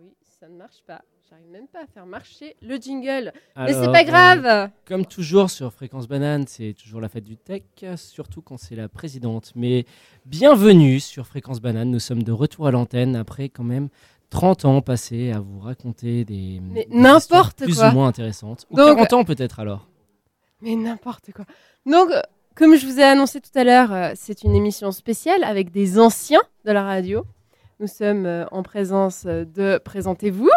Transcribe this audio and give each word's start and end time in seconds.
oui, 0.00 0.12
ça 0.40 0.48
ne 0.48 0.56
marche 0.56 0.82
pas. 0.86 1.02
J'arrive 1.28 1.50
même 1.50 1.66
pas 1.68 1.82
à 1.82 1.86
faire 1.86 2.06
marcher 2.06 2.56
le 2.62 2.76
jingle. 2.76 3.32
Mais 3.56 3.72
c'est 3.74 3.92
pas 3.92 4.00
euh, 4.00 4.04
grave. 4.04 4.70
Comme 4.86 5.04
toujours 5.04 5.50
sur 5.50 5.72
Fréquence 5.72 6.08
Banane, 6.08 6.46
c'est 6.46 6.74
toujours 6.74 7.00
la 7.00 7.08
fête 7.08 7.24
du 7.24 7.36
tech, 7.36 7.62
surtout 7.96 8.40
quand 8.40 8.56
c'est 8.56 8.76
la 8.76 8.88
présidente. 8.88 9.52
Mais 9.54 9.84
bienvenue 10.24 11.00
sur 11.00 11.26
Fréquence 11.26 11.60
Banane, 11.60 11.90
nous 11.90 11.98
sommes 11.98 12.22
de 12.22 12.32
retour 12.32 12.66
à 12.66 12.70
l'antenne 12.70 13.14
après 13.16 13.48
quand 13.48 13.64
même 13.64 13.88
30 14.30 14.64
ans 14.64 14.80
passés 14.80 15.32
à 15.32 15.40
vous 15.40 15.58
raconter 15.60 16.24
des, 16.24 16.60
Mais 16.62 16.86
des 16.86 16.96
n'importe 16.96 17.64
plus 17.64 17.74
quoi. 17.76 17.90
ou 17.90 17.92
moins 17.92 18.08
intéressantes. 18.08 18.66
Ou 18.70 18.76
Donc- 18.76 18.96
40 18.96 19.12
ans 19.14 19.24
peut-être 19.24 19.60
alors. 19.60 19.88
Mais 20.60 20.76
n'importe 20.76 21.32
quoi. 21.32 21.44
Donc, 21.86 22.10
euh, 22.10 22.20
comme 22.54 22.74
je 22.76 22.86
vous 22.86 22.98
ai 22.98 23.04
annoncé 23.04 23.40
tout 23.40 23.56
à 23.56 23.64
l'heure, 23.64 23.92
euh, 23.92 24.12
c'est 24.16 24.42
une 24.44 24.54
émission 24.54 24.92
spéciale 24.92 25.44
avec 25.44 25.70
des 25.70 25.98
anciens 25.98 26.42
de 26.64 26.72
la 26.72 26.82
radio. 26.82 27.24
Nous 27.80 27.86
sommes 27.86 28.26
euh, 28.26 28.44
en 28.50 28.64
présence 28.64 29.22
euh, 29.26 29.44
de 29.44 29.78
Présentez-vous. 29.78 30.50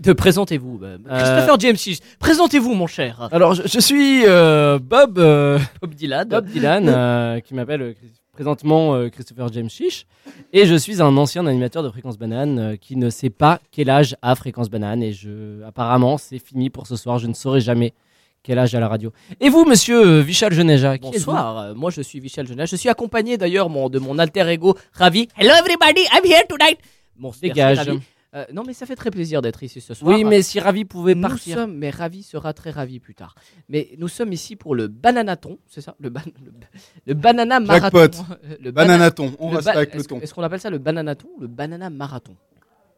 De 0.00 0.12
présentez-vous, 0.12 0.78
bah, 0.78 0.96
Christopher 1.04 1.58
James. 1.58 1.76
Présentez-vous, 2.20 2.72
mon 2.74 2.86
cher. 2.86 3.28
Alors 3.32 3.54
je, 3.54 3.62
je 3.66 3.80
suis 3.80 4.22
euh, 4.26 4.78
Bob, 4.78 5.18
euh, 5.18 5.58
Bob 5.80 5.94
Dylan. 5.94 6.28
Bob 6.28 6.46
Dylan, 6.46 6.88
euh, 6.88 7.40
qui 7.40 7.54
m'appelle 7.54 7.82
euh, 7.82 7.94
présentement 8.32 8.94
euh, 8.94 9.10
Christopher 9.10 9.52
James 9.52 9.68
Chiche, 9.68 10.06
et 10.52 10.64
je 10.64 10.74
suis 10.76 11.02
un 11.02 11.14
ancien 11.16 11.46
animateur 11.46 11.82
de 11.82 11.90
Fréquence 11.90 12.16
Banane 12.16 12.58
euh, 12.58 12.76
qui 12.76 12.96
ne 12.96 13.10
sait 13.10 13.28
pas 13.28 13.60
quel 13.70 13.90
âge 13.90 14.16
a 14.22 14.34
Fréquence 14.34 14.70
Banane, 14.70 15.02
et 15.02 15.12
je, 15.12 15.62
apparemment 15.64 16.16
c'est 16.16 16.38
fini 16.38 16.70
pour 16.70 16.86
ce 16.86 16.96
soir, 16.96 17.18
je 17.18 17.26
ne 17.26 17.34
saurai 17.34 17.60
jamais 17.60 17.92
quel 18.42 18.58
âge 18.58 18.74
a 18.74 18.80
la 18.80 18.88
radio? 18.88 19.12
Et 19.40 19.48
vous, 19.48 19.64
monsieur 19.64 20.04
euh, 20.04 20.20
Vichal 20.20 20.52
Geneja, 20.52 20.96
Bonsoir, 20.98 21.58
euh, 21.58 21.74
moi 21.74 21.90
je 21.90 22.02
suis 22.02 22.18
Vichal 22.20 22.46
Jonas. 22.46 22.66
Je 22.66 22.76
suis 22.76 22.88
accompagné 22.88 23.38
d'ailleurs 23.38 23.68
mon, 23.68 23.88
de 23.88 23.98
mon 23.98 24.18
alter 24.18 24.48
ego 24.48 24.76
Ravi. 24.92 25.28
Hello 25.36 25.52
everybody, 25.58 26.00
I'm 26.12 26.24
here 26.24 26.42
tonight. 26.48 26.78
Bon, 27.16 27.32
Dégage. 27.40 27.88
Euh, 28.34 28.46
non 28.54 28.62
mais 28.66 28.72
ça 28.72 28.86
fait 28.86 28.96
très 28.96 29.10
plaisir 29.10 29.42
d'être 29.42 29.62
ici 29.62 29.82
ce 29.82 29.92
soir. 29.92 30.10
Oui, 30.10 30.24
mais 30.24 30.40
si 30.40 30.58
Ravi 30.58 30.86
pouvait 30.86 31.14
nous 31.14 31.20
partir. 31.20 31.54
sommes, 31.54 31.76
mais 31.76 31.90
Ravi 31.90 32.22
sera 32.22 32.54
très 32.54 32.70
ravi 32.70 32.98
plus 32.98 33.14
tard. 33.14 33.34
Mais 33.68 33.90
nous 33.98 34.08
sommes 34.08 34.32
ici 34.32 34.56
pour 34.56 34.74
le 34.74 34.88
bananaton, 34.88 35.58
c'est 35.68 35.82
ça? 35.82 35.94
Le, 36.00 36.08
ban- 36.08 36.22
le, 36.42 36.50
le 37.06 37.12
banana 37.14 37.60
marathon. 37.60 37.98
Jackpot. 37.98 38.24
Le 38.58 38.70
bana- 38.70 38.92
Bananaton, 38.94 39.32
on 39.38 39.50
le 39.50 39.56
reste 39.56 39.66
ba- 39.66 39.72
avec 39.74 39.94
le 39.94 40.02
ton. 40.02 40.18
Est-ce 40.20 40.32
qu'on 40.32 40.42
appelle 40.42 40.60
ça 40.60 40.70
le 40.70 40.78
bananaton 40.78 41.28
ou 41.36 41.42
le 41.42 41.46
banana 41.46 41.90
marathon? 41.90 42.34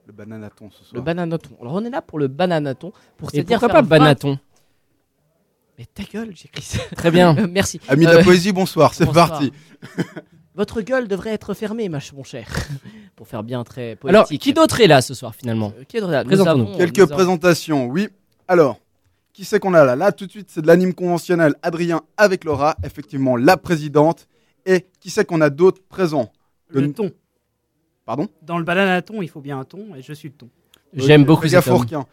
Le 0.07 0.13
bananaton 0.13 0.71
ce 0.71 0.85
soir. 0.85 0.95
Le 0.95 1.01
bananaton. 1.01 1.51
Alors 1.61 1.75
on 1.75 1.85
est 1.85 1.91
là 1.91 2.01
pour 2.01 2.21
le 2.21 2.29
bananaton 2.29 2.93
pour 3.17 3.31
Et 3.35 3.39
se 3.39 3.43
dire 3.43 3.59
pourquoi 3.59 3.81
pas 3.81 3.83
Banaton? 3.83 4.39
Mais 5.79 5.87
ta 5.87 6.03
gueule, 6.05 6.33
j'écris 6.35 6.63
ça. 6.63 6.79
Très 6.97 7.11
bien. 7.11 7.37
Euh, 7.39 7.47
Merci. 7.51 7.81
Amis 7.89 8.05
de 8.07 8.11
Euh, 8.11 8.19
la 8.19 8.25
poésie, 8.25 8.53
bonsoir, 8.53 8.95
c'est 8.95 9.05
bonsoir. 9.07 9.31
parti. 9.31 9.53
Votre 10.55 10.83
gueule 10.83 11.09
devrait 11.09 11.31
être 11.33 11.53
fermée, 11.53 11.89
ma 11.89 11.99
ch- 11.99 12.13
mon 12.13 12.23
cher, 12.23 12.47
pour 13.17 13.27
faire 13.27 13.43
bien 13.43 13.65
très 13.65 13.97
poétique. 13.97 14.15
Alors, 14.17 14.29
qui 14.29 14.53
d'autre 14.53 14.81
est 14.81 14.87
là 14.87 15.03
ce 15.03 15.13
soir 15.15 15.35
finalement 15.35 15.73
Euh, 15.79 15.83
Qui 15.85 15.97
est 15.97 16.01
là? 16.01 16.23
Nous 16.23 16.41
avons- 16.47 16.77
Quelques 16.77 16.99
nous 16.99 17.03
avons- 17.05 17.15
présentations, 17.15 17.87
oui. 17.87 18.09
Alors, 18.47 18.79
qui 19.33 19.45
c'est 19.45 19.59
qu'on 19.59 19.75
a 19.75 19.85
là? 19.85 19.97
Là, 19.97 20.13
tout 20.13 20.27
de 20.27 20.31
suite, 20.31 20.49
c'est 20.51 20.63
de 20.63 20.69
l'anime 20.69 20.95
conventionnel. 20.95 21.55
Adrien 21.63 22.03
avec 22.17 22.45
Laura, 22.45 22.77
effectivement, 22.85 23.37
la 23.37 23.57
présidente. 23.57 24.29
Et 24.67 24.87
qui 25.01 25.11
c'est 25.11 25.25
qu'on 25.25 25.41
a 25.41 25.51
d'autres 25.51 25.83
présents 25.89 26.31
Le 26.69 26.83
Le- 26.83 26.93
ton. 26.93 27.11
Pardon? 28.07 28.29
Dans 28.43 28.59
le 28.59 28.65
bananaton, 28.65 29.23
il 29.23 29.29
faut 29.29 29.41
bien 29.41 29.59
un 29.59 29.65
ton, 29.65 29.95
et 29.97 30.03
je 30.03 30.13
suis 30.13 30.29
le 30.29 30.35
ton. 30.35 30.49
J'aime 30.95 31.25
beaucoup. 31.25 31.49
Fourquin. 31.49 32.07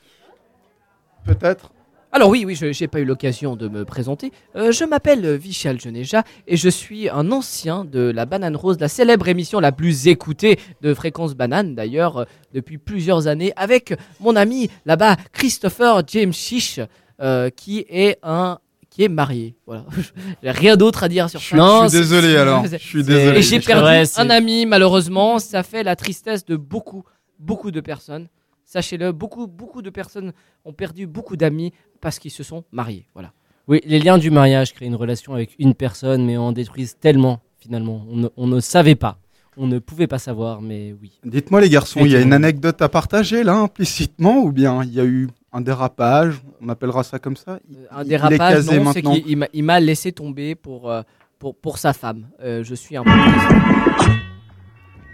Peut-être. 1.26 1.72
Alors 2.14 2.28
oui, 2.28 2.44
oui, 2.46 2.56
je 2.56 2.66
n'ai 2.66 2.88
pas 2.90 3.00
eu 3.00 3.06
l'occasion 3.06 3.56
de 3.56 3.70
me 3.70 3.86
présenter. 3.86 4.34
Euh, 4.58 4.74
je 4.74 4.84
m'appelle 4.84 5.36
Vichal 5.36 5.80
Geneja 5.80 6.24
et 6.46 6.58
je 6.58 6.68
suis 6.68 7.08
un 7.08 7.32
ancien 7.32 7.86
de 7.86 8.02
la 8.02 8.26
Banane 8.26 8.58
Rose, 8.58 8.78
la 8.82 8.90
célèbre 8.90 9.30
émission 9.30 9.62
la 9.62 9.72
plus 9.72 10.10
écoutée 10.10 10.60
de 10.82 10.94
Fréquence 10.94 11.36
Banane, 11.36 11.74
d'ailleurs, 11.74 12.18
euh, 12.18 12.26
depuis 12.54 12.78
plusieurs 12.78 13.28
années, 13.28 13.54
avec 13.56 13.94
mon 14.20 14.36
ami 14.36 14.70
là-bas, 14.86 15.16
Christopher 15.32 16.04
James 16.08 16.34
Chiche, 16.34 16.82
euh, 17.22 17.50
qui 17.50 17.86
est 17.88 18.18
un 18.24 18.60
qui 18.90 19.04
est 19.04 19.10
marié. 19.10 19.56
Voilà. 19.66 19.86
J'ai 20.44 20.52
rien 20.52 20.76
d'autre 20.76 21.06
à 21.06 21.08
dire 21.08 21.30
sur 21.30 21.40
ça. 21.40 21.56
Non, 21.56 21.84
je 21.84 21.90
suis 21.92 22.00
désolé 22.00 22.36
alors. 22.36 22.66
Je 22.66 22.76
suis 22.76 23.04
désolé. 23.06 23.40
Et 23.40 23.42
j'ai 23.42 23.62
perdu 23.62 23.84
vrai, 23.84 24.04
un 24.18 24.30
ami, 24.30 24.66
malheureusement. 24.66 25.40
Ça 25.40 25.64
fait 25.64 25.82
la 25.82 25.96
tristesse 25.96 26.44
de 26.44 26.58
beaucoup, 26.58 27.06
beaucoup 27.40 27.72
de 27.72 27.80
personnes. 27.80 28.28
Sachez-le, 28.76 29.12
beaucoup, 29.12 29.48
beaucoup 29.48 29.82
de 29.82 29.90
personnes 29.90 30.32
ont 30.64 30.72
perdu 30.72 31.06
beaucoup 31.06 31.36
d'amis 31.36 31.74
parce 32.00 32.20
qu'ils 32.20 32.32
se 32.32 32.42
sont 32.42 32.64
mariés. 32.72 33.06
Voilà. 33.14 33.34
Oui, 33.68 33.82
les 33.86 34.00
liens 34.00 34.18
du 34.18 34.32
mariage 34.32 34.74
créent 34.74 34.86
une 34.86 34.96
relation 34.96 35.34
avec 35.34 35.56
une 35.60 35.74
personne, 35.74 36.26
mais 36.26 36.38
en 36.38 36.54
détruisent 36.54 36.96
tellement 36.98 37.42
finalement. 37.60 38.06
On 38.10 38.16
ne, 38.16 38.28
on 38.38 38.48
ne 38.48 38.62
savait 38.62 38.96
pas, 38.96 39.18
on 39.58 39.68
ne 39.68 39.78
pouvait 39.80 40.08
pas 40.08 40.20
savoir, 40.20 40.62
mais 40.62 40.96
oui. 41.02 41.20
Dites-moi 41.26 41.60
les 41.60 41.70
garçons, 41.70 42.00
il 42.06 42.12
y 42.12 42.16
a 42.16 42.22
une 42.22 42.32
anecdote 42.32 42.82
à 42.82 42.88
partager 42.88 43.44
là 43.44 43.56
implicitement 43.56 44.38
ou 44.40 44.54
bien 44.54 44.84
il 44.86 44.94
y 44.94 45.02
a 45.02 45.06
eu 45.06 45.28
un 45.52 45.60
dérapage 45.60 46.42
On 46.62 46.70
appellera 46.70 47.04
ça 47.04 47.20
comme 47.20 47.36
ça? 47.36 47.60
Il- 47.70 47.76
Euh, 47.76 47.80
il- 47.82 47.88
Un 47.92 48.00
il 48.00 48.06
est 48.06 48.10
dérapage, 48.10 48.54
casé 48.54 48.80
non, 48.80 48.94
c'est 48.94 49.02
qu'il 49.02 49.24
il 49.28 49.36
m'a- 49.38 49.48
il 49.52 49.64
m'a 49.66 49.82
laissé 49.82 50.14
tomber 50.14 50.56
pour, 50.56 50.90
euh, 50.90 51.02
pour, 51.40 51.56
pour 51.58 51.78
sa 51.78 51.92
femme. 51.92 52.30
Euh, 52.42 52.64
je 52.64 52.74
suis 52.74 52.96
un 52.96 53.04
peu. 53.04 53.10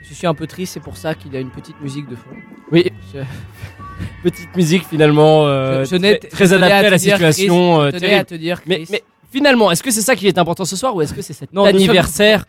Je 0.10 0.14
suis 0.14 0.28
un 0.28 0.34
peu 0.34 0.48
triste, 0.48 0.74
c'est 0.74 0.80
pour 0.80 0.98
ça 0.98 1.14
qu'il 1.16 1.34
y 1.34 1.38
a 1.38 1.40
une 1.40 1.50
petite 1.52 1.80
musique 1.82 2.08
de 2.08 2.16
fond. 2.16 2.30
Oui, 2.72 2.86
Je, 3.14 3.20
petite 4.24 4.56
musique 4.56 4.86
finalement 4.88 5.46
euh, 5.48 5.84
je- 5.84 5.92
je 5.92 5.96
n'ai- 5.96 6.20
très, 6.20 6.54
adaptée 6.54 6.74
à, 6.74 6.90
la 6.90 6.98
situation. 6.98 7.82
euh, 7.82 7.92
je 7.92 7.98
tenais 7.98 8.14
à 8.16 8.24
te 8.24 8.36
dire, 8.36 8.62
Mais, 8.66 8.84
mais 8.90 9.04
finalement, 9.32 9.72
est-ce 9.72 9.84
que 9.84 9.92
c'est 9.92 10.02
ça 10.02 10.16
qui 10.16 10.28
est 10.28 10.38
important 10.38 10.66
ce 10.66 10.76
soir 10.76 10.96
ou 10.96 11.02
est-ce 11.02 11.14
que 11.14 11.22
c'est 11.22 11.34
cet 11.34 11.54
Non, 11.54 11.66
anniversaire 11.66 12.46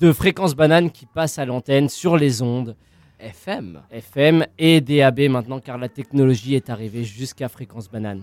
de 0.00 0.12
Fréquence 0.12 0.54
Banane 0.54 0.90
qui 0.90 1.06
passe 1.06 1.38
à 1.38 1.44
l'antenne 1.44 1.88
sur 1.88 2.16
les 2.16 2.42
ondes 2.42 2.74
FM. 3.20 3.80
FM 3.92 4.46
et 4.58 4.80
DAB 4.80 5.20
maintenant 5.28 5.60
car 5.60 5.78
la 5.78 5.88
technologie 5.88 6.54
est 6.54 6.70
arrivée 6.70 7.04
jusqu'à 7.04 7.48
Fréquence 7.48 7.88
Banane 7.90 8.22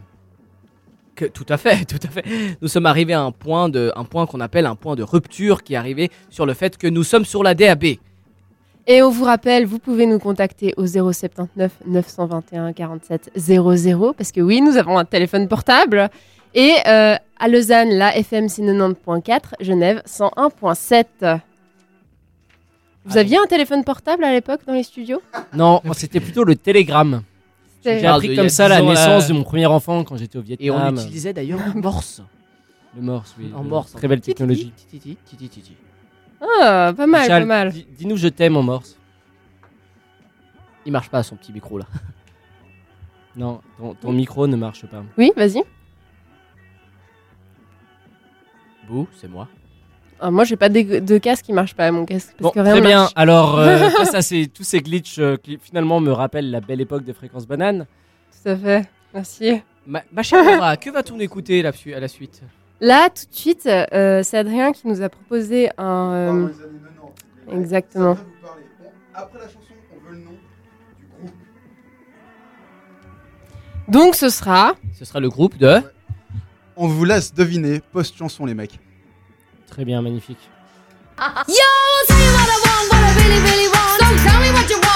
Que- 1.16 1.25
tout 1.25 1.45
à 1.49 1.57
fait, 1.57 1.85
tout 1.88 1.99
à 2.03 2.09
fait. 2.09 2.23
Nous 2.61 2.67
sommes 2.67 2.85
arrivés 2.85 3.13
à 3.13 3.22
un 3.22 3.31
point 3.31 3.69
de, 3.69 3.91
un 3.95 4.03
point 4.03 4.25
qu'on 4.25 4.39
appelle 4.41 4.66
un 4.66 4.75
point 4.75 4.95
de 4.95 5.03
rupture 5.03 5.63
qui 5.63 5.73
est 5.73 5.78
arrivé 5.78 6.09
sur 6.29 6.45
le 6.45 6.53
fait 6.53 6.78
que 6.78 6.88
nous 6.88 7.03
sommes 7.03 7.25
sur 7.25 7.44
la 7.44 7.53
DAB. 7.55 7.85
Et 8.88 9.01
on 9.03 9.09
vous 9.12 9.23
rappelle, 9.25 9.66
vous 9.66 9.78
pouvez 9.79 10.06
nous 10.07 10.19
contacter 10.19 10.73
au 10.78 10.88
079 10.88 11.72
921 11.85 12.73
47 12.73 13.31
00 13.35 14.13
parce 14.13 14.31
que 14.31 14.41
oui, 14.41 14.62
nous 14.62 14.78
avons 14.78 14.97
un 14.97 15.06
téléphone 15.06 15.47
portable. 15.47 16.09
Et 16.56 16.73
euh, 16.88 17.16
à 17.40 17.47
Lausanne, 17.47 17.90
la 17.91 18.17
FM 18.17 18.47
90.4, 18.47 19.40
Genève 19.59 20.01
101.7. 20.07 21.40
Vous 23.06 23.17
aviez 23.17 23.38
un 23.38 23.45
téléphone 23.45 23.84
portable 23.84 24.23
à 24.23 24.31
l'époque 24.31 24.62
dans 24.66 24.73
les 24.73 24.84
studios? 24.84 25.22
Non, 25.53 25.81
c'était 25.94 26.19
plutôt 26.19 26.44
le 26.44 26.56
télégramme. 26.56 27.22
J'ai 27.84 28.06
appris 28.06 28.35
comme 28.35 28.47
a 28.47 28.50
ça 28.50 28.66
10 28.66 28.69
la 28.72 28.81
naissance 28.81 29.28
de 29.28 29.34
mon 29.34 29.44
premier 29.44 29.67
enfant 29.67 30.03
quand 30.03 30.17
j'étais 30.17 30.38
au 30.38 30.41
Et 30.41 30.69
on 30.69 30.75
Vietnam. 30.75 30.96
utilisait 30.96 31.31
d'ailleurs 31.34 31.61
en 31.75 31.79
morse. 31.79 32.22
Le 32.96 33.01
morse, 33.03 33.35
oui. 33.40 33.51
En 33.56 33.61
le- 33.61 33.69
morse. 33.69 33.91
Très 33.94 34.07
belle 34.07 34.19
technologie. 34.22 34.73
Ah, 36.41 36.94
pas 36.95 37.07
mal, 37.07 37.27
pas 37.27 37.45
mal. 37.45 37.72
di- 37.72 37.85
Dis-nous 37.97 38.17
je 38.17 38.27
t'aime 38.29 38.55
en 38.57 38.63
morse. 38.63 38.97
Il 40.85 40.91
marche 40.91 41.09
pas 41.09 41.22
son 41.23 41.35
petit 41.35 41.51
micro 41.53 41.77
là. 41.77 41.85
Non, 43.35 43.61
ton, 43.77 43.94
ton 43.94 44.11
micro 44.11 44.47
ne 44.47 44.55
marche 44.57 44.85
pas. 44.88 45.03
Oui, 45.17 45.31
vas-y. 45.38 45.61
Bouh, 48.88 49.07
c'est 49.16 49.28
moi. 49.29 49.47
Ah, 50.19 50.31
moi, 50.31 50.44
j'ai 50.44 50.57
pas 50.57 50.67
de, 50.67 50.99
de 50.99 51.17
casque 51.17 51.45
qui 51.45 51.53
marche 51.53 51.73
pas 51.75 51.85
à 51.88 51.91
mon 51.91 52.05
casque. 52.05 52.33
Parce 52.38 52.41
Bon, 52.41 52.49
que 52.51 52.59
rien 52.59 52.72
très 52.73 52.81
bien. 52.81 52.99
marche. 53.01 53.13
Alors, 53.16 53.57
euh, 53.59 53.89
face 53.97 54.13
à 54.16 54.22
ces- 54.22 54.47
tous 54.47 54.63
ces 54.63 54.81
glitches 54.81 55.19
euh, 55.19 55.38
qui 55.38 55.57
finalement 55.61 56.01
me 56.01 56.11
rappellent 56.11 56.49
la 56.51 56.59
belle 56.59 56.81
époque 56.81 57.05
de 57.05 57.13
Fréquence 57.13 57.47
Banane, 57.47 57.85
Tout 58.44 58.49
à 58.49 58.57
fait. 58.57 58.89
Merci. 59.13 59.61
Ma, 59.88 60.03
ma 60.11 60.23
chère 60.23 60.44
Laura, 60.44 60.75
que 60.75 60.89
va-t-on 60.89 61.19
écouter 61.19 61.61
là, 61.61 61.72
à 61.95 61.99
la 61.99 62.07
suite? 62.07 62.41
Là, 62.81 63.09
tout 63.09 63.25
de 63.29 63.35
suite, 63.35 63.66
euh, 63.67 64.23
c'est 64.23 64.38
Adrien 64.38 64.72
qui 64.72 64.88
nous 64.88 65.01
a 65.01 65.09
proposé 65.09 65.69
un. 65.78 66.12
euh, 66.13 66.47
Pardon, 66.47 66.47
les 66.47 67.51
non, 67.51 67.53
non. 67.56 67.62
exactement. 67.62 68.16
Ça 68.16 68.22
va 68.22 68.25
vous 68.25 68.47
parler. 68.47 68.63
Bon, 68.79 68.90
après 69.13 69.40
la 69.40 69.45
chanson, 69.47 69.73
on 69.94 70.07
veut 70.09 70.16
le 70.16 70.23
nom 70.23 70.31
du 70.97 71.06
groupe. 71.07 71.35
Donc, 73.90 74.16
ce 74.16 74.29
sera. 74.29 74.76
Ce 74.97 75.03
sera 75.05 75.20
le 75.20 75.29
groupe 75.29 75.58
de. 75.58 75.81
On 76.78 76.87
vous 76.87 77.03
laisse 77.03 77.34
deviner 77.34 77.81
post-chanson, 77.91 78.46
les 78.46 78.53
mecs. 78.53 78.79
très 79.67 79.84
bien, 79.84 80.02
magnifique. 80.02 80.40
Yo, 81.20 81.53
tell 82.08 82.17
you 82.17 82.31
what 82.31 82.47
I 82.47 82.58
want, 82.64 82.90
what 82.90 83.02
I 83.03 83.14
really, 83.22 83.41
really 83.41 83.67
want. 83.67 83.99
So 83.99 84.05
tell 84.23 84.40
me 84.40 84.49
what 84.53 84.70
you 84.70 84.78
want, 84.78 84.89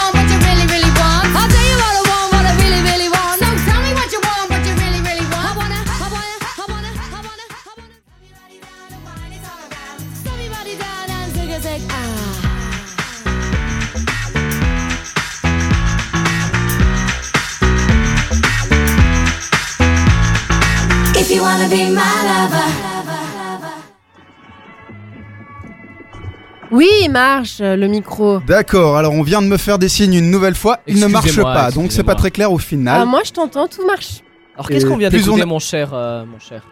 Oui, 26.72 26.88
il 27.04 27.12
marche 27.12 27.62
euh, 27.62 27.76
le 27.76 27.88
micro. 27.88 28.40
D'accord, 28.40 28.98
alors 28.98 29.14
on 29.14 29.22
vient 29.22 29.42
de 29.44 29.48
me 29.48 29.58
faire 29.58 29.78
des 29.78 29.90
signes 29.90 30.16
une 30.16 30.32
nouvelle 30.32 30.56
fois, 30.56 30.80
il 30.88 31.00
ne 31.00 31.06
marche 31.06 31.40
pas, 31.42 31.70
donc 31.70 31.92
c'est 31.92 32.04
pas 32.04 32.16
très 32.16 32.32
clair 32.32 32.52
au 32.52 32.58
final. 32.58 33.02
Ah, 33.02 33.06
moi 33.06 33.22
je 33.24 33.32
t'entends, 33.32 33.68
tout 33.68 33.86
marche. 33.86 34.22
Alors 34.56 34.68
qu'est-ce 34.68 34.86
qu'on 34.86 34.98
vient 34.98 35.10
de 35.10 35.16
on 35.16 35.20
d'écouter, 35.20 35.42
est- 35.42 35.46
mon 35.46 35.60
cher, 35.60 35.92
euh, 35.94 36.26
mon 36.26 36.40
cher 36.40 36.64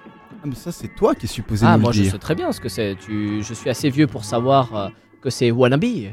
Ah, 0.43 0.45
mais 0.45 0.55
ça 0.55 0.71
c'est 0.71 0.87
toi 0.95 1.13
qui 1.13 1.25
es 1.25 1.29
supposé 1.29 1.65
Ah, 1.67 1.77
moi 1.77 1.91
je 1.91 2.03
sais 2.03 2.17
très 2.17 2.33
bien 2.33 2.51
ce 2.51 2.59
que 2.59 2.69
c'est. 2.69 2.95
Tu... 3.03 3.43
Je 3.43 3.53
suis 3.53 3.69
assez 3.69 3.89
vieux 3.89 4.07
pour 4.07 4.25
savoir 4.25 4.75
euh, 4.75 4.87
que 5.21 5.29
c'est 5.29 5.51
Wannabe. 5.51 5.81
qui 5.81 6.07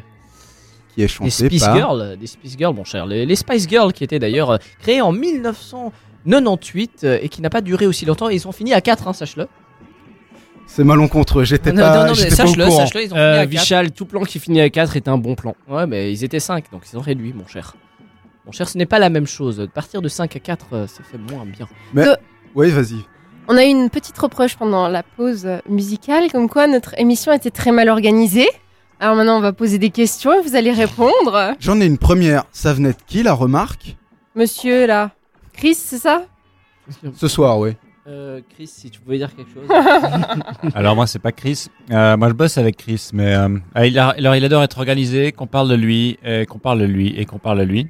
est 0.99 1.21
Des 1.23 1.31
Spice 1.31 1.65
par... 1.65 1.77
Girls, 1.77 2.17
des 2.19 2.27
Spice 2.27 2.57
Girls, 2.59 2.75
mon 2.75 2.85
cher. 2.85 3.07
Les, 3.07 3.37
Spice 3.37 3.67
Girls 3.67 3.95
qui 3.95 4.05
étaient 4.05 4.19
d'ailleurs 4.19 4.59
créées 4.81 5.01
en 5.01 5.13
1900, 5.13 5.93
98 6.29 7.05
euh, 7.05 7.19
et 7.23 7.29
qui 7.29 7.43
n'a 7.43 7.51
pas 7.51 7.61
duré 7.61 7.87
aussi 7.87 8.05
longtemps. 8.05 8.29
Ils 8.29 8.47
ont 8.47 8.53
fini 8.53 8.75
à 8.75 8.81
4, 8.81 9.09
hein, 9.09 9.13
sache-le. 9.13 9.49
C'est 10.67 10.85
malencontreux, 10.85 11.45
j'étais 11.45 11.73
pas, 11.73 12.03
non, 12.03 12.09
non, 12.09 12.15
j'étais 12.15 12.37
pas 12.37 12.45
au 12.45 12.55
le. 12.55 12.67
Ils 12.67 12.73
ont 12.73 12.87
fini 12.87 13.09
euh, 13.15 13.47
Vichal, 13.47 13.91
tout 13.91 14.05
plan 14.05 14.23
qui 14.23 14.39
finit 14.39 14.61
à 14.61 14.69
4 14.69 14.97
est 14.97 15.09
un 15.09 15.17
bon 15.17 15.35
plan. 15.35 15.57
Ouais, 15.67 15.87
mais 15.87 16.13
ils 16.13 16.25
étaient 16.25 16.41
5, 16.41 16.71
donc 16.71 16.83
ils 16.93 16.97
ont 16.99 17.01
réduit, 17.01 17.33
mon 17.33 17.47
cher. 17.47 17.75
Mon 18.45 18.53
cher, 18.53 18.69
ce 18.69 18.77
n'est 18.77 18.87
pas 18.87 18.99
la 18.99 19.09
même 19.09 19.27
chose. 19.27 19.57
De 19.57 19.67
partir 19.67 20.03
de 20.03 20.09
5 20.09 20.37
à 20.37 20.39
4, 20.41 20.67
euh, 20.73 20.87
ça 20.87 21.03
fait 21.03 21.17
moins 21.17 21.47
bien. 21.47 21.67
Mais... 21.95 22.05
De... 22.05 22.17
Oui, 22.55 22.71
vas-y. 22.71 23.03
On 23.49 23.57
a 23.57 23.65
eu 23.65 23.69
une 23.69 23.89
petite 23.89 24.19
reproche 24.19 24.57
pendant 24.57 24.89
la 24.89 25.03
pause 25.03 25.49
musicale, 25.69 26.31
comme 26.31 26.51
quoi 26.51 26.67
notre 26.67 26.99
émission 26.99 27.33
était 27.33 27.51
très 27.51 27.73
mal 27.73 27.89
organisée. 27.89 28.49
Alors 29.01 29.17
maintenant, 29.17 29.39
on 29.39 29.41
va 29.41 29.55
poser 29.55 29.79
des 29.79 29.91
questions 29.91 30.35
et 30.35 30.43
vous 30.43 30.55
allez 30.55 30.73
répondre. 30.73 31.55
J'en 31.61 31.81
ai 31.81 31.87
une 31.87 31.97
première. 31.97 32.45
Ça 32.53 32.75
venait 32.75 32.93
de 32.93 32.99
qui 33.07 33.23
la 33.23 33.33
remarque? 33.33 33.97
Monsieur, 34.35 34.87
là. 34.87 35.13
Chris, 35.59 35.75
c'est 35.75 35.99
ça? 35.99 36.25
Ce 37.15 37.29
soir, 37.29 37.59
oui. 37.59 37.73
Euh, 38.07 38.41
Chris, 38.55 38.69
si 38.69 38.91
tu 38.91 39.01
pouvais 39.01 39.19
dire 39.19 39.31
quelque 39.37 39.51
chose. 39.53 39.69
Alors 40.75 40.97
moi 40.97 41.07
c'est 41.07 41.19
pas 41.19 41.33
Chris. 41.33 41.67
Euh, 41.91 42.17
moi 42.17 42.29
je 42.29 42.33
bosse 42.33 42.57
avec 42.57 42.79
Chris, 42.79 43.11
mais 43.13 43.35
euh, 43.35 43.59
ah, 43.75 43.87
il, 43.87 43.99
a- 43.99 44.15
alors, 44.17 44.35
il 44.35 44.43
adore 44.45 44.63
être 44.63 44.79
organisé, 44.79 45.33
qu'on 45.33 45.47
parle 45.47 45.69
de 45.69 45.75
lui, 45.75 46.19
et 46.25 46.47
qu'on 46.47 46.59
parle 46.59 46.79
de 46.81 46.87
lui 46.87 47.09
et 47.19 47.27
qu'on 47.27 47.39
parle 47.39 47.59
de 47.59 47.65
lui. 47.65 47.89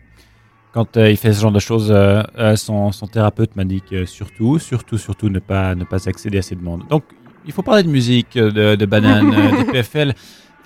Quand 0.73 0.97
euh, 0.97 1.09
il 1.11 1.17
fait 1.17 1.33
ce 1.33 1.41
genre 1.43 1.53
de 1.53 1.61
choses, 1.61 1.93
euh, 1.93 2.23
euh, 2.37 2.57
son, 2.57 2.91
son 2.91 3.07
thérapeute 3.07 3.55
m'a 3.55 3.65
dit 3.65 3.81
que 3.81 4.07
surtout, 4.07 4.59
surtout, 4.59 4.99
surtout 4.99 5.29
ne 5.29 5.39
pas 5.39 5.77
ne 5.77 5.85
pas 5.85 6.09
accéder 6.09 6.39
à 6.39 6.43
ces 6.43 6.57
demandes. 6.57 6.83
Donc 6.89 7.05
il 7.47 7.53
faut 7.53 7.63
parler 7.63 7.85
de 7.85 7.89
musique, 7.89 8.33
de, 8.37 8.75
de 8.75 8.87
bananes, 8.87 9.31
de 9.31 9.71
PFL, 9.71 10.15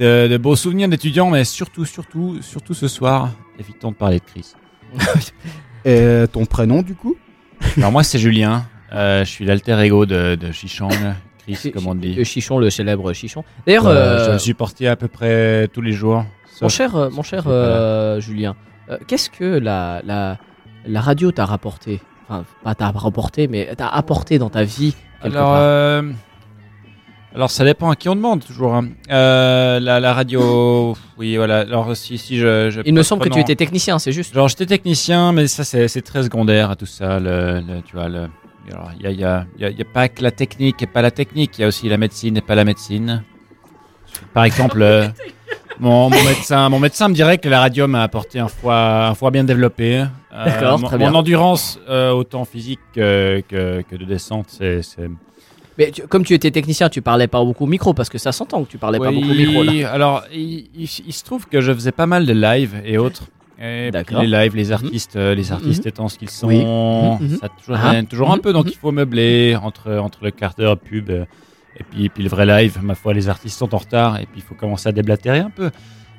de, 0.00 0.28
de 0.28 0.36
beaux 0.38 0.56
souvenirs 0.56 0.88
d'étudiants, 0.88 1.28
mais 1.28 1.44
surtout, 1.44 1.84
surtout, 1.84 2.38
surtout 2.40 2.72
ce 2.72 2.88
soir, 2.88 3.28
évitons 3.58 3.90
de 3.90 3.96
parler 3.96 4.18
de 4.18 4.24
Chris. 4.24 4.54
Et 5.84 6.24
ton 6.32 6.44
prénom 6.46 6.82
du 6.82 6.94
coup 6.94 7.16
Alors 7.76 7.92
moi 7.92 8.02
c'est 8.02 8.18
Julien, 8.18 8.64
Euh, 8.92 9.24
je 9.24 9.30
suis 9.30 9.44
l'alter 9.44 9.78
ego 9.80 10.04
de, 10.06 10.34
de 10.34 10.52
Chichon, 10.52 10.88
Chris 11.46 11.72
comme 11.72 11.86
on 11.86 11.94
dit. 11.94 12.14
Le 12.14 12.24
chichon, 12.24 12.58
le 12.58 12.68
célèbre 12.70 13.12
chichon. 13.14 13.42
D'ailleurs, 13.66 13.86
Euh, 13.86 13.94
euh, 14.18 14.26
je 14.26 14.32
le 14.32 14.38
supportais 14.38 14.86
à 14.86 14.96
peu 14.96 15.08
près 15.08 15.66
tous 15.72 15.80
les 15.80 15.92
jours. 15.92 16.24
mon 16.60 16.68
cher, 16.68 16.90
mon 17.10 17.22
cher 17.22 17.44
euh, 17.46 18.20
Julien, 18.20 18.54
euh, 18.90 18.98
qu'est-ce 19.06 19.30
que 19.30 19.58
la, 19.58 20.02
la, 20.04 20.36
la 20.86 21.00
radio 21.00 21.32
t'a 21.32 21.46
rapporté? 21.46 22.00
Enfin, 22.28 22.44
pas 22.62 22.74
t'a 22.74 22.90
rapporté, 22.90 23.48
mais 23.48 23.74
t'a 23.76 23.88
apporté 23.88 24.38
dans 24.38 24.50
ta 24.50 24.62
vie 24.62 24.94
quelque 25.22 25.34
Alors, 25.36 25.48
part. 25.52 25.58
euh, 25.60 26.02
alors 27.34 27.50
ça 27.50 27.64
dépend 27.64 27.90
à 27.90 27.96
qui 27.96 28.08
on 28.08 28.14
demande 28.16 28.44
toujours. 28.44 28.74
hein. 28.74 28.88
Euh, 29.10 29.80
la, 29.80 30.00
la 30.00 30.12
radio, 30.14 30.96
oui 31.18 31.36
voilà. 31.36 31.60
Alors 31.60 31.96
si 31.96 32.18
si 32.18 32.36
je, 32.38 32.70
je 32.70 32.80
Il 32.84 32.92
me 32.94 33.02
semble 33.02 33.22
que 33.24 33.28
tu 33.30 33.40
étais 33.40 33.56
technicien, 33.56 33.98
c'est 33.98 34.12
juste. 34.12 34.34
Genre 34.34 34.48
j'étais 34.48 34.66
technicien, 34.66 35.32
mais 35.32 35.46
ça 35.46 35.64
c'est 35.64 36.02
très 36.02 36.22
secondaire 36.24 36.70
à 36.70 36.76
tout 36.76 36.86
ça. 36.86 37.18
Le, 37.18 37.60
le- 37.60 37.82
tu 37.82 37.96
vois 37.96 38.08
le. 38.08 38.28
Il 39.00 39.10
y 39.10 39.24
a, 39.24 39.44
y, 39.58 39.64
y 39.64 39.80
y 39.80 39.84
pas 39.84 40.08
que 40.08 40.22
la 40.22 40.30
technique 40.30 40.80
et 40.82 40.86
pas 40.86 41.02
la 41.02 41.10
technique. 41.10 41.58
Il 41.58 41.62
y 41.62 41.64
a 41.64 41.68
aussi 41.68 41.88
la 41.88 41.96
médecine 41.96 42.36
et 42.36 42.40
pas 42.42 42.54
la 42.54 42.64
médecine. 42.64 43.24
Par 44.34 44.44
exemple, 44.44 44.80
euh, 44.82 45.08
mon, 45.80 46.10
mon 46.10 46.22
médecin, 46.22 46.68
mon 46.68 46.78
médecin 46.78 47.08
me 47.08 47.14
dirait 47.14 47.38
que 47.38 47.48
la 47.48 47.58
radio 47.60 47.88
m'a 47.88 48.02
apporté 48.04 48.38
un 48.38 48.46
foie, 48.48 49.06
un 49.08 49.14
foie 49.14 49.30
bien 49.32 49.42
développé. 49.42 50.04
Euh, 50.32 50.44
D'accord, 50.44 50.80
très 50.84 50.96
bien. 50.96 51.10
Mon 51.10 51.18
endurance, 51.18 51.80
autant 51.88 52.44
physique 52.44 52.78
que, 52.94 53.42
que, 53.48 53.82
que 53.82 53.96
de 53.96 54.04
descente, 54.04 54.46
c'est- 54.48 54.82
Mais 55.78 55.90
tu- 55.90 56.02
comme 56.02 56.24
tu 56.24 56.34
étais 56.34 56.50
technicien, 56.50 56.88
tu 56.88 57.00
parlais 57.02 57.26
pas 57.28 57.42
beaucoup 57.42 57.64
au 57.64 57.68
micro 57.68 57.94
parce 57.94 58.08
que 58.10 58.18
ça 58.18 58.32
s'entend 58.32 58.62
que 58.64 58.68
tu 58.70 58.78
parlais 58.78 58.98
pas 58.98 59.10
beaucoup 59.10 59.30
au 59.30 59.34
micro 59.34 59.62
là. 59.62 59.90
Alors, 59.92 60.22
il, 60.32 60.66
il- 60.76 61.02
il 61.06 61.12
se 61.12 61.24
trouve 61.24 61.46
que 61.46 61.60
je 61.60 61.72
faisais 61.72 61.92
pas 61.92 62.06
mal 62.06 62.26
de 62.26 62.32
live 62.32 62.74
et 62.84 62.98
autres. 62.98 63.24
Et. 63.64 63.90
Les 64.20 64.26
lives, 64.26 64.56
les 64.56 64.72
artistes, 64.72 65.14
euh, 65.16 65.34
les 65.36 65.52
artistes 65.52 65.84
Mhm. 65.84 65.88
étant 65.88 66.08
ce 66.08 66.18
qu'ils 66.18 66.30
sont, 66.30 66.48
Oui. 66.48 66.64
Mhm, 66.64 67.28
mhm. 67.30 67.38
ça 67.38 67.48
toujours, 67.48 67.76
Ah. 67.80 68.02
toujours 68.02 68.30
un 68.32 68.36
Mhm, 68.36 68.42
peu. 68.42 68.52
Donc 68.52 68.64
mhm. 68.66 68.72
il 68.74 68.78
faut 68.78 68.90
meubler 68.92 69.56
entre 69.56 69.92
entre 69.98 70.18
le 70.24 70.30
quart 70.32 70.54
d'heure 70.58 70.76
pub 70.78 71.10
euh, 71.10 71.24
et 71.78 71.84
puis 71.84 72.08
puis 72.08 72.22
le 72.24 72.28
vrai 72.28 72.44
live. 72.44 72.78
Ma 72.82 72.94
foi, 72.96 73.14
les 73.14 73.28
artistes 73.28 73.56
sont 73.58 73.72
en 73.74 73.78
retard 73.78 74.16
et 74.18 74.26
puis 74.26 74.36
il 74.40 74.42
faut 74.42 74.54
commencer 74.56 74.88
à 74.88 74.92
déblatérer 74.92 75.38
un 75.38 75.50
peu. 75.50 75.70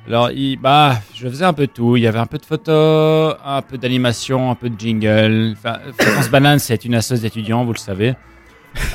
Alors, 0.06 0.30
il, 0.30 0.56
bah, 0.58 0.96
je 1.14 1.26
faisais 1.28 1.44
un 1.44 1.52
peu 1.54 1.66
tout. 1.66 1.96
Il 1.96 2.02
y 2.02 2.06
avait 2.06 2.18
un 2.18 2.26
peu 2.26 2.38
de 2.38 2.44
photos, 2.44 3.34
un 3.44 3.62
peu 3.62 3.78
d'animation, 3.78 4.50
un 4.50 4.54
peu 4.54 4.68
de 4.70 4.78
jingle. 4.78 5.54
Enfin, 5.56 5.78
Fréquence 5.98 6.30
Banane, 6.30 6.58
c'est 6.58 6.84
une 6.84 6.94
association 6.94 7.22
d'étudiants, 7.28 7.64
vous 7.64 7.72
le 7.72 7.78
savez. 7.78 8.14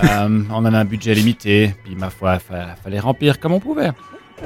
Euh, 0.04 0.42
on 0.52 0.66
avait 0.66 0.78
un 0.78 0.86
budget 0.86 1.14
limité, 1.14 1.76
puis 1.84 1.96
ma 1.96 2.10
foi, 2.10 2.38
il 2.52 2.76
fallait 2.84 3.00
remplir 3.00 3.40
comme 3.40 3.54
on 3.54 3.60
pouvait. 3.60 3.92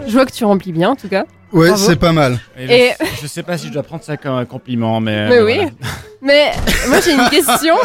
Je 0.07 0.11
vois 0.13 0.25
que 0.25 0.31
tu 0.31 0.43
remplis 0.45 0.71
bien, 0.71 0.89
en 0.91 0.95
tout 0.95 1.07
cas. 1.09 1.25
Ouais, 1.51 1.75
c'est 1.75 1.95
pas 1.97 2.11
mal. 2.11 2.39
Et 2.57 2.87
Et- 2.87 2.91
je, 2.99 3.21
je 3.23 3.27
sais 3.27 3.43
pas 3.43 3.57
si 3.57 3.67
je 3.67 3.73
dois 3.73 3.83
prendre 3.83 4.03
ça 4.03 4.17
comme 4.17 4.33
un 4.35 4.45
compliment, 4.45 4.99
mais. 4.99 5.29
Mais 5.29 5.37
euh, 5.37 5.45
oui. 5.45 5.55
voilà. 5.55 5.71
Mais 6.21 6.51
moi, 6.87 6.99
j'ai 7.01 7.13
une 7.13 7.29
question. 7.29 7.75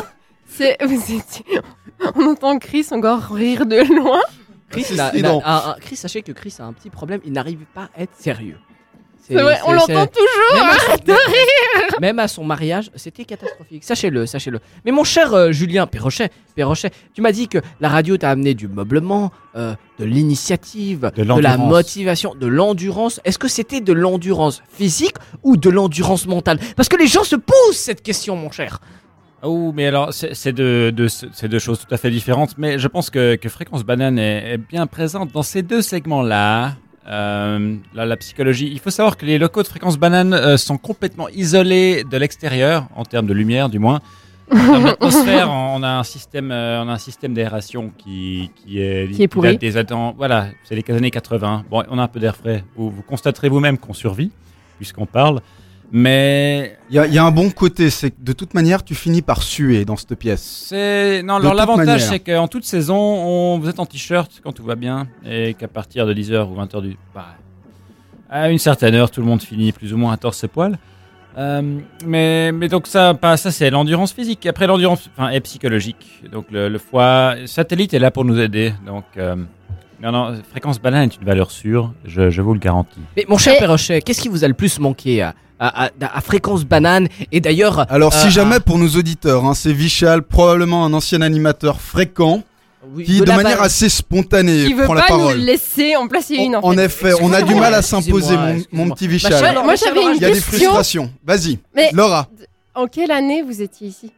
C'est, 0.48 0.76
vous 0.84 0.94
étiez- 0.94 1.60
On 2.14 2.26
entend 2.26 2.58
Chris 2.58 2.86
encore 2.92 3.34
rire 3.34 3.66
de 3.66 3.76
loin. 3.94 4.20
Chris, 4.70 4.84
sachez 5.96 6.22
que 6.22 6.32
Chris 6.32 6.54
a 6.60 6.64
un 6.64 6.72
petit 6.72 6.90
problème, 6.90 7.20
il 7.24 7.32
n'arrive 7.32 7.64
pas 7.74 7.88
à 7.96 8.02
être 8.02 8.14
sérieux. 8.18 8.58
C'est 9.28 9.42
vrai, 9.42 9.58
on 9.66 9.72
l'entend 9.72 10.06
toujours. 10.06 10.54
Même 10.54 10.70
à, 10.70 10.78
son, 10.78 10.96
même- 11.06 12.00
même 12.00 12.18
à 12.18 12.28
son 12.28 12.44
mariage, 12.44 12.90
c'était 12.96 13.24
catastrophique. 13.24 13.84
Sachez-le, 13.84 14.26
sachez-le. 14.26 14.60
Mais 14.84 14.90
mon 14.92 15.04
cher 15.04 15.34
euh, 15.34 15.52
Julien 15.52 15.86
Perrochet, 15.86 16.30
Perrochet, 16.54 16.90
tu 17.14 17.20
m'as 17.20 17.32
dit 17.32 17.46
que 17.48 17.58
la 17.80 17.88
radio 17.88 18.16
t'a 18.16 18.30
amené 18.30 18.54
du 18.54 18.68
meublement, 18.68 19.30
euh, 19.56 19.74
de 19.98 20.04
l'initiative, 20.04 21.10
De 21.14 21.22
de, 21.24 21.40
la 21.40 21.56
motivation, 21.58 22.34
de 22.34 22.46
l'endurance. 22.46 23.20
Est-ce 23.24 23.38
que 23.38 23.48
c'était 23.48 23.80
de 23.80 23.92
l'endurance 23.92 24.62
physique 24.72 25.16
ou 25.42 25.56
de 25.56 25.68
l'endurance 25.70 26.26
mentale? 26.26 26.58
Parce 26.76 26.88
que 26.88 26.96
les 26.96 27.06
gens 27.06 27.24
se 27.24 27.36
posent 27.36 27.76
cette 27.76 28.02
question, 28.02 28.36
mon 28.36 28.50
cher. 28.50 28.80
Oh, 29.42 29.72
mais 29.74 29.86
alors, 29.86 30.12
c'est 30.12 30.52
deux, 30.52 30.90
deux- 30.90 31.08
c'est 31.08 31.48
deux 31.48 31.60
choses 31.60 31.78
tout 31.86 31.94
à 31.94 31.96
fait 31.96 32.10
différentes, 32.10 32.54
mais 32.58 32.78
je 32.78 32.88
pense 32.88 33.08
que, 33.08 33.36
que 33.36 33.48
Fréquence 33.48 33.84
Banane 33.84 34.18
est, 34.18 34.54
est 34.54 34.58
bien 34.58 34.86
présente 34.88 35.30
dans 35.32 35.44
ces 35.44 35.62
deux 35.62 35.80
segments-là. 35.82 36.72
Euh, 37.08 37.76
la, 37.94 38.04
la 38.04 38.16
psychologie. 38.18 38.68
Il 38.70 38.80
faut 38.80 38.90
savoir 38.90 39.16
que 39.16 39.24
les 39.24 39.38
locaux 39.38 39.62
de 39.62 39.68
Fréquence 39.68 39.98
Banane 39.98 40.34
euh, 40.34 40.58
sont 40.58 40.76
complètement 40.76 41.28
isolés 41.30 42.04
de 42.04 42.16
l'extérieur, 42.18 42.86
en 42.94 43.04
termes 43.04 43.26
de 43.26 43.32
lumière 43.32 43.70
du 43.70 43.78
moins. 43.78 44.00
En 44.50 44.56
termes 44.56 44.84
d'atmosphère, 44.84 45.50
on 45.50 45.82
a 45.82 45.88
un 45.88 46.04
système, 46.04 46.50
euh, 46.52 46.82
on 46.82 46.88
a 46.88 46.92
un 46.92 46.98
système 46.98 47.32
d'aération 47.32 47.92
qui, 47.96 48.50
qui 48.56 48.80
est, 48.80 49.10
Qui 49.10 49.22
est 49.22 49.28
pourri. 49.28 49.56
des 49.56 49.72
voilà, 50.16 50.48
c'est 50.64 50.74
les 50.74 50.94
années 50.94 51.10
80. 51.10 51.64
Bon, 51.70 51.82
on 51.88 51.98
a 51.98 52.02
un 52.02 52.08
peu 52.08 52.20
d'air 52.20 52.36
frais. 52.36 52.62
Vous, 52.76 52.90
vous 52.90 53.02
constaterez 53.02 53.48
vous-même 53.48 53.78
qu'on 53.78 53.94
survit, 53.94 54.30
puisqu'on 54.76 55.06
parle. 55.06 55.40
Mais 55.90 56.76
Il 56.90 56.96
y, 56.96 56.98
a- 56.98 57.06
il 57.06 57.14
y 57.14 57.18
a 57.18 57.24
un 57.24 57.30
bon 57.30 57.50
côté, 57.50 57.88
c'est 57.90 58.10
que 58.10 58.16
de 58.20 58.32
toute 58.32 58.52
manière, 58.54 58.84
tu 58.84 58.94
finis 58.94 59.22
par 59.22 59.42
suer 59.42 59.84
dans 59.84 59.96
cette 59.96 60.14
pièce. 60.16 60.64
C'est 60.68 61.22
non, 61.22 61.36
De 61.38 61.40
alors 61.42 61.54
l'avantage 61.54 62.02
c'est 62.04 62.20
qu'en 62.20 62.46
toute 62.48 62.64
saison, 62.64 62.96
on... 62.98 63.58
vous 63.58 63.68
êtes 63.68 63.80
en 63.80 63.86
t-shirt 63.86 64.30
quand 64.42 64.52
tout 64.52 64.64
va 64.64 64.74
bien 64.74 65.08
et 65.24 65.54
qu'à 65.54 65.68
partir 65.68 66.06
de 66.06 66.12
10h 66.12 66.46
ou 66.50 66.56
20h 66.60 66.82
du 66.82 66.96
bah, 67.14 67.26
à 68.30 68.50
une 68.50 68.58
certaine 68.58 68.94
heure, 68.94 69.10
tout 69.10 69.20
le 69.20 69.26
monde 69.26 69.40
finit 69.42 69.72
plus 69.72 69.94
ou 69.94 69.96
moins 69.96 70.12
à 70.12 70.16
torse 70.18 70.44
poil. 70.52 70.78
Euh, 71.38 71.78
mais, 72.04 72.52
mais 72.52 72.68
donc 72.68 72.86
ça, 72.86 73.16
ça 73.36 73.50
c'est 73.50 73.70
l'endurance 73.70 74.12
physique. 74.12 74.44
Après 74.46 74.66
l'endurance, 74.66 75.08
enfin, 75.16 75.30
est 75.30 75.40
psychologique. 75.40 76.22
Donc 76.30 76.46
le, 76.50 76.68
le 76.68 76.78
foie, 76.78 77.34
satellite 77.46 77.94
est 77.94 77.98
là 77.98 78.10
pour 78.10 78.24
nous 78.26 78.38
aider. 78.38 78.74
Donc 78.86 79.04
euh, 79.16 79.36
non, 80.02 80.12
non, 80.12 80.38
fréquence 80.50 80.80
banane 80.80 81.08
est 81.10 81.16
une 81.16 81.24
valeur 81.26 81.50
sûre. 81.50 81.92
Je, 82.04 82.30
je 82.30 82.42
vous 82.42 82.54
le 82.54 82.60
garantis. 82.60 83.00
Mais 83.16 83.24
mon 83.28 83.38
cher 83.38 83.54
Et- 83.54 83.58
Perrochet, 83.58 84.00
qu'est-ce 84.02 84.20
qui 84.20 84.28
vous 84.28 84.44
a 84.44 84.48
le 84.48 84.54
plus 84.54 84.78
manqué 84.78 85.22
à, 85.22 85.34
à, 85.58 85.86
à- 85.86 85.90
à 86.16 86.20
Fréquence 86.20 86.64
Banane 86.64 87.08
Et 87.32 87.40
d'ailleurs, 87.40 87.86
Alors, 87.90 88.12
si 88.12 88.28
Euh, 88.28 88.30
jamais 88.30 88.60
pour 88.60 88.78
nos 88.78 88.88
auditeurs, 88.90 89.44
hein, 89.44 89.54
c'est 89.54 89.72
Vichal, 89.72 90.22
probablement 90.22 90.84
un 90.84 90.92
ancien 90.92 91.20
animateur 91.20 91.80
fréquent, 91.80 92.42
oui, 92.94 93.04
qui 93.04 93.18
de, 93.20 93.24
la 93.26 93.36
manière 93.36 93.60
assez 93.60 93.88
spontanée 93.88 94.66
Qui 94.66 94.74
veut 94.74 94.84
prend 94.84 94.94
la 94.94 95.02
pas 95.02 95.12
nous 95.14 95.18
parole. 95.24 95.38
laisser 95.38 95.96
en 95.96 96.06
placer 96.06 96.36
une, 96.36 96.54
en, 96.56 96.60
En, 96.62 96.72
fait. 96.74 96.84
effet, 96.84 97.12
on 97.20 97.32
a 97.32 97.42
du 97.42 97.54
mal 97.56 97.74
à 97.74 97.82
s'imposer, 97.82 98.36
mon, 98.72 98.90
petit 98.90 99.08
Vichal. 99.08 99.32
chère- 99.32 99.52
Moi, 99.54 99.62
moi, 99.64 99.74
j'avais 99.74 100.00
une 100.02 100.14
Il 100.16 100.22
y 100.22 100.24
a 100.24 100.28
des 100.28 100.34
question. 100.34 100.58
frustrations. 100.70 101.10
Vas-y, 101.26 101.58
Mais- 101.74 101.90
Laura. 101.92 102.28
En 102.74 102.86
quelle 102.86 103.10
année 103.10 103.42
vous 103.42 103.60
étiez 103.60 103.88
ici? 103.88 104.12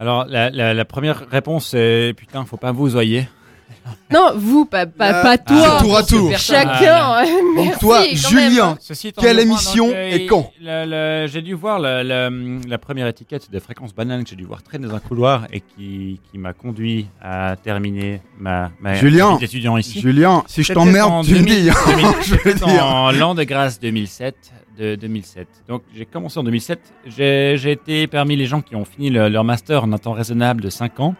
Alors 0.00 0.24
la, 0.26 0.48
la, 0.48 0.72
la 0.74 0.84
première 0.84 1.24
réponse 1.30 1.68
c'est 1.72 2.14
putain, 2.16 2.44
faut 2.46 2.56
pas 2.56 2.70
vous 2.72 2.96
oyer. 2.96 3.28
Non, 4.12 4.32
vous, 4.36 4.64
pas, 4.64 4.86
pas, 4.86 5.12
Là, 5.12 5.22
pas 5.22 5.32
c'est 5.36 5.44
toi. 5.44 5.78
tour 5.80 5.96
à 5.98 6.02
tour. 6.02 6.38
Chacun. 6.38 7.22
Merci, 7.56 7.78
toi, 7.78 7.98
quand 7.98 8.04
même. 8.06 8.16
Julien, 8.16 8.76
Ceci 8.80 9.08
étant 9.08 9.20
Quelle 9.22 9.38
émission 9.38 9.86
donc, 9.86 9.94
euh, 9.94 10.10
et 10.12 10.26
quand 10.26 10.50
le- 10.62 10.86
le- 11.24 11.26
J'ai 11.28 11.42
dû 11.42 11.54
voir 11.54 11.78
le- 11.78 12.02
le- 12.02 12.60
la 12.68 12.78
première 12.78 13.06
étiquette 13.06 13.50
de 13.50 13.58
fréquence 13.60 13.94
banane 13.94 14.24
que 14.24 14.30
j'ai 14.30 14.36
dû 14.36 14.44
voir 14.44 14.62
traîner 14.62 14.86
dans 14.88 14.94
un 14.94 15.00
couloir 15.00 15.46
et 15.52 15.60
qui, 15.60 16.20
qui 16.30 16.38
m'a 16.38 16.52
conduit 16.54 17.06
à 17.22 17.56
terminer 17.62 18.20
ma, 18.38 18.70
ma 18.80 18.94
Julien. 18.94 19.34
vie 19.34 19.40
d'étudiant 19.40 19.76
ici. 19.76 20.00
Julien, 20.00 20.42
si 20.46 20.62
je 20.62 20.68
C'était 20.68 20.78
en 20.80 20.84
t'emmerde, 20.84 21.24
tu 21.26 21.32
me 21.34 21.38
2000, 21.40 21.62
dis. 21.64 21.70
hein. 21.70 21.74
2000, 21.86 22.06
Je 22.22 22.30
veux 22.34 22.40
C'était 22.44 22.64
dire. 22.64 22.84
en 22.86 23.10
l'an 23.12 23.34
de 23.34 23.44
grâce 23.44 23.78
2007. 23.80 24.34
De 24.78 24.94
2007. 24.94 25.48
Donc 25.68 25.82
j'ai 25.92 26.04
commencé 26.06 26.38
en 26.38 26.44
2007. 26.44 26.78
J'ai 27.04 27.56
j'ai 27.58 27.72
été 27.72 28.06
parmi 28.06 28.36
les 28.36 28.46
gens 28.46 28.60
qui 28.60 28.76
ont 28.76 28.84
fini 28.84 29.10
le- 29.10 29.28
leur 29.28 29.42
master 29.42 29.82
en 29.82 29.92
un 29.92 29.98
temps 29.98 30.12
raisonnable 30.12 30.60
de 30.62 30.70
5 30.70 31.00
ans. 31.00 31.16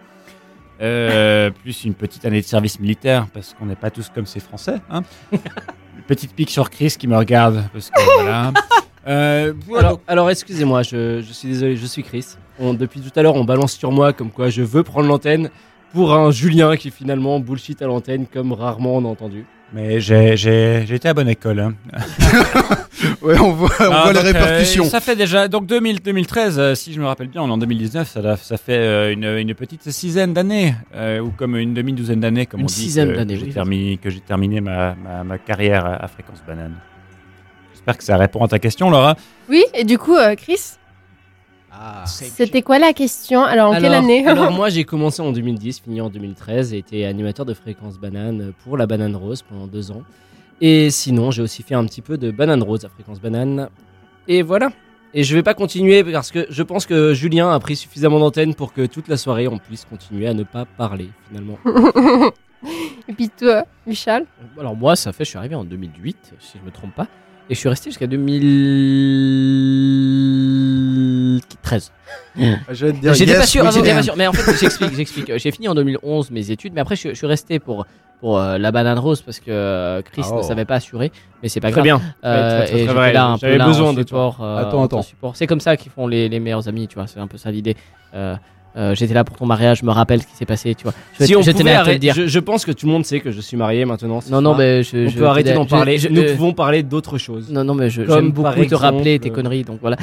Euh, 0.81 1.51
plus 1.51 1.85
une 1.85 1.95
petite 1.95 2.25
année 2.25 2.41
de 2.41 2.47
service 2.47 2.79
militaire 2.79 3.27
parce 3.35 3.55
qu'on 3.55 3.67
n'est 3.67 3.75
pas 3.77 3.91
tous 3.91 4.11
comme 4.15 4.27
ces 4.27 4.41
Français. 4.41 4.77
Hein. 4.91 5.03
Une 5.33 5.39
petite 6.07 6.35
pique 6.35 6.51
sur 6.51 6.71
Chris 6.71 6.95
qui 6.99 7.09
me 7.09 7.17
regarde 7.17 7.65
parce 7.73 7.91
que 7.91 8.21
voilà. 8.21 8.53
Euh, 9.07 9.55
voilà. 9.67 9.89
Alors, 9.89 10.01
alors, 10.07 10.31
excusez-moi, 10.31 10.83
je, 10.83 11.23
je 11.23 11.33
suis 11.33 11.49
désolé, 11.49 11.77
je 11.77 11.87
suis 11.87 12.03
Chris. 12.03 12.27
On- 12.59 12.75
depuis 12.75 13.01
tout 13.01 13.11
à 13.19 13.23
l'heure, 13.23 13.37
on 13.37 13.45
balance 13.45 13.73
sur 13.73 13.91
moi 13.91 14.13
comme 14.13 14.31
quoi 14.31 14.51
je 14.51 14.61
veux 14.61 14.83
prendre 14.83 15.09
l'antenne 15.09 15.49
pour 15.95 16.13
un 16.13 16.31
Julien 16.31 16.77
qui 16.77 16.91
finalement 16.91 17.41
bullshit 17.41 17.81
à 17.81 17.87
l'antenne 17.87 18.27
comme 18.27 18.53
rarement 18.53 18.97
on 18.97 19.05
a 19.07 19.09
entendu. 19.09 19.47
Mais 19.73 20.01
j'ai 20.01 20.83
été 20.95 21.09
à 21.09 21.15
bonne 21.15 21.29
école. 21.29 21.61
Hein. 21.61 21.75
Ouais, 23.23 23.39
on 23.39 23.53
voit, 23.53 23.71
on 23.81 23.93
Ah, 23.93 24.03
voit 24.05 24.13
les 24.13 24.19
donc, 24.33 24.35
euh, 24.35 24.41
répercussions. 24.45 24.85
ça 24.85 24.99
fait 25.01 25.15
déjà 25.15 25.47
donc 25.47 25.67
2000, 25.67 26.01
2013, 26.01 26.59
euh, 26.59 26.75
si 26.75 26.93
je 26.93 27.01
me 27.01 27.07
rappelle 27.07 27.29
bien, 27.29 27.43
on 27.43 27.49
est 27.49 27.53
en 27.53 27.59
2019, 27.59 28.09
ça, 28.09 28.37
ça 28.37 28.57
fait 28.57 28.73
euh, 28.77 29.13
une, 29.13 29.25
une 29.25 29.55
petite 29.55 29.89
sixième 29.91 30.33
d'années 30.33 30.75
euh, 30.97 31.21
ou 31.21 31.31
comme 31.31 31.57
une 31.57 31.75
demi 31.75 31.93
douzaine 31.93 32.19
d'années, 32.21 32.47
comme 32.47 32.59
Une 32.61 32.65
on 32.65 32.69
dit, 32.69 32.75
sixième 32.75 33.13
que, 33.15 33.29
j'ai 33.37 33.43
oui. 33.45 33.53
terminé, 33.53 33.99
que 33.99 34.11
j'ai 34.11 34.19
terminé 34.21 34.61
ma, 34.61 34.97
ma, 34.97 35.23
ma 35.23 35.39
carrière 35.39 35.87
à, 35.87 36.05
à 36.05 36.09
fréquence 36.09 36.43
banane. 36.47 36.75
J'espère 37.73 37.99
que 37.99 38.05
ça 38.05 38.17
répond 38.17 38.43
à 38.45 38.49
ta 38.49 38.59
question, 38.59 38.91
Laura. 38.91 39.15
Oui, 39.49 39.65
et 39.75 39.85
du 39.85 39.97
coup, 39.97 40.17
euh, 40.17 40.35
Chris, 40.35 40.61
Ah. 41.81 42.05
c'était 42.07 42.63
quoi 42.63 42.79
la 42.79 42.93
question? 42.93 43.43
Alors, 43.45 43.71
en 43.71 43.81
quelle 43.81 43.95
année? 43.95 44.27
Alors 44.27 44.51
moi 44.53 44.69
j'ai 44.69 44.85
commencé 44.85 45.23
en 45.23 45.31
2010, 45.31 45.81
fini 45.81 46.01
en 46.01 46.11
2013 46.11 46.75
et 46.75 46.79
été 46.79 47.07
animateur 47.07 47.47
de 47.47 47.55
fréquence 47.55 47.99
banane 47.99 48.53
pour 48.65 48.77
la 48.77 48.87
banane 48.87 49.15
rose 49.15 49.43
pendant 49.43 49.67
deux 49.67 49.93
ans. 49.93 50.03
Et 50.61 50.91
sinon 50.91 51.31
j'ai 51.31 51.43
aussi 51.43 51.63
fait 51.63 51.75
un 51.75 51.85
petit 51.85 52.03
peu 52.03 52.19
de 52.19 52.33
banane 52.33 52.63
rose 52.63 52.85
à 52.85 52.89
fréquence 52.89 53.21
banane. 53.21 53.69
Et 54.27 54.43
voilà. 54.43 54.71
Et 55.15 55.23
je 55.23 55.35
vais 55.35 55.43
pas 55.43 55.55
continuer 55.55 56.03
parce 56.05 56.33
que 56.33 56.47
je 56.51 56.63
pense 56.63 56.85
que 56.85 57.15
Julien 57.15 57.51
a 57.51 57.61
pris 57.61 57.77
suffisamment 57.77 58.19
d'antenne 58.19 58.55
pour 58.55 58.73
que 58.73 58.85
toute 58.85 59.09
la 59.09 59.17
soirée 59.17 59.47
on 59.47 59.59
puisse 59.59 59.85
continuer 59.85 60.27
à 60.27 60.35
ne 60.35 60.43
pas 60.43 60.65
parler 60.65 61.11
finalement. 61.29 61.59
Et 63.09 63.13
puis 63.13 63.31
toi, 63.31 63.65
Michel? 63.87 64.27
Alors 64.59 64.77
moi, 64.77 64.97
ça 64.97 65.13
fait, 65.13 65.25
je 65.25 65.31
suis 65.31 65.39
arrivé 65.39 65.55
en 65.55 65.65
2008, 65.65 66.35
si 66.41 66.59
je 66.59 66.65
me 66.65 66.71
trompe 66.71 66.95
pas, 66.95 67.07
et 67.49 67.55
je 67.55 67.59
suis 67.59 67.69
resté 67.69 67.91
jusqu'à 67.91 68.07
2013. 71.41 71.93
Je 72.71 72.87
vais 72.87 72.93
te 72.93 72.99
dire, 73.01 73.15
J'étais 73.15 73.31
yes, 73.33 73.41
pas 73.41 73.47
sûr, 73.47 73.65
we 73.65 73.75
j'étais 73.75 73.91
can. 73.91 73.97
pas 73.97 74.03
sûr, 74.03 74.15
mais 74.17 74.27
en 74.27 74.33
fait, 74.33 74.57
j'explique, 74.59 74.95
j'explique. 74.95 75.33
J'ai 75.37 75.51
fini 75.51 75.69
en 75.69 75.75
2011 75.75 76.31
mes 76.31 76.51
études, 76.51 76.73
mais 76.75 76.81
après, 76.81 76.97
je, 76.97 77.09
je 77.11 77.15
suis 77.15 77.27
resté 77.27 77.59
pour 77.59 77.87
pour 78.21 78.37
euh, 78.41 78.59
la 78.59 78.73
banane 78.73 78.99
rose 78.99 79.23
parce 79.23 79.39
que 79.39 79.45
euh, 79.49 80.03
Chris 80.03 80.23
Ah 80.25 80.31
oh. 80.33 80.39
ne 80.39 80.43
savait 80.43 80.65
pas 80.65 80.75
assurer, 80.75 81.13
mais 81.41 81.49
c'est 81.49 81.61
pas 81.61 81.71
Très 81.71 81.83
grave. 81.83 82.01
bien. 82.01 82.15
Euh, 82.25 82.63
Ouais, 82.63 82.65
très, 82.65 82.67
très, 82.67 82.67
et 82.67 82.67
très 82.71 82.79
j'étais 82.81 82.93
vrai. 82.93 83.13
là 83.13 83.25
un 83.27 83.33
peu 83.35 83.39
J'avais 83.47 83.59
là 83.59 83.67
besoin 83.67 83.93
de 83.93 83.99
support, 84.03 84.39
euh, 84.43 84.57
Attends, 84.57 84.81
en 84.81 84.85
attends. 84.87 85.03
support. 85.03 85.37
C'est 85.37 85.47
comme 85.47 85.61
ça 85.61 85.77
qu'ils 85.77 85.93
font 85.93 86.09
les, 86.09 86.29
les 86.29 86.41
meilleurs 86.41 86.67
amis, 86.67 86.89
tu 86.89 86.97
vois. 86.97 87.07
C'est 87.07 87.21
un 87.21 87.29
peu 87.29 87.39
ça 87.39 87.53
l'idée. 87.53 87.77
Euh, 88.15 88.35
euh, 88.77 88.95
j'étais 88.97 89.15
là 89.15 89.23
pour 89.23 89.37
ton 89.37 89.47
mariage, 89.47 89.79
je 89.83 89.85
me 89.87 89.93
rappelle 89.93 90.21
ce 90.21 90.27
qui 90.27 90.35
s'est 90.35 90.47
passé, 90.47 90.75
tu 90.75 90.83
vois. 90.83 90.95
Je, 91.21 91.27
Si 91.27 91.37
on 91.37 91.43
je 91.43 91.53
pouvait 91.53 91.71
à 91.71 91.75
te 91.77 91.81
arrêter, 91.81 91.99
dire. 92.01 92.15
je, 92.15 92.27
je 92.27 92.39
pense 92.41 92.65
que 92.65 92.73
tout 92.73 92.87
le 92.87 92.93
monde 92.93 93.05
sait 93.05 93.21
que 93.21 93.31
je 93.31 93.41
suis 93.41 93.57
marié 93.57 93.85
maintenant. 93.85 94.19
Non, 94.31 94.41
non, 94.41 94.57
mais 94.57 94.83
je, 94.83 95.07
on 95.07 95.09
je 95.11 95.17
peut 95.17 95.27
arrêter 95.29 95.53
d'en 95.53 95.65
parler. 95.67 95.99
Nous 96.11 96.25
pouvons 96.35 96.53
parler 96.55 96.83
d'autres 96.83 97.19
choses. 97.19 97.51
Non, 97.53 97.63
non, 97.63 97.75
mais 97.75 97.89
j'aime 97.89 98.33
beaucoup 98.33 98.65
te 98.65 98.75
rappeler 98.75 99.21
tes 99.21 99.31
conneries, 99.31 99.63
donc 99.63 99.79
voilà. 99.81 99.97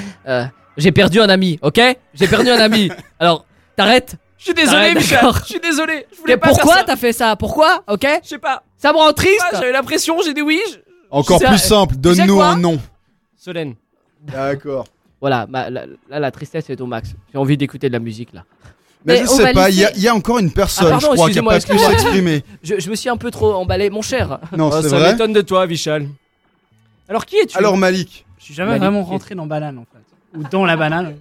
Euh, 0.78 0.82
j'ai 0.82 0.92
perdu 0.92 1.20
un 1.22 1.30
ami, 1.30 1.60
ok? 1.62 1.80
J'ai 2.14 2.28
perdu 2.28 2.50
un 2.50 2.60
ami. 2.60 2.90
Alors, 3.20 3.46
t'arrêtes 3.76 4.16
Je 4.38 4.46
suis 4.46 4.54
désolé, 4.54 4.94
Michel. 4.96 5.20
Je 5.42 5.46
suis 5.46 5.60
désolé. 5.60 6.06
Je 6.12 6.22
Mais 6.28 6.38
Pourquoi 6.38 6.84
t'as 6.84 6.96
fait 6.96 7.14
ça? 7.14 7.36
Pourquoi? 7.36 7.84
Ok? 7.88 8.06
Je 8.24 8.28
sais 8.30 8.38
pas. 8.38 8.64
Ça 8.78 8.92
me 8.92 8.98
rend 8.98 9.14
triste 9.14 9.44
J'avais 9.54 9.72
l'impression, 9.72 10.18
j'ai 10.24 10.34
dit 10.34 10.42
oui. 10.42 10.60
je- 10.70 10.78
Encore 11.10 11.40
plus 11.40 11.58
simple, 11.60 11.94
sais 11.96 12.00
donne-nous 12.02 12.36
quoi? 12.36 12.48
un 12.48 12.58
nom. 12.58 12.80
Solène. 13.38 13.76
D'accord. 14.22 14.86
Voilà, 15.22 15.46
ma- 15.48 15.70
la, 15.70 15.86
là, 16.10 16.20
la 16.20 16.32
tristesse 16.32 16.70
est 16.70 16.80
au 16.82 16.86
max. 16.86 17.10
J'ai 17.32 17.38
envie 17.38 17.58
d'écouter 17.58 17.88
de 17.88 17.94
la 17.94 18.00
musique, 18.00 18.34
là. 18.34 18.44
Mais, 19.06 19.20
Mais 19.20 19.26
je 19.26 19.32
on 19.32 19.36
sais 19.38 19.44
va 19.44 19.54
pas, 19.54 19.70
il 19.70 19.76
y, 19.78 19.84
a- 19.84 19.88
laisser- 19.90 20.00
il 20.00 20.04
y 20.04 20.08
a 20.08 20.16
encore 20.16 20.40
une 20.40 20.52
personne, 20.52 20.88
Ah, 20.88 20.92
pardon, 20.92 21.12
je 21.12 21.14
crois, 21.16 21.30
qui 21.30 21.40
a 21.40 21.42
excusez-moi, 21.42 21.54
pas 21.54 21.60
pu 21.60 21.72
excusez-moi. 21.72 22.00
s'exprimer. 22.00 22.44
Je, 22.64 22.80
je 22.80 22.90
me 22.90 22.96
suis 22.96 23.08
un 23.10 23.18
peu 23.18 23.30
trop 23.32 23.54
emballé, 23.54 23.90
mon 23.92 24.02
cher. 24.02 24.40
Non, 24.58 24.70
Oh, 24.74 24.82
c'est 24.82 24.90
ça 24.90 24.98
vrai. 24.98 25.12
m'étonne 25.14 25.32
de 25.34 25.42
toi, 25.42 25.66
Vichal. 25.68 26.08
Alors 27.08 27.26
qui 27.26 27.38
es-tu? 27.38 27.56
Alors 27.58 27.78
Malik, 27.78 28.26
Je 28.40 28.46
suis 28.46 28.54
jamais 28.56 28.72
Malik, 28.72 28.82
vraiment 28.84 29.04
qui 29.04 29.10
est- 29.10 29.14
rentré 29.14 29.36
dans 29.36 29.46
banane 29.46 29.78
en 29.78 29.82
fait. 29.86 30.00
Ou 30.38 30.44
dans 30.50 30.66
la 30.66 30.76
banane. 30.78 31.18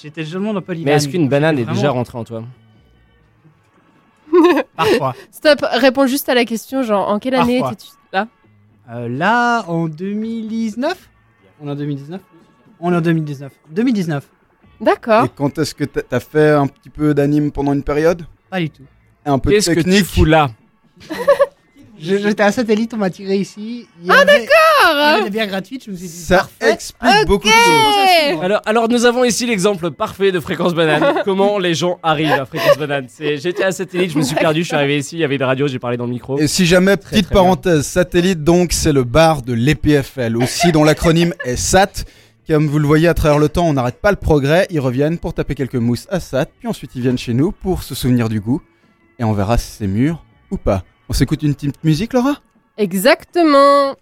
J'étais 0.00 0.24
seulement 0.24 0.52
dans 0.54 0.62
Polyvan. 0.62 0.84
Mais 0.86 0.92
est-ce 0.92 1.08
qu'une 1.08 1.28
banane 1.28 1.58
est 1.58 1.62
Vraiment, 1.64 1.76
déjà 1.76 1.90
rentrée 1.90 2.18
en 2.18 2.24
toi 2.24 2.44
Parfois. 4.76 5.14
Stop, 5.30 5.64
réponds 5.72 6.06
juste 6.06 6.28
à 6.28 6.34
la 6.34 6.44
question, 6.44 6.82
genre, 6.82 7.08
en 7.08 7.18
quelle 7.18 7.34
année 7.34 7.58
étais-tu 7.58 7.88
là 8.12 8.28
Euh, 8.90 9.08
là, 9.08 9.64
en 9.68 9.88
2019 9.88 11.08
On 11.60 11.68
est 11.68 11.70
en 11.70 11.74
2019 11.74 12.20
On 12.80 12.92
est 12.92 12.96
en 12.96 13.00
2019. 13.00 13.52
2019 13.70 14.28
D'accord. 14.80 15.24
et 15.26 15.28
quand 15.34 15.56
est-ce 15.58 15.74
que 15.74 15.84
t'as 15.84 16.20
fait 16.20 16.50
un 16.50 16.66
petit 16.66 16.90
peu 16.90 17.14
d'anime 17.14 17.52
pendant 17.52 17.72
une 17.72 17.84
période 17.84 18.26
Pas 18.50 18.60
du 18.60 18.70
tout. 18.70 18.82
Et 19.24 19.28
un 19.28 19.38
peu 19.38 19.50
de 19.50 19.54
Qu'est-ce 19.54 19.70
que 19.70 19.74
tu 19.76 19.84
technique 19.84 20.04
fous 20.04 20.24
là 20.24 20.50
J'étais 22.04 22.42
à 22.42 22.52
satellite, 22.52 22.92
on 22.94 22.98
m'a 22.98 23.10
tiré 23.10 23.36
ici. 23.36 23.88
Ah 24.08 24.24
d'accord 24.24 24.36
Il 24.92 24.98
y 24.98 25.02
avait 25.14 25.24
des 25.24 25.30
bières 25.30 25.46
gratuites, 25.46 25.84
je 25.86 25.90
me 25.90 25.96
suis 25.96 26.06
dit 26.06 26.12
Ça 26.12 26.36
parfait. 26.38 26.72
explique 26.72 27.26
beaucoup 27.26 27.48
de 27.48 27.52
choses. 27.52 28.42
alors, 28.42 28.60
alors 28.66 28.88
nous 28.88 29.04
avons 29.04 29.24
ici 29.24 29.46
l'exemple 29.46 29.90
parfait 29.90 30.30
de 30.32 30.40
fréquence 30.40 30.74
banane. 30.74 31.20
Comment 31.24 31.58
les 31.58 31.74
gens 31.74 31.98
arrivent 32.02 32.32
à 32.32 32.44
fréquence 32.44 32.76
banane. 32.78 33.06
C'est, 33.08 33.38
j'étais 33.38 33.64
à 33.64 33.72
satellite, 33.72 34.10
je 34.12 34.18
me 34.18 34.22
suis 34.22 34.36
perdu, 34.36 34.60
je 34.62 34.66
suis 34.66 34.76
arrivé 34.76 34.98
ici, 34.98 35.16
il 35.16 35.20
y 35.20 35.24
avait 35.24 35.36
une 35.36 35.42
radio, 35.42 35.66
j'ai 35.66 35.78
parlé 35.78 35.96
dans 35.96 36.04
le 36.06 36.10
micro. 36.10 36.38
Et 36.38 36.46
si 36.46 36.66
jamais, 36.66 36.96
Très, 36.96 37.10
petite 37.12 37.26
très 37.26 37.34
bien. 37.34 37.42
parenthèse, 37.42 37.86
satellite 37.86 38.44
donc, 38.44 38.72
c'est 38.72 38.92
le 38.92 39.04
bar 39.04 39.42
de 39.42 39.52
l'EPFL, 39.52 40.36
aussi 40.36 40.70
dont 40.72 40.84
l'acronyme 40.84 41.32
est 41.44 41.56
SAT. 41.56 42.04
Comme 42.46 42.66
vous 42.68 42.78
le 42.78 42.86
voyez 42.86 43.08
à 43.08 43.14
travers 43.14 43.38
le 43.38 43.48
temps, 43.48 43.66
on 43.66 43.72
n'arrête 43.72 44.00
pas 44.02 44.10
le 44.10 44.18
progrès, 44.18 44.66
ils 44.70 44.80
reviennent 44.80 45.16
pour 45.18 45.32
taper 45.32 45.54
quelques 45.54 45.76
mousses 45.76 46.06
à 46.10 46.20
SAT, 46.20 46.46
puis 46.58 46.68
ensuite 46.68 46.90
ils 46.94 47.00
viennent 47.00 47.16
chez 47.16 47.32
nous 47.32 47.52
pour 47.52 47.82
se 47.82 47.94
souvenir 47.94 48.28
du 48.28 48.38
goût, 48.40 48.60
et 49.18 49.24
on 49.24 49.32
verra 49.32 49.56
si 49.56 49.70
c'est 49.78 49.86
mûr 49.86 50.22
ou 50.50 50.58
pas. 50.58 50.84
On 51.08 51.12
s'écoute 51.12 51.42
une 51.42 51.54
petite 51.54 51.82
musique, 51.84 52.12
Laura? 52.12 52.40
Exactement. 52.78 53.94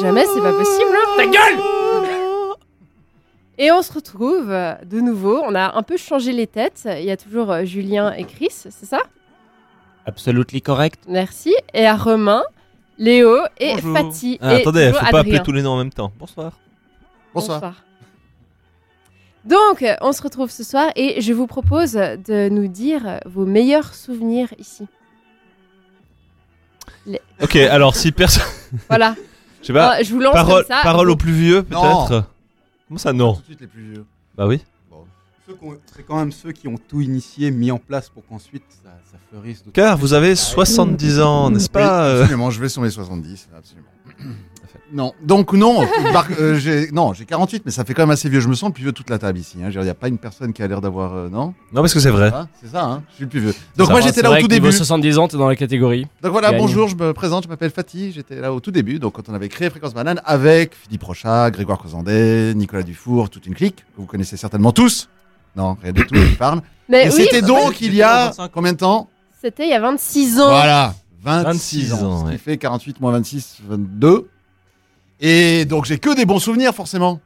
Jamais, 0.00 0.24
c'est 0.26 0.40
pas 0.40 0.52
possible. 0.52 0.90
hein. 0.96 1.16
Ta 1.16 1.26
gueule 1.26 2.56
Et 3.58 3.70
on 3.72 3.82
se 3.82 3.92
retrouve 3.92 4.46
de 4.48 5.00
nouveau. 5.00 5.40
On 5.46 5.54
a 5.54 5.76
un 5.76 5.82
peu 5.82 5.96
changé 5.96 6.32
les 6.32 6.46
têtes. 6.46 6.88
Il 6.98 7.04
y 7.04 7.10
a 7.10 7.16
toujours 7.16 7.50
euh, 7.52 7.64
Julien 7.64 8.12
et 8.12 8.24
Chris, 8.24 8.48
c'est 8.50 8.72
ça? 8.86 9.00
Absolutely 10.06 10.62
correct. 10.62 11.00
Merci. 11.08 11.54
Et 11.74 11.86
à 11.86 11.94
Romain, 11.96 12.42
Léo 12.98 13.36
et 13.58 13.74
Bonjour. 13.74 13.96
Fatih. 13.96 14.38
Ah, 14.40 14.54
et 14.54 14.60
attendez, 14.62 14.86
faut 14.86 14.92
toujours 14.94 15.10
pas 15.10 15.18
appeler 15.20 15.40
tous 15.42 15.52
les 15.52 15.62
noms 15.62 15.72
en 15.72 15.78
même 15.78 15.92
temps. 15.92 16.10
Bonsoir. 16.18 16.52
Donc, 19.44 19.82
euh, 19.82 19.94
on 20.02 20.12
se 20.12 20.22
retrouve 20.22 20.50
ce 20.50 20.62
soir 20.64 20.90
et 20.96 21.20
je 21.20 21.32
vous 21.32 21.46
propose 21.46 21.92
de 21.92 22.48
nous 22.50 22.66
dire 22.68 23.20
vos 23.24 23.46
meilleurs 23.46 23.94
souvenirs 23.94 24.48
ici. 24.58 24.86
Ok, 27.42 27.56
alors 27.56 27.96
si 27.96 28.12
personne. 28.12 28.44
Voilà. 28.88 29.14
Je 29.60 29.66
sais 29.66 29.72
pas. 29.72 29.94
Ah, 29.98 30.02
je 30.02 30.12
vous 30.12 30.20
lance 30.20 30.34
parole 30.34 30.64
comme 30.64 30.76
ça. 30.76 30.82
parole 30.82 31.10
aux 31.10 31.16
plus 31.16 31.32
vieux, 31.32 31.64
Non. 31.70 32.06
peut-être 32.06 32.24
Comment 32.88 32.98
ça, 32.98 33.12
non 33.12 33.32
de 33.34 33.44
suite 33.44 33.60
les 33.60 33.66
plus 33.66 33.82
vieux. 33.92 34.04
Bah 34.36 34.46
oui. 34.46 34.60
ceux 35.46 35.54
qui 35.54 35.64
ont- 35.64 35.76
c'est 35.94 36.02
quand 36.06 36.16
même 36.16 36.32
ceux 36.32 36.52
qui 36.52 36.66
ont 36.68 36.76
tout 36.88 37.00
initié, 37.00 37.50
mis 37.50 37.70
en 37.70 37.78
place 37.78 38.08
pour 38.08 38.24
qu'ensuite 38.26 38.62
ça, 38.82 38.90
ça 39.10 39.18
fleurisse. 39.28 39.64
Car 39.72 39.96
vous 39.98 40.12
avez 40.12 40.34
70 40.36 41.20
ans, 41.20 41.50
n'est-ce 41.50 41.68
pas 41.70 41.80
Oui, 41.80 42.08
euh, 42.14 42.22
Absolument, 42.22 42.50
je 42.50 42.60
vais 42.60 42.68
sur 42.68 42.82
mes 42.82 42.90
70, 42.90 43.48
absolument. 43.56 43.88
Non, 44.92 45.12
donc 45.22 45.52
non, 45.52 45.86
Bar- 46.12 46.26
euh, 46.40 46.56
j'ai 46.58 46.90
non, 46.90 47.12
j'ai 47.12 47.24
48, 47.24 47.62
mais 47.64 47.70
ça 47.70 47.84
fait 47.84 47.94
quand 47.94 48.02
même 48.02 48.10
assez 48.10 48.28
vieux. 48.28 48.40
Je 48.40 48.48
me 48.48 48.54
sens 48.54 48.70
le 48.70 48.72
plus 48.74 48.82
vieux 48.82 48.90
de 48.90 48.96
toute 48.96 49.08
la 49.08 49.18
table 49.18 49.38
ici. 49.38 49.58
hein. 49.62 49.68
Il 49.72 49.80
n'y 49.80 49.88
a 49.88 49.94
pas 49.94 50.08
une 50.08 50.18
personne 50.18 50.52
qui 50.52 50.64
a 50.64 50.66
l'air 50.66 50.80
d'avoir 50.80 51.14
euh, 51.14 51.28
non? 51.28 51.54
Non, 51.72 51.80
parce 51.80 51.94
que 51.94 52.00
c'est 52.00 52.10
vrai. 52.10 52.32
Ah, 52.34 52.48
c'est 52.60 52.68
ça, 52.70 52.84
hein, 52.86 53.02
je 53.10 53.14
suis 53.14 53.24
le 53.24 53.30
plus 53.30 53.38
vieux. 53.40 53.54
Donc 53.76 53.86
Ça 53.86 53.92
moi 53.92 54.00
j'étais 54.00 54.20
là 54.22 54.32
au 54.32 54.36
tout 54.38 54.48
début. 54.48 54.72
70 54.72 55.18
ans, 55.18 55.28
t'es 55.28 55.36
dans 55.36 55.46
la 55.48 55.54
catégorie. 55.54 56.06
Donc 56.22 56.32
voilà, 56.32 56.50
Gagne. 56.50 56.60
bonjour, 56.60 56.88
je 56.88 56.96
me 56.96 57.12
présente, 57.12 57.44
je 57.44 57.48
m'appelle 57.48 57.70
Fatih, 57.70 58.10
j'étais 58.10 58.40
là 58.40 58.52
au 58.52 58.58
tout 58.58 58.72
début, 58.72 58.98
donc 58.98 59.12
quand 59.14 59.28
on 59.28 59.34
avait 59.34 59.48
créé 59.48 59.70
Fréquence 59.70 59.94
Banane 59.94 60.20
avec 60.24 60.74
Philippe 60.74 61.04
Rochat, 61.04 61.52
Grégoire 61.52 61.78
Cosandet, 61.78 62.54
Nicolas 62.54 62.82
Dufour, 62.82 63.30
toute 63.30 63.46
une 63.46 63.54
clique 63.54 63.76
que 63.76 63.82
vous 63.98 64.06
connaissez 64.06 64.36
certainement 64.36 64.72
tous. 64.72 65.08
Non, 65.54 65.76
rien 65.80 65.92
du 65.92 66.04
tout, 66.04 66.16
je 66.16 66.34
parle. 66.36 66.62
Mais 66.88 67.06
Et 67.06 67.10
oui, 67.10 67.26
c'était 67.30 67.42
donc 67.42 67.80
il 67.80 67.94
y 67.94 68.02
a 68.02 68.32
combien 68.52 68.72
de 68.72 68.78
temps? 68.78 69.08
C'était 69.40 69.66
il 69.66 69.70
y 69.70 69.74
a 69.74 69.80
26 69.80 70.40
ans. 70.40 70.48
Voilà, 70.50 70.94
26, 71.22 71.90
26 71.90 71.92
ans, 71.92 72.10
ans, 72.10 72.26
ce 72.26 72.32
qui 72.32 72.38
fait 72.38 72.56
48 72.58 73.00
moins 73.00 73.12
26, 73.12 73.58
22. 73.68 74.28
Et 75.20 75.64
donc 75.66 75.84
j'ai 75.84 75.98
que 75.98 76.14
des 76.14 76.24
bons 76.24 76.38
souvenirs 76.38 76.74
forcément. 76.74 77.20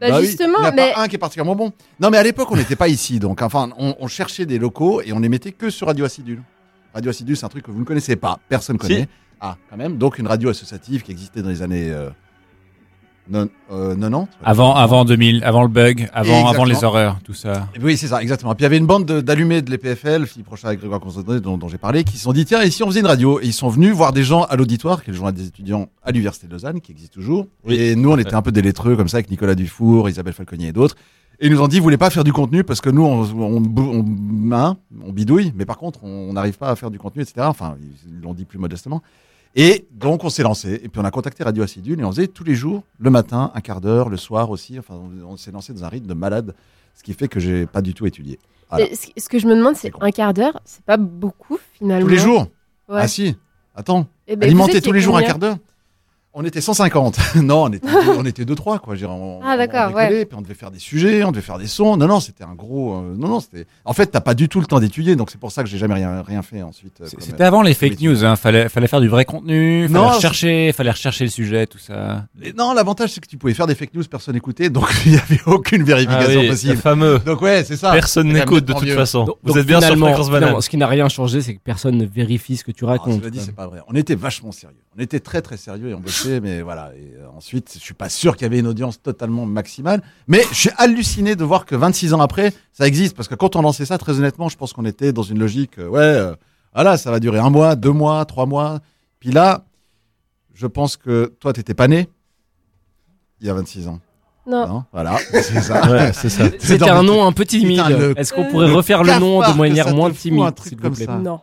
Bah, 0.00 0.08
Bah 0.10 0.18
oui, 0.20 0.26
justement, 0.26 0.58
il 0.58 0.62
n'y 0.62 0.66
en 0.66 0.70
a 0.70 0.72
mais 0.72 0.92
pas 0.92 1.02
un 1.02 1.08
qui 1.08 1.16
est 1.16 1.18
particulièrement 1.18 1.56
bon. 1.56 1.72
Non, 2.00 2.10
mais 2.10 2.16
à 2.18 2.22
l'époque, 2.22 2.50
on 2.50 2.56
n'était 2.56 2.76
pas 2.76 2.88
ici, 2.88 3.18
donc 3.18 3.42
enfin, 3.42 3.70
on, 3.78 3.94
on 3.98 4.06
cherchait 4.08 4.46
des 4.46 4.58
locaux 4.58 5.02
et 5.02 5.12
on 5.12 5.18
les 5.18 5.28
mettait 5.28 5.52
que 5.52 5.68
sur 5.70 5.86
Radio 5.88 6.04
Acidule. 6.04 6.42
Radio 6.94 7.10
Acidule, 7.10 7.36
c'est 7.36 7.44
un 7.44 7.50
truc 7.50 7.64
que 7.64 7.70
vous 7.70 7.80
ne 7.80 7.84
connaissez 7.84 8.16
pas, 8.16 8.38
personne 8.48 8.76
ne 8.76 8.82
Si. 8.82 8.88
connaît. 8.88 9.08
Ah, 9.40 9.56
quand 9.70 9.76
même. 9.76 9.96
Donc 9.98 10.18
une 10.18 10.26
radio 10.26 10.50
associative 10.50 11.02
qui 11.02 11.12
existait 11.12 11.42
dans 11.42 11.48
les 11.50 11.62
années 11.62 11.90
euh, 11.90 12.10
non- 13.30 13.48
euh, 13.72 13.94
90. 13.94 14.28
Avant, 14.44 14.74
avant 14.74 15.04
2000, 15.04 15.42
avant 15.44 15.62
le 15.62 15.68
bug, 15.68 16.08
avant, 16.12 16.46
avant 16.48 16.64
les 16.64 16.82
horreurs, 16.84 17.18
tout 17.24 17.32
ça. 17.34 17.68
Oui, 17.80 17.96
c'est 17.96 18.08
ça, 18.08 18.20
exactement. 18.22 18.54
Puis 18.54 18.62
il 18.62 18.64
y 18.64 18.66
avait 18.66 18.78
une 18.78 18.86
bande 18.86 19.06
de- 19.06 19.20
d'allumés 19.20 19.62
de 19.62 19.70
l'EPFL, 19.70 20.26
Philippe 20.26 20.48
Rochat 20.48 20.72
et 20.74 20.76
Grégoire 20.76 21.00
Constantin, 21.00 21.38
dont, 21.38 21.56
dont 21.56 21.68
j'ai 21.68 21.78
parlé, 21.78 22.04
qui 22.04 22.16
se 22.16 22.24
sont 22.24 22.32
dit 22.32 22.44
tiens, 22.44 22.60
et 22.62 22.70
si 22.70 22.82
on 22.82 22.86
faisait 22.88 23.00
une 23.00 23.06
radio? 23.06 23.40
Et 23.40 23.46
ils 23.46 23.52
sont 23.52 23.68
venus 23.68 23.92
voir 23.94 24.12
des 24.12 24.22
gens 24.24 24.42
à 24.44 24.56
l'auditoire, 24.56 25.02
qui 25.04 25.10
est 25.10 25.12
le 25.12 25.16
journal 25.16 25.34
des 25.34 25.46
étudiants 25.46 25.88
à 26.02 26.10
l'Université 26.10 26.46
de 26.46 26.52
Lausanne, 26.52 26.80
qui 26.80 26.92
existe 26.92 27.12
toujours. 27.12 27.46
Oui. 27.64 27.74
Et 27.76 27.96
nous, 27.96 28.10
on 28.10 28.18
était 28.18 28.34
un 28.34 28.42
peu 28.42 28.52
des 28.52 28.62
lettreux, 28.62 28.96
comme 28.96 29.08
ça, 29.08 29.18
avec 29.18 29.30
Nicolas 29.30 29.54
Dufour, 29.54 30.08
Isabelle 30.08 30.34
Falconier 30.34 30.68
et 30.68 30.72
d'autres. 30.72 30.96
Et 31.42 31.46
ils 31.46 31.52
nous 31.52 31.62
ont 31.62 31.68
dit 31.68 31.78
vous 31.78 31.84
voulez 31.84 31.96
pas 31.96 32.10
faire 32.10 32.24
du 32.24 32.34
contenu? 32.34 32.64
Parce 32.64 32.82
que 32.82 32.90
nous, 32.90 33.02
on, 33.02 33.22
on, 33.22 33.60
bou- 33.62 33.90
on, 33.94 34.52
hein, 34.52 34.76
on 35.06 35.10
bidouille, 35.10 35.54
mais 35.56 35.64
par 35.64 35.78
contre, 35.78 36.04
on 36.04 36.34
n'arrive 36.34 36.58
pas 36.58 36.68
à 36.68 36.76
faire 36.76 36.90
du 36.90 36.98
contenu, 36.98 37.22
etc. 37.22 37.46
Enfin, 37.48 37.76
ils 38.06 38.20
l'ont 38.20 38.34
dit 38.34 38.44
plus 38.44 38.58
modestement. 38.58 39.02
Et 39.56 39.86
donc, 39.90 40.22
on 40.24 40.30
s'est 40.30 40.42
lancé. 40.42 40.80
Et 40.82 40.88
puis, 40.88 41.00
on 41.00 41.04
a 41.04 41.10
contacté 41.10 41.42
Radio 41.42 41.62
Acidule 41.62 42.00
et 42.00 42.04
on 42.04 42.10
faisait 42.10 42.28
tous 42.28 42.44
les 42.44 42.54
jours, 42.54 42.84
le 42.98 43.10
matin, 43.10 43.50
un 43.54 43.60
quart 43.60 43.80
d'heure, 43.80 44.08
le 44.08 44.16
soir 44.16 44.50
aussi. 44.50 44.78
Enfin, 44.78 44.94
on, 44.94 45.32
on 45.32 45.36
s'est 45.36 45.50
lancé 45.50 45.72
dans 45.72 45.84
un 45.84 45.88
rythme 45.88 46.06
de 46.06 46.14
malade, 46.14 46.54
ce 46.94 47.02
qui 47.02 47.12
fait 47.14 47.28
que 47.28 47.40
j'ai 47.40 47.66
pas 47.66 47.82
du 47.82 47.92
tout 47.94 48.06
étudié. 48.06 48.38
Voilà. 48.70 48.86
ce 48.94 49.28
que 49.28 49.38
je 49.40 49.46
me 49.48 49.56
demande, 49.56 49.74
c'est 49.74 49.90
un 50.00 50.10
quart 50.12 50.32
d'heure, 50.32 50.60
c'est 50.64 50.84
pas 50.84 50.96
beaucoup 50.96 51.58
finalement. 51.72 52.06
Tous 52.06 52.12
les 52.12 52.18
jours 52.18 52.46
Ouais. 52.88 52.98
Ah 53.02 53.06
si, 53.08 53.36
attends, 53.76 54.08
Eh 54.26 54.34
ben, 54.34 54.46
alimenter 54.46 54.80
tous 54.80 54.90
les 54.90 55.00
jours 55.00 55.16
un 55.16 55.22
quart 55.22 55.38
d'heure 55.38 55.58
on 56.32 56.44
était 56.44 56.60
150. 56.60 57.18
non, 57.36 57.64
on 57.64 57.72
était, 57.72 57.86
deux- 57.86 58.10
on 58.18 58.24
était 58.24 58.44
deux, 58.44 58.54
trois, 58.54 58.78
quoi. 58.78 58.94
Je 58.94 59.04
on- 59.06 59.40
Ah, 59.42 59.56
d'accord, 59.56 59.90
on 59.92 59.96
rigolait, 59.96 60.24
Puis 60.24 60.36
on 60.38 60.42
devait 60.42 60.54
faire 60.54 60.70
des 60.70 60.78
sujets, 60.78 61.24
on 61.24 61.32
devait 61.32 61.42
faire 61.42 61.58
des 61.58 61.66
sons. 61.66 61.96
Non, 61.96 62.06
non, 62.06 62.20
c'était 62.20 62.44
un 62.44 62.54
gros. 62.54 62.94
euh, 62.94 63.14
non, 63.16 63.28
non, 63.28 63.40
c'était. 63.40 63.66
En 63.84 63.92
fait, 63.92 64.06
t'as 64.06 64.20
pas 64.20 64.34
du 64.34 64.48
tout 64.48 64.60
le 64.60 64.66
temps 64.66 64.78
d'étudier, 64.80 65.16
donc 65.16 65.30
c'est 65.30 65.40
pour 65.40 65.50
ça 65.52 65.62
que 65.64 65.68
j'ai 65.68 65.78
jamais 65.78 65.94
rien, 65.94 66.22
rien 66.22 66.42
fait 66.42 66.62
ensuite. 66.62 67.00
euh, 67.00 67.06
C'était 67.18 67.42
avant 67.44 67.62
les 67.62 67.74
fake 67.74 68.00
news, 68.00 68.24
hein. 68.24 68.36
Fallait, 68.36 68.68
fallait 68.68 68.86
faire 68.86 69.00
du 69.00 69.08
vrai 69.08 69.24
contenu, 69.24 69.88
fallait 69.88 69.94
Non, 70.00 70.08
rechercher, 70.08 70.72
fallait 70.72 70.90
rechercher 70.92 71.24
le 71.24 71.30
sujet, 71.30 71.66
tout 71.66 71.78
ça. 71.78 72.26
Et 72.42 72.52
Non, 72.52 72.74
l'avantage, 72.74 73.10
c'est 73.12 73.20
que 73.20 73.26
tu 73.28 73.36
pouvais 73.36 73.54
faire 73.54 73.66
des 73.66 73.74
fake 73.74 73.94
news, 73.94 74.04
personne 74.10 74.34
n'écoutait, 74.34 74.70
donc 74.70 74.88
il 75.06 75.12
y 75.12 75.16
avait 75.16 75.40
aucune 75.46 75.82
Ah 75.82 75.86
vérification 75.86 76.40
oui, 76.40 76.46
le 76.46 76.52
possible. 76.52 76.76
fameux. 76.76 77.18
Donc 77.20 77.42
ouais, 77.42 77.64
c'est 77.64 77.76
ça. 77.76 77.92
Personne 77.92 78.28
n'écoute 78.32 78.64
de 78.64 78.72
toute 78.72 78.84
mieux. 78.84 78.94
façon. 78.94 79.24
Donc- 79.24 79.36
Vous 79.42 79.48
donc 79.48 79.56
êtes 79.58 79.66
bien 79.66 79.80
sur 79.80 79.96
Fréquence 79.98 80.26
finalement, 80.28 80.60
Ce 80.60 80.70
qui 80.70 80.76
n'a 80.76 80.86
rien 80.86 81.08
changé, 81.08 81.40
c'est 81.42 81.54
que 81.54 81.60
personne 81.62 81.96
ne 81.96 82.06
vérifie 82.06 82.56
ce 82.56 82.64
que 82.64 82.70
tu 82.72 82.84
Ah, 82.84 82.90
racontes. 82.90 83.20
dit, 83.26 83.40
c'est 83.40 83.54
pas 83.54 83.66
vrai. 83.66 83.80
On 83.88 83.94
était 83.94 84.14
vachement 84.14 84.52
sérieux. 84.52 84.76
On 84.96 85.00
était 85.00 85.20
très 85.20 85.40
très 85.42 85.56
sérieux 85.56 85.88
et 85.90 85.94
on 85.94 86.00
mais 86.42 86.62
voilà. 86.62 86.92
Et 86.96 87.14
euh, 87.16 87.26
ensuite, 87.36 87.72
je 87.74 87.78
suis 87.78 87.94
pas 87.94 88.08
sûr 88.08 88.36
qu'il 88.36 88.42
y 88.44 88.46
avait 88.46 88.58
une 88.58 88.66
audience 88.66 89.00
totalement 89.02 89.46
maximale, 89.46 90.02
mais 90.26 90.42
je 90.50 90.54
suis 90.56 90.70
halluciné 90.78 91.36
de 91.36 91.44
voir 91.44 91.66
que 91.66 91.74
26 91.76 92.14
ans 92.14 92.20
après, 92.20 92.52
ça 92.72 92.86
existe. 92.86 93.16
Parce 93.16 93.28
que 93.28 93.34
quand 93.34 93.56
on 93.56 93.62
lançait 93.62 93.84
ça, 93.86 93.98
très 93.98 94.18
honnêtement, 94.18 94.48
je 94.48 94.56
pense 94.56 94.72
qu'on 94.72 94.84
était 94.84 95.12
dans 95.12 95.22
une 95.22 95.38
logique, 95.38 95.78
euh, 95.78 95.88
ouais, 95.88 96.00
euh, 96.00 96.34
voilà, 96.74 96.96
ça 96.96 97.10
va 97.10 97.20
durer 97.20 97.38
un 97.38 97.50
mois, 97.50 97.76
deux 97.76 97.92
mois, 97.92 98.24
trois 98.24 98.46
mois. 98.46 98.80
Puis 99.18 99.30
là, 99.32 99.64
je 100.54 100.66
pense 100.66 100.96
que 100.96 101.32
toi, 101.40 101.52
t'étais 101.52 101.74
pas 101.74 101.88
né 101.88 102.08
il 103.40 103.46
y 103.46 103.50
a 103.50 103.54
26 103.54 103.88
ans. 103.88 104.00
Non. 104.46 104.66
Non, 104.66 104.84
voilà, 104.92 105.16
c'est 105.32 105.60
ça. 105.60 105.86
Ouais, 105.90 106.12
c'est 106.12 106.28
ça. 106.28 106.44
C'est 106.58 106.60
C'était 106.78 106.88
un 106.90 107.02
le- 107.02 107.06
nom 107.08 107.24
un 107.26 107.32
peu 107.32 107.44
timide. 107.44 108.14
Est-ce 108.16 108.32
qu'on 108.32 108.44
pourrait 108.46 108.70
refaire 108.72 109.02
le 109.04 109.18
nom 109.18 109.40
de 109.40 109.56
manière 109.56 109.94
moins 109.94 110.10
timide, 110.10 110.54
truc 110.54 110.68
s'il 110.70 110.76
vous 110.78 110.82
comme 110.82 110.94
plaît 110.94 111.04
ça. 111.06 111.16
Non. 111.16 111.40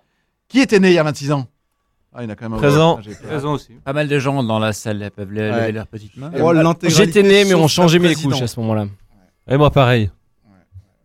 Qui 0.47 0.59
était 0.59 0.79
né 0.79 0.89
il 0.89 0.93
y 0.93 0.99
a 0.99 1.03
26 1.03 1.31
ans? 1.31 1.47
Ah, 2.19 2.23
il 2.23 2.25
y 2.25 2.27
en 2.29 2.33
a 2.33 2.35
quand 2.35 2.45
même 2.45 2.53
un- 2.53 2.57
Présent. 2.57 2.95
Ah, 2.99 3.01
j'ai 3.05 3.13
peur. 3.13 3.45
aussi. 3.45 3.73
Pas 3.85 3.93
mal 3.93 4.07
de 4.07 4.17
gens 4.17 4.41
dans 4.41 4.57
la 4.57 4.73
salle 4.73 4.97
là, 4.97 5.11
peuvent 5.11 5.31
lever 5.31 5.51
Ouais. 5.51 5.71
leurs 5.71 5.85
petites 5.85 6.17
mains. 6.17 6.31
Oh, 6.41 6.51
J'étais 6.83 7.21
né, 7.21 7.45
mais 7.45 7.53
on 7.53 7.67
changeait 7.67 7.99
mes 7.99 8.15
couches 8.15 8.41
à 8.41 8.47
ce 8.47 8.59
moment-là. 8.59 8.87
Et 9.47 9.55
moi, 9.55 9.69
pareil. 9.69 10.09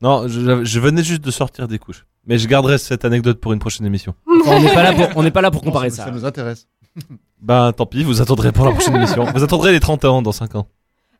Non, 0.00 0.26
je, 0.26 0.64
je 0.64 0.80
venais 0.80 1.02
juste 1.04 1.22
de 1.22 1.30
sortir 1.30 1.68
des 1.68 1.78
couches. 1.78 2.06
Mais 2.26 2.38
je 2.38 2.48
garderai 2.48 2.78
cette 2.78 3.04
anecdote 3.04 3.40
pour 3.40 3.52
une 3.52 3.58
prochaine 3.58 3.84
émission. 3.86 4.14
Enfin, 4.40 4.56
on 4.56 4.60
n'est 4.62 4.72
pas 4.74 4.82
là 4.82 4.92
pour, 4.94 5.16
on 5.16 5.22
n'est 5.22 5.30
pas 5.30 5.42
là 5.42 5.50
pour 5.50 5.60
comparer 5.62 5.90
ça, 5.90 6.06
ça. 6.06 6.10
nous 6.10 6.24
intéresse. 6.24 6.66
Ben, 7.40 7.72
tant 7.72 7.86
pis, 7.86 8.04
vous 8.04 8.20
attendrez 8.22 8.52
pour 8.52 8.64
la 8.64 8.70
prochaine 8.70 8.94
émission. 8.94 9.24
Vous 9.34 9.42
attendrez 9.42 9.72
les 9.72 9.80
30 9.80 10.04
ans 10.04 10.22
dans 10.22 10.30
5 10.30 10.54
ans. 10.54 10.68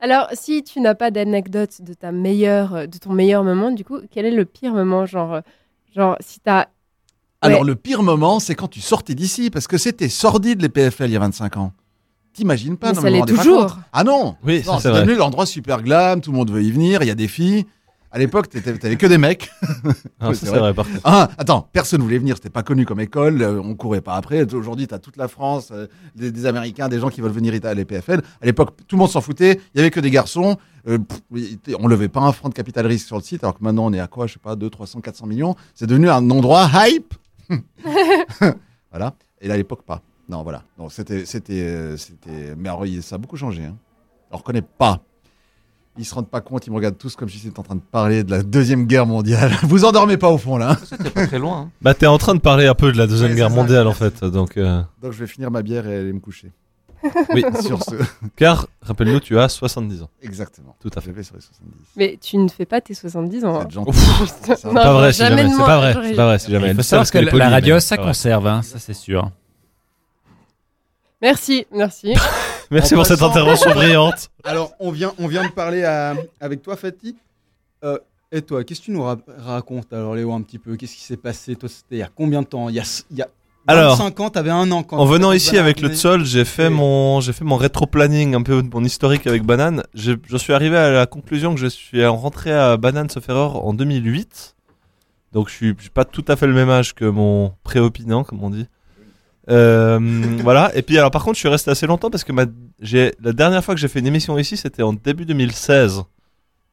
Alors, 0.01 0.29
si 0.33 0.63
tu 0.63 0.81
n'as 0.81 0.95
pas 0.95 1.11
d'anecdote 1.11 1.83
de 1.83 1.95
ta 1.95 2.13
meilleure, 2.13 2.87
de 2.87 2.99
ton 2.99 3.13
meilleur 3.13 3.43
moment, 3.43 3.73
du 3.73 3.85
coup, 3.85 3.99
quel 4.09 4.27
est 4.27 4.31
le 4.31 4.45
pire 4.45 4.73
moment, 4.73 5.05
genre, 5.05 5.41
genre, 5.97 6.17
si 6.21 6.39
t'as, 6.39 6.67
Alors 7.43 7.61
Ouais. 7.63 7.67
le 7.67 7.75
pire 7.75 8.03
moment, 8.03 8.41
c'est 8.41 8.55
quand 8.55 8.69
tu 8.69 8.81
sortais 8.81 9.15
d'ici, 9.15 9.51
parce 9.51 9.67
que 9.67 9.77
c'était 9.79 10.09
sordide 10.09 10.63
les 10.63 10.69
PFL 10.69 11.11
il 11.11 11.13
y 11.13 11.17
a 11.17 11.21
25 11.21 11.57
ans. 11.57 11.73
T'imagines 12.33 12.77
pas 12.79 12.89
Mais 12.91 12.95
non, 12.95 13.01
ça 13.03 13.11
l'est 13.11 13.27
toujours. 13.27 13.79
Ah 13.93 14.05
non 14.05 14.37
Oui, 14.45 14.63
Non, 14.67 14.79
c'est 14.79 14.91
devenu 14.93 15.15
l'endroit 15.17 15.45
super 15.45 15.83
glam, 15.83 16.21
tout 16.21 16.31
le 16.33 16.37
monde 16.39 16.51
veut 16.51 16.63
y 16.63 16.71
venir, 16.73 17.03
il 17.03 17.09
y 17.09 17.11
a 17.11 17.15
des 17.15 17.29
filles. 17.29 17.67
À 18.15 18.19
l'époque, 18.19 18.49
t'étais- 18.51 18.77
t'avais 18.77 18.97
que 18.97 19.07
des 19.07 19.17
mecs. 19.19 19.51
Ah, 20.21 20.29
Ouais, 20.29 20.35
ça, 20.35 20.41
c'est 20.41 20.47
vrai. 20.51 20.59
vrai, 20.59 20.75
par 20.75 20.87
contre. 20.87 21.01
Ah, 21.03 21.31
attends, 21.39 21.67
personne 21.73 22.03
voulait 22.03 22.19
venir, 22.19 22.37
c'était 22.37 22.51
pas 22.51 22.63
connu 22.63 22.85
comme 22.85 23.01
école, 23.01 23.41
euh, 23.43 23.61
on 23.63 23.75
courait 23.75 24.03
pas 24.03 24.15
après. 24.17 24.43
Aujourd'hui, 24.55 24.87
t'as 24.87 24.99
toute 24.99 25.17
la 25.17 25.29
France, 25.29 25.71
euh, 25.73 25.87
des, 26.15 26.31
des 26.31 26.45
Américains, 26.47 26.89
des 26.91 27.01
gens 27.01 27.09
qui 27.09 27.23
veulent 27.23 27.33
venir 27.33 27.55
à 27.65 27.73
l'EPFL. 27.75 28.21
À 28.43 28.47
l'époque, 28.47 28.77
tout 28.87 28.97
le 28.97 29.01
monde 29.01 29.11
s'en 29.11 29.23
foutait, 29.23 29.61
il 29.75 29.79
y 29.79 29.81
avait 29.81 29.91
que 29.91 30.01
des 30.01 30.11
garçons. 30.11 30.59
Euh, 30.89 30.99
pff, 30.99 31.51
on 31.79 31.87
levait 31.89 32.09
pas 32.09 32.21
un 32.21 32.33
franc 32.33 32.51
de 32.51 32.55
capital 32.55 32.87
risque 32.87 33.07
sur 33.07 33.17
le 33.17 33.23
site, 33.23 33.45
alors 33.45 33.59
que 33.59 33.65
maintenant 33.65 33.87
on 33.87 33.93
est 33.95 34.01
à 34.01 34.09
quoi, 34.09 34.27
je 34.27 34.35
sais 34.35 34.39
pas, 34.43 34.57
200, 34.57 34.71
300, 34.71 35.01
400 35.01 35.27
millions. 35.27 35.55
C'est 35.75 35.87
devenu 35.87 36.11
un 36.11 36.29
endroit 36.31 36.69
hype. 36.87 37.15
voilà. 38.91 39.15
Et 39.41 39.49
là, 39.49 39.55
à 39.55 39.57
l'époque, 39.57 39.83
pas. 39.85 40.03
Non, 40.29 40.43
voilà. 40.43 40.63
Donc 40.79 40.93
c'était, 40.93 41.25
c'était, 41.27 41.61
euh, 41.63 41.97
c'était. 41.97 42.55
Mais 42.57 42.69
alors, 42.69 42.85
ça 43.03 43.17
a 43.17 43.19
beaucoup 43.19 43.37
changé. 43.37 43.65
Hein. 43.65 43.77
On 44.31 44.37
reconnaît 44.39 44.63
pas. 44.63 45.01
Ils 45.99 46.07
se 46.07 46.15
rendent 46.15 46.31
pas 46.31 46.41
compte, 46.41 46.67
ils 46.67 46.71
me 46.71 46.77
regardent 46.77 46.97
tous 46.97 47.17
comme 47.17 47.29
si 47.29 47.39
c'était 47.39 47.59
en 47.59 47.63
train 47.63 47.75
de 47.75 47.81
parler 47.83 48.25
de 48.25 48.31
la 48.31 48.43
deuxième 48.43 48.87
guerre 48.87 49.05
mondiale. 49.05 49.53
Vous 49.65 49.85
endormez 49.85 50.17
pas 50.17 50.31
au 50.31 50.39
fond 50.39 50.57
là. 50.57 50.71
hein. 50.73 50.79
C'était 50.85 51.11
pas 51.11 51.27
très 51.27 51.39
loin. 51.39 51.71
Bah, 51.83 51.93
t'es 51.93 52.07
en 52.07 52.17
train 52.17 52.35
de 52.35 52.41
parler 52.41 52.67
un 52.67 52.75
peu 52.75 52.91
de 52.93 52.97
la 52.97 53.07
Deuxième 53.07 53.33
Ouais, 53.33 53.37
Guerre 53.37 53.51
ça. 53.51 53.55
mondiale, 53.57 53.87
en 53.87 53.93
fait. 53.93 54.25
Donc, 54.25 54.57
euh, 54.57 54.83
Donc 55.03 55.13
je 55.13 55.19
vais 55.19 55.27
finir 55.27 55.51
ma 55.51 55.61
bière 55.61 55.87
et 55.87 55.99
aller 55.99 56.13
me 56.15 56.21
coucher. 56.21 56.51
Oui. 57.35 57.45
Sur 57.63 57.83
ce. 57.83 57.95
Car, 58.37 58.67
rappelle-nous, 58.81 59.21
tu 59.21 59.39
as 59.39 59.49
70 59.49 60.03
ans. 60.03 60.11
Exactement. 60.23 60.77
Tout 60.81 60.91
à 60.95 61.01
fait. 61.01 61.11
Sur 61.23 61.35
les 61.37 61.41
70. 61.43 61.71
mais 61.97 62.19
tu 62.21 62.37
ne 62.39 62.49
fais 62.49 62.67
pas 62.67 62.81
tes 62.81 62.95
70 62.95 63.45
ans. 63.45 63.61
hein. 63.61 63.69
C'est 64.45 64.63
pas 64.73 64.93
vrai, 64.93 65.13
si 65.13 65.19
jamais. 65.21 65.49
C'est 65.51 65.57
pas 65.59 65.77
vrai. 65.79 65.95
C'est 66.09 66.15
pas 66.15 66.27
vrai, 66.27 66.39
si 66.39 66.51
jamais. 66.51 66.71
Il 66.71 66.77
faut 66.77 66.83
savoir 66.83 67.11
que 67.11 67.19
la 67.37 67.49
radio, 67.51 67.81
ça 67.81 67.97
conserve, 67.97 68.47
hein, 68.47 68.63
ça 68.63 68.79
c'est 68.79 68.95
sûr. 68.95 69.31
Merci, 71.21 71.67
merci. 71.73 72.15
Merci 72.71 72.95
En 72.95 72.99
pour 72.99 73.07
cette 73.07 73.21
intervention 73.23 73.71
brillante. 73.73 74.31
Alors, 74.45 74.73
on 74.81 74.91
vient, 74.91 75.13
on 75.19 75.27
vient 75.29 75.45
de 75.45 75.53
parler 75.53 75.85
à- 75.85 76.15
avec 76.41 76.63
toi, 76.63 76.75
Fatih. 76.75 77.15
Euh, 77.85 77.99
et 78.33 78.41
toi, 78.41 78.65
qu'est-ce 78.65 78.81
que 78.81 78.87
tu 78.87 78.91
nous 78.93 79.03
ra- 79.03 79.19
racontes 79.39 79.93
alors, 79.93 80.15
Léo, 80.15 80.33
un 80.33 80.41
petit 80.41 80.59
peu? 80.59 80.75
Qu'est-ce 80.77 80.95
qui 80.95 81.03
s'est 81.03 81.19
passé? 81.19 81.55
Toi, 81.55 81.69
c'était 81.69 81.97
il 81.97 81.99
y 81.99 82.03
a 82.03 82.09
combien 82.09 82.41
de 82.41 82.47
temps? 82.47 82.71
Il 82.71 82.75
y 82.77 82.79
a, 82.79 82.83
s- 82.83 83.05
il 83.11 83.19
y 83.19 83.23
a 83.23 83.29
Alors, 83.67 83.97
25 83.97 84.21
ans, 84.21 84.31
t'avais 84.31 84.51
un 84.51 84.71
an 84.73 84.83
quand 84.83 84.99
En 84.99 85.05
venant 85.05 85.33
ici 85.33 85.57
avec 85.57 85.81
le. 85.81 85.91
Tsol, 85.91 86.25
j'ai 86.25 86.45
fait 86.45 86.69
mon, 86.69 87.21
j'ai 87.21 87.33
fait 87.33 87.45
mon 87.45 87.57
rétro-planning, 87.57 88.35
un 88.35 88.43
peu 88.43 88.63
de 88.63 88.69
mon 88.73 88.85
historique 88.85 89.27
avec 89.27 89.45
Banane. 89.45 89.85
Je, 89.95 90.13
je 90.27 90.37
suis 90.37 90.53
arrivé 90.53 90.77
à 90.77 90.91
la 90.91 91.07
conclusion 91.07 91.55
que 91.55 91.61
je 91.61 91.69
suis 91.69 92.05
rentré 92.05 92.53
à 92.53 92.77
Banane 92.77 93.09
sauf 93.09 93.29
erreur 93.29 93.65
en 93.65 93.73
2008. 93.73 94.57
Donc 95.33 95.49
je 95.49 95.55
suis, 95.55 95.75
je 95.77 95.83
suis 95.83 95.91
pas 95.91 96.05
tout 96.05 96.25
à 96.29 96.37
fait 96.37 96.47
le 96.47 96.55
même 96.55 96.71
âge 96.71 96.95
que 96.95 97.05
mon 97.05 97.55
préopinant, 97.63 98.25
comme 98.25 98.43
on 98.43 98.51
dit. 98.51 98.67
Euh, 99.49 99.99
voilà. 100.43 100.71
Et 100.75 100.83
puis 100.83 100.99
alors 100.99 101.11
par 101.11 101.25
contre, 101.25 101.37
je 101.37 101.41
suis 101.41 101.49
resté 101.49 101.71
assez 101.71 101.87
longtemps 101.87 102.11
parce 102.11 102.25
que 102.25 102.33
ma, 102.33 102.47
j'ai, 102.81 103.15
la 103.23 103.33
dernière 103.33 103.65
fois 103.65 103.75
que 103.75 103.81
j'ai 103.81 103.89
fait 103.89 104.01
une 104.01 104.07
émission 104.07 104.37
ici, 104.39 104.57
c'était 104.57 104.83
en 104.83 104.93
début 104.93 105.25
2016. 105.25 106.03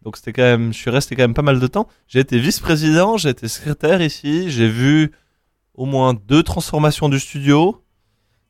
Donc 0.03 0.17
c'était 0.17 0.33
quand 0.33 0.43
même, 0.43 0.73
je 0.73 0.77
suis 0.77 0.89
resté 0.89 1.15
quand 1.15 1.23
même 1.23 1.33
pas 1.33 1.41
mal 1.41 1.59
de 1.59 1.67
temps. 1.67 1.87
J'ai 2.07 2.19
été 2.19 2.39
vice-président, 2.39 3.17
j'ai 3.17 3.29
été 3.29 3.47
secrétaire 3.47 4.01
ici, 4.01 4.49
j'ai 4.49 4.67
vu 4.67 5.11
au 5.79 5.85
moins 5.85 6.13
deux 6.27 6.43
transformations 6.43 7.07
du 7.09 7.19
studio. 7.19 7.81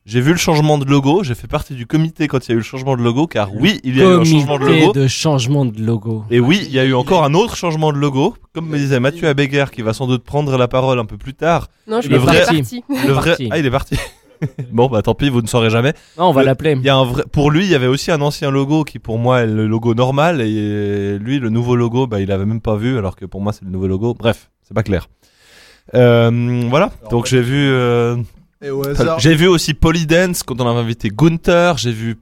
J'ai 0.04 0.20
vu 0.20 0.32
le 0.32 0.38
changement 0.38 0.78
de 0.78 0.84
logo, 0.84 1.22
j'ai 1.22 1.34
fait 1.36 1.46
partie 1.46 1.74
du 1.74 1.86
comité 1.86 2.26
quand 2.26 2.48
il 2.48 2.50
y 2.50 2.52
a 2.52 2.54
eu 2.54 2.58
le 2.58 2.64
changement 2.64 2.96
de 2.96 3.02
logo, 3.02 3.28
car 3.28 3.54
oui, 3.54 3.80
il 3.84 3.96
y 3.96 4.02
a 4.02 4.04
eu 4.04 4.20
un 4.20 4.24
changement 4.24 4.58
de 4.58 4.64
Comité 4.64 4.80
logo. 4.86 4.92
de 4.98 5.06
changement 5.06 5.64
de 5.66 5.80
logo. 5.80 6.24
Et 6.30 6.40
oui, 6.40 6.62
il 6.66 6.72
y 6.72 6.80
a 6.80 6.84
eu 6.84 6.94
encore 6.94 7.22
un 7.22 7.34
autre 7.34 7.54
changement 7.54 7.92
de 7.92 7.98
logo. 7.98 8.34
Comme 8.52 8.66
me 8.68 8.78
disait 8.78 8.98
Mathieu 8.98 9.28
Abéguer, 9.28 9.66
qui 9.72 9.82
va 9.82 9.92
sans 9.92 10.08
doute 10.08 10.24
prendre 10.24 10.56
la 10.58 10.66
parole 10.66 10.98
un 10.98 11.04
peu 11.04 11.18
plus 11.18 11.34
tard. 11.34 11.68
Non, 11.86 12.00
je 12.00 12.08
parti. 12.08 12.82
Le 12.88 13.12
vrai... 13.12 13.28
parti. 13.30 13.48
Ah, 13.52 13.58
il 13.58 13.66
est 13.66 13.70
parti. 13.70 13.96
bon, 14.72 14.88
bah 14.88 15.02
tant 15.02 15.14
pis, 15.14 15.28
vous 15.28 15.42
ne 15.42 15.46
saurez 15.46 15.70
jamais. 15.70 15.92
Non, 16.18 16.30
on 16.30 16.32
va 16.32 16.40
Le- 16.40 16.46
l'appeler. 16.46 16.72
Il 16.76 16.82
y 16.82 16.88
a 16.88 16.96
un 16.96 17.04
vrai... 17.04 17.22
Pour 17.30 17.50
lui, 17.52 17.64
il 17.64 17.70
y 17.70 17.74
avait 17.76 17.86
aussi 17.86 18.10
un 18.10 18.22
ancien 18.22 18.50
logo 18.50 18.82
qui, 18.82 18.98
pour 18.98 19.18
moi, 19.18 19.42
est 19.42 19.46
le 19.46 19.68
logo 19.68 19.94
normal. 19.94 20.40
Et 20.40 21.18
lui, 21.20 21.38
le 21.38 21.50
nouveau 21.50 21.76
logo, 21.76 22.08
bah, 22.08 22.20
il 22.20 22.32
avait 22.32 22.46
même 22.46 22.62
pas 22.62 22.74
vu, 22.74 22.98
alors 22.98 23.14
que 23.14 23.26
pour 23.26 23.42
moi, 23.42 23.52
c'est 23.52 23.64
le 23.64 23.70
nouveau 23.70 23.86
logo. 23.86 24.14
Bref, 24.14 24.50
c'est 24.62 24.74
pas 24.74 24.82
clair. 24.82 25.08
Euh, 25.94 26.66
voilà. 26.68 26.90
Donc 27.10 27.26
j'ai 27.26 27.40
vu. 27.42 27.68
euh, 27.70 28.16
J'ai 29.18 29.34
vu 29.34 29.46
aussi 29.48 29.74
Polydance 29.74 30.42
quand 30.42 30.60
on 30.60 30.68
avait 30.68 30.80
invité 30.80 31.10
Gunther. 31.10 31.78
J'ai 31.78 31.92
vu, 31.92 32.18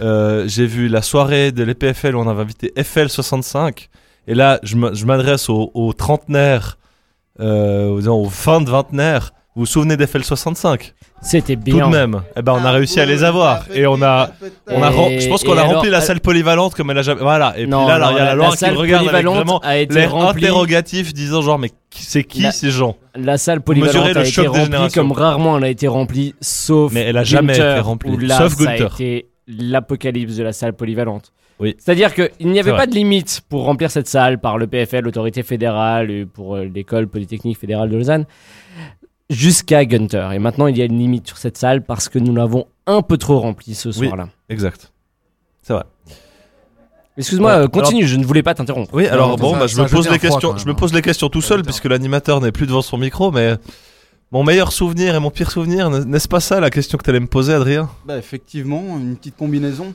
euh, 0.00 0.44
j'ai 0.48 0.66
vu 0.66 0.88
la 0.88 1.02
soirée 1.02 1.52
de 1.52 1.62
l'EPFL 1.62 2.14
où 2.16 2.20
on 2.20 2.28
avait 2.28 2.42
invité 2.42 2.72
FL65. 2.76 3.88
Et 4.28 4.34
là, 4.34 4.58
je 4.64 4.76
m'adresse 5.06 5.48
aux, 5.48 5.70
aux 5.74 5.92
trentenaires, 5.92 6.78
aux, 7.38 8.08
aux 8.08 8.28
fins 8.28 8.60
de 8.60 8.68
vingtenaires. 8.70 9.32
Vous 9.56 9.62
vous 9.62 9.66
souvenez 9.66 9.96
d'FL65 9.96 10.92
C'était 11.22 11.56
Tout 11.56 11.62
bien. 11.62 11.86
de 11.88 11.90
même. 11.96 12.20
Eh 12.36 12.42
ben, 12.42 12.52
on 12.52 12.62
a 12.64 12.70
réussi 12.72 13.00
à 13.00 13.06
les 13.06 13.24
avoir. 13.24 13.64
Et 13.74 13.86
on 13.86 14.02
a, 14.02 14.30
on 14.66 14.82
a, 14.82 14.90
rem- 14.90 15.18
je 15.18 15.26
pense 15.30 15.42
qu'on 15.44 15.56
a 15.56 15.62
alors, 15.62 15.76
rempli 15.76 15.88
la 15.88 15.96
euh, 15.98 16.00
salle 16.02 16.20
polyvalente 16.20 16.74
comme 16.74 16.90
elle 16.90 16.98
a 16.98 17.02
jamais. 17.02 17.22
Voilà. 17.22 17.58
Et 17.58 17.66
non, 17.66 17.78
puis 17.78 17.88
là, 17.88 17.94
alors, 17.94 18.10
il 18.12 18.16
y 18.18 18.20
a 18.20 18.24
la, 18.26 18.34
Laure 18.34 18.54
qui 18.54 18.66
regarde 18.66 19.08
avec 19.08 19.24
polyvalente 19.24 19.34
vraiment 19.36 19.58
a 19.60 19.78
été 19.78 19.94
l'air 19.94 20.12
remplie. 20.12 20.44
interrogatif, 20.44 21.14
disant 21.14 21.40
genre, 21.40 21.58
mais 21.58 21.70
c'est 21.90 22.22
qui 22.24 22.42
La- 22.42 22.52
ces 22.52 22.70
gens 22.70 22.96
La 23.14 23.38
salle 23.38 23.62
polyvalente 23.62 23.94
le 24.14 24.18
a 24.20 24.26
été 24.26 24.46
remplie 24.46 24.92
comme 24.92 25.12
rarement 25.12 25.56
elle 25.56 25.64
a 25.64 25.68
été 25.70 25.88
remplie, 25.88 26.34
sauf 26.42 26.92
Mais 26.92 27.00
elle 27.00 27.16
a 27.16 27.24
jamais 27.24 27.54
Gunther, 27.54 27.72
été 27.76 27.80
remplie, 27.80 28.26
là, 28.26 28.36
sauf 28.36 28.56
ça 28.56 28.70
a 28.70 28.76
Gunther. 28.76 28.94
été 28.94 29.26
l'apocalypse 29.48 30.36
de 30.36 30.42
la 30.42 30.52
salle 30.52 30.74
polyvalente. 30.74 31.32
Oui. 31.60 31.74
C'est-à-dire 31.78 32.12
qu'il 32.12 32.28
n'y 32.40 32.58
avait 32.58 32.64
C'est 32.64 32.70
pas 32.72 32.76
vrai. 32.76 32.86
de 32.88 32.94
limite 32.94 33.40
pour 33.48 33.64
remplir 33.64 33.90
cette 33.90 34.08
salle 34.08 34.38
par 34.38 34.58
le 34.58 34.66
PFL, 34.66 35.02
l'autorité 35.04 35.42
fédérale, 35.42 36.10
et 36.10 36.26
pour 36.26 36.56
euh, 36.56 36.64
l'école 36.66 37.08
polytechnique 37.08 37.58
fédérale 37.58 37.88
de 37.88 37.96
Lausanne, 37.96 38.26
jusqu'à 39.30 39.84
Gunther. 39.84 40.32
Et 40.32 40.38
maintenant, 40.38 40.66
il 40.66 40.76
y 40.78 40.82
a 40.82 40.84
une 40.84 40.98
limite 40.98 41.26
sur 41.26 41.38
cette 41.38 41.56
salle 41.58 41.84
parce 41.84 42.08
que 42.08 42.18
nous 42.18 42.34
l'avons 42.34 42.66
un 42.86 43.02
peu 43.02 43.16
trop 43.18 43.38
remplie 43.40 43.74
ce 43.74 43.88
Oui. 43.88 44.06
soir-là. 44.06 44.28
Exact. 44.48 44.92
C'est 45.62 45.72
vrai. 45.72 45.84
Excuse-moi, 47.18 47.56
Ouais, 47.56 47.64
euh, 47.64 47.68
continue, 47.68 48.06
je 48.06 48.16
ne 48.16 48.24
voulais 48.24 48.42
pas 48.42 48.52
t'interrompre. 48.54 48.92
Oui, 48.92 49.06
alors 49.06 49.30
Non, 49.30 49.36
bon, 49.36 49.52
ça- 49.54 49.58
bah, 49.60 49.66
je 49.66 49.80
me 49.80 49.88
pose 49.88 50.08
les 50.10 50.18
questions. 50.18 50.56
Je 50.58 50.66
me 50.66 50.74
pose 50.74 50.92
les 50.92 51.00
questions 51.02 51.28
tout 51.30 51.40
seul 51.40 51.62
puisque 51.62 51.86
l'animateur 51.86 52.40
n'est 52.40 52.52
plus 52.52 52.66
devant 52.66 52.82
son 52.82 52.98
micro, 52.98 53.30
mais 53.32 53.54
mon 54.32 54.44
meilleur 54.44 54.70
souvenir 54.70 55.14
et 55.14 55.18
mon 55.18 55.30
pire 55.30 55.50
souvenir, 55.50 55.88
n'est-ce 55.88 56.28
pas 56.28 56.40
ça 56.40 56.60
la 56.60 56.68
question 56.68 56.98
que 56.98 57.04
tu 57.04 57.10
allais 57.10 57.20
me 57.20 57.26
poser, 57.26 57.54
Adrien? 57.54 57.88
Bah, 58.04 58.18
effectivement, 58.18 58.98
une 58.98 59.16
petite 59.16 59.36
combinaison. 59.36 59.94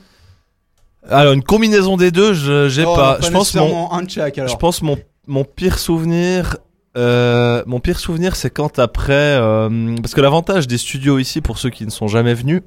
Alors 1.07 1.33
une 1.33 1.43
combinaison 1.43 1.95
des 1.95 2.11
deux, 2.11 2.33
je 2.33 2.69
j'ai 2.69 2.85
Oh, 2.85 2.95
pas. 2.95 3.17
Je 3.21 3.29
pense 3.29 3.53
mon, 3.55 3.91
un 3.91 4.07
chaque 4.07 4.37
alors. 4.37 4.49
je 4.51 4.55
pense 4.57 4.81
mon 4.81 4.97
mon 5.27 5.43
pire 5.43 5.77
souvenir. 5.79 6.57
Euh, 6.97 7.63
mon 7.65 7.79
pire 7.79 7.99
souvenir, 7.99 8.35
c'est 8.35 8.49
quand 8.49 8.79
après, 8.79 9.13
euh, 9.13 9.95
parce 10.01 10.13
que 10.13 10.21
l'avantage 10.21 10.67
des 10.67 10.77
studios 10.77 11.19
ici, 11.19 11.41
pour 11.41 11.57
ceux 11.57 11.69
qui 11.69 11.85
ne 11.85 11.89
sont 11.89 12.07
jamais 12.07 12.33
venus, 12.33 12.61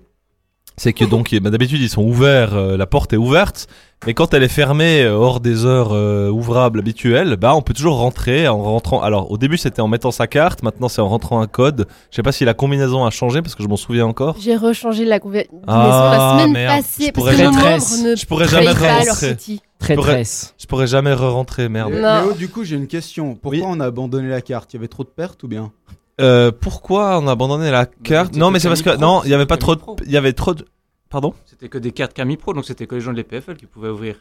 c'est 0.77 0.93
que 0.93 1.05
donc 1.05 1.35
bah, 1.41 1.51
d'habitude 1.51 1.81
ils 1.81 1.89
sont 1.89 2.03
ouverts, 2.03 2.55
euh, 2.55 2.77
la 2.77 2.87
porte 2.87 3.13
est 3.13 3.17
ouverte, 3.17 3.69
mais 4.07 4.13
quand 4.15 4.35
elle 4.35 4.43
est 4.43 4.49
fermée 4.49 5.03
euh, 5.03 5.15
hors 5.15 5.41
des 5.41 5.65
heures 5.65 5.91
euh, 5.93 6.29
ouvrables 6.31 6.81
habituelles, 6.81 7.37
bah 7.37 7.55
on 7.55 7.63
peut 7.63 7.73
toujours 7.75 7.97
rentrer 7.99 8.49
en 8.49 8.61
rentrant. 8.63 9.01
Alors 9.03 9.31
au 9.31 9.39
début 9.39 9.57
c'était 9.57 9.81
en 9.81 9.89
mettant 9.89 10.11
sa 10.11 10.27
carte, 10.27 10.63
maintenant 10.63 10.89
c'est 10.89 11.01
en 11.01 11.09
rentrant 11.09 11.41
un 11.41 11.47
code. 11.47 11.87
Je 12.11 12.17
sais 12.17 12.23
pas 12.23 12.33
si 12.33 12.45
la 12.45 12.55
combinaison 12.55 13.05
a 13.07 13.11
changé 13.11 13.41
parce 13.41 13.55
que 13.55 13.63
je 13.63 13.69
m'en 13.69 13.77
souviens 13.77 14.07
encore. 14.07 14.37
J'ai 14.41 14.57
rechangé 14.57 15.05
la 15.05 15.21
combinaison 15.21 15.49
Ah, 15.67 16.11
la 16.37 16.39
semaine 16.43 16.53
merde. 16.53 16.77
passée 16.83 17.05
Je 17.07 17.11
parce 17.13 17.25
pourrais 17.25 17.37
que 17.37 18.11
ne 18.11 18.17
je 18.17 18.27
pourrais 18.27 18.49
jamais 18.49 18.73
rentrer. 18.73 19.31
outil. 19.33 19.61
Traîtresse. 19.79 20.55
Je 20.59 20.67
pourrais 20.67 20.87
jamais 20.87 21.13
re-rentrer, 21.13 21.69
merde. 21.69 21.93
Non. 21.93 22.23
Léo, 22.23 22.33
du 22.33 22.49
coup, 22.49 22.65
j'ai 22.65 22.77
une 22.77 22.87
question. 22.87 23.35
Pourquoi 23.35 23.51
Oui. 23.61 23.65
on 23.67 23.81
a 23.81 23.87
abandonné 23.87 24.29
la 24.31 24.41
carte? 24.41 24.73
Il 24.73 24.77
y 24.77 24.79
avait 24.79 24.89
trop 24.89 25.05
de 25.05 25.09
pertes 25.11 25.43
ou 25.43 25.49
bien? 25.49 25.73
Euh, 26.21 26.53
pourquoi 26.53 27.19
on 27.19 27.27
a 27.27 27.33
abandonné 27.33 27.71
la 27.71 27.87
carte 27.87 28.29
c'était 28.29 28.39
Non, 28.39 28.51
mais 28.51 28.61
c'est 28.61 28.69
parce 28.69 28.83
que 28.83 28.91
Camille 28.91 29.01
Pro, 29.03 29.15
non, 29.15 29.23
il 29.25 29.31
y 29.31 29.35
avait 29.35 29.47
pas 29.47 29.57
trop 29.57 29.77
il 30.05 30.13
y 30.13 30.17
avait 30.17 30.33
trop 30.33 30.55
de. 30.55 30.65
Pardon 31.11 31.35
C'était 31.45 31.69
que 31.69 31.79
des 31.79 31.93
cartes 31.93 32.13
Camille 32.13 32.37
Pro, 32.37 32.55
donc 32.55 32.65
c'était 32.65 32.87
que 32.87 32.95
les 32.95 33.01
gens 33.01 33.13
de 33.13 33.17
l'EPFL 33.17 33.57
qui 33.57 33.67
pouvaient 33.67 33.89
ouvrir. 33.89 34.17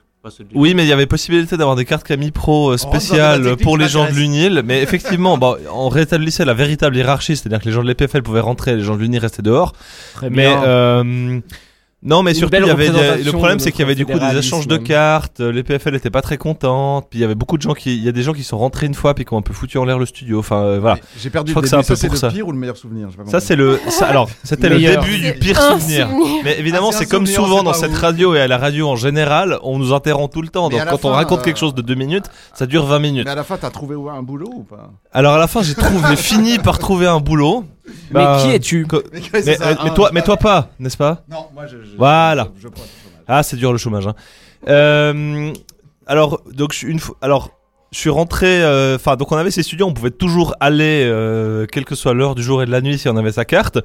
Oui, 0.55 0.73
mais 0.73 0.85
il 0.85 0.87
y 0.87 0.93
avait 0.93 1.05
possibilité 1.05 1.57
d'avoir 1.57 1.75
des 1.75 1.83
cartes 1.83 2.07
Camille 2.07 2.31
Pro 2.31 2.69
euh, 2.69 2.71
la 2.73 2.77
spéciales 2.77 3.57
pour 3.57 3.77
les 3.77 3.89
gens 3.89 4.05
de 4.09 4.13
l'UNIL, 4.15 4.61
mais 4.63 4.81
effectivement, 4.81 5.37
bah, 5.37 5.57
on 5.73 5.89
rétablissait 5.89 6.45
la 6.45 6.53
véritable 6.53 6.95
hiérarchie, 6.95 7.35
c'est-à-dire 7.35 7.59
que 7.59 7.65
les 7.65 7.71
gens 7.73 7.83
de 7.83 7.87
l'EPFL 7.87 8.21
pouvaient 8.21 8.39
rentrer, 8.39 8.75
les 8.77 8.83
gens 8.83 8.95
de 8.95 9.01
l'UNIL 9.01 9.19
restaient 9.19 9.41
dehors. 9.41 9.73
Très 10.13 10.29
Mais 10.29 10.47
bien. 10.47 10.63
euh, 10.63 11.39
non, 12.03 12.21
mais 12.23 12.33
surtout, 12.33 12.55
il 12.57 12.65
y 12.65 12.69
avait 12.69 12.89
des- 12.89 13.23
le 13.23 13.31
problème, 13.31 13.59
c'est 13.59 13.71
qu'il 13.71 13.79
y 13.81 13.83
avait 13.83 13.95
du 13.95 14.05
coup 14.05 14.17
des 14.19 14.37
échanges 14.37 14.67
de 14.67 14.77
cartes. 14.77 15.39
euh, 15.39 15.51
L'EPFL 15.51 15.95
était 15.95 16.09
pas 16.09 16.21
très 16.21 16.37
contente. 16.37 17.07
Puis 17.09 17.19
il 17.19 17.21
y 17.21 17.25
avait 17.25 17.35
beaucoup 17.35 17.57
de 17.57 17.61
gens 17.61 17.73
qui, 17.73 17.95
il 17.95 18.03
y 18.03 18.09
a 18.09 18.11
des 18.11 18.23
gens 18.23 18.33
qui 18.33 18.43
sont 18.43 18.57
rentrés 18.57 18.85
une 18.87 18.93
fois 18.93 19.13
puis 19.13 19.25
qui 19.25 19.33
ont 19.33 19.37
un 19.37 19.41
peu 19.41 19.53
foutu 19.53 19.77
en 19.77 19.85
l'air 19.85 19.97
le 19.99 20.05
studio. 20.05 20.39
Enfin, 20.39 20.61
euh, 20.63 20.79
voilà. 20.79 20.97
J'ai 21.17 21.29
perdu 21.29 21.51
Je 21.51 21.53
crois 21.53 21.61
le 21.61 21.65
que 21.65 21.69
c'est 21.69 21.75
début. 21.77 21.85
un 21.85 21.87
peu 21.87 21.95
Ça, 21.95 22.07
pour 22.07 22.13
le 22.13 22.19
ça. 22.19 22.29
pire 22.29 22.47
ou 22.47 22.51
le 22.51 22.57
meilleur 22.57 22.77
souvenir 22.77 23.09
Ça, 23.27 23.39
c'est 23.39 23.55
le, 23.55 23.79
ça, 23.89 24.07
alors, 24.07 24.29
c'était 24.43 24.69
le 24.69 24.79
début 24.79 25.19
du 25.19 25.33
pire 25.39 25.59
souvenir. 25.61 26.09
Mais 26.43 26.59
évidemment, 26.59 26.89
Ah, 26.91 26.97
c'est 26.97 27.05
comme 27.05 27.25
souvenir, 27.25 27.47
souvent 27.47 27.63
dans 27.63 27.73
cette 27.73 27.95
radio 27.95 28.35
et 28.35 28.41
à 28.41 28.47
la 28.47 28.57
radio 28.57 28.87
en 28.89 28.95
général, 28.95 29.57
on 29.63 29.77
nous 29.79 29.93
interrompt 29.93 30.33
tout 30.33 30.41
le 30.41 30.49
temps. 30.49 30.69
Donc 30.69 30.81
quand 30.89 31.05
on 31.05 31.11
raconte 31.11 31.39
euh, 31.39 31.43
quelque 31.43 31.59
chose 31.59 31.73
de 31.75 31.81
deux 31.81 31.95
minutes, 31.95 32.25
ça 32.53 32.65
dure 32.65 32.85
20 32.85 32.99
minutes. 32.99 33.25
Mais 33.25 33.31
à 33.31 33.35
la 33.35 33.43
fin, 33.43 33.57
t'as 33.57 33.69
trouvé 33.69 33.95
un 34.09 34.21
boulot 34.23 34.49
ou 34.53 34.63
pas? 34.63 34.91
Alors 35.13 35.33
à 35.33 35.37
la 35.37 35.47
fin, 35.47 35.61
j'ai 35.63 35.73
trouvé, 35.75 35.99
j'ai 36.09 36.15
fini 36.15 36.57
par 36.59 36.79
trouver 36.79 37.07
un 37.07 37.19
boulot. 37.19 37.63
Mais 37.85 37.93
Bah, 38.11 38.39
qui 38.41 38.49
es-tu 38.51 38.85
co- 38.85 39.03
Mais, 39.13 39.21
mais, 39.33 39.61
euh, 39.61 39.75
mais 39.83 39.93
toi, 39.93 40.09
mais 40.13 40.21
toi 40.21 40.37
pas, 40.37 40.69
n'est-ce 40.79 40.97
pas 40.97 41.23
Non, 41.29 41.47
moi 41.53 41.65
je. 41.67 41.77
je- 41.83 41.97
Voilà. 41.97 42.47
Je, 42.57 42.61
je 42.63 42.67
prends 42.69 42.83
le 42.83 42.87
chômage. 42.87 43.23
Ah, 43.27 43.43
c'est 43.43 43.57
dur 43.57 43.71
le 43.71 43.77
chômage. 43.77 44.07
Hein. 44.07 44.15
Euh, 44.67 45.53
alors, 46.07 46.41
donc 46.51 46.81
une 46.83 46.99
fois, 46.99 47.15
alors 47.21 47.51
je 47.93 47.99
suis 47.99 48.09
rentré. 48.09 48.61
euh, 48.63 48.95
Enfin, 48.95 49.15
donc 49.15 49.31
on 49.31 49.37
avait 49.37 49.51
ces 49.51 49.63
studios, 49.63 49.85
on 49.87 49.93
pouvait 49.93 50.11
toujours 50.11 50.55
aller, 50.59 51.03
euh, 51.05 51.65
quelle 51.71 51.85
que 51.85 51.95
soit 51.95 52.13
l'heure 52.13 52.35
du 52.35 52.43
jour 52.43 52.61
et 52.61 52.65
de 52.65 52.71
la 52.71 52.81
nuit, 52.81 52.97
si 52.97 53.07
on 53.07 53.15
avait 53.15 53.31
sa 53.31 53.45
carte. 53.45 53.77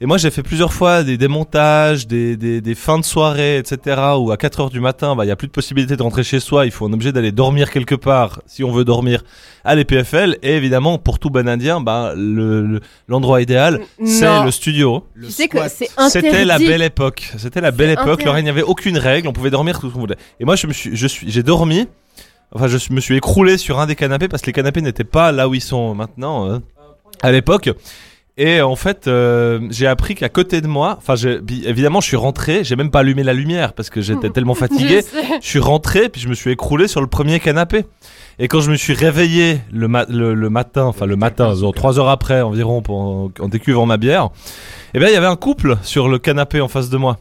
Et 0.00 0.06
moi, 0.06 0.18
j'ai 0.18 0.30
fait 0.32 0.42
plusieurs 0.42 0.72
fois 0.72 1.04
des 1.04 1.16
démontages, 1.16 2.08
des, 2.08 2.36
des, 2.36 2.60
des 2.60 2.74
fins 2.74 2.98
de 2.98 3.04
soirée, 3.04 3.58
etc. 3.58 4.00
Où 4.18 4.32
à 4.32 4.36
4 4.36 4.60
heures 4.60 4.70
du 4.70 4.80
matin, 4.80 5.14
bah, 5.14 5.24
il 5.24 5.28
y 5.28 5.30
a 5.30 5.36
plus 5.36 5.46
de 5.46 5.52
possibilité 5.52 5.96
de 5.96 6.02
rentrer 6.02 6.24
chez 6.24 6.40
soi. 6.40 6.66
Il 6.66 6.72
faut 6.72 6.86
un 6.86 6.92
objet 6.92 7.12
d'aller 7.12 7.30
dormir 7.30 7.70
quelque 7.70 7.94
part, 7.94 8.40
si 8.46 8.64
on 8.64 8.72
veut 8.72 8.84
dormir 8.84 9.22
à 9.64 9.76
l'EPFL. 9.76 10.38
Et 10.42 10.56
évidemment, 10.56 10.98
pour 10.98 11.20
tout 11.20 11.30
bon 11.30 11.48
indien, 11.48 11.80
bah, 11.80 12.14
le- 12.16 12.66
le- 12.66 12.80
l'endroit 13.06 13.40
idéal, 13.42 13.80
c'est 14.04 14.44
le 14.44 14.50
studio. 14.50 15.06
Tu 15.22 15.30
sais 15.30 15.46
que 15.46 15.58
c'est 15.68 15.88
interdit. 15.96 16.10
C'était 16.28 16.44
la 16.44 16.58
belle 16.58 16.82
époque. 16.82 17.30
C'était 17.38 17.60
la 17.60 17.70
belle 17.70 17.88
C'est 17.88 17.92
époque. 17.92 18.06
interdit. 18.08 18.22
Alors, 18.24 18.38
il 18.38 18.42
n'y 18.42 18.50
avait 18.50 18.62
aucune 18.62 18.98
règle. 18.98 19.28
On 19.28 19.32
pouvait 19.32 19.50
dormir 19.50 19.78
tout 19.78 19.88
ce 19.88 19.94
qu'on 19.94 20.00
voulait. 20.00 20.16
Et 20.40 20.44
moi, 20.44 20.56
je 20.56 20.66
me 20.66 20.72
suis, 20.72 20.96
je 20.96 21.06
suis, 21.06 21.30
j'ai 21.30 21.44
dormi. 21.44 21.86
Enfin, 22.54 22.66
je 22.68 22.76
me 22.92 23.00
suis 23.00 23.16
écroulé 23.16 23.56
sur 23.58 23.80
un 23.80 23.86
des 23.86 23.94
canapés 23.96 24.28
parce 24.28 24.42
que 24.42 24.46
les 24.46 24.52
canapés 24.52 24.82
n'étaient 24.82 25.04
pas 25.04 25.32
là 25.32 25.48
où 25.48 25.54
ils 25.54 25.60
sont 25.62 25.94
maintenant. 25.94 26.50
euh, 26.50 26.58
à 27.22 27.30
l'époque. 27.32 27.70
Et 28.38 28.62
en 28.62 28.76
fait, 28.76 29.06
euh, 29.08 29.60
j'ai 29.70 29.86
appris 29.86 30.14
qu'à 30.14 30.30
côté 30.30 30.60
de 30.62 30.66
moi, 30.66 30.96
enfin, 30.98 31.14
évidemment, 31.66 32.00
je 32.00 32.06
suis 32.06 32.16
rentré. 32.16 32.64
J'ai 32.64 32.76
même 32.76 32.90
pas 32.90 33.00
allumé 33.00 33.22
la 33.22 33.34
lumière 33.34 33.74
parce 33.74 33.90
que 33.90 34.00
j'étais 34.00 34.30
tellement 34.34 34.54
fatigué. 34.54 35.02
Je 35.40 35.46
suis 35.46 35.58
rentré, 35.58 36.08
puis 36.08 36.20
je 36.20 36.28
me 36.28 36.34
suis 36.34 36.50
écroulé 36.50 36.88
sur 36.88 37.00
le 37.02 37.06
premier 37.06 37.40
canapé. 37.40 37.84
Et 38.38 38.48
quand 38.48 38.60
je 38.62 38.70
me 38.70 38.76
suis 38.76 38.94
réveillé 38.94 39.60
le, 39.70 39.86
ma- 39.88 40.06
le, 40.08 40.32
le 40.34 40.50
matin, 40.50 40.84
enfin 40.84 41.04
le 41.04 41.16
matin, 41.16 41.54
genre 41.54 41.74
trois 41.74 41.98
heures 41.98 42.08
après 42.08 42.40
environ, 42.40 42.80
pour, 42.80 42.98
en, 42.98 43.30
en 43.38 43.48
décuvant 43.48 43.84
ma 43.84 43.98
bière, 43.98 44.30
eh 44.94 44.98
bien 44.98 45.08
il 45.08 45.12
y 45.12 45.16
avait 45.16 45.26
un 45.26 45.36
couple 45.36 45.76
sur 45.82 46.08
le 46.08 46.18
canapé 46.18 46.62
en 46.62 46.68
face 46.68 46.88
de 46.88 46.96
moi. 46.96 47.18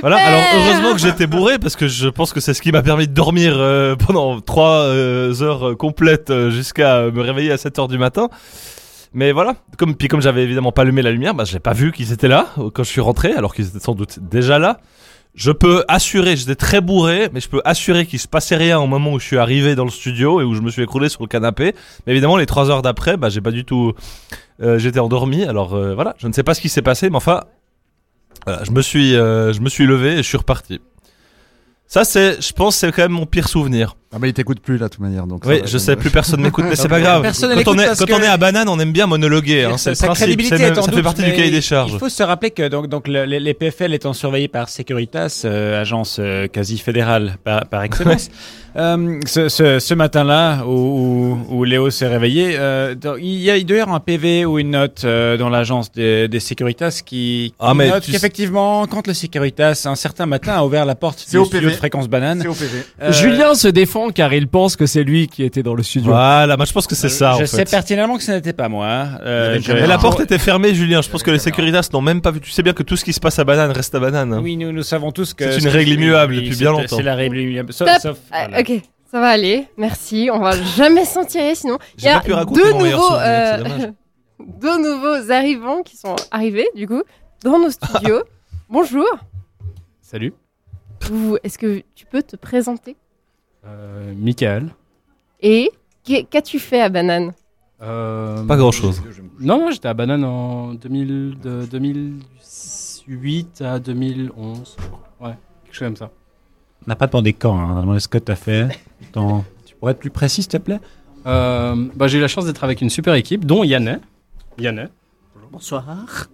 Voilà. 0.00 0.16
Alors 0.16 0.40
heureusement 0.56 0.92
que 0.92 0.98
j'étais 1.00 1.26
bourré 1.26 1.58
parce 1.58 1.76
que 1.76 1.86
je 1.86 2.08
pense 2.08 2.32
que 2.32 2.40
c'est 2.40 2.54
ce 2.54 2.62
qui 2.62 2.72
m'a 2.72 2.82
permis 2.82 3.06
de 3.06 3.12
dormir 3.12 3.54
euh, 3.56 3.94
pendant 3.96 4.40
trois 4.40 4.82
euh, 4.84 5.42
heures 5.42 5.68
euh, 5.70 5.74
complètes 5.74 6.30
euh, 6.30 6.50
jusqu'à 6.50 7.10
me 7.10 7.20
réveiller 7.20 7.52
à 7.52 7.56
7 7.56 7.78
heures 7.78 7.88
du 7.88 7.98
matin. 7.98 8.28
Mais 9.14 9.32
voilà, 9.32 9.54
comme 9.78 9.94
puis 9.94 10.08
comme 10.08 10.20
j'avais 10.20 10.42
évidemment 10.42 10.72
pas 10.72 10.82
allumé 10.82 11.00
la 11.02 11.10
lumière, 11.10 11.34
bah 11.34 11.44
j'ai 11.44 11.58
pas 11.60 11.72
vu 11.72 11.92
qu'ils 11.92 12.12
étaient 12.12 12.28
là 12.28 12.48
euh, 12.58 12.70
quand 12.72 12.82
je 12.82 12.90
suis 12.90 13.00
rentré, 13.00 13.32
alors 13.32 13.54
qu'ils 13.54 13.68
étaient 13.68 13.80
sans 13.80 13.94
doute 13.94 14.18
déjà 14.20 14.58
là. 14.58 14.80
Je 15.34 15.52
peux 15.52 15.84
assurer, 15.86 16.34
j'étais 16.34 16.54
très 16.54 16.80
bourré, 16.80 17.28
mais 17.32 17.40
je 17.40 17.48
peux 17.50 17.60
assurer 17.66 18.06
qu'il 18.06 18.18
se 18.18 18.26
passait 18.26 18.56
rien 18.56 18.78
au 18.78 18.86
moment 18.86 19.12
où 19.12 19.18
je 19.20 19.26
suis 19.26 19.36
arrivé 19.36 19.74
dans 19.74 19.84
le 19.84 19.90
studio 19.90 20.40
et 20.40 20.44
où 20.44 20.54
je 20.54 20.62
me 20.62 20.70
suis 20.70 20.82
écroulé 20.82 21.10
sur 21.10 21.22
le 21.22 21.28
canapé. 21.28 21.74
Mais 22.06 22.12
évidemment, 22.14 22.38
les 22.38 22.46
trois 22.46 22.70
heures 22.70 22.80
d'après, 22.80 23.18
bah 23.18 23.28
j'ai 23.28 23.42
pas 23.42 23.50
du 23.50 23.66
tout, 23.66 23.92
euh, 24.62 24.78
j'étais 24.78 24.98
endormi. 24.98 25.44
Alors 25.44 25.74
euh, 25.74 25.94
voilà, 25.94 26.14
je 26.18 26.26
ne 26.26 26.32
sais 26.32 26.42
pas 26.42 26.54
ce 26.54 26.62
qui 26.62 26.70
s'est 26.70 26.80
passé, 26.80 27.10
mais 27.10 27.16
enfin, 27.16 27.42
voilà, 28.46 28.62
je 28.64 28.70
me 28.70 28.80
suis, 28.80 29.16
euh, 29.16 29.52
je 29.52 29.60
me 29.60 29.68
suis 29.68 29.86
levé 29.86 30.12
et 30.12 30.16
je 30.18 30.22
suis 30.22 30.38
reparti. 30.38 30.80
Ça, 31.88 32.04
c'est, 32.04 32.40
je 32.42 32.52
pense, 32.52 32.76
c'est 32.76 32.90
quand 32.90 33.02
même 33.02 33.12
mon 33.12 33.26
pire 33.26 33.48
souvenir. 33.48 33.96
Ah 34.14 34.18
bah 34.18 34.28
il 34.28 34.32
t'écoute 34.32 34.60
plus 34.60 34.78
là 34.78 34.86
de 34.86 34.90
toute 34.92 35.00
manière 35.00 35.26
donc. 35.26 35.42
Oui, 35.44 35.58
va, 35.60 35.66
je 35.66 35.72
donc, 35.72 35.80
sais, 35.80 35.96
plus 35.96 36.10
personne 36.10 36.40
m'écoute, 36.40 36.64
mais 36.68 36.76
c'est 36.76 36.88
pas 36.88 37.00
grave. 37.06 37.22
Personne 37.22 37.50
ne 37.56 37.62
Quand, 37.62 37.72
on 37.74 37.78
est, 37.78 37.86
quand 37.98 38.06
que- 38.06 38.12
on 38.12 38.20
est 38.22 38.26
à 38.26 38.36
banane, 38.36 38.68
on 38.68 38.78
aime 38.78 38.92
bien 38.92 39.06
monologuer. 39.06 39.64
Hein, 39.64 39.76
c'est 39.78 39.94
Sa 39.94 40.06
principe, 40.06 40.26
crédibilité 40.26 40.56
même- 40.58 40.72
est 40.74 40.78
en 40.78 40.82
ça 40.82 40.92
fait 40.92 41.02
partie 41.02 41.22
du 41.22 41.30
mais 41.30 41.36
cahier 41.36 41.50
des 41.50 41.60
charges. 41.60 41.92
Il 41.92 41.98
faut 41.98 42.08
se 42.08 42.22
rappeler 42.22 42.50
que 42.50 42.68
donc, 42.68 42.86
donc 42.88 43.08
le- 43.08 43.24
les, 43.24 43.52
PFL 43.54 43.92
étant 43.94 44.12
surveillés 44.14 44.48
par 44.48 44.68
Securitas, 44.68 45.42
euh, 45.44 45.80
agence 45.80 46.16
euh, 46.20 46.46
quasi 46.46 46.78
fédérale 46.78 47.36
par, 47.44 47.66
par 47.66 47.82
excellence, 47.82 48.30
euh, 48.76 49.18
ce, 49.26 49.48
ce, 49.48 49.78
ce 49.80 49.94
matin-là 49.94 50.64
où, 50.66 50.70
où, 50.70 51.38
où 51.58 51.64
Léo 51.64 51.90
s'est 51.90 52.06
réveillé, 52.08 52.54
euh, 52.58 52.94
dans- 52.94 53.16
il 53.16 53.38
y 53.40 53.50
a 53.50 53.56
il 53.56 53.66
doit 53.66 53.76
y 53.76 53.80
avoir 53.80 53.96
un 53.96 54.00
PV 54.00 54.46
ou 54.46 54.58
une 54.60 54.70
note 54.70 55.02
euh, 55.04 55.36
dans 55.36 55.48
l'agence 55.50 55.90
des, 55.92 56.28
des 56.28 56.40
Securitas 56.40 57.00
qui, 57.04 57.04
qui 57.50 57.54
Ah, 57.58 57.74
mais 57.74 57.90
note 57.90 58.04
qu'effectivement, 58.06 58.86
quand 58.86 59.06
le 59.08 59.14
Securitas 59.14 59.82
un 59.86 59.96
certain 59.96 60.26
matin 60.26 60.54
a 60.54 60.64
ouvert 60.64 60.86
la 60.86 60.94
porte 60.94 61.18
du 61.18 61.24
studio. 61.24 61.44
Fréquence 61.76 62.08
banane, 62.08 62.44
euh, 63.02 63.12
Julien 63.12 63.54
se 63.54 63.68
défend 63.68 64.10
car 64.10 64.32
il 64.34 64.48
pense 64.48 64.76
que 64.76 64.86
c'est 64.86 65.04
lui 65.04 65.28
qui 65.28 65.42
était 65.44 65.62
dans 65.62 65.74
le 65.74 65.82
studio. 65.82 66.10
Voilà, 66.10 66.56
moi 66.56 66.66
je 66.66 66.72
pense 66.72 66.86
que 66.86 66.94
c'est 66.94 67.08
ça. 67.08 67.34
je 67.38 67.44
en 67.44 67.46
sais 67.46 67.56
fait. 67.64 67.70
pertinemment 67.70 68.16
que 68.16 68.22
ce 68.22 68.32
n'était 68.32 68.52
pas 68.52 68.68
moi. 68.68 68.86
hein. 68.88 69.18
Euh, 69.22 69.58
je- 69.62 69.72
Mais 69.72 69.86
la 69.86 69.98
porte 69.98 70.20
était 70.20 70.38
fermée, 70.38 70.74
Julien. 70.74 71.02
Je 71.02 71.08
pense 71.08 71.22
que 71.22 71.30
les 71.30 71.38
Securitas 71.38 71.88
n'ont 71.92 72.00
même 72.00 72.20
pas 72.20 72.30
vu. 72.30 72.40
Tu 72.40 72.50
sais 72.50 72.62
bien 72.62 72.72
que 72.72 72.82
tout 72.82 72.96
ce 72.96 73.04
qui 73.04 73.12
se 73.12 73.20
passe 73.20 73.38
à 73.38 73.44
banane 73.44 73.70
reste 73.70 73.94
à 73.94 74.00
banane. 74.00 74.32
hein. 74.32 74.40
Oui, 74.42 74.56
nous, 74.56 74.72
nous 74.72 74.82
savons 74.82 75.12
tous 75.12 75.34
que 75.34 75.50
C'est 75.52 75.60
une 75.60 75.68
règle 75.68 75.92
immuable 75.92 76.34
depuis 76.36 76.56
bien 76.56 76.72
longtemps. 76.72 76.96
C'est 76.96 77.02
la 77.02 77.14
règle 77.14 77.38
immuable. 77.38 77.72
Sauf, 77.72 77.88
Stop. 77.88 78.02
sauf- 78.02 78.18
Ah, 78.30 78.46
voilà. 78.48 78.60
ok, 78.60 78.80
ça 79.10 79.20
va 79.20 79.28
aller. 79.28 79.66
Merci. 79.76 80.28
On 80.32 80.40
va 80.40 80.52
jamais 80.76 81.04
s'en 81.04 81.24
tirer 81.24 81.54
sinon. 81.54 81.78
Il 81.98 82.04
y 82.04 82.08
a 82.08 82.14
pas 82.18 82.24
pu 82.24 82.32
raconter 82.32 82.62
deux 82.62 82.72
nouveaux, 82.72 83.14
euh, 83.14 83.56
deux 84.60 85.30
arrivants 85.32 85.82
qui 85.82 85.96
sont 85.96 86.16
arrivés 86.30 86.68
du 86.74 86.86
coup 86.86 87.02
dans 87.44 87.58
nos 87.58 87.70
studios. 87.70 88.22
Bonjour. 88.68 89.06
Salut, 90.02 90.32
Est-ce 91.42 91.58
que 91.58 91.82
tu 91.94 92.06
peux 92.06 92.22
te 92.22 92.36
présenter 92.36 92.96
euh, 93.66 94.12
Michael. 94.16 94.70
et 95.40 95.70
qu'as-tu 96.04 96.58
fait 96.58 96.80
à 96.80 96.88
Banane 96.88 97.32
Euh, 97.82 98.44
Pas 98.44 98.56
grand 98.56 98.70
chose. 98.72 99.02
Non, 99.40 99.58
non, 99.58 99.70
j'étais 99.70 99.88
à 99.88 99.94
Banane 99.94 100.24
en 100.24 100.74
2000, 100.74 101.38
de 101.42 101.66
2008 101.70 103.62
à 103.62 103.78
2011. 103.78 104.76
je 104.78 104.86
crois. 104.86 105.28
Ouais, 105.28 105.34
quelque 105.64 105.74
chose 105.74 105.88
comme 105.88 105.96
ça. 105.96 106.10
On 106.86 106.90
n'a 106.90 106.96
pas 106.96 107.06
demandé 107.06 107.32
quand, 107.32 107.56
hein. 107.58 107.68
on 107.74 107.78
a 107.78 107.80
demandé 107.80 108.00
ce 108.00 108.08
que 108.08 108.18
tu 108.18 108.30
as 108.32 108.36
fait. 108.36 108.68
Ton- 109.12 109.44
Tu 109.64 109.74
pourrais 109.74 109.92
être 109.92 109.98
plus 109.98 110.10
précis, 110.10 110.42
s'il 110.42 110.50
te 110.52 110.56
plaît 110.58 110.80
Euh, 111.26 111.88
bah, 111.96 112.06
j'ai 112.06 112.18
eu 112.18 112.20
la 112.20 112.28
chance 112.28 112.44
d'être 112.46 112.62
avec 112.64 112.80
une 112.80 112.90
super 112.90 113.14
équipe, 113.14 113.44
dont 113.44 113.64
Yannet. 113.64 113.98
Yannet. 114.58 114.88
Bonsoir. 115.50 116.28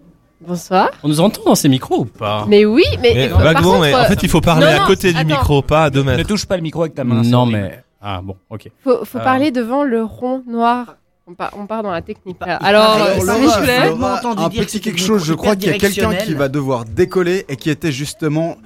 Bonsoir. 0.47 0.91
On 1.03 1.09
nous 1.09 1.21
entend 1.21 1.43
dans 1.45 1.55
ces 1.55 1.69
micros 1.69 2.01
ou 2.01 2.05
pas? 2.05 2.45
Mais 2.49 2.65
oui, 2.65 2.83
mais, 3.01 3.13
Mais 3.15 3.29
par 3.29 3.63
contre, 3.63 3.81
mais 3.81 3.95
en 3.95 3.99
euh, 3.99 4.05
fait, 4.05 4.23
il 4.23 4.29
faut 4.29 4.41
parler 4.41 4.67
non, 4.67 4.83
à 4.83 4.87
côté 4.87 5.13
du 5.13 5.25
micro, 5.25 5.63
pas 5.63 5.85
à 5.85 5.91
deux 5.91 6.03
Ne 6.03 6.17
mètres. 6.17 6.29
touche 6.29 6.47
pas 6.47 6.57
le 6.57 6.63
micro 6.63 6.83
avec 6.83 6.95
ta 6.95 7.05
main. 7.05 7.23
Non, 7.23 7.47
mais. 7.47 7.83
Ah, 8.01 8.21
bon, 8.23 8.37
ok. 8.51 8.69
faut, 8.83 9.05
faut 9.05 9.19
Euh. 9.19 9.23
parler 9.25 9.51
devant 9.53 9.85
le 9.85 10.03
rond 10.03 10.43
noir. 10.47 10.97
On, 11.29 11.35
part, 11.35 11.53
on 11.57 11.67
part 11.67 11.85
dans 11.85 11.93
la 11.93 12.03
technique 12.03 12.39
là. 12.45 12.57
Alors, 12.57 12.97
euh, 13.01 13.15
l'aura- 13.25 14.21
un 14.45 14.49
petit 14.51 14.81
quelque 14.81 14.99
chose, 15.01 15.25
je 15.25 15.35
crois 15.35 15.55
qu'il 15.55 15.71
y 15.71 15.75
a 15.75 15.79
quelqu'un 15.79 16.15
qui 16.17 16.35
va 16.35 16.49
devoir 16.49 16.85
décoller 16.85 17.45
et 17.49 17.55
qui 17.57 17.71
était 17.71 17.93
justement 17.93 18.57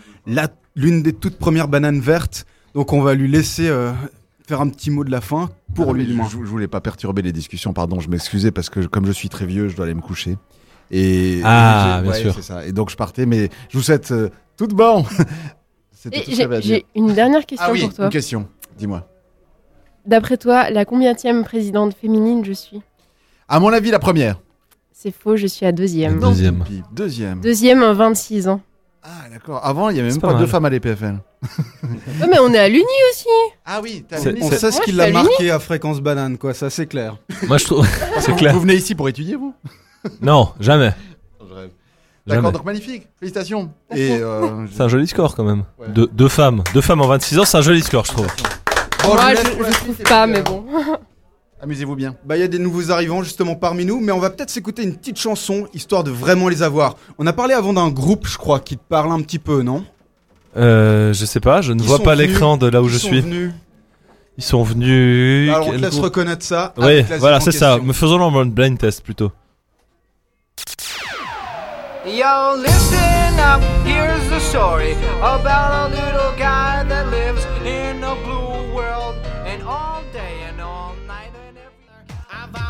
l'une 0.75 1.03
des 1.03 1.13
toutes 1.13 1.39
premières 1.39 1.69
bananes 1.69 2.01
vertes. 2.01 2.47
Donc 2.75 2.95
on 2.95 3.03
va 3.03 3.15
lui 3.15 3.29
laisser 3.29 3.69
euh, 3.69 3.93
faire 4.49 4.63
un 4.63 4.69
petit 4.71 4.91
mot 4.91 5.05
de 5.05 5.11
la 5.11 5.21
fin 5.21 5.51
pour 5.75 5.91
Ah, 5.91 5.93
lui 5.93 6.07
je, 6.07 6.31
je 6.31 6.37
voulais 6.37 6.67
pas 6.69 6.81
perturber 6.81 7.21
les 7.21 7.33
discussions, 7.33 7.75
pardon, 7.75 8.01
je 8.01 8.09
m'excusais 8.09 8.51
parce 8.51 8.71
que 8.71 8.81
comme 8.81 9.05
je 9.07 9.13
suis 9.13 9.29
très 9.29 9.45
vieux, 9.45 9.69
je 9.69 9.77
dois 9.77 9.85
aller 9.85 9.95
me 9.95 10.01
coucher. 10.01 10.37
Et 10.91 11.41
Ah, 11.45 11.97
et 11.99 12.03
bien 12.03 12.13
ouais, 12.13 12.21
sûr. 12.21 12.35
c'est 12.35 12.43
ça. 12.43 12.65
Et 12.67 12.73
donc 12.73 12.91
je 12.91 12.97
partais, 12.97 13.27
mais 13.27 13.49
je 13.69 13.77
vous 13.79 13.83
souhaite 13.85 14.11
euh, 14.13 14.29
toute 14.57 14.73
bonne. 14.75 15.05
J'ai 16.61 16.87
une 16.95 17.13
dernière 17.15 17.45
question 17.45 17.67
Ah 17.69 17.73
oui, 17.73 17.81
pour 17.83 17.95
toi. 17.95 18.05
une 18.05 18.11
question. 18.13 18.49
Dis-moi. 18.79 19.09
D'après 20.07 20.37
toi, 20.37 20.71
la 20.71 20.85
combienième 20.85 21.43
présidente 21.45 21.95
féminine 22.01 22.45
je 22.45 22.53
suis? 22.53 22.81
À 23.49 23.59
mon 23.59 23.73
avis, 23.73 23.91
la 23.91 23.99
première. 23.99 24.41
C'est 24.93 25.11
faux, 25.13 25.37
je 25.37 25.47
suis 25.47 25.67
à 25.67 25.73
deuxième. 25.73 26.21
Deuxième. 26.21 26.65
Deuxième. 26.93 27.41
Deuxième 27.41 27.83
en 27.83 27.93
26 27.93 28.49
ans. 28.49 28.61
Ah 29.03 29.29
d'accord. 29.31 29.61
Avant, 29.65 29.89
il 29.91 29.97
y 29.97 30.01
avait 30.01 30.11
même 30.11 30.21
pas 30.21 30.33
pas, 30.33 30.39
deux 30.39 30.47
femmes 30.47 30.65
à 30.65 30.71
l'EPFL. 30.71 31.19
Ouais, 32.21 32.27
mais 32.31 32.39
on 32.41 32.53
est 32.53 32.59
à 32.59 32.69
l'Uni 32.69 32.85
aussi. 33.13 33.29
Ah 33.65 33.81
oui, 33.83 34.05
On 34.11 34.17
c'est- 34.17 34.57
sait 34.57 34.71
ce 34.73 34.77
Moi, 34.77 34.85
qui 34.85 34.93
je 34.93 34.97
l'a 34.97 35.11
marqué 35.11 35.51
à 35.51 35.59
fréquence 35.61 36.01
banane, 36.01 36.39
quoi, 36.39 36.55
ça 36.55 36.71
c'est 36.71 36.87
clair. 36.87 37.19
Moi, 37.47 37.59
je 37.59 37.65
trouve. 37.67 37.87
C'est 38.21 38.35
clair. 38.37 38.55
Vous 38.55 38.61
venez 38.61 38.75
ici 38.75 38.95
pour 38.95 39.09
étudier, 39.09 39.37
vous? 39.37 39.55
Non, 40.21 40.51
jamais. 40.61 40.93
D'accord, 42.27 42.51
donc 42.51 42.65
magnifique. 42.65 43.07
Félicitations. 43.21 43.71
Et 43.95 44.19
euh, 44.21 44.67
C'est 44.73 44.81
un 44.83 44.89
joli 44.89 45.07
score 45.07 45.37
quand 45.37 45.45
même. 45.45 45.63
Ouais. 45.79 45.87
Deux, 45.89 46.09
deux 46.13 46.29
femmes. 46.29 46.65
Deux 46.75 46.81
femmes 46.81 47.01
en 47.01 47.07
26 47.07 47.39
ans, 47.39 47.45
c'est 47.45 47.57
un 47.59 47.63
joli 47.63 47.83
score, 47.83 48.05
je 48.05 48.13
trouve. 48.13 48.27
Bon, 49.05 49.15
Moi, 49.15 49.35
je, 49.35 49.37
je 49.39 49.45
suite, 49.73 49.85
trouve 49.85 49.97
pas, 49.99 50.27
mais 50.27 50.43
bon. 50.43 50.65
Amusez-vous 51.63 51.95
bien. 51.95 52.17
Bah 52.25 52.37
il 52.37 52.41
y 52.41 52.43
a 52.43 52.49
des 52.49 52.59
nouveaux 52.59 52.91
arrivants 52.91 53.23
justement 53.23 53.55
parmi 53.55 53.85
nous, 53.87 54.01
mais 54.01 54.13
on 54.13 54.19
va 54.19 54.31
peut-être 54.31 54.51
s'écouter 54.51 54.83
une 54.83 54.95
petite 54.97 55.19
chanson 55.19 55.69
histoire 55.73 56.03
de 56.05 56.11
vraiment 56.11 56.49
les 56.49 56.63
avoir. 56.63 56.97
On 57.19 57.27
a 57.27 57.33
parlé 57.33 57.55
avant 57.55 57.73
d'un 57.73 57.89
groupe, 57.91 58.27
je 58.27 58.37
crois, 58.37 58.61
qui 58.61 58.77
te 58.77 58.83
parle 58.87 59.11
un 59.13 59.23
petit 59.23 59.39
peu, 59.39 59.63
non? 59.63 59.85
Euh, 60.57 61.13
je 61.15 61.25
sais 61.25 61.41
pas, 61.41 61.63
je 61.63 61.73
ne 61.73 61.81
Ils 61.81 61.87
vois 61.87 62.01
pas 62.01 62.15
l'écran 62.15 62.57
de 62.57 62.67
là 62.67 62.83
où 62.83 62.87
Ils 62.87 62.91
je 62.91 62.99
sont 62.99 63.09
suis. 63.09 63.21
venus. 63.21 63.53
Ils 64.37 64.45
sont 64.45 64.63
venus. 64.65 65.49
Alors 65.51 65.69
on 65.69 65.73
te 65.73 65.77
laisse 65.77 65.99
reconnaître 65.99 66.45
ça. 66.45 66.75
Oui, 66.77 66.85
avec 66.85 67.09
la 67.09 67.19
voilà, 67.19 67.41
c'est 67.41 67.53
ça. 67.53 67.79
faisons-le 67.93 68.25
en 68.25 68.31
mode 68.31 68.51
blind 68.51 68.77
test 68.79 69.03
plutôt. 69.03 69.31
Yo, 72.07 72.55
listen 72.57 73.41
up, 73.41 73.61
here's 73.85 74.29
the 74.31 74.39
story 74.39 74.93
about 75.19 75.91
a 75.91 75.95
little 75.95 76.39
guy 76.39 76.85
that 76.85 77.09
lives 77.11 77.45
in 77.67 78.05
a 78.05 78.15
blue 78.23 78.73
world. 78.73 79.17
And 79.45 79.61
all 79.65 80.03
day 80.13 80.45
and 80.49 80.61
all 80.61 80.95
night 81.09 81.33
and 81.49 81.59
every 81.59 81.85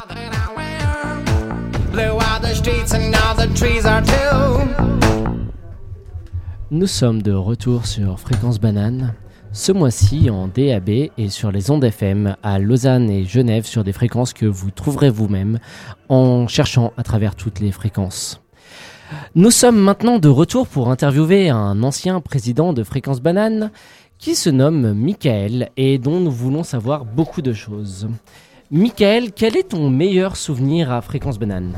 that 0.09 0.33
I 0.35 0.55
went 0.57 1.93
Blew 1.93 2.19
out 2.19 2.41
the 2.41 2.55
streets 2.55 2.95
and 2.95 3.11
now 3.13 3.35
the 3.35 3.49
trees 3.55 3.85
are 3.85 4.01
too. 4.01 4.65
Nous 6.71 6.91
sommes 6.91 7.21
de 7.23 7.33
retour 7.33 7.87
sur 7.87 8.19
Fréquence 8.19 8.59
Banane. 8.59 9.15
Ce 9.57 9.73
mois-ci 9.73 10.29
en 10.29 10.49
DAB 10.49 10.91
et 11.17 11.29
sur 11.31 11.51
les 11.51 11.71
ondes 11.71 11.83
FM 11.83 12.37
à 12.43 12.59
Lausanne 12.59 13.09
et 13.09 13.25
Genève 13.25 13.65
sur 13.65 13.85
des 13.85 13.95
fréquences 13.95 14.35
que 14.35 14.45
vous 14.45 14.71
trouverez 14.71 15.09
vous-même 15.09 15.61
en 16.11 16.47
cherchant 16.47 16.93
à 16.99 17.03
travers 17.03 17.35
toutes 17.35 17.61
les 17.61 17.73
fréquences. 17.73 18.43
Nous 19.35 19.51
sommes 19.51 19.79
maintenant 19.79 20.19
de 20.19 20.29
retour 20.29 20.69
pour 20.69 20.91
interviewer 20.91 21.49
un 21.49 21.83
ancien 21.83 22.21
président 22.21 22.75
de 22.75 22.85
Fréquence 22.85 23.23
Banane 23.23 23.71
qui 24.19 24.35
se 24.35 24.51
nomme 24.51 24.93
Michael 24.93 25.71
et 25.79 25.97
dont 25.97 26.21
nous 26.21 26.31
voulons 26.31 26.63
savoir 26.63 27.07
beaucoup 27.07 27.41
de 27.41 27.55
choses. 27.55 28.09
Michael, 28.71 29.33
quel 29.33 29.57
est 29.57 29.71
ton 29.71 29.89
meilleur 29.89 30.37
souvenir 30.37 30.93
à 30.93 31.01
Fréquence 31.01 31.39
Banane? 31.39 31.73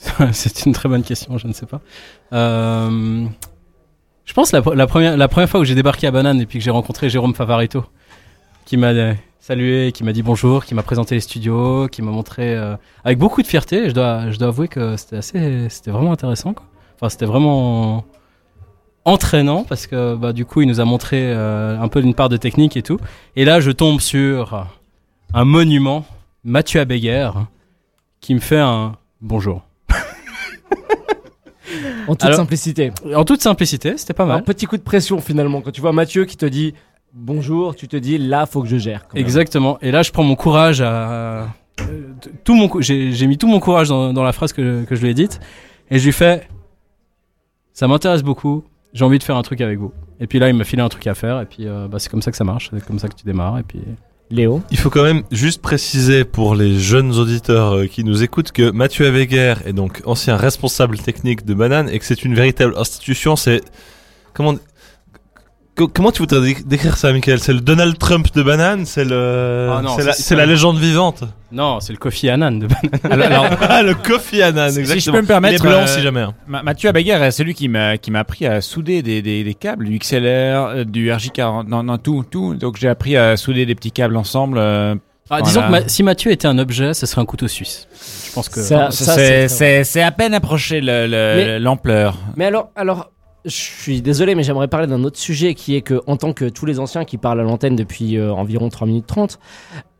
C'est 0.32 0.64
une 0.64 0.74
très 0.74 0.88
bonne 0.88 1.02
question, 1.02 1.38
je 1.38 1.48
ne 1.48 1.52
sais 1.52 1.66
pas. 1.66 1.80
Euh, 2.32 3.26
je 4.24 4.32
pense 4.34 4.52
la, 4.52 4.62
la 4.74 4.86
première, 4.86 5.48
fois 5.48 5.60
où 5.60 5.64
j'ai 5.64 5.74
débarqué 5.74 6.06
à 6.06 6.10
Banane 6.10 6.40
et 6.40 6.46
puis 6.46 6.58
que 6.58 6.64
j'ai 6.64 6.70
rencontré 6.70 7.10
Jérôme 7.10 7.34
Favarito, 7.34 7.84
qui 8.64 8.76
m'a 8.76 8.92
salué, 9.40 9.90
qui 9.92 10.04
m'a 10.04 10.12
dit 10.12 10.22
bonjour, 10.22 10.64
qui 10.64 10.74
m'a 10.74 10.84
présenté 10.84 11.16
les 11.16 11.20
studios, 11.20 11.88
qui 11.88 12.00
m'a 12.02 12.12
montré 12.12 12.54
euh, 12.54 12.76
avec 13.04 13.18
beaucoup 13.18 13.42
de 13.42 13.46
fierté. 13.46 13.88
Je 13.88 13.94
dois, 13.94 14.30
je 14.30 14.38
dois 14.38 14.48
avouer 14.48 14.68
que 14.68 14.96
c'était 14.96 15.16
assez, 15.16 15.68
c'était 15.68 15.90
vraiment 15.90 16.12
intéressant. 16.12 16.54
Quoi. 16.54 16.64
Enfin, 16.94 17.08
c'était 17.08 17.26
vraiment 17.26 18.04
entraînant 19.04 19.64
parce 19.64 19.88
que 19.88 20.14
bah, 20.14 20.32
du 20.32 20.44
coup, 20.44 20.62
il 20.62 20.68
nous 20.68 20.78
a 20.78 20.84
montré 20.84 21.20
euh, 21.20 21.78
un 21.80 21.88
peu 21.88 22.00
d'une 22.00 22.14
part 22.14 22.28
de 22.28 22.36
technique 22.36 22.76
et 22.76 22.82
tout. 22.82 22.98
Et 23.34 23.44
là, 23.44 23.60
je 23.60 23.72
tombe 23.72 24.00
sur 24.00 24.68
un 25.34 25.44
monument, 25.44 26.06
Mathieu 26.44 26.80
Abéguer, 26.80 27.30
qui 28.20 28.34
me 28.34 28.40
fait 28.40 28.60
un 28.60 28.96
bonjour. 29.20 29.62
En 32.08 32.14
toute 32.14 32.24
Alors- 32.24 32.36
simplicité. 32.36 32.92
En 33.14 33.24
toute 33.24 33.40
simplicité, 33.42 33.96
c'était 33.96 34.14
pas 34.14 34.24
mal. 34.26 34.38
Un 34.38 34.42
petit 34.42 34.66
coup 34.66 34.76
de 34.76 34.82
pression 34.82 35.20
finalement. 35.20 35.60
Quand 35.60 35.70
tu 35.70 35.80
vois 35.80 35.92
Mathieu 35.92 36.24
qui 36.24 36.36
te 36.36 36.46
dit 36.46 36.74
bonjour, 37.14 37.74
tu 37.76 37.88
te 37.88 37.96
dis 37.96 38.18
là, 38.18 38.46
faut 38.46 38.62
que 38.62 38.68
je 38.68 38.76
gère. 38.78 39.06
Exactement. 39.14 39.78
Et 39.82 39.90
là, 39.90 40.02
je 40.02 40.10
prends 40.12 40.22
mon 40.24 40.34
courage 40.36 40.80
à. 40.80 41.48
tout 42.44 42.54
mon, 42.54 42.70
j'ai 42.80 43.12
j'ai 43.12 43.26
mis 43.26 43.38
tout 43.38 43.46
mon 43.48 43.60
courage 43.60 43.88
dans, 43.88 44.12
dans 44.12 44.22
la 44.24 44.32
phrase 44.32 44.52
que, 44.52 44.84
que 44.84 44.94
je 44.94 45.02
lui 45.02 45.10
ai 45.10 45.14
dite. 45.14 45.40
Et 45.90 45.98
je 45.98 46.04
lui 46.04 46.12
fais 46.12 46.48
Ça 47.72 47.86
m'intéresse 47.88 48.22
beaucoup, 48.22 48.64
j'ai 48.92 49.04
envie 49.04 49.18
de 49.18 49.24
faire 49.24 49.36
un 49.36 49.42
truc 49.42 49.60
avec 49.60 49.78
vous. 49.78 49.92
Et 50.20 50.26
puis 50.26 50.38
là, 50.38 50.48
il 50.48 50.54
m'a 50.54 50.64
filé 50.64 50.82
un 50.82 50.88
truc 50.88 51.06
à 51.06 51.14
faire. 51.14 51.40
Et 51.40 51.46
puis, 51.46 51.66
euh, 51.66 51.88
bah, 51.88 51.98
c'est 51.98 52.08
comme 52.08 52.22
ça 52.22 52.30
que 52.30 52.36
ça 52.36 52.44
marche. 52.44 52.70
C'est 52.72 52.84
comme 52.86 52.98
ça 52.98 53.08
que 53.08 53.14
tu 53.16 53.24
démarres. 53.24 53.58
Et 53.58 53.62
puis. 53.64 53.80
Léo 54.30 54.62
Il 54.70 54.78
faut 54.78 54.88
quand 54.90 55.02
même 55.02 55.22
juste 55.30 55.60
préciser 55.60 56.24
pour 56.24 56.54
les 56.54 56.78
jeunes 56.80 57.12
auditeurs 57.18 57.76
euh, 57.76 57.86
qui 57.86 58.02
nous 58.04 58.22
écoutent 58.22 58.50
que 58.52 58.70
Mathieu 58.70 59.06
Aveguer 59.06 59.54
est 59.66 59.72
donc 59.74 60.00
ancien 60.06 60.36
responsable 60.36 60.98
technique 60.98 61.44
de 61.44 61.52
Banane 61.54 61.88
et 61.90 61.98
que 61.98 62.04
c'est 62.06 62.24
une 62.24 62.34
véritable 62.34 62.74
institution. 62.78 63.36
C'est 63.36 63.60
comment 64.32 64.54
Co- 64.54 64.60
Comment 65.74 66.12
tu 66.12 66.18
voudrais 66.20 66.40
dé- 66.42 66.62
décrire 66.66 66.98
ça, 66.98 67.12
Michael? 67.12 67.38
C'est 67.40 67.54
le 67.54 67.60
Donald 67.60 67.96
Trump 67.98 68.26
de 68.34 68.42
banane 68.42 68.84
C'est 68.84 69.04
le, 69.06 69.70
Ah 69.72 69.80
non, 69.82 69.94
c'est 69.96 70.02
ça, 70.02 70.06
la, 70.08 70.12
c'est 70.12 70.46
légende 70.46 70.78
vivante. 70.78 71.24
Non, 71.50 71.80
c'est 71.80 71.92
le 71.94 71.98
Kofi 71.98 72.28
Annan 72.28 72.52
de 72.58 72.66
Banane. 72.66 73.00
Alors, 73.10 73.44
alors, 73.46 73.58
Ah, 73.70 73.82
le 73.82 73.94
Kofi 73.94 74.42
Annan, 74.42 74.70
si 74.70 74.80
exactement. 74.80 75.00
je 75.04 75.10
peux 75.18 75.22
me 75.22 75.26
permettre, 75.26 75.64
Il 75.64 75.66
est 75.66 75.70
blanc, 75.70 75.80
euh, 75.82 75.86
si 75.86 76.02
jamais. 76.02 76.20
hein. 76.20 76.34
Ma- 76.46 76.62
Mathieu 76.62 76.90
Abaguer, 76.90 77.28
c'est 77.30 77.42
lui 77.42 77.54
qui 77.54 77.68
m'a 77.68 77.96
qui 77.96 78.10
m'a 78.10 78.18
appris 78.20 78.44
à 78.46 78.60
souder 78.60 79.02
des, 79.02 79.22
des, 79.22 79.42
des 79.44 79.54
câbles, 79.54 79.86
du 79.86 79.98
XLR, 79.98 80.18
euh, 80.20 80.84
du 80.84 81.08
RJ40, 81.10 81.66
non, 81.66 81.82
non, 81.82 81.96
tout, 81.96 82.22
tout. 82.30 82.54
Donc 82.54 82.76
j'ai 82.78 82.88
appris 82.88 83.16
à 83.16 83.36
souder 83.38 83.64
des 83.64 83.74
petits 83.74 83.92
câbles 83.92 84.16
ensemble. 84.18 84.58
euh, 84.58 84.94
Ah, 85.30 85.38
Voilà. 85.38 85.44
Disons 85.46 85.62
que 85.62 85.68
ma- 85.70 85.88
si 85.88 86.02
Mathieu 86.02 86.30
était 86.32 86.48
un 86.48 86.58
objet, 86.58 86.92
ce 86.92 87.06
serait 87.06 87.22
un 87.22 87.26
couteau 87.26 87.48
suisse. 87.48 87.88
Je 88.28 88.32
pense 88.34 88.50
que. 88.50 88.60
Ça- 88.60 88.90
ça, 88.90 89.14
c'est 89.14 89.14
c'est 89.14 89.14
très 89.14 89.48
c'est- 89.48 89.84
c'est 89.84 90.02
à 90.02 90.10
peine 90.10 90.34
approché 90.34 90.82
le- 90.82 91.06
le- 91.06 91.34
Mais- 91.36 91.58
l'ampleur. 91.58 92.18
Mais 92.36 92.44
alors, 92.44 92.70
alors, 92.76 93.10
je 93.44 93.50
suis 93.50 94.02
désolé, 94.02 94.34
mais 94.34 94.42
j'aimerais 94.42 94.68
parler 94.68 94.86
d'un 94.86 95.02
autre 95.04 95.18
sujet 95.18 95.54
qui 95.54 95.74
est 95.74 95.82
que, 95.82 96.00
en 96.06 96.16
tant 96.16 96.32
que 96.32 96.48
tous 96.48 96.66
les 96.66 96.78
anciens 96.78 97.04
qui 97.04 97.18
parlent 97.18 97.40
à 97.40 97.42
l'antenne 97.42 97.76
depuis 97.76 98.16
euh, 98.16 98.32
environ 98.32 98.68
3 98.68 98.86
minutes 98.86 99.06
30, 99.06 99.38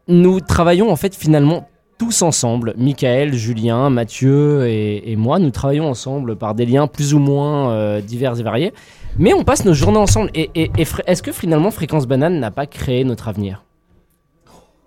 nous 0.09 0.40
travaillons 0.40 0.90
en 0.90 0.96
fait 0.96 1.14
finalement 1.14 1.68
tous 1.98 2.22
ensemble, 2.22 2.74
Michael, 2.76 3.35
Julien, 3.35 3.88
Mathieu 3.90 4.66
et, 4.66 5.14
moi, 5.16 5.38
nous 5.38 5.50
travaillons 5.50 5.88
ensemble 5.88 6.35
par 6.35 6.55
des 6.55 6.66
liens 6.66 6.88
plus 6.88 7.14
ou 7.14 7.20
moins 7.20 7.70
euh, 7.70 8.00
divers 8.00 8.40
et 8.40 8.42
variés, 8.42 8.72
mais 9.18 9.33
on 9.33 9.44
passe 9.44 9.64
nos 9.64 9.72
journées 9.72 9.98
ensemble. 9.98 10.31
Et, 10.35 10.50
est-ce 10.76 11.22
que 11.22 11.31
finalement 11.31 11.70
Fréquence 11.70 12.07
Banane 12.07 12.40
n'a 12.40 12.50
pas 12.50 12.66
créé 12.66 13.05
notre 13.05 13.28
avenir? 13.28 13.62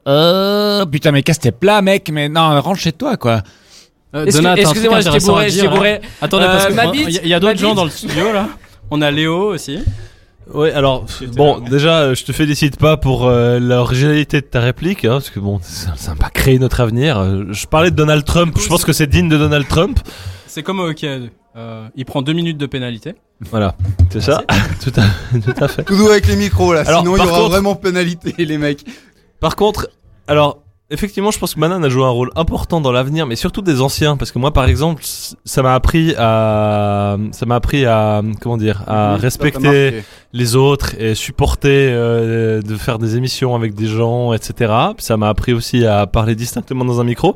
Euh, 0.07 0.85
putain, 0.85 1.11
mais 1.11 1.23
casse 1.23 1.39
tes 1.39 1.51
plats, 1.51 1.81
mec, 1.81 2.09
mais 2.11 2.27
non, 2.27 2.59
rentre 2.61 2.79
chez 2.79 2.91
toi, 2.91 3.15
quoi. 3.17 3.43
Euh, 4.15 4.25
que- 4.25 4.31
Donat, 4.31 4.55
excusez-moi, 4.57 5.01
j'étais 5.01 5.19
bourré, 5.19 5.49
j'étais 5.49 5.67
là. 5.67 5.71
bourré. 5.73 6.01
Attendez, 6.21 6.45
parce 6.45 6.65
Euh, 6.65 6.69
que 6.69 6.73
ma 6.73 6.85
il 6.85 6.91
bite, 6.91 7.15
y 7.15 7.17
a- 7.19 7.21
il 7.23 7.27
y 7.29 7.33
a 7.33 7.39
d'autres 7.39 7.59
gens 7.59 7.75
dans 7.75 7.83
le 7.83 7.89
studio 7.89 8.31
là. 8.33 8.47
On 8.91 9.01
a 9.01 9.11
Léo 9.11 9.53
aussi. 9.53 9.79
Ouais, 10.53 10.71
alors, 10.71 11.05
bon, 11.35 11.59
déjà, 11.59 12.01
euh, 12.01 12.15
je 12.15 12.23
te 12.23 12.31
félicite 12.31 12.77
pas 12.77 12.97
pour 12.97 13.25
euh, 13.25 13.59
l'originalité 13.59 14.41
de 14.41 14.45
ta 14.45 14.59
réplique, 14.61 15.03
hein, 15.03 15.13
parce 15.13 15.31
que 15.31 15.39
bon, 15.39 15.59
ça 15.63 15.91
n'a 16.07 16.15
pas 16.15 16.29
créé 16.29 16.59
notre 16.59 16.81
avenir. 16.81 17.19
Je 17.51 17.65
parlais 17.65 17.89
de 17.89 17.95
Donald 17.95 18.23
Trump, 18.25 18.55
je 18.61 18.67
pense 18.67 18.85
que 18.85 18.93
c'est 18.93 19.07
digne 19.07 19.27
de 19.27 19.37
Donald 19.37 19.67
Trump. 19.67 19.99
C'est 20.47 20.61
comme 20.63 20.79
au. 20.79 20.91
Euh, 21.57 21.87
il 21.95 22.05
prend 22.05 22.21
deux 22.21 22.33
minutes 22.33 22.57
de 22.57 22.65
pénalité. 22.67 23.15
Voilà, 23.49 23.75
c'est 24.11 24.21
ça, 24.21 24.43
tout 24.83 24.91
à, 24.97 25.39
tout 25.39 25.63
à 25.63 25.67
fait. 25.67 25.83
Tout 25.83 25.95
doux 25.97 26.07
avec 26.09 26.27
les 26.27 26.35
micros 26.35 26.73
là, 26.73 26.83
Alors, 26.85 26.99
sinon 27.01 27.15
il 27.17 27.19
y 27.23 27.27
aura 27.27 27.37
contre- 27.39 27.49
vraiment 27.49 27.75
pénalité 27.75 28.33
les 28.45 28.57
mecs. 28.57 28.83
Par 29.39 29.55
contre, 29.55 29.87
alors, 30.27 30.59
effectivement, 30.89 31.31
je 31.31 31.39
pense 31.39 31.55
que 31.55 31.59
Manan 31.59 31.83
a 31.83 31.89
joué 31.89 32.03
un 32.03 32.09
rôle 32.09 32.31
important 32.35 32.79
dans 32.81 32.91
l'avenir, 32.91 33.25
mais 33.25 33.35
surtout 33.35 33.61
des 33.61 33.81
anciens, 33.81 34.17
parce 34.17 34.31
que 34.31 34.39
moi, 34.39 34.51
par 34.51 34.65
exemple, 34.65 35.01
ça 35.03 35.61
m'a 35.63 35.73
appris 35.73 36.13
à, 36.17 37.17
ça 37.31 37.45
m'a 37.45 37.55
appris 37.55 37.85
à, 37.85 38.21
comment 38.41 38.57
dire, 38.57 38.83
à 38.87 39.15
Oui, 39.15 39.21
respecter 39.21 40.03
les 40.33 40.55
autres 40.55 40.99
et 40.99 41.15
supporter, 41.15 41.89
euh, 41.91 42.61
de 42.61 42.75
faire 42.75 42.99
des 42.99 43.15
émissions 43.17 43.55
avec 43.55 43.73
des 43.73 43.87
gens, 43.87 44.33
etc. 44.33 44.73
Puis 44.95 45.05
ça 45.05 45.17
m'a 45.17 45.29
appris 45.29 45.53
aussi 45.53 45.85
à 45.85 46.05
parler 46.07 46.35
distinctement 46.35 46.85
dans 46.85 47.01
un 47.01 47.05
micro. 47.05 47.35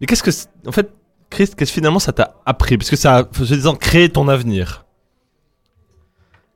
Mais 0.00 0.06
qu'est-ce 0.06 0.22
que, 0.22 0.30
en 0.68 0.72
fait, 0.72 0.90
Chris, 1.30 1.50
qu'est-ce 1.56 1.70
que 1.72 1.74
finalement 1.74 1.98
ça 1.98 2.12
t'a 2.12 2.34
appris? 2.46 2.78
Parce 2.78 2.90
que 2.90 2.96
ça 2.96 3.16
a, 3.18 3.24
se 3.44 3.54
disant, 3.54 3.74
créer 3.74 4.08
ton 4.08 4.28
avenir. 4.28 4.84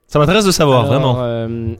Ça 0.06 0.18
m'intéresse 0.18 0.44
de 0.44 0.50
savoir, 0.50 0.80
Alors, 0.80 0.92
vraiment. 0.92 1.16
euh, 1.20 1.74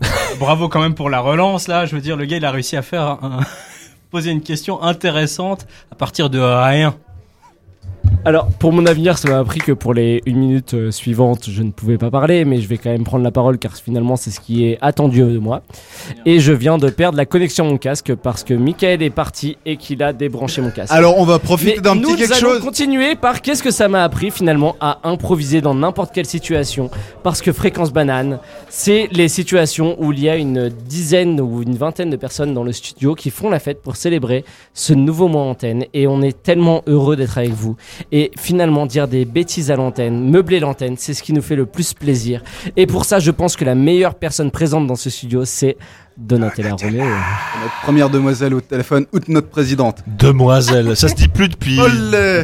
Bravo 0.38 0.68
quand 0.68 0.80
même 0.80 0.94
pour 0.94 1.10
la 1.10 1.20
relance 1.20 1.68
là. 1.68 1.86
Je 1.86 1.94
veux 1.94 2.00
dire, 2.02 2.16
le 2.16 2.24
gars 2.26 2.36
il 2.36 2.44
a 2.44 2.50
réussi 2.50 2.76
à 2.76 2.82
faire 2.82 3.02
un- 3.22 3.40
poser 4.10 4.30
une 4.30 4.42
question 4.42 4.82
intéressante 4.82 5.66
à 5.90 5.94
partir 5.94 6.30
de 6.30 6.38
rien. 6.38 6.94
Alors, 8.26 8.48
pour 8.58 8.72
mon 8.72 8.86
avenir, 8.86 9.18
ça 9.18 9.28
m'a 9.28 9.38
appris 9.38 9.60
que 9.60 9.70
pour 9.70 9.94
les 9.94 10.20
une 10.26 10.38
minute 10.38 10.74
euh, 10.74 10.90
suivantes, 10.90 11.48
je 11.48 11.62
ne 11.62 11.70
pouvais 11.70 11.96
pas 11.96 12.10
parler, 12.10 12.44
mais 12.44 12.60
je 12.60 12.66
vais 12.66 12.76
quand 12.76 12.90
même 12.90 13.04
prendre 13.04 13.22
la 13.22 13.30
parole 13.30 13.56
car 13.56 13.76
finalement, 13.76 14.16
c'est 14.16 14.32
ce 14.32 14.40
qui 14.40 14.66
est 14.66 14.78
attendu 14.80 15.20
de 15.20 15.38
moi. 15.38 15.62
Et 16.24 16.40
je 16.40 16.52
viens 16.52 16.76
de 16.76 16.90
perdre 16.90 17.16
la 17.16 17.24
connexion 17.24 17.66
à 17.66 17.70
mon 17.70 17.78
casque 17.78 18.16
parce 18.16 18.42
que 18.42 18.52
Michael 18.52 19.00
est 19.04 19.10
parti 19.10 19.58
et 19.64 19.76
qu'il 19.76 20.02
a 20.02 20.12
débranché 20.12 20.60
mon 20.60 20.72
casque. 20.72 20.92
Alors 20.92 21.18
on 21.18 21.24
va 21.24 21.38
profiter 21.38 21.80
d'un 21.80 21.94
nous 21.94 22.16
petit 22.16 22.16
quelque 22.16 22.32
allons 22.32 22.54
chose. 22.54 22.62
continuer 22.62 23.14
par 23.14 23.42
qu'est-ce 23.42 23.62
que 23.62 23.70
ça 23.70 23.86
m'a 23.86 24.02
appris 24.02 24.32
finalement 24.32 24.74
à 24.80 24.98
improviser 25.04 25.60
dans 25.60 25.76
n'importe 25.76 26.12
quelle 26.12 26.26
situation. 26.26 26.90
Parce 27.22 27.40
que 27.40 27.52
Fréquence 27.52 27.92
Banane, 27.92 28.40
c'est 28.68 29.06
les 29.12 29.28
situations 29.28 29.94
où 30.00 30.10
il 30.10 30.18
y 30.18 30.28
a 30.28 30.34
une 30.34 30.68
dizaine 30.68 31.40
ou 31.40 31.62
une 31.62 31.76
vingtaine 31.76 32.10
de 32.10 32.16
personnes 32.16 32.54
dans 32.54 32.64
le 32.64 32.72
studio 32.72 33.14
qui 33.14 33.30
font 33.30 33.50
la 33.50 33.60
fête 33.60 33.82
pour 33.82 33.94
célébrer 33.94 34.44
ce 34.74 34.94
nouveau 34.94 35.28
mois 35.28 35.42
antenne. 35.42 35.84
Et 35.94 36.08
on 36.08 36.22
est 36.22 36.42
tellement 36.42 36.82
heureux 36.88 37.14
d'être 37.14 37.38
avec 37.38 37.52
vous. 37.52 37.76
Et 38.10 38.15
finalement, 38.38 38.86
dire 38.86 39.08
des 39.08 39.24
bêtises 39.24 39.70
à 39.70 39.76
l'antenne, 39.76 40.30
meubler 40.30 40.60
l'antenne, 40.60 40.94
c'est 40.96 41.14
ce 41.14 41.22
qui 41.22 41.32
nous 41.32 41.42
fait 41.42 41.56
le 41.56 41.66
plus 41.66 41.92
plaisir. 41.94 42.42
Et 42.76 42.86
pour 42.86 43.04
ça, 43.04 43.18
je 43.18 43.30
pense 43.30 43.56
que 43.56 43.64
la 43.64 43.74
meilleure 43.74 44.14
personne 44.14 44.50
présente 44.50 44.86
dans 44.86 44.94
ce 44.96 45.10
studio, 45.10 45.44
c'est 45.44 45.76
Donatella 46.16 46.74
Roméo. 46.76 47.04
Notre 47.04 47.80
première 47.82 48.08
demoiselle 48.08 48.54
au 48.54 48.60
téléphone, 48.62 49.04
ou 49.12 49.18
notre 49.28 49.48
présidente. 49.48 49.98
Demoiselle, 50.06 50.96
ça 50.96 51.08
se 51.08 51.14
dit 51.14 51.28
plus 51.28 51.48
depuis, 51.48 51.76
depuis 51.76 51.86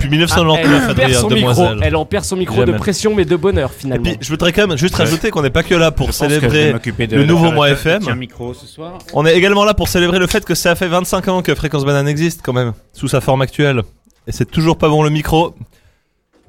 Ah, 0.05 0.09
1999, 0.11 0.83
elle, 0.83 0.91
en 0.91 0.95
perd 0.95 1.09
micro, 1.11 1.29
demoiselle. 1.31 1.79
elle 1.83 1.97
en 1.97 2.05
perd 2.05 2.25
son 2.25 2.37
micro 2.37 2.65
de 2.67 2.73
pression, 2.73 3.15
mais 3.15 3.25
de 3.25 3.37
bonheur 3.37 3.71
Et 3.75 3.81
finalement. 3.81 4.03
puis, 4.05 4.19
je 4.21 4.29
voudrais 4.29 4.53
quand 4.53 4.67
même 4.67 4.77
juste 4.77 4.95
rajouter 4.97 5.31
qu'on 5.31 5.41
n'est 5.43 5.49
pas 5.51 5.63
que 5.63 5.75
là 5.75 5.91
pour 5.91 6.09
Je 6.09 6.13
célébrer 6.13 6.73
de- 6.75 7.17
le 7.17 7.25
nouveau 7.25 7.51
mois 7.51 7.71
FM. 7.71 8.03
micro 8.17 8.53
ce 8.53 8.67
soir. 8.67 8.99
On 9.15 9.25
est 9.25 9.35
également 9.37 9.65
là 9.65 9.73
pour 9.73 9.89
célébrer 9.89 10.19
le 10.19 10.27
fait 10.27 10.45
que 10.45 10.55
ça 10.55 10.75
fait 10.75 10.89
25 10.89 11.29
ans 11.29 11.41
que 11.41 11.55
Fréquence 11.55 11.85
Banane 11.87 12.09
existe 12.09 12.41
quand 12.45 12.53
même, 12.53 12.73
sous 12.93 13.09
sa 13.09 13.23
forme 13.23 13.41
actuelle. 13.41 13.83
Et 14.27 14.33
c'est 14.33 14.45
toujours 14.45 14.79
pas 14.79 14.89
bon 14.89 15.03
le 15.03 15.11
micro. 15.11 15.55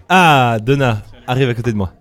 Ah, 0.10 0.58
Donna, 0.62 1.02
arrive 1.26 1.50
à 1.50 1.54
côté 1.54 1.72
de 1.72 1.78
moi. 1.78 1.92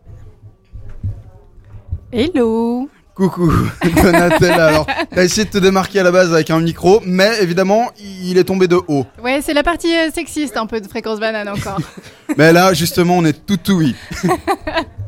Hello 2.13 2.91
Coucou, 3.15 3.51
Donatella. 4.03 4.67
Alors, 4.67 4.87
t'as 5.11 5.25
essayé 5.25 5.45
de 5.45 5.51
te 5.51 5.59
démarquer 5.59 6.01
à 6.01 6.03
la 6.03 6.11
base 6.11 6.33
avec 6.33 6.51
un 6.51 6.61
micro, 6.61 7.01
mais 7.05 7.43
évidemment, 7.43 7.91
il 7.99 8.39
est 8.39 8.45
tombé 8.45 8.69
de 8.69 8.79
haut. 8.89 9.07
Ouais, 9.23 9.41
c'est 9.43 9.53
la 9.53 9.63
partie 9.63 9.95
euh, 9.95 10.11
sexiste 10.11 10.57
un 10.57 10.67
peu 10.67 10.81
de 10.81 10.89
fréquence 10.89 11.21
banane 11.21 11.49
encore. 11.49 11.79
Mais 12.39 12.53
là, 12.53 12.73
justement, 12.73 13.19
on 13.19 13.25
est 13.25 13.45
tout 13.45 13.59
oui. 13.73 13.95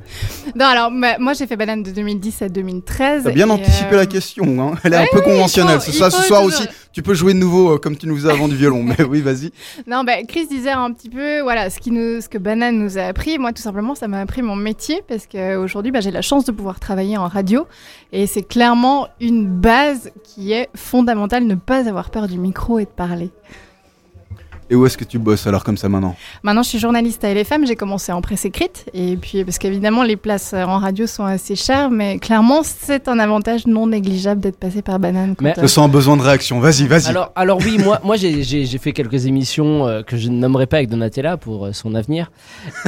non, 0.57 0.67
alors 0.67 0.91
moi 0.91 1.33
j'ai 1.35 1.47
fait 1.47 1.57
banane 1.57 1.83
de 1.83 1.91
2010 1.91 2.43
à 2.43 2.49
2013. 2.49 3.25
T'as 3.25 3.31
bien 3.31 3.49
anticipé 3.51 3.95
euh, 3.95 3.99
la 3.99 4.07
question, 4.07 4.45
hein. 4.61 4.75
Elle 4.85 4.95
est 4.95 4.97
un 4.97 5.07
peu 5.13 5.21
conventionnelle. 5.21 5.81
faut- 5.81 5.91
ce 5.91 5.93
soir, 5.93 6.09
il 6.09 6.13
ce 6.13 6.17
faut 6.19 6.23
soir 6.25 6.43
toujours- 6.43 6.61
aussi, 6.61 6.69
tu 6.93 7.03
peux 7.03 7.15
jouer 7.15 7.35
de 7.35 7.39
nouveau 7.39 7.75
euh, 7.75 7.79
comme 7.79 7.97
tu 7.97 8.07
nous 8.07 8.27
as 8.27 8.35
vendu 8.35 8.57
violon. 8.57 8.83
Mais 8.83 9.03
oui, 9.05 9.21
vas-y. 9.21 9.51
Non, 9.87 10.05
bah, 10.05 10.23
Chris 10.29 10.47
disait 10.47 10.71
un 10.71 10.93
petit 10.93 11.09
peu, 11.11 11.41
voilà, 11.41 11.71
ce, 11.71 11.79
qui 11.81 11.91
nous, 11.91 12.21
ce 12.21 12.29
que 12.29 12.39
Banane 12.39 12.79
nous 12.79 12.99
a 12.99 13.03
appris. 13.03 13.39
Moi, 13.39 13.53
tout 13.53 13.63
simplement, 13.63 13.95
ça 13.95 14.07
m'a 14.09 14.21
appris 14.21 14.43
mon 14.43 14.57
métier 14.57 15.03
parce 15.09 15.27
qu'aujourd'hui, 15.27 15.91
bah, 15.93 16.01
j'ai 16.01 16.11
la 16.11 16.23
chance 16.23 16.45
de 16.45 16.53
pouvoir 16.53 16.79
travailler 16.81 17.17
en 17.17 17.27
radio. 17.29 17.67
Et 18.13 18.27
c'est 18.27 18.43
clairement 18.43 19.09
une 19.21 19.47
base 19.47 20.11
qui 20.23 20.53
est 20.53 20.69
fondamentale, 20.77 21.45
ne 21.45 21.55
pas 21.57 21.89
avoir 21.89 22.11
peur 22.11 22.29
du 22.29 22.39
micro 22.39 22.79
et 22.79 22.85
de 22.85 22.91
parler. 22.91 23.31
Et 24.75 24.77
où 24.77 24.85
est-ce 24.87 24.99
que 24.99 25.05
tu 25.05 25.21
bosses 25.21 25.47
alors 25.47 25.63
comme 25.63 25.77
ça 25.77 25.89
maintenant 25.89 26.17
Maintenant, 26.43 26.65
je 26.65 26.71
suis 26.71 26.81
journaliste 26.81 27.23
à 27.23 27.33
LFM. 27.33 27.65
J'ai 27.65 27.77
commencé 27.77 28.11
en 28.11 28.21
presse 28.21 28.45
écrite. 28.45 28.87
Et 28.93 29.15
puis, 29.17 29.45
parce 29.45 29.59
qu'évidemment, 29.59 30.03
les 30.03 30.17
places 30.17 30.53
en 30.53 30.79
radio 30.79 31.07
sont 31.07 31.23
assez 31.25 31.55
chères. 31.55 31.91
Mais 31.93 32.19
clairement, 32.19 32.63
c'est 32.65 33.07
un 33.07 33.21
avantage 33.21 33.69
non 33.69 33.87
négligeable 33.87 34.41
d'être 34.41 34.59
passé 34.59 34.83
par 34.83 34.99
Banane. 34.99 35.37
Mais- 35.41 35.51
euh, 35.57 35.63
Je 35.63 35.69
sens 35.69 35.85
un 35.85 35.89
besoin 35.89 36.17
de 36.17 36.23
réaction. 36.23 36.59
Vas-y, 36.59 36.89
vas-y. 36.89 37.07
Alors, 37.07 37.31
alors 37.37 37.59
oui, 37.65 37.79
moi, 37.79 38.01
moi 38.03 38.17
j'ai- 38.17 38.43
fait 38.79 38.93
quelques 38.93 39.27
émissions 39.27 39.87
euh, 39.87 40.03
que 40.03 40.17
je 40.17 40.29
ne 40.29 40.37
nommerai 40.39 40.67
pas 40.67 40.79
avec 40.79 40.89
Donatella 40.89 41.37
pour 41.37 41.67
euh, 41.67 41.73
son 41.73 41.95
avenir. 41.95 42.33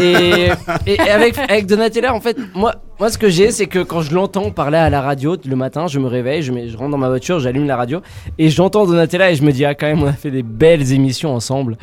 Et, 0.00 0.48
et 0.88 0.98
avec, 0.98 1.38
avec 1.38 1.66
Donatella, 1.66 2.12
en 2.14 2.20
fait, 2.20 2.36
moi, 2.56 2.74
moi 2.98 3.10
ce 3.10 3.16
que 3.18 3.28
j'ai, 3.28 3.52
c'est 3.52 3.66
que 3.68 3.78
quand 3.78 4.00
je 4.00 4.12
l'entends 4.12 4.50
parler 4.50 4.78
à 4.78 4.90
la 4.90 5.00
radio 5.02 5.36
le 5.48 5.54
matin, 5.54 5.86
je 5.86 6.00
me 6.00 6.08
réveille, 6.08 6.42
je, 6.42 6.50
mets- 6.50 6.68
je 6.68 6.76
rentre 6.76 6.90
dans 6.90 6.98
ma 6.98 7.08
voiture, 7.08 7.38
j'allume 7.38 7.66
la 7.68 7.76
radio 7.76 8.00
et 8.38 8.50
j'entends 8.50 8.86
Donatella 8.86 9.30
et 9.30 9.36
je 9.36 9.44
me 9.44 9.52
dis, 9.52 9.64
ah, 9.64 9.76
quand 9.76 9.86
même, 9.86 10.02
on 10.02 10.06
a 10.06 10.12
fait 10.12 10.32
des 10.32 10.42
belles 10.42 10.92
émissions 10.92 11.32
ensemble. 11.32 11.75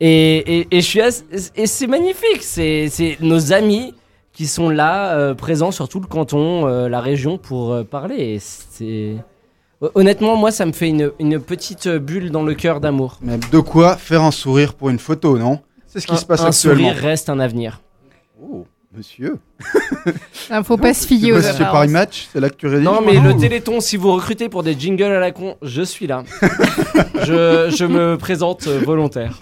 Et, 0.00 0.58
et, 0.60 0.68
et 0.70 0.80
je 0.80 0.86
suis 0.86 1.00
assez- 1.00 1.24
et 1.56 1.66
c'est 1.66 1.86
magnifique, 1.88 2.42
c'est 2.42 2.88
c'est 2.88 3.16
nos 3.20 3.52
amis 3.52 3.94
qui 4.32 4.46
sont 4.46 4.70
là, 4.70 5.16
euh, 5.16 5.34
présents 5.34 5.72
sur 5.72 5.88
tout 5.88 5.98
le 6.00 6.06
canton, 6.06 6.66
euh, 6.68 6.88
la 6.88 7.00
région 7.00 7.38
pour 7.38 7.72
euh, 7.72 7.82
parler. 7.84 8.38
C'est. 8.40 9.16
Honnêtement, 9.94 10.34
moi, 10.36 10.50
ça 10.50 10.66
me 10.66 10.72
fait 10.72 10.88
une, 10.88 11.12
une 11.20 11.40
petite 11.40 11.88
bulle 11.88 12.30
dans 12.30 12.42
le 12.42 12.54
cœur 12.54 12.80
d'amour. 12.80 13.18
Mais 13.22 13.38
de 13.38 13.58
quoi 13.60 13.96
faire 13.96 14.22
un 14.22 14.32
sourire 14.32 14.74
pour 14.74 14.90
une 14.90 14.98
photo, 14.98 15.38
non? 15.38 15.60
C'est 15.86 16.00
ce 16.00 16.06
qui 16.06 16.14
Un- 16.14 16.16
se 16.16 16.26
passe 16.26 16.40
un 16.42 16.46
actuellement. 16.46 16.88
sourire 16.90 17.02
reste 17.02 17.30
un 17.30 17.38
avenir. 17.40 17.80
Oh, 18.42 18.66
monsieur. 18.98 19.38
Il 20.50 20.62
faut 20.64 20.76
pas 20.76 20.92
se 20.92 21.06
fier 21.06 21.32
aux 21.32 21.38
apparences. 21.38 21.72
Paris 21.72 21.88
Match 21.88 22.28
C'est 22.32 22.40
là 22.40 22.50
que 22.50 22.56
tu 22.56 22.66
rédiges 22.66 22.84
Non, 22.84 23.00
mais 23.04 23.18
le 23.20 23.36
Téléthon, 23.36 23.80
si 23.80 23.96
vous 23.96 24.12
recrutez 24.12 24.48
pour 24.48 24.62
des 24.62 24.78
jingles 24.78 25.04
à 25.04 25.20
la 25.20 25.30
con, 25.30 25.56
je 25.62 25.82
suis 25.82 26.06
là. 26.06 26.24
je, 27.24 27.72
je 27.76 27.84
me 27.84 28.16
présente 28.18 28.66
volontaire. 28.66 29.38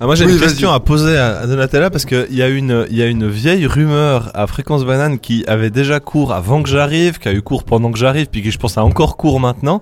Ah, 0.00 0.06
moi 0.06 0.16
j'ai 0.16 0.26
Oui, 0.26 0.32
une 0.32 0.40
question 0.40 0.72
à 0.72 0.80
poser 0.80 1.16
à, 1.16 1.38
à 1.38 1.46
Donatella 1.46 1.88
parce 1.88 2.04
qu'il 2.06 2.26
y, 2.34 2.42
a 2.42 2.48
une- 2.48 2.86
il 2.90 2.96
y 2.96 3.02
a 3.02 3.06
une 3.06 3.28
vieille 3.28 3.66
rumeur 3.66 4.32
à 4.34 4.48
Fréquence 4.48 4.84
Banane 4.84 5.20
qui 5.20 5.44
avait 5.46 5.70
déjà 5.70 6.00
cours 6.00 6.32
avant 6.32 6.60
que 6.62 6.68
j'arrive, 6.68 7.20
qui 7.20 7.28
a 7.28 7.32
eu 7.32 7.40
cours 7.40 7.62
pendant 7.62 7.92
que 7.92 7.98
j'arrive, 7.98 8.26
puis 8.26 8.42
qui 8.42 8.50
je 8.50 8.58
pense 8.58 8.76
a 8.78 8.84
encore 8.84 9.16
cours 9.16 9.38
maintenant. 9.38 9.80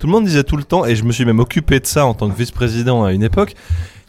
Tout 0.00 0.08
le 0.08 0.12
monde 0.12 0.24
disait 0.24 0.42
tout 0.42 0.56
le 0.56 0.64
temps, 0.64 0.84
et 0.86 0.96
je 0.96 1.04
me 1.04 1.12
suis 1.12 1.24
même 1.24 1.38
occupé 1.38 1.78
de 1.78 1.86
ça 1.86 2.04
en 2.04 2.14
tant 2.14 2.28
que 2.28 2.36
vice-président 2.36 3.04
à 3.04 3.12
une 3.12 3.22
époque, 3.22 3.54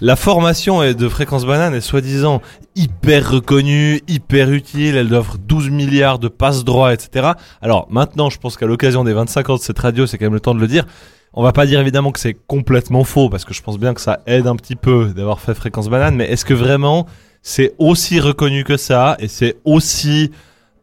la 0.02 0.16
formation 0.16 0.84
est- 0.84 0.96
de 0.96 1.08
Fréquence 1.08 1.46
Banane 1.46 1.74
est 1.74 1.82
soi-disant 1.82 2.42
hyper 2.76 3.32
reconnue, 3.32 4.02
hyper 4.08 4.52
utile, 4.52 4.96
elle 4.96 5.14
offre 5.14 5.38
12 5.38 5.70
milliards 5.70 6.20
de 6.20 6.28
passe 6.28 6.64
droits, 6.64 6.94
etc. 6.94 7.32
Alors 7.62 7.88
maintenant, 7.90 8.30
je 8.30 8.38
pense 8.40 8.58
qu'à 8.58 8.66
l'occasion 8.66 9.04
des 9.04 9.14
25 9.14 9.50
ans 9.50 9.56
de 9.56 9.62
cette 9.62 9.80
radio, 9.80 10.06
c'est 10.08 10.18
quand 10.18 10.26
même 10.26 10.34
le 10.34 10.40
temps 10.40 10.56
de 10.56 10.60
le 10.60 10.68
dire. 10.68 10.86
On 11.34 11.44
va 11.44 11.54
pas 11.54 11.66
dire 11.66 11.80
évidemment 11.80 12.12
que 12.12 12.20
c'est 12.20 12.36
complètement 12.48 13.04
faux, 13.06 13.30
parce 13.30 13.46
que 13.46 13.54
je 13.54 13.62
pense 13.62 13.78
bien 13.80 13.94
que 13.94 14.02
ça 14.02 14.20
aide 14.28 14.48
un 14.48 14.56
petit 14.58 14.76
peu 14.76 15.14
d'avoir 15.16 15.40
fait 15.40 15.54
Fréquence 15.54 15.88
Banane, 15.90 16.16
mais 16.16 16.26
est-ce 16.30 16.44
que 16.44 16.54
vraiment 16.54 17.06
c'est 17.42 17.74
aussi 17.80 18.20
reconnu 18.20 18.64
que 18.64 18.76
ça, 18.78 19.16
et 19.20 19.28
c'est 19.28 19.58
aussi 19.66 20.32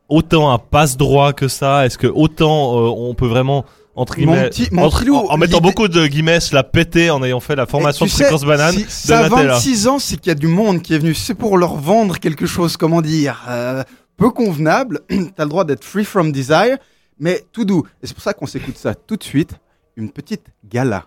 autant 0.09 0.51
un 0.51 0.59
passe 0.59 0.97
droit 0.97 1.33
que 1.35 1.49
ça? 1.49 1.85
Est-ce 1.85 1.99
que 1.99 2.07
autant 2.07 2.79
euh, 2.79 2.91
on 2.97 3.15
peut 3.15 3.27
vraiment 3.27 3.65
entre 3.99 4.19
Mon 4.21 4.33
guillemets 4.33 4.49
petit- 4.51 4.69
mon 4.71 4.85
entre- 4.85 4.99
petit 4.99 5.07
loup, 5.09 5.17
en, 5.17 5.27
en 5.33 5.37
mettant 5.37 5.61
beaucoup 5.61 5.89
de 5.89 6.07
guillemets 6.07 6.39
la 6.53 6.63
péter 6.65 7.11
en 7.11 7.23
ayant 7.25 7.41
fait 7.41 7.57
la 7.57 7.67
formation 7.67 8.07
de 8.07 8.11
sais, 8.11 8.25
fréquence 8.25 8.45
banane 8.45 8.73
si 8.75 8.85
de 8.85 8.89
ça 8.91 9.19
a 9.21 9.29
Nutella. 9.29 9.55
26 9.55 9.89
ans, 9.89 9.99
c'est 9.99 10.17
qu'il 10.17 10.29
y 10.29 10.33
a 10.33 10.35
du 10.37 10.47
monde 10.47 10.81
qui 10.83 10.95
est 10.95 10.99
venu. 10.99 11.15
C'est 11.15 11.35
pour 11.35 11.59
leur 11.59 11.77
vendre 11.77 12.19
quelque 12.19 12.47
chose, 12.47 12.77
comment 12.77 13.03
dire, 13.03 13.45
euh, 13.49 13.83
peu 14.17 14.31
convenable. 14.31 15.01
T'as 15.37 15.45
le 15.45 15.49
droit 15.51 15.65
d'être 15.65 15.85
free 15.85 16.05
from 16.05 16.33
desire, 16.33 16.79
mais 17.19 17.45
tout 17.53 17.65
doux. 17.65 17.85
Et 18.03 18.07
c'est 18.07 18.15
pour 18.15 18.23
ça 18.23 18.33
qu'on 18.35 18.47
s'écoute 18.47 18.77
ça 18.79 18.95
tout 18.95 19.17
de 19.17 19.25
suite. 19.25 19.53
Une 19.97 20.11
petite 20.11 20.47
gala. 20.69 21.07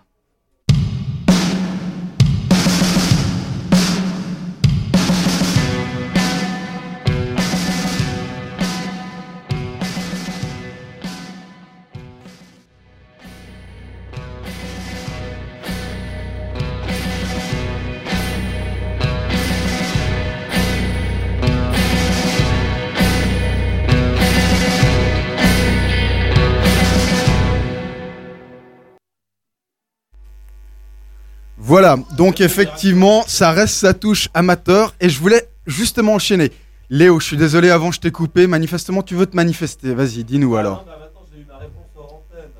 Voilà, 31.72 31.96
donc 32.18 32.42
effectivement, 32.42 33.24
ça 33.26 33.50
reste 33.50 33.76
sa 33.76 33.94
touche 33.94 34.28
amateur 34.34 34.94
et 35.00 35.08
je 35.08 35.18
voulais 35.18 35.48
justement 35.66 36.12
enchaîner. 36.20 36.52
Léo, 36.90 37.18
je 37.18 37.24
suis 37.24 37.38
désolé, 37.38 37.70
avant 37.70 37.90
je 37.90 37.98
t'ai 37.98 38.10
coupé, 38.12 38.46
manifestement 38.46 39.02
tu 39.02 39.14
veux 39.14 39.24
te 39.24 39.34
manifester, 39.34 39.94
vas-y, 39.94 40.22
dis-nous 40.22 40.54
alors. 40.54 40.84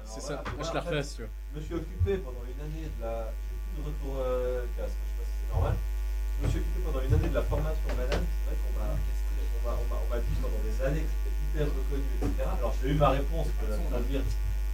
C'est 0.07 0.23
ça, 0.23 0.43
moi 0.57 0.65
je 0.67 0.73
la 0.73 0.81
refais 0.81 1.03
si 1.03 1.17
tu 1.17 1.21
veux. 1.21 1.29
Je 1.53 1.61
me 1.61 1.63
suis 1.63 1.75
occupé 1.75 2.25
pendant 2.25 2.41
une 2.49 2.57
année 2.65 2.89
de 2.89 3.03
la. 3.05 3.29
J'ai 3.37 3.53
plus 3.69 3.85
de 3.85 3.85
retour 3.85 4.17
euh, 4.17 4.65
casque, 4.81 4.97
je 4.97 5.05
sais 5.05 5.17
pas 5.21 5.29
si 5.29 5.35
c'est 5.45 5.53
normal. 5.53 5.75
Je 5.77 6.41
me 6.41 6.49
suis 6.49 6.61
occupé 6.65 6.79
pendant 6.89 7.03
une 7.05 7.13
année 7.13 7.29
de 7.29 7.37
la 7.37 7.45
formation 7.53 7.89
banane. 7.93 8.25
C'est 8.33 8.45
vrai 8.49 8.57
qu'on 8.65 8.73
m'a 8.81 8.89
on 8.97 9.61
m'a- 9.61 9.77
on 9.77 9.87
m'a- 9.93 10.01
on 10.01 10.09
m'a 10.09 10.21
dit 10.25 10.37
pendant 10.41 10.63
des 10.65 10.77
années 10.89 11.05
que 11.05 11.13
c'était 11.21 11.37
hyper 11.53 11.67
reconnu, 11.69 12.09
etc. 12.17 12.49
Alors 12.49 12.73
j'ai 12.81 12.89
eu 12.89 12.97
ma 12.97 13.11
réponse, 13.13 13.49
que 13.61 13.69
ça 13.69 13.77
veut 13.77 14.09
dire. 14.09 14.25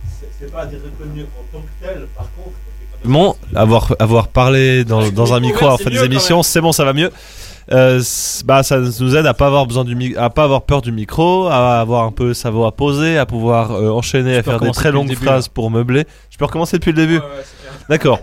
c'est- 0.06 0.30
C'est 0.38 0.52
pas 0.54 0.62
des 0.70 0.78
reconnus 0.78 1.26
en 1.34 1.42
tant 1.50 1.62
que 1.66 1.74
tel, 1.82 2.06
par 2.14 2.30
contre. 2.38 2.54
Bon, 3.04 3.36
avoir, 3.54 3.94
avoir 3.98 4.28
parlé 4.28 4.84
dans, 4.84 5.08
dans 5.10 5.32
un 5.34 5.40
micro, 5.40 5.60
Ouais, 5.60 5.64
avoir 5.66 5.80
fait 5.80 5.90
des 5.90 6.04
émissions, 6.04 6.42
c'est 6.42 6.60
bon, 6.60 6.72
ça 6.72 6.84
va 6.84 6.92
mieux. 6.92 7.10
Euh, 7.70 8.02
bah, 8.46 8.62
ça 8.62 8.78
nous 8.78 9.14
aide 9.14 9.26
à 9.26 9.34
pas 9.34 9.46
avoir 9.46 9.66
besoin 9.66 9.84
du 9.84 10.16
à 10.16 10.30
pas 10.30 10.44
avoir 10.44 10.62
peur 10.62 10.80
du 10.80 10.90
micro, 10.90 11.46
à 11.48 11.80
avoir 11.80 12.04
un 12.04 12.12
peu 12.12 12.32
sa 12.32 12.50
voix 12.50 12.68
à 12.68 12.70
poser, 12.72 13.18
à 13.18 13.26
pouvoir 13.26 13.72
euh, 13.72 13.90
enchaîner, 13.90 14.36
à 14.36 14.42
faire 14.42 14.58
des 14.58 14.70
très 14.70 14.88
le 14.88 14.94
longues 14.94 15.08
début, 15.08 15.24
phrases 15.24 15.46
là. 15.46 15.50
pour 15.52 15.70
meubler. 15.70 16.06
Je 16.30 16.38
peux 16.38 16.46
recommencer 16.46 16.78
depuis 16.78 16.92
le 16.92 16.96
début. 16.96 17.20
D'accord. 17.90 18.20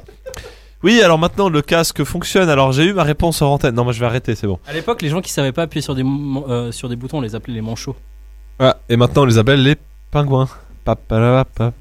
Oui, 0.82 1.01
alors 1.01 1.19
maintenant 1.19 1.49
le 1.49 1.61
casque 1.61 2.03
fonctionne. 2.03 2.49
Alors 2.49 2.71
j'ai 2.71 2.86
eu 2.86 2.93
ma 2.93 3.03
réponse 3.03 3.41
en 3.41 3.53
antenne. 3.53 3.76
Non, 3.76 3.84
moi 3.84 3.93
je 3.93 3.99
vais 3.99 4.05
arrêter, 4.07 4.34
c'est 4.36 4.47
bon. 4.47 4.59
À 4.67 4.73
l'époque, 4.73 5.01
les 5.03 5.09
gens 5.09 5.21
qui 5.21 5.32
savaient 5.32 5.51
pas 5.51 5.63
appuyer 5.63 5.82
sur 5.84 5.93
des, 5.93 6.03
euh, 6.03 6.71
sur 6.71 6.89
des 6.89 6.95
boutons, 6.95 7.19
on 7.19 7.21
les 7.21 7.36
appelait 7.36 7.53
les 7.53 7.61
manchots. 7.61 7.95
Ah, 8.59 8.78
et 8.89 8.97
maintenant 8.97 9.23
on 9.23 9.26
les 9.26 9.38
appelle 9.38 9.61
les 9.61 9.76
pingouins. 10.11 10.47
Papalapap. 10.86 11.73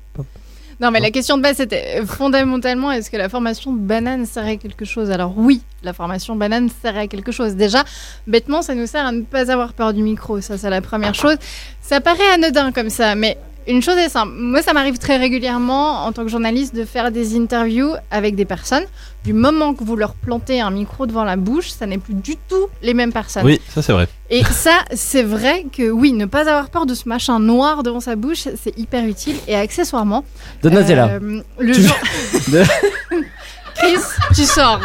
Non, 0.81 0.91
mais 0.91 1.01
la 1.01 1.11
question 1.11 1.37
de 1.37 1.43
base, 1.43 1.57
c'était 1.57 2.05
fondamentalement, 2.05 2.91
est-ce 2.91 3.11
que 3.11 3.17
la 3.17 3.29
formation 3.29 3.73
banane 3.73 4.27
sert 4.27 4.47
à 4.47 4.57
quelque 4.57 4.85
chose? 4.85 5.11
Alors 5.11 5.35
oui, 5.37 5.63
la 5.83 5.93
formation 5.93 6.37
banane 6.37 6.69
sert 6.83 6.97
à 6.97 7.07
quelque 7.07 7.33
chose. 7.33 7.55
Déjà, 7.55 7.85
bêtement, 8.27 8.63
ça 8.63 8.75
nous 8.75 8.87
sert 8.87 9.07
à 9.07 9.13
ne 9.13 9.23
pas 9.23 9.51
avoir 9.51 9.73
peur 9.73 9.93
du 9.93 10.03
micro. 10.03 10.41
Ça, 10.41 10.59
c'est 10.59 10.71
la 10.71 10.81
première 10.81 11.15
chose. 11.15 11.37
Ça 11.81 12.01
paraît 12.01 12.31
anodin 12.35 12.73
comme 12.73 12.91
ça, 12.91 13.15
mais 13.15 13.39
une 13.67 13.83
chose 13.83 13.97
est 13.97 14.09
simple. 14.09 14.33
Moi, 14.37 14.63
ça 14.63 14.73
m'arrive 14.73 14.99
très 14.99 15.17
régulièrement, 15.17 16.05
en 16.05 16.13
tant 16.13 16.23
que 16.23 16.29
journaliste, 16.29 16.75
de 16.75 16.85
faire 16.85 17.11
des 17.11 17.37
interviews 17.37 17.93
avec 18.11 18.35
des 18.37 18.45
personnes. 18.45 18.85
Du 19.25 19.33
moment 19.33 19.73
que 19.75 19.85
vous 19.85 19.97
leur 19.97 20.15
plantez 20.15 20.61
un 20.61 20.71
micro 20.71 21.07
devant 21.07 21.25
la 21.25 21.37
bouche, 21.37 21.71
ça 21.71 21.87
n'est 21.87 21.97
plus 21.99 22.13
du 22.15 22.37
tout 22.49 22.67
les 22.83 22.93
mêmes 22.93 23.13
personnes. 23.13 23.45
Oui, 23.45 23.61
ça 23.75 23.81
c'est 23.81 23.93
vrai. 23.93 24.07
Et 24.29 24.45
ça, 24.45 24.73
c'est 24.95 25.23
vrai 25.23 25.65
que 25.73 25.91
oui, 25.91 26.13
ne 26.13 26.27
pas 26.27 26.41
avoir 26.49 26.69
peur 26.69 26.85
de 26.87 26.95
ce 26.95 27.09
machin 27.09 27.39
noir 27.41 27.83
devant 27.83 28.01
sa 28.01 28.17
bouche, 28.17 28.49
c'est 28.63 28.77
hyper 28.79 29.05
utile. 29.07 29.37
Et 29.49 29.55
accessoirement, 29.57 30.25
Donatella. 30.63 31.07
euh, 31.23 31.41
le 31.59 31.73
jour- 31.73 31.97
Chris, 33.75 34.01
tu 34.35 34.45
sors. 34.45 34.81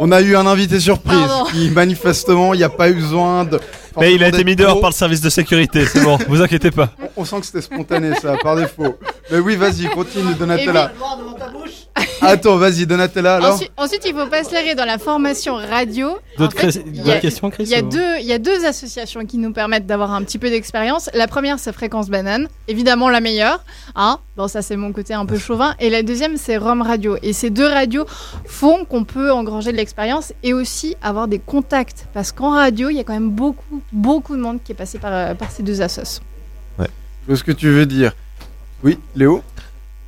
On 0.00 0.10
a 0.12 0.20
eu 0.20 0.34
un 0.36 0.46
invité 0.46 0.80
surprise 0.80 1.18
Pardon. 1.18 1.44
qui 1.50 1.70
manifestement 1.70 2.54
il 2.54 2.58
n'y 2.58 2.64
a 2.64 2.68
pas 2.68 2.88
eu 2.90 2.94
besoin 2.94 3.44
de. 3.44 3.60
Mais 3.98 4.14
il 4.14 4.24
a 4.24 4.28
été 4.28 4.42
mis 4.44 4.56
dehors 4.56 4.80
par 4.80 4.90
le 4.90 4.94
service 4.94 5.20
de 5.20 5.30
sécurité, 5.30 5.84
c'est 5.86 6.00
bon, 6.02 6.18
vous 6.28 6.40
inquiétez 6.42 6.70
pas. 6.70 6.90
On 7.16 7.24
sent 7.24 7.40
que 7.40 7.46
c'était 7.46 7.60
spontané 7.60 8.14
ça, 8.16 8.36
par 8.42 8.56
défaut. 8.56 8.98
Mais 9.30 9.38
oui, 9.38 9.56
vas-y, 9.56 9.88
continue 9.90 10.34
Donatella. 10.34 10.92
Et 10.92 11.81
Attends, 12.22 12.56
vas-y 12.56 12.86
Donatella 12.86 13.36
alors. 13.36 13.54
Ensuite, 13.54 13.72
ensuite, 13.76 14.02
il 14.06 14.14
faut 14.14 14.26
pas 14.26 14.44
se 14.44 14.52
leurrer 14.54 14.74
dans 14.74 14.84
la 14.84 14.98
formation 14.98 15.56
radio. 15.56 16.16
D'autres 16.38 16.56
En 16.56 16.70
fait, 16.70 16.84
cré- 17.02 17.20
questions, 17.20 17.50
Chris, 17.50 17.64
Il 17.64 17.70
y, 17.70 17.74
a 17.74 17.82
deux, 17.82 18.18
il 18.20 18.26
y 18.26 18.32
a 18.32 18.38
deux 18.38 18.64
associations 18.64 19.26
qui 19.26 19.38
nous 19.38 19.52
permettent 19.52 19.86
d'avoir 19.86 20.12
un 20.12 20.22
petit 20.22 20.38
peu 20.38 20.48
d'expérience. 20.48 21.10
La 21.14 21.26
première, 21.26 21.58
c'est 21.58 21.72
Fréquence 21.72 22.08
Banane, 22.08 22.48
évidemment 22.68 23.08
la 23.10 23.20
meilleure. 23.20 23.64
Hein 23.94 24.18
bon, 24.36 24.48
ça, 24.48 24.62
c'est 24.62 24.76
mon 24.76 24.92
côté 24.92 25.14
un 25.14 25.26
peu 25.26 25.36
chauvin. 25.38 25.74
Et 25.80 25.90
la 25.90 26.02
deuxième, 26.02 26.36
c'est 26.36 26.56
Rome 26.56 26.82
Radio. 26.82 27.16
Et 27.22 27.32
ces 27.32 27.50
deux 27.50 27.66
radios 27.68 28.06
font 28.46 28.84
qu'on 28.84 29.04
peut 29.04 29.32
engranger 29.32 29.72
de 29.72 29.76
l'expérience 29.76 30.32
et 30.42 30.54
aussi 30.54 30.96
avoir 31.02 31.28
des 31.28 31.38
contacts. 31.38 32.06
Parce 32.14 32.32
qu'en 32.32 32.50
radio, 32.50 32.88
il 32.88 32.96
y 32.96 33.00
a 33.00 33.04
quand 33.04 33.12
même 33.14 33.30
beaucoup, 33.30 33.82
beaucoup 33.92 34.36
de 34.36 34.40
monde 34.40 34.60
qui 34.64 34.72
est 34.72 34.76
passé 34.76 34.98
par, 34.98 35.12
euh, 35.12 35.34
par 35.34 35.50
ces 35.50 35.62
deux 35.62 35.82
assos. 35.82 36.20
Je 36.78 36.86
vois 37.28 37.36
ce 37.36 37.44
que 37.44 37.52
tu 37.52 37.68
veux 37.70 37.86
dire. 37.86 38.12
Oui, 38.82 38.98
Léo? 39.14 39.42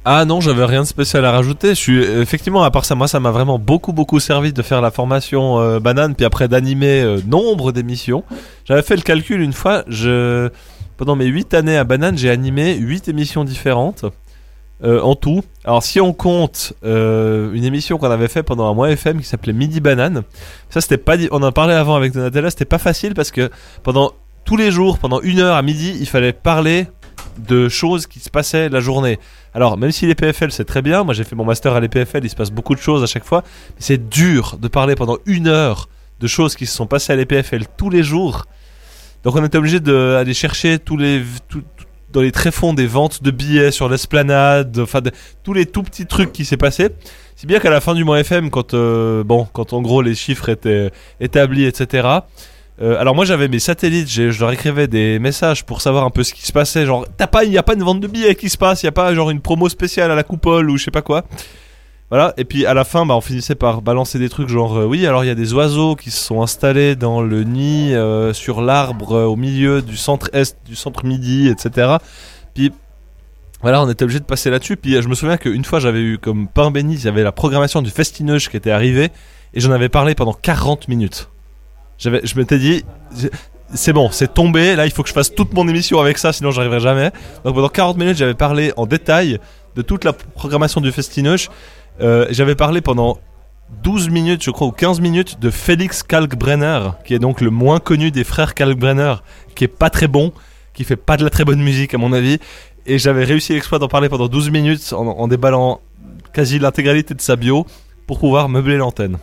Ah 0.07 0.26
non, 0.26 0.42
j'avais 0.42 0.66
rien 0.66 0.82
de 0.82 0.86
spécial 0.86 1.24
à 1.24 1.32
rajouter. 1.32 1.70
Je 1.70 1.74
suis 1.80 2.02
effectivement 2.02 2.62
à 2.62 2.70
part 2.70 2.84
ça, 2.84 2.94
moi 2.94 3.09
ça 3.09 3.20
m'a 3.20 3.30
vraiment 3.30 3.59
beaucoup 3.59 3.94
beaucoup 3.94 4.20
servi 4.20 4.52
de 4.52 4.61
faire 4.61 4.82
la 4.82 4.90
formation 4.90 5.59
euh, 5.61 5.80
banane, 5.80 6.14
puis 6.14 6.26
après 6.26 6.46
d'animer 6.46 7.00
euh, 7.00 7.20
nombre 7.26 7.72
d'émissions. 7.72 8.22
J'avais 8.66 8.82
fait 8.82 8.96
le 8.96 9.02
calcul 9.02 9.40
une 9.40 9.55
fois. 9.55 9.84
Pendant 10.96 11.16
mes 11.16 11.24
8 11.24 11.55
années 11.55 11.76
à 11.76 11.82
banane, 11.82 12.16
j'ai 12.18 12.30
animé 12.30 12.76
8 12.76 13.09
émissions 13.09 13.44
différentes 13.44 14.05
euh, 14.84 15.00
en 15.00 15.16
tout. 15.16 15.42
Alors 15.64 15.82
si 15.82 16.02
on 16.02 16.12
compte 16.12 16.74
une 16.82 17.64
émission 17.64 17.96
qu'on 17.96 18.11
avait 18.11 18.28
fait 18.28 18.42
pendant 18.42 18.70
un 18.70 18.74
mois 18.74 18.90
FM 18.90 19.20
qui 19.20 19.26
s'appelait 19.26 19.55
Midi 19.55 19.80
Banane, 19.80 20.22
ça 20.68 20.82
c'était 20.82 20.98
pas, 20.98 21.16
on 21.30 21.42
en 21.42 21.50
parlait 21.50 21.74
avant 21.74 21.96
avec 21.96 22.12
Donatella, 22.12 22.50
c'était 22.50 22.66
pas 22.66 22.78
facile 22.78 23.14
parce 23.14 23.30
que 23.30 23.50
pendant 23.82 24.12
tous 24.44 24.59
les 24.59 24.70
jours, 24.70 24.98
pendant 24.98 25.22
une 25.22 25.40
heure 25.40 25.57
à 25.57 25.62
midi, 25.62 25.96
il 25.98 26.07
fallait 26.07 26.34
parler 26.34 26.88
de 27.38 27.68
choses 27.68 28.07
qui 28.07 28.20
se 28.20 28.30
passaient 28.30 28.68
la 28.68 28.80
journée. 28.80 29.18
Alors, 29.55 29.78
même 29.78 29.92
si 29.92 30.07
les 30.07 30.14
PFL 30.16 30.50
c'est 30.50 30.64
très 30.64 30.82
bien, 30.82 31.05
moi 31.05 31.14
j'ai 31.14 31.24
fait 31.24 31.36
mon 31.36 31.44
master 31.44 31.74
à 31.74 31.80
l'EPFL, 31.80 32.20
il 32.24 32.28
se 32.30 32.34
passe 32.34 32.50
beaucoup 32.50 32.74
de 32.74 32.80
choses 32.80 33.02
à 33.02 33.07
chaque 33.07 33.24
fois, 33.24 33.42
mais 33.70 33.76
c'est 33.80 34.09
dur 34.09 34.57
de 34.61 34.66
parler 34.68 34.96
pendant 34.96 35.18
une 35.26 35.46
heure 35.46 35.88
de 36.20 36.26
choses 36.26 36.57
qui 36.57 36.66
se 36.66 36.74
sont 36.76 36.86
passées 36.86 37.12
à 37.12 37.16
l'EPFL 37.16 37.64
tous 37.76 37.88
les 37.90 38.02
jours. 38.02 38.46
Donc 39.22 39.36
on 39.36 39.44
était 39.44 39.59
obligé 39.59 39.78
d'aller 39.80 40.34
chercher 40.34 40.78
tous 40.78 40.96
les, 40.96 41.22
tout- 41.48 41.62
dans 42.12 42.20
les 42.20 42.32
tréfonds 42.32 42.74
des 42.74 42.86
ventes 42.86 43.22
de 43.22 43.30
billets 43.30 43.70
sur 43.70 43.88
l'esplanade, 43.88 44.78
enfin 44.78 45.00
tous 45.42 45.52
les 45.52 45.66
tout 45.66 45.82
petits 45.82 46.07
trucs 46.07 46.32
qui 46.32 46.44
s'est 46.44 46.57
passé. 46.57 46.90
Si 47.36 47.46
bien 47.46 47.59
qu'à 47.59 47.70
la 47.70 47.80
fin 47.80 47.94
du 47.94 48.05
mois 48.05 48.20
FM, 48.20 48.50
quand 48.50 48.74
euh, 48.74 49.24
bon, 49.24 49.46
quand 49.52 49.72
en 49.72 49.82
gros 49.82 50.02
les 50.02 50.14
chiffres 50.14 50.48
étaient 50.48 50.90
établis, 51.20 51.64
etc. 51.64 52.09
euh, 52.82 52.98
alors 52.98 53.14
moi 53.14 53.24
j'avais 53.24 53.46
mes 53.46 53.60
satellites, 53.60 54.10
je 54.10 54.40
leur 54.40 54.50
écrivais 54.50 54.88
des 54.88 55.20
messages 55.20 55.64
pour 55.64 55.80
savoir 55.80 56.04
un 56.04 56.10
peu 56.10 56.24
ce 56.24 56.34
qui 56.34 56.44
se 56.44 56.52
passait. 56.52 56.86
Genre, 56.86 57.06
t'as 57.16 57.28
pas, 57.28 57.44
il 57.44 57.52
y 57.52 57.58
a 57.58 57.62
pas 57.62 57.74
une 57.74 57.84
vente 57.84 58.00
de 58.00 58.06
billets 58.08 58.34
qui 58.34 58.48
se 58.48 58.58
passe, 58.58 58.82
il 58.82 58.86
y 58.86 58.88
a 58.88 58.92
pas 58.92 59.14
genre 59.14 59.30
une 59.30 59.40
promo 59.40 59.68
spéciale 59.68 60.10
à 60.10 60.14
la 60.14 60.24
coupole 60.24 60.70
ou 60.70 60.76
je 60.76 60.84
sais 60.84 60.90
pas 60.90 61.02
quoi. 61.02 61.24
Voilà. 62.10 62.34
Et 62.36 62.44
puis 62.44 62.66
à 62.66 62.74
la 62.74 62.84
fin, 62.84 63.06
bah, 63.06 63.16
on 63.16 63.20
finissait 63.20 63.54
par 63.54 63.80
balancer 63.80 64.18
des 64.18 64.28
trucs 64.28 64.48
genre, 64.48 64.76
euh, 64.78 64.86
oui, 64.86 65.06
alors 65.06 65.24
il 65.24 65.28
y 65.28 65.30
a 65.30 65.34
des 65.34 65.52
oiseaux 65.54 65.94
qui 65.94 66.10
se 66.10 66.22
sont 66.22 66.42
installés 66.42 66.96
dans 66.96 67.22
le 67.22 67.44
nid 67.44 67.94
euh, 67.94 68.32
sur 68.32 68.60
l'arbre 68.60 69.24
au 69.24 69.36
milieu 69.36 69.80
du 69.80 69.96
centre 69.96 70.28
est, 70.32 70.56
du 70.66 70.74
centre 70.74 71.04
midi, 71.04 71.48
etc. 71.48 71.96
Puis 72.54 72.72
voilà, 73.62 73.82
on 73.82 73.88
était 73.88 74.02
obligé 74.02 74.20
de 74.20 74.24
passer 74.24 74.50
là-dessus. 74.50 74.76
Puis 74.76 75.00
je 75.00 75.08
me 75.08 75.14
souviens 75.14 75.36
qu'une 75.36 75.64
fois, 75.64 75.78
j'avais 75.78 76.00
eu 76.00 76.18
comme 76.18 76.48
pain 76.48 76.70
béni, 76.70 76.94
il 76.94 77.04
y 77.04 77.08
avait 77.08 77.22
la 77.22 77.32
programmation 77.32 77.82
du 77.82 77.90
Festineuge 77.90 78.50
qui 78.50 78.56
était 78.56 78.72
arrivée 78.72 79.10
et 79.54 79.60
j'en 79.60 79.70
avais 79.70 79.88
parlé 79.88 80.14
pendant 80.14 80.34
40 80.34 80.88
minutes. 80.88 81.30
Je 81.99 82.38
m'étais 82.38 82.59
dit, 82.59 82.84
c'est 83.72 83.92
bon, 83.92 84.11
c'est 84.11 84.32
tombé. 84.32 84.76
Là, 84.76 84.86
il 84.86 84.92
faut 84.92 85.03
que 85.03 85.09
je 85.09 85.14
fasse 85.14 85.34
toute 85.34 85.53
mon 85.53 85.66
émission 85.68 86.01
avec 86.01 86.18
ça, 86.18 86.32
sinon 86.32 86.51
j'arriverai 86.51 86.80
jamais. 86.80 87.11
Donc 87.45 87.55
pendant 87.55 87.68
40 87.68 87.97
minutes, 87.97 88.16
j'avais 88.16 88.34
parlé 88.34 88.72
en 88.76 88.86
détail 88.86 89.38
de 89.76 89.82
toute 89.82 90.05
la 90.05 90.12
programmation 90.12 90.80
du 90.80 90.92
Festineuge. 90.92 91.51
Euh, 92.01 92.26
j'avais 92.30 92.55
parlé 92.55 92.80
pendant 92.80 93.18
12 93.82 94.11
minutes, 94.11 94.42
je 94.42 94.51
crois, 94.51 94.66
ou 94.66 94.72
15 94.72 95.01
minutes 95.01 95.40
de 95.40 95.51
Félix 95.51 96.03
Kalkbrenner, 96.03 96.90
qui 97.05 97.14
est 97.14 97.18
donc 97.18 97.40
le 97.40 97.51
moins 97.51 97.80
connu 97.80 98.11
des 98.11 98.24
frères 98.24 98.55
Kalkbrenner, 98.55 99.14
qui 99.55 99.64
est 99.64 99.68
pas 99.68 99.90
très 99.90 100.09
bon, 100.09 100.32
qui 100.74 100.84
fait 100.84 100.97
pas 100.97 101.16
de 101.16 101.24
la 101.24 101.30
très 101.30 101.45
bonne 101.45 101.62
musique 101.62 101.95
à 101.95 101.99
mon 101.99 102.12
avis. 102.12 102.38
Et 102.86 102.99
j'avais 102.99 103.24
réussi 103.24 103.55
l'exploit 103.55 103.78
d'en 103.78 103.88
parler 103.88 104.09
pendant 104.09 104.28
12 104.28 104.51
minutes 104.51 104.92
en 104.92 105.26
déballant 105.26 105.80
quasi 106.34 106.59
l'intégralité 106.59 107.14
de 107.14 107.20
sa 107.20 107.36
bio 107.36 107.66
pour 108.07 108.18
pouvoir 108.18 108.49
meubler 108.49 108.76
l'antenne. 108.76 109.18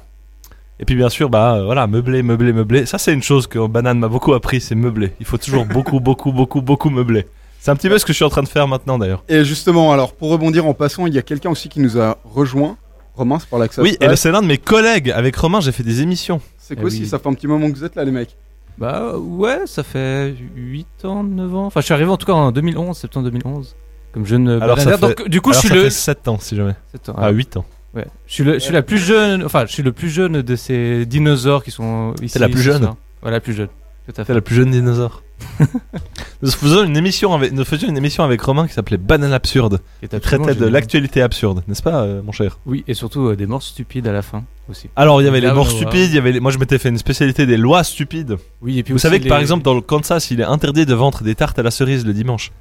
Et 0.82 0.86
puis 0.86 0.96
bien 0.96 1.10
sûr, 1.10 1.30
bah 1.30 1.56
euh, 1.58 1.66
voilà, 1.66 1.86
meubler, 1.88 2.24
meubler, 2.24 2.54
meubler. 2.54 2.86
Ça 2.88 2.98
c'est 2.98 3.14
une 3.14 3.22
chose 3.24 3.46
que 3.48 3.66
Banane 3.68 4.00
m'a 4.00 4.08
beaucoup 4.08 4.34
appris, 4.34 4.60
c'est 4.60 4.76
meubler. 4.76 5.14
Il 5.20 5.26
faut 5.26 5.38
toujours 5.38 5.66
beaucoup, 5.72 6.00
beaucoup, 6.00 6.32
beaucoup, 6.32 6.62
beaucoup 6.62 6.90
meubler. 6.90 7.28
C'est 7.60 7.70
un 7.70 7.76
petit 7.76 7.88
peu 7.90 8.00
ce 8.00 8.06
que 8.06 8.12
je 8.14 8.16
suis 8.16 8.26
en 8.26 8.30
train 8.30 8.42
de 8.42 8.48
faire 8.48 8.68
maintenant 8.68 8.98
d'ailleurs. 8.98 9.24
Et 9.30 9.46
justement, 9.46 9.94
alors 9.94 10.14
pour 10.14 10.32
rebondir 10.32 10.66
en 10.66 10.74
passant, 10.74 11.06
il 11.06 11.14
y 11.14 11.20
a 11.20 11.22
quelqu'un 11.22 11.52
aussi 11.52 11.70
qui 11.70 11.80
nous 11.80 12.00
a 12.00 12.18
rejoint. 12.26 12.78
Romain, 13.14 13.38
c'est 13.40 13.50
par 13.50 13.60
là 13.60 13.68
que 13.68 13.74
ça 13.76 13.82
Oui, 13.84 13.96
se 14.02 14.10
et 14.12 14.16
c'est 14.16 14.32
l'un 14.32 14.42
de 14.42 14.48
mes 14.48 14.58
collègues. 14.58 15.12
Avec 15.12 15.36
Romain, 15.36 15.60
j'ai 15.62 15.72
fait 15.72 15.84
des 15.84 16.02
émissions. 16.02 16.42
C'est 16.58 16.80
quoi 16.80 16.90
si 16.90 17.06
ça 17.06 17.20
fait 17.20 17.28
un 17.30 17.34
petit 17.34 17.46
moment 17.48 17.70
que 17.70 17.76
vous 17.78 17.84
êtes 17.84 17.96
là, 17.96 18.04
les 18.06 18.12
mecs 18.12 18.36
Bah 18.78 19.16
ouais, 19.18 19.60
ça 19.66 19.84
fait 19.84 20.34
8 20.56 21.06
ans, 21.06 21.22
9 21.24 21.56
ans. 21.56 21.66
Enfin, 21.66 21.82
je 21.82 21.86
suis 21.86 21.94
arrivé 21.94 22.10
en 22.10 22.18
tout 22.18 22.26
cas 22.26 22.34
en 22.34 22.52
2011, 22.52 22.98
septembre 22.98 23.30
2011. 23.30 23.76
Comme 24.14 24.26
jeune 24.26 24.48
Alors, 24.50 24.80
ça 24.80 24.98
fait- 24.98 25.02
Donc, 25.20 25.28
du 25.30 25.42
coup, 25.42 25.54
je 25.54 25.60
suis 25.60 25.68
ça 25.68 25.76
le. 25.76 25.84
fait 25.84 25.90
7 25.90 26.28
ans, 26.30 26.38
si 26.40 26.56
jamais. 26.56 26.76
7 26.92 27.10
ans, 27.10 27.16
Ah, 27.18 27.30
8 27.30 27.58
ans. 27.58 27.66
Ouais. 27.94 28.06
Je 28.28 28.34
suis, 28.34 28.44
le, 28.44 28.54
je 28.54 28.60
suis 28.60 28.74
la 28.74 28.82
plus 28.84 28.98
jeune. 29.00 29.44
Enfin, 29.44 29.66
je 29.66 29.72
suis 29.74 29.84
le 29.84 29.92
plus 29.92 30.10
jeune 30.10 30.42
de 30.42 30.56
ces 30.56 31.06
dinosaures 31.06 31.64
qui 31.64 31.72
sont 31.72 32.14
ici. 32.22 32.34
T'es 32.34 32.40
la 32.40 32.50
plus 32.50 32.62
jeune. 32.62 32.90
Ouais, 33.24 33.32
la 33.32 33.40
plus 33.42 33.54
jeune. 33.54 33.68
Tout 34.06 34.12
à 34.12 34.24
fait. 34.24 34.26
T'es 34.26 34.34
la 34.34 34.42
plus 34.42 34.56
jeune 34.56 34.72
dinosaure. 34.72 35.24
nous, 36.42 36.52
faisions 36.52 36.84
une 36.84 36.96
émission 36.96 37.34
avec, 37.34 37.52
nous 37.52 37.66
faisions 37.66 37.90
une 37.90 37.98
émission 37.98 38.24
avec 38.24 38.42
Romain 38.42 38.68
qui 38.68 38.74
s'appelait 38.74 38.98
Banane 38.98 39.34
Absurde. 39.34 39.80
Qui 40.02 40.08
traitait 40.08 40.56
de 40.56 40.68
l'actualité 40.68 41.22
absurde, 41.22 41.64
n'est-ce 41.68 41.82
pas, 41.82 42.04
euh, 42.04 42.22
mon 42.22 42.32
cher? 42.32 42.60
Oui, 42.66 42.84
et 42.88 42.94
surtout 42.94 43.28
euh, 43.30 43.36
des 43.36 43.48
morts 43.48 43.64
stupides 43.64 44.08
à 44.08 44.12
la 44.12 44.22
fin 44.22 44.44
aussi. 44.70 44.90
Alors, 44.96 45.22
il 45.22 45.26
y 45.26 45.28
avait 45.28 45.42
les 45.42 45.48
Là, 45.48 45.54
morts 45.54 45.70
stupides, 45.72 46.10
il 46.10 46.16
y 46.16 46.18
avait 46.20 46.34
les- 46.34 46.40
moi 46.40 46.52
je 46.52 46.60
m'étais 46.60 46.78
fait 46.78 46.90
une 46.90 46.98
spécialité 47.00 47.46
des 47.48 47.58
lois 47.58 47.84
stupides. 47.84 48.38
Oui, 48.62 48.78
et 48.80 48.84
puis 48.84 48.94
Vous 48.94 49.00
savez 49.00 49.20
que 49.20 49.28
par 49.28 49.40
exemple, 49.40 49.64
dans 49.64 49.74
le 49.74 49.82
Kansas, 49.82 50.30
il 50.32 50.42
est 50.42 50.46
interdit 50.46 50.86
de 50.86 50.94
vendre 50.94 51.24
des 51.24 51.34
tartes 51.36 51.58
à 51.60 51.64
la 51.64 51.72
cerise 51.72 52.06
le 52.06 52.14
dimanche. 52.14 52.52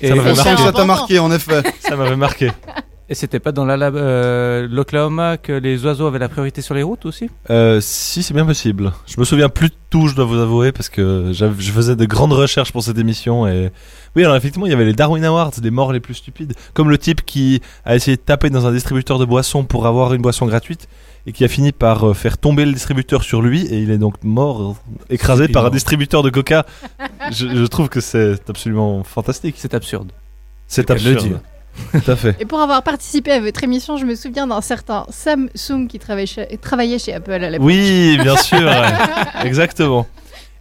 Et- 0.00 0.08
ça 0.08 0.14
m'avait 0.14 0.32
Et 0.32 0.36
marqué. 0.36 0.62
Ça 0.62 0.72
t'a 0.72 0.84
marqué, 0.86 1.18
en 1.18 1.30
effet. 1.30 1.62
ça 1.80 1.94
m'avait 1.96 2.16
marqué. 2.16 2.50
Et 3.10 3.16
c'était 3.16 3.40
pas 3.40 3.50
dans 3.50 3.66
euh, 3.68 4.68
l'Oklahoma 4.70 5.36
que 5.36 5.50
les 5.52 5.84
oiseaux 5.84 6.06
avaient 6.06 6.20
la 6.20 6.28
priorité 6.28 6.62
sur 6.62 6.76
les 6.76 6.84
routes 6.84 7.06
aussi? 7.06 7.28
Euh, 7.50 7.80
si, 7.80 8.22
c'est 8.22 8.34
bien 8.34 8.46
possible. 8.46 8.92
Je 9.04 9.18
me 9.18 9.24
souviens 9.24 9.48
plus 9.48 9.70
de 9.70 9.74
tout, 9.90 10.06
je 10.06 10.14
dois 10.14 10.24
vous 10.24 10.38
avouer, 10.38 10.70
parce 10.70 10.88
que 10.88 11.32
je 11.32 11.72
faisais 11.72 11.96
de 11.96 12.04
grandes 12.04 12.32
recherches 12.32 12.70
pour 12.70 12.84
cette 12.84 12.98
émission. 12.98 13.48
Et 13.48 13.72
oui, 14.14 14.22
alors 14.22 14.36
effectivement, 14.36 14.66
il 14.66 14.70
y 14.70 14.72
avait 14.72 14.84
les 14.84 14.92
Darwin 14.92 15.24
Awards, 15.24 15.50
les 15.60 15.72
morts 15.72 15.92
les 15.92 15.98
plus 15.98 16.14
stupides, 16.14 16.52
comme 16.72 16.88
le 16.88 16.98
type 16.98 17.24
qui 17.24 17.60
a 17.84 17.96
essayé 17.96 18.16
de 18.16 18.22
taper 18.22 18.48
dans 18.48 18.68
un 18.68 18.72
distributeur 18.72 19.18
de 19.18 19.24
boissons 19.24 19.64
pour 19.64 19.88
avoir 19.88 20.14
une 20.14 20.22
boisson 20.22 20.46
gratuite 20.46 20.86
et 21.26 21.32
qui 21.32 21.44
a 21.44 21.48
fini 21.48 21.72
par 21.72 22.10
euh, 22.10 22.14
faire 22.14 22.38
tomber 22.38 22.64
le 22.64 22.72
distributeur 22.72 23.24
sur 23.24 23.42
lui 23.42 23.66
et 23.66 23.82
il 23.82 23.90
est 23.90 23.98
donc 23.98 24.22
mort, 24.22 24.62
euh, 24.62 25.14
écrasé 25.14 25.48
par 25.48 25.66
un 25.66 25.70
distributeur 25.70 26.22
de 26.22 26.30
Coca. 26.30 26.64
je, 27.32 27.48
je 27.48 27.64
trouve 27.64 27.88
que 27.88 28.00
c'est 28.00 28.48
absolument 28.48 29.02
fantastique. 29.02 29.56
C'est 29.58 29.74
absurde. 29.74 30.12
C'est 30.68 30.92
absurde. 30.92 31.40
Dit. 31.92 32.00
Tout 32.04 32.10
à 32.10 32.16
fait. 32.16 32.36
Et 32.40 32.44
pour 32.44 32.60
avoir 32.60 32.82
participé 32.82 33.32
à 33.32 33.40
votre 33.40 33.62
émission, 33.64 33.96
je 33.96 34.04
me 34.04 34.14
souviens 34.14 34.46
d'un 34.46 34.60
certain 34.60 35.06
Samsung 35.10 35.86
qui 35.88 35.98
travaillait 35.98 36.26
chez, 36.26 36.46
travaillait 36.60 36.98
chez 36.98 37.14
Apple 37.14 37.32
à 37.32 37.50
l'époque. 37.50 37.66
Oui, 37.66 38.18
bien 38.22 38.36
sûr, 38.42 38.70
exactement. 39.44 40.06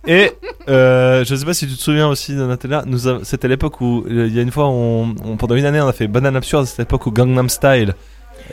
Et 0.07 0.31
euh, 0.69 1.25
je 1.25 1.35
sais 1.35 1.45
pas 1.45 1.53
si 1.53 1.67
tu 1.67 1.75
te 1.75 1.81
souviens 1.81 2.07
aussi, 2.07 2.33
Donatella, 2.35 2.85
c'était 3.23 3.47
l'époque 3.47 3.81
où 3.81 4.05
il 4.09 4.33
y 4.33 4.39
a 4.39 4.41
une 4.41 4.51
fois, 4.51 4.67
on, 4.69 5.13
on- 5.25 5.35
pendant 5.37 5.55
une 5.55 5.65
année, 5.65 5.81
on 5.81 5.87
a 5.87 5.93
fait 5.93 6.07
Banane 6.07 6.35
Absurde. 6.37 6.65
C'était 6.65 6.83
l'époque 6.83 7.05
où 7.05 7.11
Gangnam 7.11 7.49
Style, 7.49 7.93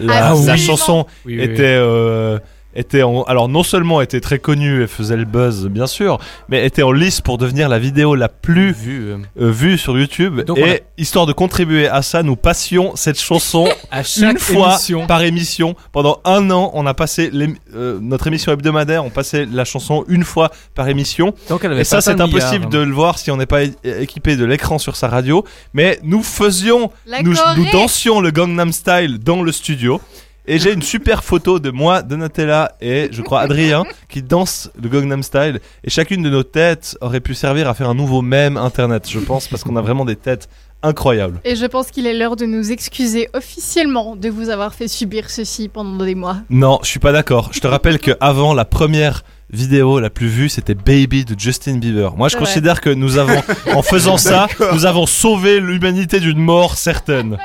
la, 0.00 0.28
Ah 0.28 0.36
oui. 0.36 0.44
la 0.46 0.56
chanson 0.56 1.06
Oui, 1.24 1.36
oui, 1.38 1.44
était, 1.44 1.62
euh, 1.78 2.38
était 2.76 3.02
en- 3.02 3.22
alors 3.24 3.48
non 3.48 3.62
seulement 3.62 4.00
était 4.00 4.20
très 4.20 4.38
connue 4.38 4.82
et 4.82 4.86
faisait 4.86 5.16
le 5.16 5.24
buzz, 5.24 5.66
bien 5.68 5.86
sûr, 5.86 6.18
mais 6.48 6.64
était 6.66 6.82
en 6.82 6.92
lice 6.92 7.20
pour 7.20 7.38
devenir 7.38 7.68
la 7.68 7.78
vidéo 7.78 8.14
la 8.14 8.28
plus 8.28 8.72
Vu. 8.72 9.08
euh, 9.10 9.16
euh, 9.40 9.50
vue 9.50 9.78
sur 9.78 9.98
YouTube. 9.98 10.40
Donc, 10.42 10.58
et 10.58 10.70
a- 10.76 10.78
histoire 10.98 11.26
de 11.26 11.32
contribuer 11.32 11.88
à 11.88 12.02
ça, 12.02 12.22
nous 12.22 12.36
passions 12.36 12.92
cette 12.96 13.20
chanson 13.20 13.68
à 13.90 14.02
chaque 14.02 14.32
une 14.32 14.38
fois 14.38 14.68
émission. 14.74 15.06
par 15.06 15.22
émission. 15.22 15.74
Pendant 15.92 16.20
un 16.24 16.50
an, 16.50 16.70
on 16.74 16.86
a 16.86 16.94
passé 16.94 17.30
euh, 17.74 17.98
notre 18.00 18.26
émission 18.26 18.52
hebdomadaire, 18.52 19.04
on 19.04 19.10
passait 19.10 19.46
la 19.50 19.64
chanson 19.64 20.04
une 20.08 20.24
fois 20.24 20.50
par 20.74 20.88
émission. 20.88 21.34
Donc 21.48 21.64
elle 21.64 21.72
avait 21.72 21.80
Et 21.80 21.84
ça, 21.84 22.00
c'est 22.00 22.20
impossible 22.20 22.68
de 22.68 22.78
le 22.78 22.92
voir 22.92 23.18
si 23.18 23.30
on 23.30 23.36
n'est 23.36 23.46
pas 23.46 23.62
équipé 23.84 24.36
de 24.36 24.44
l'écran 24.44 24.78
sur 24.78 24.96
sa 24.96 25.08
radio. 25.08 25.44
Mais 25.74 25.98
nous 26.02 26.22
faisions, 26.22 26.90
nous, 27.22 27.34
nous 27.56 27.70
dansions 27.72 28.20
le 28.20 28.30
Gangnam 28.30 28.72
Style 28.72 29.18
dans 29.18 29.42
le 29.42 29.52
studio. 29.52 30.00
Et 30.48 30.60
j'ai 30.60 30.72
une 30.72 30.82
super 30.82 31.24
photo 31.24 31.58
de 31.58 31.70
moi, 31.72 32.02
Donatella 32.02 32.76
et 32.80 33.08
je 33.10 33.20
crois 33.20 33.40
Adrien 33.40 33.82
qui 34.08 34.22
dansent 34.22 34.70
le 34.80 34.88
Gangnam 34.88 35.24
Style. 35.24 35.58
Et 35.82 35.90
chacune 35.90 36.22
de 36.22 36.30
nos 36.30 36.44
têtes 36.44 36.96
aurait 37.00 37.20
pu 37.20 37.34
servir 37.34 37.68
à 37.68 37.74
faire 37.74 37.90
un 37.90 37.94
nouveau 37.94 38.22
mème 38.22 38.56
internet, 38.56 39.10
je 39.10 39.18
pense, 39.18 39.48
parce 39.48 39.64
qu'on 39.64 39.74
a 39.74 39.80
vraiment 39.82 40.04
des 40.04 40.14
têtes 40.14 40.48
incroyables. 40.84 41.40
Et 41.44 41.56
je 41.56 41.66
pense 41.66 41.90
qu'il 41.90 42.06
est 42.06 42.14
l'heure 42.14 42.36
de 42.36 42.46
nous 42.46 42.70
excuser 42.70 43.28
officiellement 43.34 44.14
de 44.14 44.28
vous 44.28 44.48
avoir 44.48 44.72
fait 44.72 44.86
subir 44.86 45.30
ceci 45.30 45.68
pendant 45.68 46.04
des 46.04 46.14
mois. 46.14 46.36
Non, 46.48 46.78
je 46.82 46.88
suis 46.88 47.00
pas 47.00 47.10
d'accord. 47.10 47.50
Je 47.52 47.58
te 47.58 47.66
rappelle 47.66 47.98
que 47.98 48.12
avant 48.20 48.54
la 48.54 48.64
première 48.64 49.24
vidéo 49.50 49.98
la 49.98 50.10
plus 50.10 50.28
vue, 50.28 50.48
c'était 50.48 50.74
Baby 50.76 51.24
de 51.24 51.34
Justin 51.36 51.78
Bieber. 51.78 52.16
Moi, 52.16 52.28
je 52.28 52.36
considère 52.36 52.80
que 52.80 52.90
nous 52.90 53.18
avons, 53.18 53.42
en 53.74 53.82
faisant 53.82 54.16
ça, 54.16 54.46
nous 54.72 54.86
avons 54.86 55.06
sauvé 55.06 55.58
l'humanité 55.58 56.20
d'une 56.20 56.38
mort 56.38 56.76
certaine. 56.76 57.36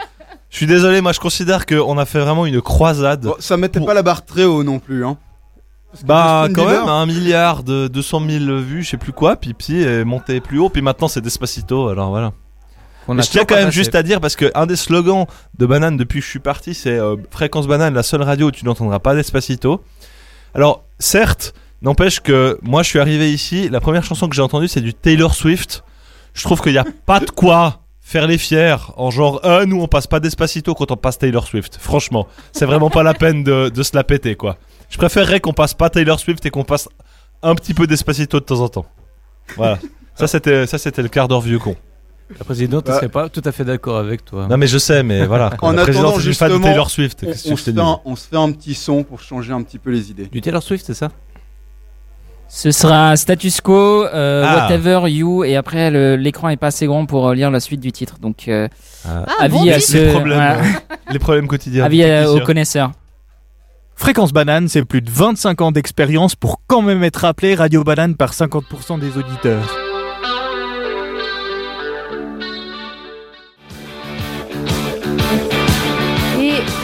Je 0.52 0.58
suis 0.58 0.68
désolé, 0.68 1.02
moi, 1.02 1.14
je 1.14 1.20
considère 1.20 1.66
qu'on 1.66 1.98
a 1.98 2.06
fait 2.06 2.20
vraiment 2.20 2.46
une 2.46 2.62
croisade. 2.62 3.22
Bon, 3.22 3.36
ça 3.40 3.58
mettait 3.58 3.80
pas 3.80 3.94
la 3.94 4.04
barre 4.04 4.24
très 4.26 4.44
haut 4.44 4.64
non 4.64 4.78
plus, 4.80 5.04
hein. 5.06 5.18
Bah, 6.06 6.48
quand 6.54 6.64
Bieber- 6.66 6.80
même, 6.82 6.88
un 6.90 7.06
milliard 7.06 7.64
de 7.64 7.88
200 7.88 8.22
000 8.30 8.46
vues, 8.60 8.84
je 8.84 8.90
sais 8.92 8.98
plus 8.98 9.12
quoi, 9.12 9.36
puis 9.36 9.54
puis 9.54 9.82
est 9.82 10.06
monté 10.06 10.40
plus 10.40 10.58
haut, 10.60 10.70
puis 10.70 10.82
maintenant 10.82 11.10
c'est 11.10 11.20
Despacito, 11.20 11.90
alors 11.90 12.10
voilà. 12.12 12.32
On 13.10 13.14
Mais 13.16 13.22
a 13.22 13.26
je 13.26 13.30
tiens 13.30 13.44
quand 13.44 13.56
même 13.56 13.66
passé. 13.66 13.76
juste 13.76 13.96
à 13.96 14.04
dire 14.04 14.22
parce 14.22 14.36
que 14.38 14.50
un 14.56 14.68
des 14.68 14.78
slogans 14.78 15.26
de 15.58 15.66
Banane 15.66 15.98
depuis 15.98 16.20
que 16.20 16.26
je 16.26 16.30
suis 16.30 16.40
parti, 16.40 16.74
c'est 16.74 16.98
euh, 16.98 17.18
Fréquence 17.30 17.68
Banane, 17.68 17.94
la 17.94 18.04
seule 18.04 18.22
radio 18.22 18.48
où 18.48 18.52
tu 18.52 18.64
n'entendras 18.64 19.00
pas 19.00 19.16
Despacito. 19.16 19.84
Alors, 20.54 20.86
certes, 21.00 21.54
n'empêche 21.82 22.22
que 22.22 22.58
moi 22.62 22.84
je 22.84 22.88
suis 22.90 23.00
arrivé 23.00 23.34
ici, 23.34 23.68
la 23.68 23.82
première 23.82 24.04
chanson 24.06 24.30
que 24.30 24.36
j'ai 24.36 24.42
entendue 24.44 24.70
c'est 24.70 24.82
du 24.82 24.94
Taylor 24.94 25.34
Swift. 25.36 25.84
Je 26.34 26.44
trouve 26.44 26.62
qu'il 26.62 26.72
n'y 26.72 26.78
a 26.78 26.86
pas 27.06 27.20
de 27.20 27.30
quoi 27.32 27.81
faire 28.12 28.28
les 28.28 28.38
fiers 28.38 28.76
en 28.98 29.10
genre 29.10 29.40
ah 29.44 29.66
nous 29.66 29.82
on 29.82 29.88
passe 29.88 30.06
pas 30.06 30.20
Despacito 30.20 30.76
quand 30.76 30.92
on 30.92 30.98
passe 30.98 31.18
Taylor 31.18 31.48
Swift. 31.48 31.78
Franchement, 31.80 32.28
c'est 32.52 32.66
vraiment 32.66 32.90
pas 32.90 33.04
la 33.04 33.14
peine 33.14 33.44
de, 33.44 33.70
de 33.70 33.84
se 33.84 33.96
la 33.96 34.04
péter 34.04 34.36
quoi. 34.36 34.58
Je 34.90 34.98
préférerais 34.98 35.40
qu'on 35.40 35.54
passe 35.54 35.74
pas 35.74 35.90
Taylor 35.90 36.20
Swift 36.20 36.46
et 36.46 36.50
qu'on 36.50 36.66
passe 36.66 36.90
un 37.42 37.56
petit 37.56 37.74
peu 37.74 37.88
Despacito 37.88 38.40
de 38.42 38.46
temps 38.46 38.60
en 38.60 38.68
temps. 38.68 38.86
Voilà. 39.56 39.80
Ça 40.16 40.28
c'était 40.28 40.68
ça 40.68 40.78
c'était 40.78 41.02
le 41.02 41.08
quart 41.08 41.30
d'heure 41.30 41.40
vieux 41.42 41.58
con. 41.60 41.76
La 42.38 42.44
présidente 42.46 42.86
ne 42.86 42.92
Bah. 42.92 42.98
serait 42.98 43.10
pas 43.10 43.30
tout 43.30 43.42
à 43.46 43.52
fait 43.54 43.64
d'accord 43.66 43.98
avec 43.98 44.24
toi. 44.26 44.48
Non 44.50 44.58
mais 44.58 44.68
je 44.68 44.78
sais, 44.78 45.04
mais 45.04 45.26
voilà. 45.26 45.50
En 45.62 45.72
la 45.72 45.84
présidente 45.84 46.12
attendant, 46.14 46.20
est 46.22 46.28
une 46.28 46.34
fan 46.34 46.50
de 46.50 46.54
justement, 46.56 46.68
Taylor 46.70 46.90
Swift. 46.90 47.26
On, 47.26 47.30
on 47.30 47.56
se 47.56 47.72
fait 47.72 47.80
un, 47.80 48.00
on 48.06 48.16
se 48.16 48.28
fait 48.28 48.38
un 48.38 48.52
petit 48.52 48.74
son 48.74 49.04
pour 49.04 49.22
changer 49.22 49.54
un 49.54 49.62
petit 49.64 49.80
peu 49.80 49.90
les 49.92 50.12
idées. 50.12 50.26
Du 50.28 50.42
Taylor 50.42 50.62
Swift, 50.64 50.86
c'est 50.86 50.94
ça? 50.94 51.12
Ce 52.54 52.70
sera 52.72 53.16
status 53.16 53.62
quo, 53.62 54.04
euh, 54.06 54.44
Ah. 54.46 54.56
whatever 54.68 55.10
you, 55.10 55.46
et 55.46 55.56
après 55.56 55.90
le- 55.90 56.18
l'écran 56.18 56.50
est 56.50 56.58
pas 56.58 56.68
assez 56.68 56.86
grand 56.86 57.06
pour 57.06 57.30
euh, 57.30 57.34
lire 57.34 57.50
la 57.50 57.62
suite 57.62 57.80
du 57.80 57.94
titre. 57.94 58.16
Donc 58.22 58.50
euh, 58.50 58.68
Ah. 59.08 59.24
Ah, 59.26 59.32
avis 59.44 59.54
bon 59.58 59.72
à 59.72 59.80
ceux, 59.80 60.04
les 60.08 60.12
problèmes, 60.12 60.34
voilà. 60.38 60.58
euh, 60.58 60.64
les 61.12 61.20
problèmes 61.20 61.48
quotidiens. 61.48 61.86
avis 61.86 62.04
euh, 62.04 62.30
aux 62.30 62.42
connaisseurs. 62.42 62.92
Fréquence 63.96 64.34
Banane, 64.34 64.68
c'est 64.68 64.84
plus 64.84 65.02
de 65.02 65.10
25 65.10 65.62
ans 65.62 65.72
d'expérience 65.72 66.36
pour 66.36 66.60
quand 66.68 66.82
même 66.82 67.04
être 67.04 67.24
appelé 67.24 67.56
Radio 67.56 67.84
Banane 67.86 68.16
par 68.16 68.34
50% 68.34 68.98
des 69.00 69.18
auditeurs. 69.18 69.64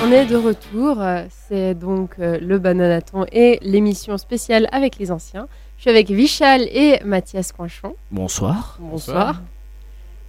On 0.08 0.12
est 0.12 0.26
de 0.26 0.38
retour. 0.38 1.04
C'est 1.50 1.74
donc 1.74 2.12
euh, 2.20 2.38
le 2.40 2.60
Bananaton 2.60 3.26
et 3.32 3.60
l'émission 3.62 4.18
spéciale 4.18 4.68
avec 4.72 4.98
les 5.00 5.12
anciens. 5.12 5.48
Je 5.76 5.82
suis 5.82 5.90
avec 5.90 6.10
Vichal 6.10 6.62
et 6.62 7.00
Mathias 7.04 7.52
Coinchon. 7.52 7.94
Bonsoir. 8.10 8.78
Bonsoir. 8.80 9.42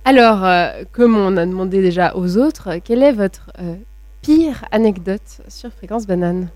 Alors, 0.05 0.45
euh, 0.45 0.83
comme 0.91 1.17
on 1.17 1.37
a 1.37 1.47
demandé 1.47 1.81
déjà 1.81 2.17
aux 2.17 2.39
autres, 2.39 2.79
quelle 2.83 3.03
est 3.03 3.13
votre 3.13 3.51
euh, 3.61 3.77
pire 4.21 4.65
anecdote 4.73 5.43
sur 5.47 5.71
Fréquence 5.71 6.07
Banane? 6.07 6.49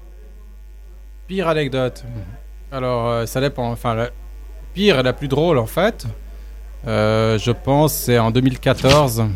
Pire 1.28 1.46
anecdote. 1.46 2.04
Alors, 2.72 3.08
euh, 3.08 3.26
ça 3.26 3.40
dépend. 3.40 3.70
Enfin, 3.70 3.94
la 3.94 4.10
pire 4.74 4.98
et 4.98 5.02
la 5.02 5.12
plus 5.12 5.28
drôle, 5.28 5.58
en 5.58 5.66
fait, 5.66 6.06
euh, 6.88 7.38
je 7.38 7.52
pense, 7.52 7.92
c'est 7.92 8.18
en 8.18 8.32
2014, 8.32 9.26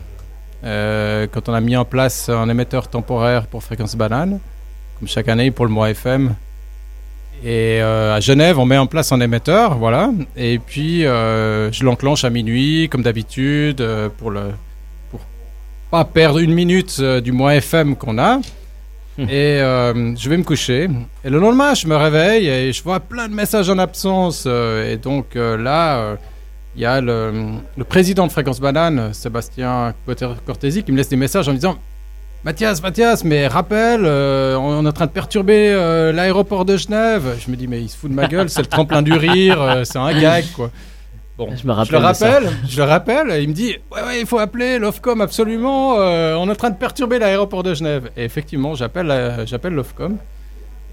euh, 0.67 1.27
quand 1.31 1.49
on 1.49 1.55
a 1.55 1.61
mis 1.61 1.77
en 1.77 1.85
place 1.85 2.29
un 2.29 2.49
émetteur 2.49 2.89
temporaire 2.89 3.47
pour 3.47 3.63
Fréquence 3.63 3.95
Banane, 3.95 4.41
comme 4.99 5.09
chaque 5.09 5.29
année 5.29 5.51
pour 5.51 5.65
le 5.65 5.71
mois 5.71 5.91
FM. 5.91 6.35
Et 7.45 7.81
euh, 7.81 8.17
à 8.17 8.21
Genève, 8.21 8.59
on 8.59 8.65
met 8.65 8.79
en 8.79 8.87
place 8.87 9.13
un 9.13 9.21
émetteur, 9.21 9.77
voilà. 9.77 10.11
Et 10.37 10.59
puis, 10.59 11.05
euh, 11.05 11.71
je 11.71 11.85
l'enclenche 11.85 12.25
à 12.25 12.31
minuit, 12.31 12.89
comme 12.91 13.03
d'habitude, 13.03 13.87
pour 14.19 14.33
pour 15.11 15.21
pas 15.91 16.05
perdre 16.05 16.39
une 16.39 16.55
minute 16.55 17.01
du 17.01 17.33
mois 17.33 17.55
FM 17.55 17.95
qu'on 17.95 18.19
a. 18.19 18.41
et 19.19 19.61
euh, 19.61 20.17
je 20.17 20.29
vais 20.29 20.37
me 20.37 20.43
coucher. 20.43 20.89
Et 21.25 21.31
le 21.31 21.39
lendemain, 21.39 21.75
je 21.75 21.87
me 21.87 21.97
réveille 21.97 22.49
et 22.49 22.73
je 22.73 22.83
vois 22.83 23.01
plein 23.01 23.29
de 23.29 23.35
messages 23.35 23.71
en 23.71 23.79
absence. 23.79 24.47
et 24.47 24.97
donc 24.97 25.35
là, 25.37 26.17
il 26.77 26.83
y 26.83 26.87
a 26.87 27.01
le, 27.01 27.33
le 27.77 27.85
président 27.85 28.27
de 28.27 28.33
Fréquence 28.33 28.61
Banane, 28.61 29.13
Sébastien 29.15 29.95
Cortési, 30.47 30.83
qui 30.83 30.93
me 30.93 30.99
laisse 30.99 31.09
des 31.09 31.17
messages 31.17 31.49
en 31.49 31.53
me 31.53 31.57
disant 31.57 31.77
Mathias, 32.45 32.81
Mathias, 32.81 33.25
mais 33.25 33.49
rappelle, 33.49 34.03
euh, 34.05 34.57
on 34.57 34.85
est 34.85 34.89
en 34.89 34.93
train 34.93 35.07
de 35.07 35.11
perturber 35.11 35.71
euh, 35.71 36.13
l'aéroport 36.13 36.65
de 36.65 36.77
Genève. 36.77 37.35
Je 37.45 37.51
me 37.51 37.57
dis, 37.57 37.67
mais 37.67 37.81
il 37.81 37.89
se 37.89 37.97
fout 37.97 38.11
de 38.11 38.15
ma 38.15 38.29
gueule, 38.29 38.49
c'est 38.49 38.61
le 38.61 38.69
tremplin 38.69 39.03
du 39.03 39.15
rire, 39.15 39.61
euh, 39.61 39.85
c'est 39.85 39.99
un 39.99 40.17
gag, 40.17 40.45
quoi. 40.55 40.71
Bon, 41.39 41.49
Je 41.57 41.67
me 41.67 41.73
rappelle 41.73 42.01
le 42.45 42.51
je 42.69 42.77
le 42.77 42.85
rappelle, 42.85 43.31
et 43.31 43.43
il 43.43 43.49
me 43.49 43.53
dit, 43.53 43.75
ouais, 43.91 44.03
ouais, 44.03 44.21
il 44.21 44.27
faut 44.27 44.39
appeler 44.39 44.79
l'OFCOM 44.79 45.21
absolument, 45.23 45.97
on 45.97 46.49
est 46.49 46.53
en 46.53 46.55
train 46.55 46.71
de 46.71 46.77
perturber 46.77 47.19
l'aéroport 47.19 47.63
de 47.63 47.75
Genève. 47.75 48.11
Et 48.17 48.25
effectivement, 48.25 48.75
j'appelle 48.75 49.45
j'appelle 49.45 49.75
l'OFCOM. 49.75 50.17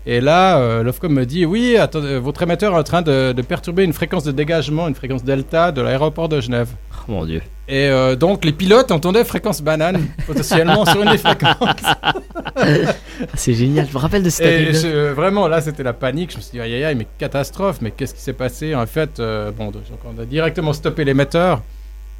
Et 0.06 0.20
là, 0.20 0.58
euh, 0.60 0.84
l'OFCOM 0.84 1.14
me 1.14 1.26
dit, 1.26 1.46
oui, 1.46 1.78
attendez, 1.78 2.18
votre 2.20 2.42
émetteur 2.44 2.74
est 2.74 2.78
en 2.80 2.84
train 2.84 3.02
de, 3.02 3.32
de 3.32 3.42
perturber 3.42 3.84
une 3.86 3.94
fréquence 3.94 4.26
de 4.26 4.34
dégagement, 4.34 4.88
une 4.90 4.96
fréquence 4.96 5.24
delta 5.24 5.72
de 5.72 5.82
l'aéroport 5.82 6.28
de 6.28 6.42
Genève. 6.42 6.68
Oh 7.08 7.12
mon 7.12 7.26
dieu. 7.26 7.42
Et 7.70 7.88
euh, 7.88 8.16
donc, 8.18 8.44
les 8.44 8.52
pilotes 8.52 8.92
entendaient 8.92 9.24
fréquence 9.24 9.62
banane, 9.62 10.06
potentiellement 10.28 10.86
sur 10.86 11.02
une 11.04 11.12
des 11.12 11.18
fréquences. 11.18 11.56
C'est 13.36 13.54
génial, 13.54 13.88
je 13.88 13.94
me 13.94 13.98
rappelle 14.00 14.24
de 14.24 14.30
cette 14.30 14.46
Et 14.46 14.74
je- 14.74 15.12
vraiment, 15.12 15.48
là, 15.48 15.62
c'était 15.62 15.84
la 15.84 15.94
panique. 15.94 16.32
Je 16.32 16.38
me 16.38 16.42
suis 16.42 16.52
dit, 16.52 16.60
aïe 16.60 16.74
aïe 16.74 16.84
aïe, 16.84 16.96
mais 16.96 17.08
catastrophe, 17.18 17.78
mais 17.82 17.92
qu'est-ce 17.92 18.14
qui 18.14 18.22
s'est 18.22 18.34
passé 18.34 18.76
En 18.76 18.86
fait, 18.86 19.20
euh, 19.20 19.52
bon, 19.52 19.72
donc, 19.72 19.84
on 20.06 20.22
a 20.22 20.26
directement 20.26 20.74
stoppé 20.74 21.06
l'émetteur. 21.06 21.62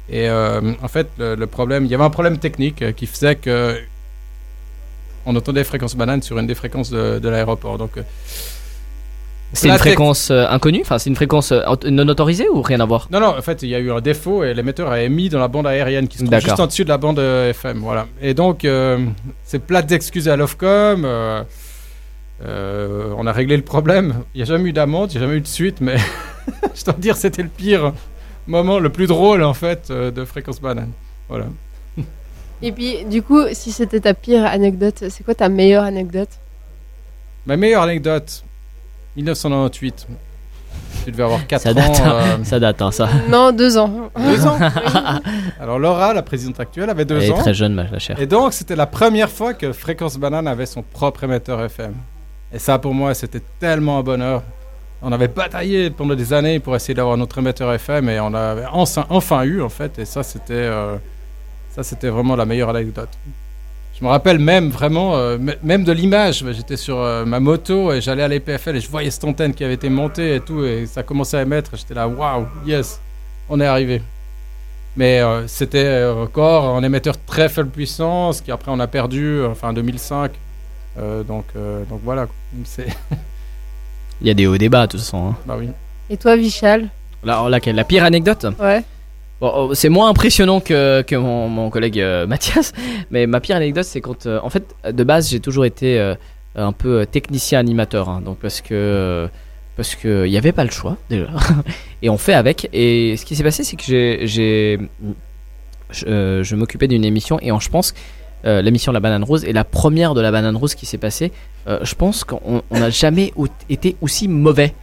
Et 0.08 0.28
euh, 0.28 0.60
en 0.82 0.88
fait, 0.88 1.08
le, 1.18 1.34
le 1.34 1.46
problème, 1.46 1.84
il 1.84 1.90
y 1.90 1.94
avait 1.94 2.04
un 2.04 2.10
problème 2.10 2.38
technique 2.38 2.82
euh, 2.82 2.92
qui 2.92 3.06
faisait 3.06 3.36
que 3.36 3.76
on 5.26 5.34
entendait 5.36 5.64
fréquence 5.64 5.94
banane 5.96 6.22
sur 6.22 6.38
une 6.38 6.46
des 6.46 6.54
fréquences 6.54 6.90
de, 6.90 7.18
de 7.18 7.28
l'aéroport. 7.28 7.78
Donc, 7.78 7.96
euh, 7.96 8.02
C'est 9.52 9.68
une 9.68 9.74
tech- 9.74 9.80
fréquence 9.80 10.30
euh, 10.30 10.46
inconnue? 10.48 10.80
Enfin, 10.82 10.98
c'est 10.98 11.10
une 11.10 11.16
fréquence 11.16 11.52
euh, 11.52 11.62
non 11.90 12.06
autorisée 12.08 12.48
ou 12.48 12.60
rien 12.62 12.80
à 12.80 12.84
voir? 12.84 13.08
Non, 13.10 13.20
non, 13.20 13.36
en 13.38 13.42
fait, 13.42 13.62
il 13.62 13.68
y 13.68 13.74
a 13.74 13.78
eu 13.78 13.90
un 13.92 14.00
défaut 14.00 14.42
et 14.44 14.52
l'émetteur 14.54 14.90
a 14.90 15.00
émis 15.02 15.28
dans 15.28 15.38
la 15.38 15.48
bande 15.48 15.66
aérienne 15.66 16.08
qui 16.08 16.18
se 16.18 16.24
trouve 16.24 16.40
juste 16.40 16.60
en 16.60 16.66
dessus 16.66 16.84
de 16.84 16.88
la 16.88 16.98
bande 16.98 17.18
euh, 17.18 17.50
FM. 17.50 17.78
Voilà. 17.78 18.06
Et 18.20 18.34
donc, 18.34 18.64
euh, 18.64 18.98
c'est 19.44 19.60
plate 19.60 19.86
d'excuses 19.86 20.28
à 20.28 20.36
l'OFCOM. 20.36 21.06
on 22.44 23.26
a 23.26 23.32
réglé 23.32 23.56
le 23.56 23.62
problème. 23.62 24.24
Il 24.34 24.38
n'y 24.38 24.42
a 24.42 24.46
jamais 24.46 24.70
eu 24.70 24.72
d'amende, 24.72 25.12
il 25.12 25.18
n'y 25.18 25.24
a 25.24 25.26
jamais 25.26 25.38
eu 25.38 25.40
de 25.40 25.46
suite, 25.46 25.80
mais 25.80 25.96
je 26.74 26.84
dois 26.84 26.94
dire, 26.94 27.16
c'était 27.16 27.42
le 27.42 27.48
pire 27.48 27.92
moment, 28.46 28.78
le 28.78 28.90
plus 28.90 29.06
drôle 29.06 29.42
en 29.42 29.54
fait 29.54 29.90
de 29.90 30.24
Fréquence 30.24 30.60
Banane. 30.60 30.90
Voilà. 31.28 31.46
Et 32.62 32.72
puis, 32.72 33.04
du 33.04 33.22
coup, 33.22 33.40
si 33.52 33.72
c'était 33.72 34.00
ta 34.00 34.14
pire 34.14 34.44
anecdote, 34.46 35.04
c'est 35.10 35.24
quoi 35.24 35.34
ta 35.34 35.48
meilleure 35.48 35.84
anecdote? 35.84 36.28
Ma 37.46 37.56
meilleure 37.56 37.82
anecdote 37.82 38.42
1998. 39.16 40.06
Tu 41.04 41.10
devais 41.12 41.22
avoir 41.24 41.46
4 41.46 41.60
Ça 41.62 41.70
ans. 41.70 41.74
date, 41.74 42.00
hein. 42.04 42.12
euh, 42.40 42.44
ça 42.44 42.58
date, 42.58 42.80
hein, 42.82 42.90
ça. 42.90 43.08
Non, 43.28 43.52
deux 43.52 43.76
ans. 43.76 44.10
Deux 44.18 44.46
ans 44.46 44.58
Alors 45.60 45.78
Laura, 45.78 46.14
la 46.14 46.22
présidente 46.22 46.58
actuelle, 46.60 46.88
avait 46.88 47.04
deux 47.04 47.16
Elle 47.16 47.24
est 47.24 47.32
ans. 47.32 47.38
très 47.38 47.52
jeune, 47.54 47.74
ma- 47.74 47.98
chère. 47.98 48.18
Et 48.18 48.26
donc, 48.26 48.52
c'était 48.54 48.76
la 48.76 48.86
première 48.86 49.28
fois 49.28 49.52
que 49.54 49.72
Fréquence 49.72 50.16
Banane 50.16 50.48
avait 50.48 50.66
son 50.66 50.82
propre 50.82 51.24
émetteur 51.24 51.62
FM. 51.62 51.92
Et 52.52 52.58
ça, 52.58 52.78
pour 52.78 52.94
moi, 52.94 53.12
c'était 53.14 53.42
tellement 53.60 53.98
un 53.98 54.02
bonheur. 54.02 54.42
On 55.02 55.12
avait 55.12 55.28
bataillé 55.28 55.90
pendant 55.90 56.14
des 56.14 56.32
années 56.32 56.58
pour 56.60 56.74
essayer 56.74 56.94
d'avoir 56.94 57.16
notre 57.18 57.36
émetteur 57.38 57.70
FM 57.74 58.08
et 58.08 58.18
on 58.20 58.30
l'avait 58.30 58.64
enfin, 58.72 59.04
enfin 59.10 59.42
eu, 59.42 59.60
en 59.60 59.68
fait. 59.68 59.98
Et 59.98 60.06
ça, 60.06 60.22
c'était 60.22 60.54
euh, 60.54 60.96
ça, 61.74 61.82
c'était 61.82 62.08
vraiment 62.08 62.36
la 62.36 62.44
meilleure 62.44 62.70
anecdote. 62.70 63.08
Je 63.98 64.04
me 64.04 64.10
rappelle 64.10 64.38
même 64.38 64.70
vraiment, 64.70 65.16
euh, 65.16 65.38
même 65.62 65.84
de 65.84 65.92
l'image. 65.92 66.44
J'étais 66.52 66.76
sur 66.76 66.98
euh, 66.98 67.24
ma 67.24 67.38
moto 67.40 67.92
et 67.92 68.00
j'allais 68.00 68.22
à 68.24 68.28
l'EPFL 68.28 68.76
et 68.76 68.80
je 68.80 68.90
voyais 68.90 69.10
cette 69.10 69.24
antenne 69.24 69.54
qui 69.54 69.64
avait 69.64 69.74
été 69.74 69.88
montée 69.88 70.36
et 70.36 70.40
tout. 70.40 70.64
Et 70.64 70.86
ça 70.86 71.02
commençait 71.02 71.36
à 71.38 71.42
émettre. 71.42 71.70
J'étais 71.76 71.94
là, 71.94 72.08
waouh, 72.08 72.46
yes, 72.66 73.00
on 73.48 73.60
est 73.60 73.66
arrivé. 73.66 74.02
Mais 74.96 75.20
euh, 75.20 75.46
c'était 75.48 76.04
encore 76.04 76.76
un 76.76 76.82
émetteur 76.82 77.16
très 77.24 77.48
faible 77.48 77.70
puissance 77.70 78.40
qui 78.40 78.52
après 78.52 78.70
on 78.70 78.78
a 78.80 78.86
perdu, 78.86 79.44
enfin 79.44 79.70
en 79.70 79.72
2005. 79.72 80.32
Euh, 80.98 81.22
donc, 81.22 81.44
euh, 81.56 81.84
donc 81.84 82.00
voilà. 82.04 82.26
C'est... 82.64 82.86
Il 84.20 84.28
y 84.28 84.30
a 84.30 84.34
des 84.34 84.46
hauts 84.46 84.56
débats, 84.56 84.86
de 84.86 84.92
toute 84.92 85.00
façon. 85.00 85.30
hein. 85.30 85.36
bah 85.46 85.56
oui. 85.58 85.68
Et 86.08 86.16
toi, 86.16 86.36
Vichal? 86.36 86.88
La 87.24 87.84
pire 87.84 88.04
anecdote? 88.04 88.46
Ouais. 88.60 88.84
Oh, 89.46 89.74
c'est 89.74 89.90
moins 89.90 90.08
impressionnant 90.08 90.60
que, 90.60 91.02
que 91.02 91.16
mon, 91.16 91.68
collègue 91.68 92.00
euh, 92.00 92.26
Mathias, 92.28 92.72
mais 93.10 93.26
ma 93.26 93.40
pire 93.40 93.56
anecdote, 93.56 93.84
c'est 93.84 94.00
quand, 94.00 94.24
euh, 94.24 94.40
en 94.42 94.48
fait, 94.48 94.74
de 94.90 95.04
base, 95.04 95.28
j'ai 95.28 95.40
toujours 95.40 95.66
été 95.66 95.98
euh, 95.98 96.14
un 96.54 96.72
peu 96.72 97.04
technicien 97.04 97.58
animateur, 97.58 98.08
hein, 98.08 98.22
donc 98.24 98.38
parce 98.38 98.62
que 98.62 99.28
parce 99.76 99.96
que 99.96 100.24
il 100.24 100.32
y 100.32 100.38
avait 100.38 100.52
pas 100.52 100.64
le 100.64 100.70
choix 100.70 100.96
déjà, 101.10 101.28
et 102.00 102.08
on 102.08 102.16
fait 102.16 102.32
avec. 102.32 102.70
Et 102.72 103.16
ce 103.18 103.26
qui 103.26 103.36
s'est 103.36 103.42
passé, 103.42 103.64
c'est 103.64 103.76
que 103.76 103.84
j'ai, 103.84 104.26
j'ai 104.26 104.78
je, 105.90 106.54
m'occupais 106.54 106.88
d'une 106.88 107.04
émission 107.04 107.38
et 107.42 107.50
je 107.60 107.68
pense 107.68 107.92
euh, 108.46 108.62
l'émission 108.62 108.92
La 108.92 109.00
Banane 109.00 109.24
Rose 109.24 109.44
est 109.44 109.52
la 109.52 109.64
première 109.64 110.14
de 110.14 110.22
La 110.22 110.30
Banane 110.30 110.56
Rose 110.56 110.74
qui 110.74 110.86
s'est 110.86 110.98
passée. 110.98 111.32
Je 111.66 111.94
pense 111.94 112.24
qu'on 112.24 112.62
on 112.70 112.78
n'a 112.78 112.90
jamais 112.90 113.32
été 113.68 113.96
aussi 114.00 114.28
mauvais. 114.28 114.74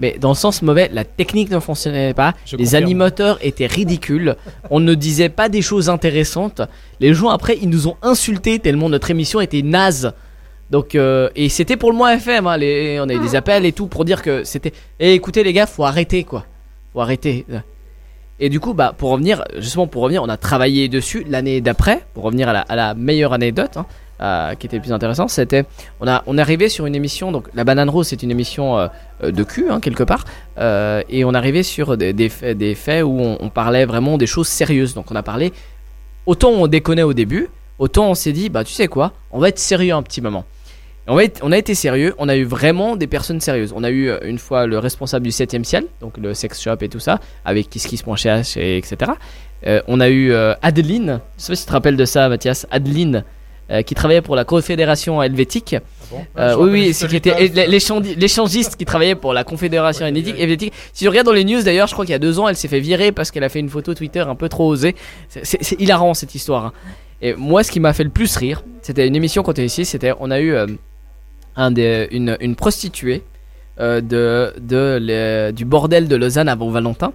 Mais 0.00 0.16
dans 0.20 0.30
le 0.30 0.34
sens 0.34 0.62
mauvais, 0.62 0.88
la 0.92 1.04
technique 1.04 1.50
ne 1.50 1.60
fonctionnait 1.60 2.14
pas, 2.14 2.34
Je 2.46 2.56
les 2.56 2.64
confirme. 2.64 2.82
animateurs 2.84 3.38
étaient 3.42 3.66
ridicules, 3.66 4.34
on 4.70 4.80
ne 4.80 4.94
disait 4.94 5.28
pas 5.28 5.48
des 5.48 5.62
choses 5.62 5.88
intéressantes. 5.88 6.62
Les 6.98 7.14
gens 7.14 7.28
après, 7.28 7.58
ils 7.62 7.68
nous 7.68 7.86
ont 7.88 7.96
insultés 8.02 8.58
tellement 8.58 8.88
notre 8.88 9.10
émission 9.10 9.40
était 9.40 9.62
naze. 9.62 10.12
Donc 10.70 10.94
euh, 10.94 11.28
et 11.36 11.48
c'était 11.50 11.76
pour 11.76 11.90
le 11.92 11.96
mois 11.98 12.14
FM, 12.14 12.46
hein, 12.46 12.56
les- 12.56 12.98
on 13.00 13.08
a 13.08 13.12
eu 13.14 13.18
des 13.18 13.36
appels 13.36 13.66
et 13.66 13.72
tout 13.72 13.86
pour 13.86 14.04
dire 14.06 14.22
que 14.22 14.42
c'était. 14.44 14.72
Eh, 14.98 15.12
écoutez 15.12 15.44
les 15.44 15.52
gars, 15.52 15.66
faut 15.66 15.84
arrêter 15.84 16.24
quoi, 16.24 16.46
faut 16.92 17.00
arrêter. 17.00 17.44
Et 18.40 18.48
du 18.48 18.58
coup, 18.58 18.72
bah 18.74 18.94
pour 18.96 19.10
revenir, 19.10 19.44
justement 19.58 19.86
pour 19.86 20.02
revenir, 20.02 20.22
on 20.22 20.28
a 20.28 20.38
travaillé 20.38 20.88
dessus 20.88 21.24
l'année 21.28 21.60
d'après 21.60 22.00
pour 22.14 22.24
revenir 22.24 22.48
à 22.48 22.52
la, 22.54 22.60
à 22.62 22.74
la 22.74 22.94
meilleure 22.94 23.34
anecdote. 23.34 23.76
hein, 23.76 23.86
euh, 24.22 24.54
qui 24.54 24.66
était 24.66 24.76
le 24.76 24.82
plus 24.82 24.92
intéressant, 24.92 25.26
c'était 25.26 25.64
on 26.00 26.06
a 26.06 26.22
on 26.26 26.38
est 26.38 26.40
arrivé 26.40 26.68
sur 26.68 26.86
une 26.86 26.94
émission 26.94 27.32
donc 27.32 27.48
la 27.54 27.64
banane 27.64 27.90
rose 27.90 28.06
c'est 28.06 28.22
une 28.22 28.30
émission 28.30 28.78
euh, 28.78 28.86
euh, 29.24 29.32
de 29.32 29.42
cul 29.42 29.68
hein, 29.68 29.80
quelque 29.80 30.04
part 30.04 30.24
et 31.08 31.24
on 31.24 31.34
arrivait 31.34 31.64
sur 31.64 31.96
des, 31.96 32.28
faits, 32.28 32.56
des 32.56 32.76
faits 32.76 33.02
où 33.02 33.18
on, 33.18 33.48
parlait 33.48 33.84
vraiment 33.84 34.18
des 34.18 34.26
choses 34.26 34.46
sérieuses 34.46 34.94
donc 34.94 35.10
on 35.10 35.16
a 35.16 35.24
parlé 35.24 35.52
autant 36.26 36.50
on 36.50 36.68
déconnait 36.68 37.02
au 37.02 37.14
début 37.14 37.48
autant 37.80 38.10
on 38.10 38.14
s'est 38.14 38.30
dit 38.30 38.48
bah 38.48 38.62
tu 38.62 38.72
sais 38.72 38.86
quoi 38.86 39.12
on 39.32 39.40
va 39.40 39.48
être 39.48 39.58
sérieux 39.58 39.94
un 39.94 40.02
petit 40.02 40.20
moment 40.20 40.44
on, 41.08 41.16
va 41.16 41.24
être- 41.24 41.40
on 41.42 41.50
a 41.50 41.58
été 41.58 41.74
sérieux, 41.74 42.14
on 42.18 42.28
a 42.28 42.36
eu 42.36 42.44
vraiment 42.44 42.94
des 42.94 43.08
personnes 43.08 43.40
sérieuses. 43.40 43.72
On 43.74 43.82
a 43.82 43.90
eu 43.90 44.12
une 44.22 44.38
fois 44.38 44.66
le 44.68 44.78
responsable 44.78 45.24
du 45.24 45.32
7ème 45.32 45.64
ciel, 45.64 45.86
donc 46.00 46.16
le 46.16 46.32
sex 46.32 46.62
shop 46.62 46.76
et 46.80 46.88
tout 46.88 47.00
ça, 47.00 47.18
avec 47.44 47.68
KissKiss.ch 47.70 48.56
et 48.56 48.78
etc. 48.78 49.10
On 49.88 49.98
a 49.98 50.08
eu 50.10 50.32
Adeline, 50.62 51.18
je 51.36 51.42
sais 51.42 51.52
pas 51.52 51.56
si 51.56 51.62
tu 51.62 51.68
te 51.68 51.72
rappelles 51.72 51.96
de 51.96 52.04
ça 52.04 52.28
Mathias, 52.28 52.68
Adeline, 52.70 53.24
euh, 53.72 53.82
qui 53.82 53.94
travaillait 53.94 54.20
pour 54.22 54.36
la 54.36 54.44
Confédération 54.44 55.22
helvétique. 55.22 55.74
Euh, 55.74 56.18
Ah, 56.36 56.52
je 56.52 56.56
oui, 56.58 56.70
oui, 56.70 56.94
c'est 56.94 57.06
qui 57.08 57.14
Lucas. 57.14 57.38
était 57.40 57.66
l'échangiste 58.16 58.76
qui 58.76 58.84
travaillait 58.84 59.14
pour 59.14 59.32
la 59.32 59.44
Confédération 59.44 60.04
helvétique. 60.06 60.72
Si 60.92 61.04
tu 61.04 61.08
regardes 61.08 61.26
dans 61.26 61.32
les 61.32 61.44
news 61.44 61.62
d'ailleurs, 61.62 61.86
je 61.86 61.94
crois 61.94 62.04
qu'il 62.04 62.12
y 62.12 62.16
a 62.16 62.18
deux 62.18 62.38
ans, 62.38 62.48
elle 62.48 62.56
s'est 62.56 62.68
fait 62.68 62.80
virer 62.80 63.12
parce 63.12 63.30
qu'elle 63.30 63.44
a 63.44 63.48
fait 63.48 63.60
une 63.60 63.70
photo 63.70 63.94
Twitter 63.94 64.20
un 64.20 64.34
peu 64.34 64.48
trop 64.48 64.66
osée. 64.68 64.94
C'est- 65.28 65.80
hilarant 65.80 66.12
cette 66.14 66.34
histoire. 66.34 66.66
hein. 66.66 66.72
Et 67.22 67.34
moi, 67.34 67.62
ce 67.64 67.70
qui 67.70 67.80
m'a 67.80 67.92
fait 67.92 68.04
le 68.04 68.10
plus 68.10 68.36
rire, 68.36 68.62
c'était 68.82 69.06
une 69.06 69.16
émission 69.16 69.42
quand 69.42 69.52
tu 69.54 69.62
ici, 69.62 69.84
c'était 69.84 70.12
on 70.20 70.30
a 70.30 70.40
eu 70.40 70.52
euh, 70.52 70.66
un 71.56 71.70
des, 71.70 72.08
une, 72.10 72.36
une 72.40 72.56
prostituée 72.56 73.22
de, 73.78 74.52
de 74.60 74.98
le- 75.00 75.50
du 75.52 75.64
bordel 75.64 76.08
de 76.08 76.16
Lausanne 76.16 76.48
avant 76.48 76.68
Valentin 76.68 77.12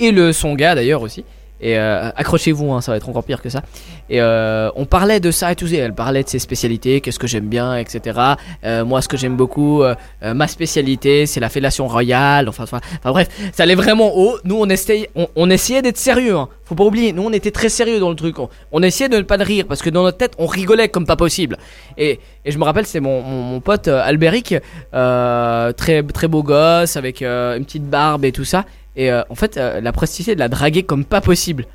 et 0.00 0.10
le 0.12 0.32
son 0.32 0.54
gars 0.54 0.74
d'ailleurs 0.74 1.02
aussi. 1.02 1.24
Et 1.60 1.78
euh, 1.78 2.10
accrochez-vous, 2.16 2.72
hein, 2.72 2.80
ça 2.80 2.92
va 2.92 2.96
être 2.96 3.08
encore 3.08 3.24
pire 3.24 3.42
que 3.42 3.50
ça. 3.50 3.62
Et 4.08 4.20
euh, 4.20 4.70
on 4.76 4.86
parlait 4.86 5.20
de 5.20 5.30
ça 5.30 5.52
et 5.52 5.56
tout. 5.56 5.66
Elle 5.72 5.94
parlait 5.94 6.22
de 6.22 6.28
ses 6.28 6.38
spécialités, 6.38 7.00
qu'est-ce 7.00 7.18
que 7.18 7.26
j'aime 7.26 7.48
bien, 7.48 7.76
etc. 7.76 8.18
Euh, 8.64 8.84
moi, 8.84 9.02
ce 9.02 9.08
que 9.08 9.16
j'aime 9.16 9.36
beaucoup, 9.36 9.82
ma 10.22 10.46
spécialité, 10.48 11.26
c'est 11.26 11.40
la 11.40 11.48
fellation 11.48 11.86
royale. 11.86 12.48
Enfin, 12.48 12.64
bref, 13.04 13.28
ça 13.52 13.64
allait 13.64 13.74
vraiment 13.74 14.16
haut. 14.16 14.38
Nous, 14.44 14.56
on 14.56 14.68
essayait, 14.68 15.82
d'être 15.82 15.98
sérieux. 15.98 16.36
Hein. 16.36 16.48
Faut 16.64 16.74
pas 16.74 16.84
oublier, 16.84 17.12
nous, 17.12 17.24
on 17.24 17.32
était 17.32 17.50
très 17.50 17.68
sérieux 17.68 18.00
dans 18.00 18.10
le 18.10 18.16
truc. 18.16 18.36
On, 18.72 18.82
essayait 18.82 19.08
de 19.08 19.16
ne 19.16 19.22
pas 19.22 19.36
rire 19.36 19.64
parce 19.68 19.82
que 19.82 19.90
dans 19.90 20.02
notre 20.02 20.18
tête, 20.18 20.34
on 20.38 20.46
rigolait 20.46 20.88
comme 20.88 21.06
pas 21.06 21.16
possible. 21.16 21.58
Et, 21.98 22.20
je 22.46 22.56
me 22.56 22.64
rappelle, 22.64 22.86
c'est 22.86 23.00
mon, 23.00 23.60
pote 23.60 23.88
euh, 23.88 25.72
très, 25.72 26.02
beau 26.28 26.42
gosse, 26.42 26.96
avec 26.96 27.22
une 27.22 27.64
petite 27.64 27.84
barbe 27.84 28.24
et 28.24 28.32
tout 28.32 28.44
ça. 28.44 28.64
Et 28.96 29.10
euh, 29.10 29.22
en 29.30 29.34
fait, 29.34 29.56
euh, 29.56 29.80
la 29.80 29.92
prostituée 29.92 30.34
l'a 30.34 30.48
dragué 30.48 30.82
comme 30.82 31.04
pas 31.04 31.20
possible. 31.20 31.66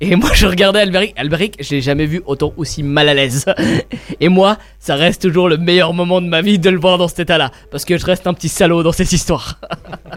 Et 0.00 0.16
moi, 0.16 0.30
je 0.34 0.46
regardais 0.46 0.80
Albéric. 0.80 1.14
Albéric, 1.16 1.56
je 1.60 1.70
l'ai 1.70 1.80
jamais 1.80 2.06
vu 2.06 2.20
autant 2.26 2.52
aussi 2.56 2.82
mal 2.82 3.08
à 3.08 3.14
l'aise. 3.14 3.46
Et 4.20 4.28
moi, 4.28 4.58
ça 4.78 4.96
reste 4.96 5.22
toujours 5.22 5.48
le 5.48 5.56
meilleur 5.56 5.94
moment 5.94 6.20
de 6.20 6.26
ma 6.26 6.42
vie 6.42 6.58
de 6.58 6.68
le 6.68 6.78
voir 6.78 6.98
dans 6.98 7.08
cet 7.08 7.20
état-là. 7.20 7.52
Parce 7.70 7.84
que 7.84 7.96
je 7.96 8.04
reste 8.04 8.26
un 8.26 8.34
petit 8.34 8.48
salaud 8.48 8.82
dans 8.82 8.92
cette 8.92 9.12
histoire. 9.12 9.60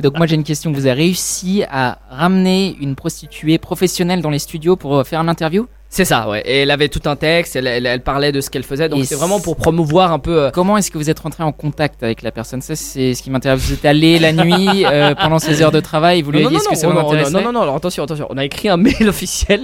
Donc 0.01 0.17
moi 0.17 0.25
j'ai 0.25 0.35
une 0.35 0.43
question. 0.43 0.71
Vous 0.71 0.87
avez 0.87 0.93
réussi 0.93 1.63
à 1.69 1.99
ramener 2.09 2.75
une 2.81 2.95
prostituée 2.95 3.59
professionnelle 3.59 4.21
dans 4.21 4.29
les 4.29 4.39
studios 4.39 4.75
pour 4.75 4.97
euh, 4.97 5.03
faire 5.03 5.21
une 5.21 5.29
interview 5.29 5.67
C'est 5.89 6.03
ça, 6.05 6.27
ouais. 6.29 6.41
Et 6.45 6.61
elle 6.63 6.71
avait 6.71 6.89
tout 6.89 7.01
un 7.05 7.15
texte, 7.15 7.55
elle, 7.55 7.65
elle- 7.65 7.85
elle 7.85 8.01
parlait 8.01 8.31
de 8.33 8.41
ce 8.41 8.49
qu'elle 8.49 8.63
faisait, 8.63 8.89
donc 8.89 9.05
c'est 9.05 9.15
vraiment 9.15 9.39
pour 9.39 9.55
promouvoir 9.55 10.11
un 10.11 10.19
peu. 10.19 10.43
euh, 10.43 10.49
Comment 10.51 10.77
est-ce 10.77 10.91
que 10.91 10.97
vous 10.97 11.09
êtes 11.09 11.19
rentré 11.19 11.43
en 11.43 11.53
contact 11.53 12.03
avec 12.03 12.21
la 12.23 12.31
personne? 12.31 12.61
Ça, 12.61 12.75
c'est 12.75 13.13
ce 13.13 13.23
qui 13.23 13.29
m'intéresse. 13.31 13.61
Vous 13.61 13.73
êtes 13.73 13.85
allé 13.85 14.19
la 14.19 14.33
nuit 14.33 14.85
euh, 14.85 15.15
pendant 15.15 15.39
ces 15.39 15.61
heures 15.61 15.71
de 15.71 15.79
travail, 15.79 16.21
vous 16.21 16.31
lui 16.31 16.45
avez 16.45 16.53
dit 16.55 16.61
ce 16.61 16.67
que 16.69 16.75
ça 16.75 16.87
non, 16.87 16.93
non, 16.93 17.03
m'intéressait 17.03 17.31
non, 17.31 17.41
non, 17.41 17.51
non, 17.53 17.61
alors 17.61 17.75
attention, 17.77 18.03
attention. 18.03 18.27
On 18.29 18.37
a 18.37 18.43
écrit 18.43 18.67
un 18.67 18.75
mail 18.77 18.95
officiel. 19.07 19.61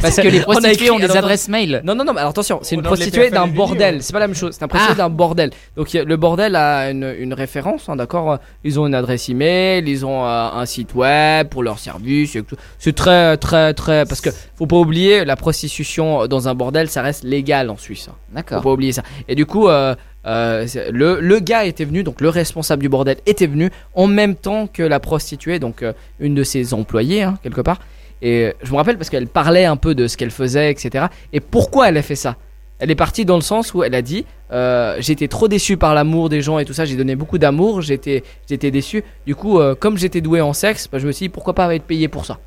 Parce 0.00 0.16
que 0.16 0.28
les 0.28 0.38
On 0.46 0.52
a 0.52 0.52
prostituées 0.52 0.72
écrit- 0.74 0.90
ont 0.90 0.98
des 0.98 1.04
alors, 1.06 1.16
adresses 1.18 1.48
mail. 1.48 1.82
Non, 1.84 1.94
non, 1.96 2.04
non, 2.04 2.12
mais 2.12 2.20
alors 2.20 2.30
attention, 2.30 2.60
c'est 2.62 2.76
une 2.76 2.82
prostituée 2.82 3.30
d'un 3.30 3.46
du 3.48 3.52
bordel. 3.54 4.02
C'est 4.02 4.12
pas 4.12 4.20
la 4.20 4.28
même 4.28 4.36
chose. 4.36 4.54
C'est 4.56 4.62
un 4.64 4.68
prostituée 4.68 4.94
Ah. 4.96 5.02
d'un 5.02 5.10
bordel. 5.10 5.50
Donc 5.76 5.92
il 5.92 5.96
y 5.96 6.00
a- 6.00 6.04
le 6.04 6.16
bordel 6.16 6.54
a 6.54 6.90
une, 6.90 7.12
une 7.18 7.34
référence, 7.34 7.88
hein, 7.88 7.96
d'accord? 7.96 8.38
Ils 8.62 8.78
ont 8.78 8.86
une 8.86 8.94
adresse 8.94 9.28
email, 9.28 9.82
ils 9.88 10.06
ont 10.06 10.24
euh, 10.24 10.48
un 10.54 10.66
site 10.66 10.94
web 10.94 11.48
pour 11.48 11.64
leurs 11.64 11.80
services. 11.80 12.36
et 12.36 12.42
tout. 12.44 12.56
C'est 12.78 12.94
très, 12.94 13.36
très, 13.38 13.74
très. 13.74 14.04
Parce 14.06 14.20
que 14.20 14.30
faut 14.56 14.66
pas 14.66 14.76
oublier, 14.76 15.24
la 15.24 15.34
prostitution 15.68 16.26
dans 16.26 16.48
un 16.48 16.54
bordel, 16.54 16.88
ça 16.88 17.02
reste 17.02 17.24
légal 17.24 17.70
en 17.70 17.76
Suisse. 17.76 18.08
hein. 18.10 18.14
D'accord. 18.34 18.58
Faut 18.62 18.68
pas 18.70 18.72
oublier 18.74 18.92
ça. 18.92 19.02
Et 19.28 19.34
du 19.34 19.46
coup, 19.46 19.68
euh, 19.68 19.94
euh, 20.26 20.66
c'est- 20.66 20.90
le, 20.90 21.20
le 21.20 21.38
gars 21.40 21.64
était 21.64 21.84
venu, 21.84 22.02
donc 22.02 22.20
le 22.20 22.28
responsable 22.28 22.82
du 22.82 22.88
bordel 22.88 23.16
était 23.26 23.46
venu 23.46 23.70
en 23.94 24.06
même 24.06 24.34
temps 24.36 24.66
que 24.66 24.82
la 24.82 25.00
prostituée, 25.00 25.58
donc 25.58 25.82
euh, 25.82 25.92
une 26.20 26.34
de 26.34 26.42
ses 26.44 26.74
employées, 26.74 27.22
hein, 27.22 27.38
quelque 27.42 27.60
part. 27.60 27.78
Et 28.22 28.44
euh, 28.46 28.52
je 28.62 28.70
me 28.72 28.76
rappelle 28.76 28.96
parce 28.98 29.10
qu'elle 29.10 29.26
parlait 29.26 29.64
un 29.64 29.76
peu 29.76 29.94
de 29.94 30.06
ce 30.06 30.16
qu'elle 30.16 30.30
faisait, 30.30 30.70
etc. 30.70 31.06
Et 31.32 31.40
pourquoi 31.40 31.88
elle 31.88 31.96
a 31.96 32.02
fait 32.02 32.16
ça? 32.16 32.36
Elle 32.78 32.90
est 32.90 32.94
partie 32.96 33.24
dans 33.24 33.36
le 33.36 33.42
sens 33.42 33.72
où 33.72 33.82
elle 33.84 33.94
a 33.94 34.02
dit 34.02 34.26
euh, 34.52 34.96
J'étais 34.98 35.28
trop 35.28 35.46
déçu 35.48 35.76
par 35.76 35.94
l'amour 35.94 36.28
des 36.28 36.42
gens 36.42 36.58
et 36.58 36.64
tout 36.64 36.72
ça, 36.74 36.84
j'ai 36.84 36.96
donné 36.96 37.14
beaucoup 37.16 37.38
d'amour, 37.38 37.80
j'étais 37.82 38.22
j'étais 38.48 38.70
déçu. 38.70 39.04
Du 39.26 39.34
coup, 39.34 39.58
euh, 39.60 39.74
comme 39.74 39.96
j'étais 39.96 40.20
doué 40.20 40.40
en 40.40 40.52
sexe, 40.52 40.88
bah, 40.90 40.98
je 40.98 41.06
me 41.06 41.12
suis 41.12 41.26
dit 41.26 41.28
Pourquoi 41.30 41.54
pas 41.54 41.72
être 41.74 41.84
payé 41.84 42.08
pour 42.08 42.24
ça? 42.26 42.38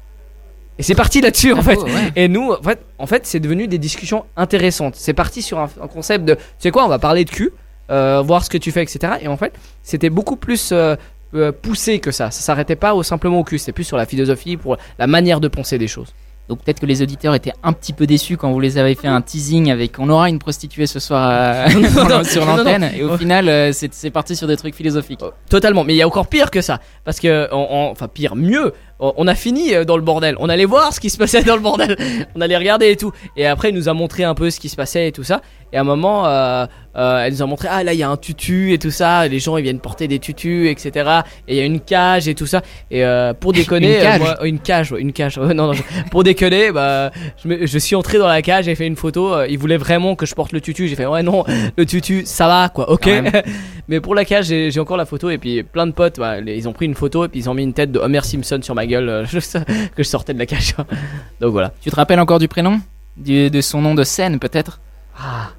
Et 0.80 0.84
c'est 0.84 0.96
parti 0.96 1.22
là-dessus 1.22 1.54
en 1.54 1.60
Ah, 1.60 1.64
fait. 1.64 1.78
oh, 1.80 1.86
ouais. 1.86 2.12
Et 2.16 2.28
nous, 2.28 2.52
en 2.52 2.62
fait, 2.62 2.80
en 3.00 3.08
fait 3.08 3.26
c'est 3.26 3.40
devenu 3.40 3.68
des 3.68 3.78
discussions 3.78 4.26
intéressantes. 4.36 4.96
C'est 4.96 5.14
parti 5.14 5.42
sur 5.42 5.60
un, 5.60 5.70
un 5.82 5.88
concept 5.88 6.26
de, 6.26 6.36
tu 6.36 6.42
sais 6.60 6.72
quoi, 6.72 6.86
on 6.86 6.90
va 6.90 7.00
parler 7.00 7.26
de 7.26 7.30
cul, 7.30 7.52
euh, 7.90 8.22
voir 8.22 8.44
ce 8.44 8.50
que 8.50 8.58
tu 8.58 8.72
fais, 8.72 8.84
etc. 8.84 9.14
Et 9.22 9.28
en 9.28 9.38
fait, 9.38 9.54
c'était 9.84 10.10
beaucoup 10.10 10.36
plus 10.36 10.72
euh, 10.72 10.96
euh, 11.34 11.52
poussé 11.52 12.00
que 12.00 12.12
ça. 12.12 12.32
Ça 12.32 12.42
s'arrêtait 12.42 12.76
pas 12.76 12.94
au 12.96 13.04
simplement 13.04 13.40
au 13.40 13.44
cul. 13.44 13.58
C'était 13.60 13.72
plus 13.74 13.84
sur 13.86 13.98
la 13.98 14.06
philosophie, 14.06 14.58
pour 14.58 14.78
la 15.00 15.08
manière 15.08 15.40
de 15.40 15.48
penser 15.48 15.78
des 15.78 15.88
choses. 15.88 16.14
Donc 16.50 16.64
peut-être 16.64 16.80
que 16.80 16.86
les 16.86 17.02
auditeurs 17.02 17.36
étaient 17.36 17.52
un 17.62 17.74
petit 17.74 17.92
peu 17.92 18.08
déçus 18.08 18.38
quand 18.38 18.50
vous 18.54 18.62
les 18.62 18.78
avez 18.78 18.96
fait 18.96 19.10
un 19.10 19.22
teasing 19.22 19.70
avec 19.70 20.00
on 20.00 20.08
aura 20.08 20.30
une 20.30 20.40
prostituée 20.40 20.88
ce 20.88 20.98
soir 20.98 21.22
à- 21.30 21.68
Non, 21.74 22.08
non, 22.08 22.24
sur 22.24 22.46
l'antenne 22.46 22.90
et 22.96 23.04
au 23.04 23.18
final 23.18 23.50
euh, 23.50 23.74
c'est 23.74 24.12
parti 24.12 24.34
sur 24.38 24.48
des 24.48 24.56
trucs 24.56 24.74
philosophiques. 24.74 25.20
Totalement, 25.50 25.84
mais 25.84 25.94
il 25.94 25.98
y 25.98 26.02
a 26.02 26.08
encore 26.08 26.28
pire 26.28 26.50
que 26.50 26.62
ça. 26.62 26.80
Parce 27.04 27.20
que, 27.20 27.50
enfin 27.52 28.08
pire, 28.08 28.38
mieux, 28.38 28.72
on 29.00 29.14
on 29.18 29.28
a 29.28 29.36
fini 29.36 29.74
euh, 29.74 29.84
dans 29.84 29.98
le 29.98 30.04
bordel. 30.04 30.36
On 30.40 30.48
allait 30.50 30.66
voir 30.66 30.94
ce 30.94 31.00
qui 31.00 31.10
se 31.10 31.18
passait 31.18 31.44
dans 31.44 31.56
le 31.56 31.62
bordel. 31.62 31.98
On 32.36 32.42
allait 32.42 32.58
regarder 32.58 32.92
et 32.92 32.96
tout. 32.96 33.12
Et 33.36 33.46
après, 33.46 33.70
il 33.70 33.76
nous 33.76 33.90
a 33.90 33.94
montré 33.94 34.24
un 34.24 34.36
peu 34.36 34.50
ce 34.50 34.60
qui 34.60 34.70
se 34.70 34.76
passait 34.76 35.08
et 35.08 35.12
tout 35.12 35.24
ça. 35.24 35.42
Et 35.74 35.78
à 35.78 35.82
un 35.82 35.84
moment, 35.84 36.26
euh, 36.26 36.66
euh, 36.96 37.26
elle 37.26 37.34
nous 37.34 37.42
a 37.42 37.46
montré, 37.46 37.68
ah 37.70 37.84
là, 37.84 37.94
il 37.94 38.00
y 38.00 38.04
a 38.04 38.10
un 38.10 38.16
tutu 38.16 38.72
et 38.72 38.78
tout 38.78 38.92
ça. 38.92 39.28
Les 39.28 39.40
gens, 39.40 39.58
ils 39.58 39.64
viennent 39.64 39.82
porter 39.82 40.08
des 40.08 40.20
tutus, 40.20 40.70
etc. 40.70 41.10
Et 41.48 41.56
il 41.56 41.58
y 41.58 41.60
a 41.60 41.66
une 41.66 41.82
cage 41.82 42.30
et 42.30 42.36
tout 42.36 42.46
ça. 42.46 42.62
Et 42.90 43.04
euh, 43.04 43.34
pour 43.34 43.52
déconner, 43.54 43.96
Une 43.96 44.02
cage 44.02 44.20
moi- 44.20 44.46
une 44.46 44.60
cage, 44.60 44.92
ouais, 44.94 45.02
une 45.02 45.14
cage. 45.14 45.38
Ouais, 45.38 45.54
non, 45.54 45.74
pour 46.10 46.24
déconner, 46.24 46.72
bah, 46.72 47.12
je, 47.44 47.78
suis 47.78 47.96
entré 47.96 48.18
dans 48.18 48.28
la 48.28 48.42
cage, 48.42 48.66
j'ai 48.66 48.76
fait 48.76 48.88
une 48.88 48.96
photo. 48.96 49.44
Ils 49.44 49.58
voulaient 49.58 49.78
vraiment 49.78 50.16
que 50.16 50.26
je 50.26 50.36
porte 50.36 50.54
le 50.54 50.62
tutu. 50.62 50.88
J'ai 50.88 50.96
fait, 50.96 51.06
ouais, 51.06 51.24
non, 51.24 51.44
le 51.76 51.86
tutu, 51.86 52.24
ça 52.26 52.48
va, 52.48 52.70
quoi, 52.70 52.90
ok. 52.90 53.10
Mais 53.90 54.00
pour 54.00 54.16
la 54.16 54.26
cage, 54.26 54.46
j'ai 54.46 54.80
encore 54.80 54.98
la 54.98 55.06
photo 55.06 55.30
et 55.30 55.38
puis 55.38 55.64
plein 55.64 55.88
de 55.88 55.92
potes, 55.92 56.20
bah, 56.20 56.40
ils 56.40 56.68
ont 56.68 56.74
pris 56.74 56.86
une 56.86 56.96
photo 56.96 57.26
et 57.26 57.28
puis 57.28 57.40
ils 57.42 57.50
ont 57.50 57.54
mis 57.54 57.64
une 57.64 57.74
tête 57.74 57.92
de 57.92 58.00
Homer 58.00 58.24
Simpson 58.24 58.60
sur 58.62 58.74
ma 58.74 58.86
gueule 58.88 59.10
euh, 59.10 59.26
juste 59.36 59.60
que 59.96 60.04
je 60.04 60.08
sortais 60.08 60.34
de 60.34 60.40
la 60.40 60.46
cage. 60.48 60.76
Donc 61.40 61.52
voilà. 61.52 61.72
Tu 61.82 61.90
te 61.92 61.96
rappelles 61.96 62.20
encore 62.20 62.40
du 62.40 62.48
prénom 62.48 62.80
Du- 63.16 63.50
De 63.52 63.62
son 63.62 63.82
nom 63.82 63.94
de 63.96 64.04
scène 64.04 64.40
peut-être? 64.40 64.80
Ah 65.20 65.50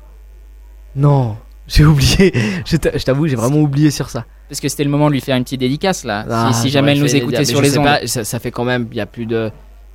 non, 0.97 1.37
j'ai 1.67 1.85
oublié. 1.85 2.33
Je 2.67 2.77
t'a- 2.77 2.97
je 2.97 3.05
t'avoue, 3.05 3.27
j'ai 3.29 3.37
vraiment 3.37 3.59
oublié 3.59 3.91
sur 3.91 4.09
ça. 4.11 4.25
Parce 4.49 4.61
que 4.61 4.69
c'était 4.69 4.85
le 4.85 4.91
moment 4.91 5.09
de 5.09 5.13
lui 5.13 5.21
faire 5.21 5.37
une 5.37 5.45
petite 5.45 5.61
dédicace 5.61 6.05
là. 6.05 6.25
Ah, 6.29 6.51
si, 6.53 6.63
si 6.63 6.71
jamais 6.71 6.93
elle 6.93 7.01
nous 7.01 7.15
écoutait 7.15 7.45
sur 7.45 7.61
les 7.61 7.77
ondes. 7.79 7.85
pas, 7.85 8.07
ça, 8.07 8.25
ça 8.25 8.39
fait 8.39 8.51
quand 8.51 8.65
même, 8.65 8.89
il 8.91 8.97
y 8.97 9.01
a 9.01 9.07
plus 9.07 9.27
de 9.27 9.51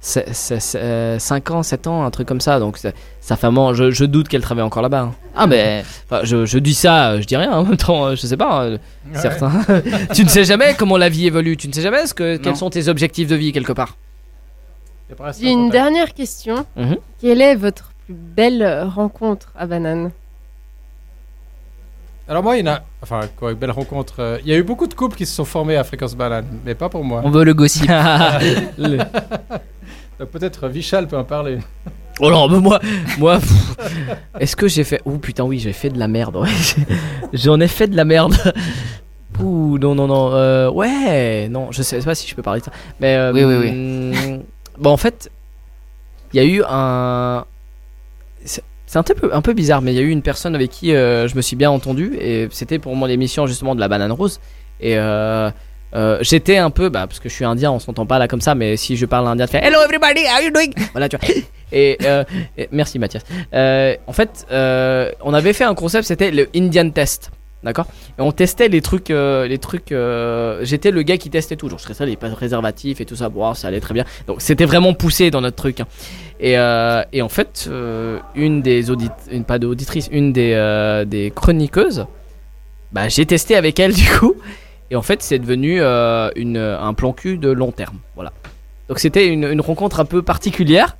5 0.05 1.51
ans, 1.51 1.63
7 1.63 1.87
ans, 1.87 2.03
un 2.03 2.11
truc 2.11 2.27
comme 2.27 2.41
ça. 2.41 2.59
Donc 2.59 2.77
ça, 2.77 2.91
ça 3.21 3.35
fait 3.37 3.47
un 3.47 3.51
moment, 3.51 3.73
je, 3.73 3.89
je 3.91 4.03
doute 4.05 4.27
qu'elle 4.27 4.41
travaille 4.41 4.63
encore 4.63 4.81
là-bas. 4.83 4.99
hein. 5.01 5.13
Ah 5.35 5.47
ben. 5.47 5.83
Enfin, 6.05 6.21
je, 6.23 6.45
je 6.45 6.57
dis 6.59 6.73
ça, 6.73 7.11
euh, 7.11 7.21
je 7.21 7.25
dis 7.25 7.37
rien 7.37 7.51
en 7.51 7.63
même 7.63 7.77
temps, 7.77 8.05
euh, 8.07 8.15
je 8.15 8.27
sais 8.27 8.37
pas. 8.37 8.63
euh, 8.65 8.77
Ouais. 9.13 9.19
Certains. 9.19 9.51
tu 10.13 10.23
ne 10.23 10.29
sais 10.29 10.43
jamais 10.43 10.75
comment 10.77 10.97
la 10.97 11.09
vie 11.09 11.27
évolue, 11.27 11.55
tu 11.57 11.67
ne 11.67 11.73
sais 11.73 11.81
jamais 11.81 12.05
ce 12.05 12.13
que, 12.13 12.35
Non. 12.35 12.41
quels 12.43 12.55
sont 12.57 12.69
tes 12.69 12.87
objectifs 12.89 13.27
de 13.27 13.35
vie 13.35 13.51
quelque 13.51 13.73
part. 13.73 13.95
J'ai 15.39 15.51
une 15.51 15.69
dernière 15.69 16.13
question. 16.13 16.65
Mhm. 16.75 16.97
Quelle 17.21 17.41
est 17.41 17.55
votre 17.55 17.91
plus 18.05 18.13
belle 18.15 18.61
euh, 18.61 18.85
rencontre 18.85 19.51
à 19.57 19.67
Banane? 19.67 20.11
Alors 22.27 22.41
moi, 22.41 22.57
il 22.57 22.65
y 22.65 22.69
en 22.69 22.73
a... 22.73 22.81
Enfin, 23.01 23.21
quoi, 23.37 23.53
belle 23.53 23.71
rencontre. 23.71 24.15
euh, 24.19 24.37
Il 24.43 24.49
y 24.49 24.53
a 24.53 24.57
eu 24.57 24.63
beaucoup 24.63 24.87
de 24.87 24.93
couples 24.93 25.17
qui 25.17 25.25
se 25.25 25.35
sont 25.35 25.43
formés 25.45 25.75
à 25.75 25.83
Fréquence 25.83 26.15
Banane, 26.15 26.45
mais 26.65 26.73
pas 26.73 26.87
pour 26.89 27.03
moi. 27.03 27.21
On 27.25 27.29
veut 27.29 27.43
le 27.43 27.53
gossip. 27.53 27.85
Le- 27.89 28.97
Donc 30.19 30.29
peut-être 30.29 30.67
Vichal 30.67 31.07
peut 31.07 31.17
en 31.17 31.23
parler. 31.23 31.57
Oh 32.19 32.29
non, 32.29 32.47
mais 32.47 32.59
moi, 32.59 32.79
moi, 33.17 33.39
est-ce 34.39 34.55
que 34.55 34.67
j'ai 34.67 34.83
fait 34.83 35.01
Oh 35.05 35.17
putain, 35.17 35.43
oui, 35.43 35.57
j'ai 35.59 35.73
fait 35.73 35.89
de 35.89 35.97
la 35.97 36.07
merde. 36.07 36.35
ouais. 36.35 36.49
J'en 37.33 37.59
ai 37.59 37.67
fait 37.67 37.87
de 37.87 37.95
la 37.95 38.05
merde. 38.05 38.35
Ouh, 39.39 39.79
non, 39.79 39.95
non, 39.95 40.05
non. 40.07 40.31
euh, 40.33 40.69
ouais, 40.69 41.47
non, 41.49 41.71
je 41.71 41.81
sais 41.81 41.99
pas 42.01 42.13
si 42.13 42.27
je 42.27 42.35
peux 42.35 42.43
parler 42.43 42.59
de 42.59 42.65
ça. 42.65 42.71
Mais 42.99 43.15
euh, 43.15 43.33
Oui, 43.33 43.43
oui, 43.43 43.55
oui. 43.55 43.69
hum, 43.71 44.43
Bon, 44.77 44.91
en 44.91 44.97
fait, 44.97 45.31
il 46.33 46.37
y 46.37 46.39
a 46.39 46.45
eu 46.47 46.61
un. 46.69 47.45
C'est 48.45 48.63
c'est 48.85 48.99
un 48.99 49.03
peu, 49.03 49.33
un 49.33 49.41
peu 49.41 49.53
bizarre, 49.53 49.81
mais 49.81 49.91
il 49.91 49.95
y 49.95 49.99
a 49.99 50.03
eu 50.03 50.09
une 50.11 50.21
personne 50.21 50.53
avec 50.53 50.69
qui 50.69 50.93
euh, 50.93 51.27
je 51.27 51.35
me 51.35 51.41
suis 51.41 51.55
bien 51.55 51.71
entendu 51.71 52.15
et 52.21 52.47
c'était 52.51 52.77
pour 52.77 52.95
mon 52.95 53.07
émission 53.07 53.47
justement 53.47 53.73
de 53.73 53.79
la 53.79 53.87
banane 53.87 54.11
rose. 54.11 54.39
Et 54.79 54.95
euh, 55.95 56.17
j'étais 56.21 56.57
un 56.57 56.69
peu, 56.69 56.89
bah, 56.89 57.05
parce 57.07 57.19
que 57.19 57.29
je 57.29 57.33
suis 57.33 57.45
indien, 57.45 57.71
on 57.71 57.79
s'entend 57.79 58.05
pas 58.05 58.19
là 58.19 58.27
comme 58.27 58.41
ça, 58.41 58.55
mais 58.55 58.77
si 58.77 58.95
je 58.97 59.05
parle 59.05 59.27
indien, 59.27 59.45
tu 59.45 59.51
fais 59.51 59.63
Hello 59.65 59.79
everybody, 59.83 60.21
how 60.21 60.41
you 60.43 60.51
doing? 60.51 60.71
Voilà, 60.91 61.07
tu 61.09 61.17
vois. 61.17 61.27
Et, 61.75 61.97
euh, 62.03 62.23
et- 62.55 62.69
merci 62.71 62.99
Mathias. 62.99 63.23
Euh, 63.53 63.95
en 64.05 64.13
fait, 64.13 64.45
on 64.51 65.33
avait 65.33 65.53
fait 65.53 65.63
un 65.63 65.73
concept, 65.73 66.05
c'était 66.07 66.29
le 66.29 66.47
Indian 66.55 66.89
Test. 66.91 67.31
D'accord? 67.63 67.87
Et 68.19 68.21
on 68.21 68.31
testait 68.31 68.67
les 68.67 68.81
trucs. 68.81 69.09
les 69.09 69.57
trucs 69.57 69.89
J'étais 70.63 70.91
le 70.91 71.01
gars 71.01 71.17
qui 71.17 71.29
testait 71.31 71.55
tout. 71.55 71.69
Genre, 71.69 71.79
je 71.79 71.83
serais 71.85 71.93
ça, 71.95 72.05
les 72.05 72.15
préservatifs 72.17 72.99
et 73.01 73.05
tout 73.05 73.15
ça. 73.15 73.29
Bon, 73.29 73.53
ça 73.55 73.69
allait 73.69 73.79
très 73.79 73.93
bien. 73.95 74.03
Donc, 74.27 74.41
c'était 74.41 74.65
vraiment 74.65 74.93
poussé 74.93 75.31
dans 75.31 75.41
notre 75.41 75.55
truc. 75.55 75.79
hein. 75.79 75.87
Et, 76.39 76.51
et 77.17 77.21
en 77.23 77.29
fait, 77.29 77.67
une 78.35 78.61
des 78.61 78.91
auditrices, 78.91 79.27
une, 79.31 79.43
pas 79.45 79.57
d'auditrice, 79.59 80.09
une 80.11 80.31
des, 80.33 81.03
des 81.07 81.31
chroniqueuses, 81.33 82.05
bah, 82.91 83.07
j'ai 83.09 83.25
testé 83.25 83.55
avec 83.55 83.79
elle 83.79 83.93
du 83.95 84.05
coup. 84.19 84.35
Et 84.93 84.95
en 84.95 85.01
fait, 85.01 85.23
c'est 85.23 85.39
devenu 85.39 85.81
euh, 85.81 86.29
une, 86.35 86.57
un 86.57 86.93
plan 86.93 87.13
cul 87.13 87.39
de 87.39 87.49
long 87.49 87.71
terme. 87.71 87.97
Voilà. 88.13 88.31
Donc, 88.87 88.99
c'était 88.99 89.25
une, 89.25 89.43
une 89.43 89.59
rencontre 89.59 89.99
un 89.99 90.05
peu 90.05 90.21
particulière. 90.21 90.97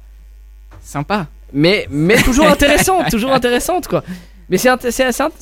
Sympa. 0.82 1.28
Mais, 1.54 1.86
mais 1.92 2.16
toujours 2.16 2.48
intéressante, 2.52 3.12
toujours 3.12 3.34
intéressante 3.34 3.88
quoi. 3.88 4.04
Mais 4.50 4.58
c'est 4.58 4.68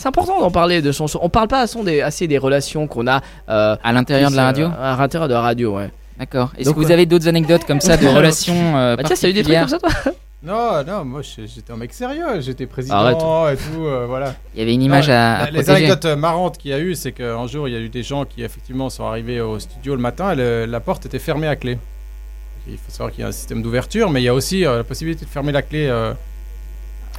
important 0.05 0.41
d'en 0.41 0.51
parler 0.51 0.81
de 0.81 0.91
chansons. 0.91 1.19
On 1.21 1.29
parle 1.29 1.47
pas 1.47 1.61
assez 1.61 2.27
des, 2.27 2.37
relations 2.37 2.87
qu'on 2.87 3.07
a 3.07 3.21
euh, 3.47 3.77
à 3.81 3.93
l'intérieur 3.93 4.31
de 4.31 4.35
la 4.35 4.43
radio 4.43 4.67
À 4.67 4.97
l'intérieur 4.99 5.29
de 5.29 5.33
la 5.33 5.41
radio, 5.41 5.77
ouais. 5.77 5.89
D'accord. 6.19 6.51
Est-ce 6.57 6.71
que 6.71 6.75
vous 6.75 6.87
ouais. 6.87 6.91
avez 6.91 7.05
d'autres 7.05 7.29
anecdotes 7.29 7.63
comme 7.65 7.79
ça 7.79 7.95
de 7.95 8.05
relations 8.17 8.77
euh, 8.77 8.97
Mathias, 8.97 9.21
t'as 9.21 9.29
eu 9.29 9.33
des 9.33 9.43
trucs 9.43 9.57
comme 9.57 9.69
ça 9.69 9.79
toi 9.79 9.89
Non, 10.43 10.83
non, 10.83 11.05
moi 11.05 11.21
j'étais 11.21 11.71
un 11.71 11.77
mec 11.77 11.93
sérieux, 11.93 12.41
j'étais 12.41 12.65
président 12.65 12.95
Arrête. 12.95 13.17
et 13.17 13.57
tout, 13.73 13.85
euh, 13.85 14.05
voilà. 14.07 14.33
Il 14.55 14.59
y 14.59 14.63
avait 14.63 14.73
une 14.73 14.81
image 14.81 15.07
Non, 15.07 15.13
à- 15.13 15.17
à 15.17 15.45
Les 15.51 15.51
protéger. 15.63 15.71
anecdotes 15.85 16.05
euh, 16.05 16.15
marrantes 16.15 16.57
qu'il 16.57 16.71
y 16.71 16.73
a 16.73 16.79
eu, 16.79 16.95
c'est 16.95 17.11
qu'un 17.11 17.45
jour 17.45 17.67
il 17.67 17.73
y 17.73 17.77
a 17.77 17.79
eu 17.79 17.89
des 17.89 18.01
gens 18.01 18.25
qui 18.25 18.41
effectivement 18.41 18.89
sont 18.89 19.05
arrivés 19.05 19.39
au 19.39 19.59
studio 19.59 19.93
le 19.95 20.01
matin 20.01 20.31
et 20.31 20.35
le- 20.35 20.65
la 20.65 20.79
porte 20.79 21.05
était 21.05 21.19
fermée 21.19 21.47
à 21.47 21.55
clé. 21.55 21.77
Il 22.67 22.73
faut 22.77 22.89
savoir 22.91 23.11
qu'il 23.11 23.21
y 23.21 23.23
a 23.23 23.27
un 23.27 23.31
système 23.31 23.61
d'ouverture, 23.61 24.09
mais 24.09 24.21
il 24.21 24.25
y 24.25 24.29
a 24.29 24.33
aussi 24.33 24.65
euh, 24.65 24.77
la 24.77 24.83
possibilité 24.83 25.25
de 25.25 25.29
fermer 25.29 25.51
la 25.51 25.61
clé. 25.61 25.85
euh, 25.87 26.13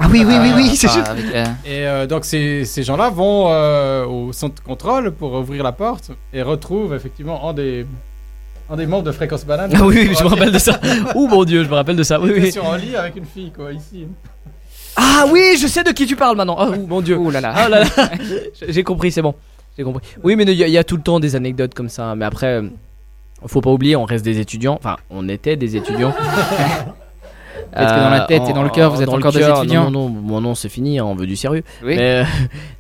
Ah 0.01 0.09
oui, 0.11 0.25
oui, 0.27 0.35
oui, 0.41 0.51
oui, 0.57 0.75
c'est 0.75 0.89
Ah, 0.91 0.95
juste. 0.95 1.09
avec 1.09 1.33
la- 1.33 1.43
Et 1.65 1.87
euh, 1.87 2.07
donc 2.09 2.25
ces, 2.25 2.65
ces 2.65 2.83
gens-là 2.83 3.11
vont 3.11 3.47
euh, 3.53 4.05
au 4.05 4.33
centre 4.33 4.57
de 4.57 4.61
contrôle 4.67 5.13
pour 5.13 5.33
ouvrir 5.35 5.63
la 5.63 5.73
porte 5.73 6.11
et 6.33 6.43
retrouvent 6.43 6.93
effectivement 6.95 7.49
un 7.49 7.53
des, 7.53 7.87
un 8.71 8.77
des 8.77 8.87
membres 8.87 9.05
de 9.05 9.13
Fréquence 9.13 9.45
Banane. 9.45 9.71
Ah 9.75 9.85
oui, 9.85 10.07
oui, 10.09 10.15
je 10.19 10.23
me 10.25 10.29
rappelle 10.29 10.53
de 10.53 10.59
ça. 10.59 10.81
Ouh 11.15 11.27
mon 11.29 11.45
dieu, 11.45 11.65
je 11.65 11.69
me 11.69 11.75
rappelle 11.75 11.97
de 11.97 12.03
ça. 12.03 12.21
Oui, 12.21 12.29
Il 12.31 12.37
était 12.39 12.47
oui. 12.47 12.53
sur 12.53 12.73
un 12.73 12.79
lit 12.79 12.97
avec 12.97 13.17
une 13.17 13.25
fille, 13.27 13.51
quoi, 13.55 13.73
ici. 13.73 14.07
Ah 14.97 15.25
oui, 15.31 15.57
je 15.61 15.67
sais 15.67 15.83
de 15.85 15.91
qui 15.91 16.07
tu 16.07 16.17
parles 16.17 16.37
maintenant. 16.37 16.57
Oh 16.59 16.75
mon 16.89 17.01
dieu. 17.01 17.17
Oh 17.19 17.31
là 17.31 17.41
là. 17.41 17.53
Ah 17.55 17.69
là 17.69 17.81
là. 17.81 17.87
J'ai- 18.69 18.83
compris, 18.85 19.11
c'est 19.13 19.23
bon. 19.23 19.35
J'ai 19.77 19.85
compris. 19.85 20.07
Oui, 20.23 20.37
mais 20.37 20.45
il 20.45 20.51
y, 20.51 20.71
y 20.71 20.79
a 20.79 20.85
tout 20.85 20.97
le 20.97 21.03
temps 21.03 21.19
des 21.21 21.35
anecdotes 21.37 21.73
comme 21.75 21.89
ça. 21.89 22.15
Mais 22.15 22.25
après, 22.27 22.59
euh, 22.61 22.69
faut 23.47 23.61
pas 23.63 23.71
oublier, 23.71 23.97
on 23.97 24.05
reste 24.05 24.25
des 24.25 24.39
étudiants. 24.39 24.75
Enfin, 24.79 24.97
on 25.11 25.29
était 25.29 25.57
des 25.57 25.77
étudiants. 25.77 26.15
Peut-être 27.75 27.95
que 27.95 28.01
dans 28.01 28.11
la 28.11 28.21
tête 28.21 28.43
et 28.49 28.53
dans 28.53 28.63
le 28.63 28.69
cœur, 28.71 28.91
vous 28.95 29.01
êtes 29.03 29.09
encore 29.09 29.33
des 29.33 29.41
étudiants. 29.49 29.91
Non, 29.91 30.09
non, 30.09 30.09
non, 30.11 30.21
bon, 30.21 30.41
non, 30.41 30.55
c'est 30.55 30.69
fini, 30.69 30.99
hein, 30.99 31.05
on 31.07 31.15
veut 31.15 31.27
du 31.27 31.37
sérieux. 31.37 31.63
Oui. 31.83 31.97
Mais 31.97 31.99
euh, 32.23 32.25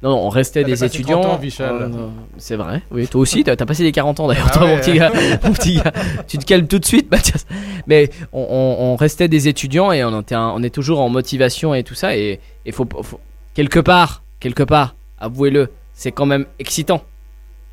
non, 0.03 0.11
on 0.11 0.29
restait 0.29 0.65
des 0.65 0.85
étudiants. 0.85 1.21
30 1.23 1.35
ans, 1.35 1.39
Michel. 1.43 1.67
Euh, 1.71 1.89
c'est 2.37 2.57
vrai. 2.57 2.83
Oui, 2.91 3.07
toi 3.09 3.21
aussi, 3.23 3.43
t'as 3.45 3.53
as 3.53 3.67
passé 3.67 3.83
les 3.83 3.93
40 3.93 4.21
ans 4.21 4.29
d'ailleurs, 4.29 4.49
Ah 4.51 4.55
toi, 4.55 4.65
ouais. 4.67 4.75
mon 4.75 4.79
petit 4.81 4.93
gars. 4.93 5.11
mon 5.45 5.53
petit 5.53 5.77
gars. 5.77 5.93
Tu 6.29 6.39
te 6.39 6.45
calmes 6.45 6.67
tout 6.67 6.79
de 6.79 6.85
suite, 6.85 7.11
Mathias. 7.11 7.47
Mais 7.87 8.11
on, 8.33 8.41
on- 8.49 8.85
on 8.93 8.97
restait 8.97 9.29
des 9.29 9.49
étudiants 9.49 9.93
et 9.93 10.05
on, 10.05 10.21
était 10.21 10.35
un- 10.35 10.53
on 10.55 10.63
est 10.63 10.71
toujours 10.75 11.01
en 11.01 11.09
motivation 11.09 11.75
et 11.75 11.83
tout 11.85 11.95
ça. 11.95 12.17
Et 12.17 12.41
il 12.67 12.73
faut, 12.73 12.87
faut- 13.03 13.21
quelque 13.55 13.81
part, 13.81 14.23
quelque 14.41 14.63
part, 14.63 14.95
avouez-le, 15.19 15.71
c'est 15.95 16.13
quand 16.13 16.27
même 16.27 16.47
excitant. 16.59 17.03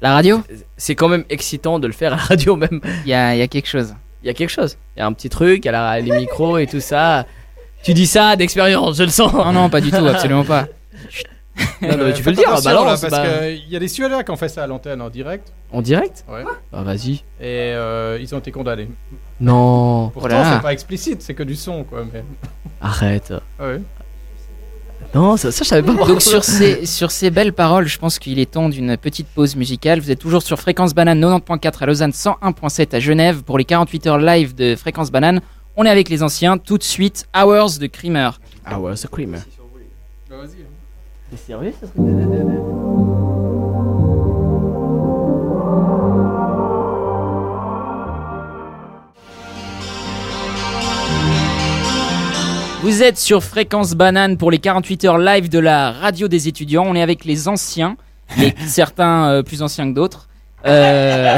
La 0.01 0.13
radio? 0.13 0.41
C'est 0.77 0.95
quand 0.95 1.09
même 1.09 1.25
excitant 1.29 1.79
de 1.79 1.85
le 1.87 1.91
faire 1.93 2.13
à 2.13 2.15
la 2.15 2.21
radio 2.21 2.55
même. 2.55 2.79
Il 3.05 3.09
y 3.09 3.13
a, 3.13 3.35
il 3.35 3.39
y 3.39 3.41
a 3.41 3.47
quelque 3.47 3.67
chose. 3.67 3.93
Il 4.23 4.27
y 4.27 4.29
a 4.29 4.33
quelque 4.33 4.49
chose. 4.49 4.77
Il 4.95 4.99
y 4.99 5.01
a 5.01 5.05
un 5.05 5.13
petit 5.13 5.29
truc, 5.29 5.63
il 5.63 5.65
y 5.65 5.69
a 5.69 5.71
la- 5.71 5.99
les 5.99 6.11
micros 6.17 6.57
et 6.57 6.67
tout 6.67 6.79
ça. 6.81 7.25
Tu 7.83 7.93
dis 7.93 8.07
ça 8.07 8.35
d'expérience, 8.35 8.97
je 8.97 9.03
le 9.03 9.09
sens. 9.09 9.31
Non, 9.33 9.53
non, 9.53 9.69
pas 9.69 9.79
du 9.81 9.89
tout, 9.91 10.05
absolument 10.05 10.43
pas. 10.43 10.67
Non, 11.81 11.89
non, 11.97 12.05
mais 12.05 12.13
tu 12.13 12.23
peux 12.23 12.29
le 12.31 12.35
dire, 12.35 12.49
attention, 12.49 12.69
balance. 12.71 13.03
là, 13.03 13.09
parce 13.09 13.23
bah. 13.23 13.39
qu'il 13.49 13.69
y 13.69 13.75
a 13.75 13.79
des 13.79 13.87
Suédois 13.87 14.23
qui 14.23 14.31
ont 14.31 14.35
fait 14.37 14.49
ça 14.49 14.63
à 14.63 14.67
l'antenne 14.67 15.01
en 15.01 15.09
direct. 15.09 15.51
En 15.71 15.81
direct? 15.81 16.23
Ouais. 16.27 16.43
Bah 16.71 16.81
vas-y. 16.83 17.15
Et 17.39 17.73
euh, 17.73 18.17
ils 18.19 18.33
ont 18.35 18.39
été 18.39 18.51
condamnés. 18.51 18.89
Non. 19.39 20.09
Pourtant, 20.09 20.29
Voilà. 20.29 20.55
c'est 20.55 20.61
pas 20.61 20.73
explicite, 20.73 21.21
c'est 21.21 21.33
que 21.33 21.43
du 21.43 21.55
son, 21.55 21.83
quoi. 21.85 22.05
Mais... 22.11 22.23
Arrête. 22.81 23.33
Ouais. 23.59 23.79
Non, 25.15 25.37
ça, 25.37 25.51
ça 25.51 25.63
je 25.63 25.69
savais 25.69 25.81
pas. 25.81 25.93
Donc 26.05 26.21
sur 26.21 26.43
ces, 26.43 26.85
sur 26.85 27.09
ces 27.09 27.31
belles 27.31 27.53
paroles, 27.53 27.87
je 27.87 27.97
pense 27.97 28.19
qu'il 28.19 28.37
est 28.37 28.51
temps 28.51 28.69
d'une 28.69 28.95
petite 28.95 29.27
pause 29.27 29.55
musicale. 29.55 29.99
Vous 29.99 30.11
êtes 30.11 30.19
toujours 30.19 30.43
sur 30.43 30.59
Fréquence 30.59 30.93
Banane 30.93 31.19
90.4 31.19 31.73
à 31.81 31.85
Lausanne, 31.87 32.11
101.7 32.11 32.95
à 32.95 32.99
Genève 32.99 33.43
pour 33.43 33.57
les 33.57 33.65
48 33.65 34.07
heures 34.07 34.17
live 34.19 34.53
de 34.53 34.75
Fréquence 34.75 35.11
Banane. 35.11 35.41
On 35.75 35.85
est 35.85 35.89
avec 35.89 36.09
les 36.09 36.21
anciens. 36.21 36.57
Tout 36.57 36.77
de 36.77 36.83
suite, 36.83 37.27
Hours 37.35 37.79
de 37.79 37.87
Creamer. 37.87 38.29
Hours 38.71 39.01
de 39.01 39.07
Creamer. 39.07 39.39
Bah, 40.29 40.35
vas-y. 40.41 40.65
T'es 41.31 41.37
sérieux 41.37 41.73
ça 41.79 41.87
Vous 52.81 53.03
êtes 53.03 53.17
sur 53.17 53.43
Fréquence 53.43 53.93
Banane 53.93 54.37
pour 54.37 54.51
les 54.51 54.59
48 54.59 55.05
heures 55.05 55.17
live 55.17 55.49
de 55.49 55.59
la 55.59 55.91
radio 55.91 56.27
des 56.27 56.47
étudiants. 56.47 56.85
On 56.87 56.95
est 56.95 57.01
avec 57.01 57.25
les 57.25 57.47
anciens, 57.47 57.97
les 58.37 58.53
certains 58.67 59.29
euh, 59.29 59.43
plus 59.43 59.61
anciens 59.61 59.89
que 59.89 59.95
d'autres. 59.95 60.29
Euh, 60.65 61.37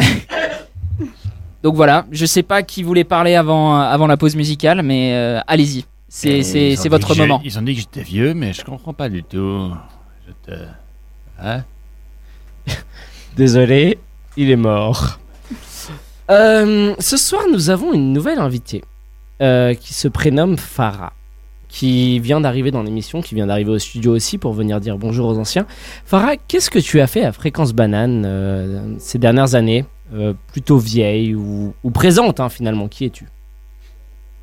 Donc 1.63 1.75
voilà, 1.75 2.05
je 2.11 2.25
sais 2.25 2.43
pas 2.43 2.63
qui 2.63 2.83
voulait 2.83 3.03
parler 3.03 3.35
avant, 3.35 3.79
avant 3.79 4.07
la 4.07 4.17
pause 4.17 4.35
musicale, 4.35 4.81
mais 4.83 5.13
euh, 5.13 5.39
allez-y. 5.47 5.85
C'est 6.07 6.41
dit 6.41 6.87
votre 6.89 7.15
moment. 7.15 7.41
Ils 7.43 7.57
ont 7.57 7.61
dit 7.61 7.73
que 7.75 7.81
j'étais 7.81 8.03
vieux, 8.03 8.33
mais 8.33 8.53
je 8.53 8.63
comprends 8.63 8.93
pas 8.93 9.09
du 9.09 9.23
tout. 9.23 9.71
Je 10.27 10.51
te... 10.51 10.59
Hein? 11.41 11.63
Désolé, 13.35 13.97
il 14.37 14.51
est 14.51 14.55
mort. 14.57 15.19
Euh, 16.29 16.93
ce 16.99 17.17
soir, 17.17 17.43
nous 17.51 17.69
avons 17.69 17.93
une 17.93 18.13
nouvelle 18.13 18.39
invitée 18.39 18.83
euh, 19.41 19.73
qui 19.73 19.93
se 19.93 20.07
prénomme 20.07 20.57
Farah, 20.57 21.13
qui 21.71 22.19
vient 22.19 22.41
d'arriver 22.41 22.69
dans 22.69 22.83
l'émission, 22.83 23.21
qui 23.21 23.33
vient 23.33 23.47
d'arriver 23.47 23.71
au 23.71 23.79
studio 23.79 24.13
aussi 24.13 24.37
pour 24.37 24.51
venir 24.51 24.79
dire 24.81 24.97
bonjour 24.97 25.27
aux 25.29 25.37
anciens. 25.39 25.65
Farah, 26.05 26.35
qu'est-ce 26.35 26.69
que 26.69 26.79
tu 26.79 26.99
as 26.99 27.07
fait 27.07 27.23
à 27.23 27.31
Fréquence 27.31 27.71
Banane 27.73 28.23
euh, 28.25 28.95
ces 28.99 29.17
dernières 29.17 29.55
années 29.55 29.85
Euh, 30.13 30.33
Plutôt 30.51 30.77
vieille 30.77 31.33
ou, 31.35 31.73
ou 31.85 31.89
présente 31.91 32.41
hein, 32.41 32.49
finalement 32.49 32.89
Qui 32.89 33.05
es-tu? 33.05 33.25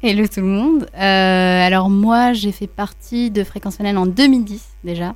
Hello 0.02 0.26
tout 0.26 0.40
le 0.40 0.46
monde. 0.46 0.86
Euh, 0.96 1.66
alors 1.66 1.90
moi, 1.90 2.32
j'ai 2.32 2.52
fait 2.52 2.66
partie 2.68 3.30
de 3.30 3.44
Fréquence 3.44 3.76
Banane 3.76 3.98
en 3.98 4.06
2010 4.06 4.64
déjà. 4.84 5.14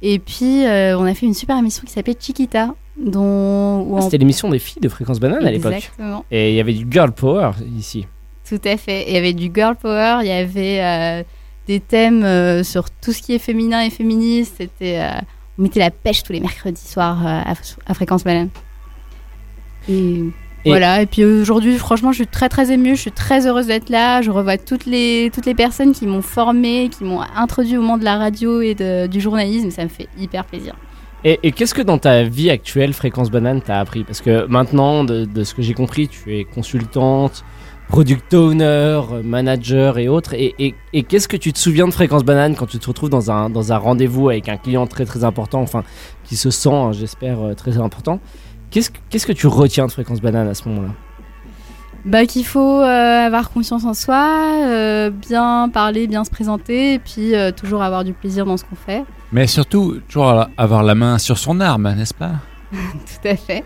Et 0.00 0.18
puis, 0.20 0.62
on 0.64 1.04
a 1.04 1.12
fait 1.14 1.26
une 1.26 1.34
super 1.34 1.58
émission 1.58 1.82
qui 1.84 1.92
s'appelait 1.92 2.16
Chiquita, 2.18 2.74
dont... 2.96 3.84
Ah, 3.90 3.96
on- 3.96 4.00
C'était 4.00 4.18
l'émission 4.18 4.48
des 4.48 4.60
filles 4.60 4.80
de 4.80 4.88
Fréquence 4.88 5.18
Banane 5.20 5.44
à 5.44 5.50
l'époque. 5.50 5.72
Exactement. 5.74 6.24
Et 6.30 6.50
il 6.52 6.54
y 6.56 6.60
avait 6.60 6.72
du 6.72 6.86
girl 6.90 7.10
power 7.12 7.50
ici. 7.76 8.06
Tout 8.48 8.60
à 8.64 8.76
fait. 8.76 9.04
Il 9.08 9.14
y 9.14 9.16
avait 9.16 9.32
du 9.34 9.50
girl 9.54 9.76
power, 9.76 10.18
il 10.22 10.28
y 10.28 10.32
avait 10.32 10.80
euh, 10.82 11.22
des 11.66 11.80
thèmes 11.80 12.24
euh, 12.24 12.62
sur 12.64 12.90
tout 12.90 13.12
ce 13.12 13.20
qui 13.20 13.34
est 13.34 13.38
féminin 13.38 13.82
et 13.82 13.90
féministe. 13.90 14.54
C'était, 14.58 15.00
euh, 15.00 15.10
on 15.58 15.62
mettait 15.62 15.80
la 15.80 15.90
pêche 15.90 16.22
tous 16.22 16.32
les 16.32 16.40
mercredis 16.40 16.80
soirs 16.86 17.18
à, 17.26 17.44
à 17.86 17.94
Fréquence 17.94 18.24
Banane. 18.24 18.48
Et, 19.88 19.92
Et- 20.64 20.70
voilà. 20.70 21.02
Et 21.02 21.06
puis 21.06 21.24
aujourd'hui, 21.24 21.76
franchement, 21.78 22.10
je 22.12 22.16
suis 22.18 22.26
très 22.26 22.48
très 22.48 22.70
émue. 22.72 22.96
Je 22.96 23.00
suis 23.02 23.12
très 23.12 23.46
heureuse 23.46 23.66
d'être 23.66 23.90
là. 23.90 24.22
Je 24.22 24.30
revois 24.30 24.58
toutes 24.58 24.86
les 24.86 25.30
toutes 25.34 25.46
les 25.46 25.54
personnes 25.54 25.92
qui 25.92 26.06
m'ont 26.06 26.22
formée, 26.22 26.88
qui 26.96 27.04
m'ont 27.04 27.22
introduit 27.36 27.76
au 27.76 27.82
monde 27.82 28.00
de 28.00 28.04
la 28.04 28.16
radio 28.18 28.60
et 28.60 28.74
de- 28.74 29.06
du 29.06 29.20
journalisme. 29.20 29.70
Ça 29.70 29.84
me 29.84 29.88
fait 29.88 30.08
hyper 30.18 30.44
plaisir. 30.44 30.74
Et, 31.24 31.38
et 31.42 31.50
qu'est-ce 31.52 31.74
que 31.74 31.82
dans 31.82 31.98
ta 31.98 32.22
vie 32.22 32.48
actuelle, 32.48 32.92
Fréquence 32.92 33.28
Banane, 33.30 33.60
t'as 33.60 33.80
appris? 33.80 34.04
Parce 34.04 34.20
que 34.20 34.46
maintenant, 34.46 35.02
de, 35.02 35.24
de 35.24 35.42
ce 35.44 35.52
que 35.52 35.62
j'ai 35.62 35.74
compris, 35.74 36.06
tu 36.06 36.36
es 36.38 36.44
consultante, 36.44 37.44
product 37.88 38.34
owner, 38.34 39.00
manager 39.24 39.98
et 39.98 40.08
autres. 40.08 40.34
Et, 40.34 40.54
et- 40.58 40.74
et 40.92 41.02
qu'est-ce 41.02 41.28
que 41.28 41.36
tu 41.36 41.52
te 41.52 41.58
souviens 41.58 41.86
de 41.88 41.92
Fréquence 41.92 42.24
Banane 42.24 42.54
quand 42.54 42.66
tu 42.66 42.78
te 42.78 42.86
retrouves 42.86 43.10
dans 43.10 43.30
un, 43.30 43.50
dans 43.50 43.72
un 43.72 43.78
rendez-vous 43.78 44.28
avec 44.28 44.48
un 44.48 44.56
client 44.56 44.86
très 44.86 45.04
très 45.04 45.24
important, 45.24 45.60
enfin, 45.60 45.82
qui 46.24 46.36
se 46.36 46.50
sent, 46.50 46.68
hein, 46.72 46.92
j'espère, 46.92 47.40
euh, 47.40 47.54
très 47.54 47.78
important? 47.78 48.20
Qu'est-ce 48.70 48.90
que- 48.90 48.98
qu'est-ce 49.10 49.26
que 49.26 49.32
tu 49.32 49.46
retiens 49.46 49.86
de 49.86 49.92
Fréquence 49.92 50.20
Banane 50.20 50.48
à 50.48 50.54
ce 50.54 50.68
moment-là? 50.68 50.90
Bah 52.04 52.26
qu'il 52.26 52.44
faut 52.46 52.80
euh, 52.80 53.26
avoir 53.26 53.50
confiance 53.50 53.84
en 53.84 53.92
soi, 53.92 54.62
euh, 54.66 55.10
bien 55.10 55.68
parler, 55.72 56.06
bien 56.06 56.24
se 56.24 56.30
présenter, 56.30 56.94
et 56.94 56.98
puis 57.00 57.34
euh, 57.34 57.50
toujours 57.50 57.82
avoir 57.82 58.04
du 58.04 58.12
plaisir 58.12 58.46
dans 58.46 58.56
ce 58.56 58.64
qu'on 58.64 58.76
fait. 58.76 59.04
Mais 59.32 59.46
surtout, 59.46 59.98
toujours 60.08 60.46
avoir 60.56 60.82
la 60.84 60.94
main 60.94 61.18
sur 61.18 61.36
son 61.38 61.58
arme, 61.60 61.92
n'est-ce 61.96 62.14
pas? 62.14 62.32
Tout 62.72 63.28
à 63.28 63.36
fait. 63.36 63.64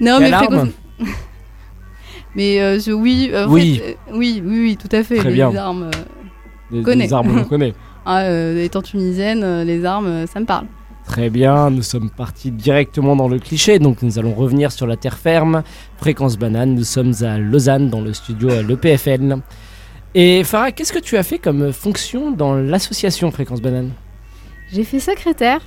Non, 0.00 0.18
Quelle 0.18 0.30
mais 0.30 0.32
arme? 0.32 0.44
fréquence- 0.46 0.68
Mais 2.36 2.60
euh, 2.60 2.78
je- 2.78 2.92
oui, 2.92 3.30
euh, 3.32 3.46
en 3.46 3.50
Oui. 3.50 3.76
fait, 3.84 3.90
euh, 3.90 4.14
oui, 4.16 4.42
oui, 4.44 4.60
oui, 4.60 4.76
tout 4.76 4.94
à 4.94 5.02
fait. 5.02 5.16
Très 5.16 5.28
les 5.28 5.34
bien. 5.34 5.54
armes, 5.56 5.84
euh, 5.84 5.90
Les- 6.70 6.80
on 6.80 6.82
connaît. 6.82 7.04
les 7.06 7.12
armes, 7.12 7.38
on 7.40 7.44
connaît. 7.48 7.74
Ah, 8.06 8.22
euh, 8.22 8.64
étant 8.64 8.82
tunisienne, 8.82 9.42
euh, 9.44 9.64
les 9.64 9.84
armes, 9.84 10.26
ça 10.26 10.40
me 10.40 10.46
parle. 10.46 10.66
Très 11.06 11.28
bien, 11.28 11.70
nous 11.70 11.82
sommes 11.82 12.08
partis 12.10 12.52
directement 12.52 13.16
dans 13.16 13.26
le 13.26 13.38
cliché, 13.40 13.78
donc 13.80 14.02
nous 14.02 14.18
allons 14.18 14.32
revenir 14.32 14.70
sur 14.70 14.86
la 14.86 14.96
terre 14.96 15.18
ferme. 15.18 15.62
Fréquence 15.96 16.38
banane, 16.38 16.74
nous 16.74 16.84
sommes 16.84 17.12
à 17.22 17.38
Lausanne, 17.38 17.88
dans 17.90 18.00
le 18.00 18.12
studio 18.12 18.50
à 18.50 18.62
l'EPFL. 18.62 19.36
Et 20.14 20.44
Farah, 20.44 20.70
qu'est-ce 20.70 20.92
que 20.92 20.98
tu 21.00 21.16
as 21.16 21.22
fait 21.24 21.38
comme 21.38 21.72
fonction 21.72 22.30
dans 22.30 22.54
l'association 22.54 23.30
Fréquence 23.32 23.60
banane? 23.60 23.90
J'ai 24.72 24.84
fait 24.84 25.00
secrétaire 25.00 25.60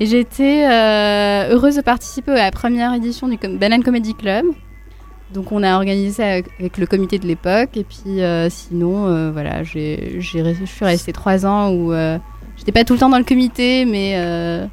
et 0.00 0.06
j'étais 0.06 0.64
euh, 0.66 1.50
heureuse 1.54 1.76
de 1.76 1.82
participer 1.82 2.32
à 2.32 2.44
la 2.44 2.50
première 2.50 2.94
édition 2.94 3.28
du 3.28 3.36
Banane 3.36 3.82
Comedy 3.82 4.14
Club. 4.14 4.46
Donc 5.32 5.52
on 5.52 5.62
a 5.62 5.74
organisé 5.76 6.12
ça 6.12 6.26
avec, 6.26 6.78
le 6.78 6.86
comité 6.86 7.18
de 7.18 7.26
l'époque. 7.26 7.76
Et 7.76 7.84
puis 7.84 8.22
euh, 8.22 8.48
sinon 8.50 9.06
euh, 9.06 9.30
voilà 9.32 9.62
j'ai 9.64 10.16
je 10.20 10.64
suis 10.66 10.84
restée 10.84 11.12
trois 11.12 11.46
ans 11.46 11.70
où 11.70 11.92
euh, 11.92 12.18
j'étais 12.56 12.72
pas 12.72 12.84
tout 12.84 12.92
le 12.94 12.98
temps 12.98 13.08
dans 13.08 13.18
le 13.18 13.24
comité 13.24 13.84
mais 13.84 14.14
euh, 14.16 14.66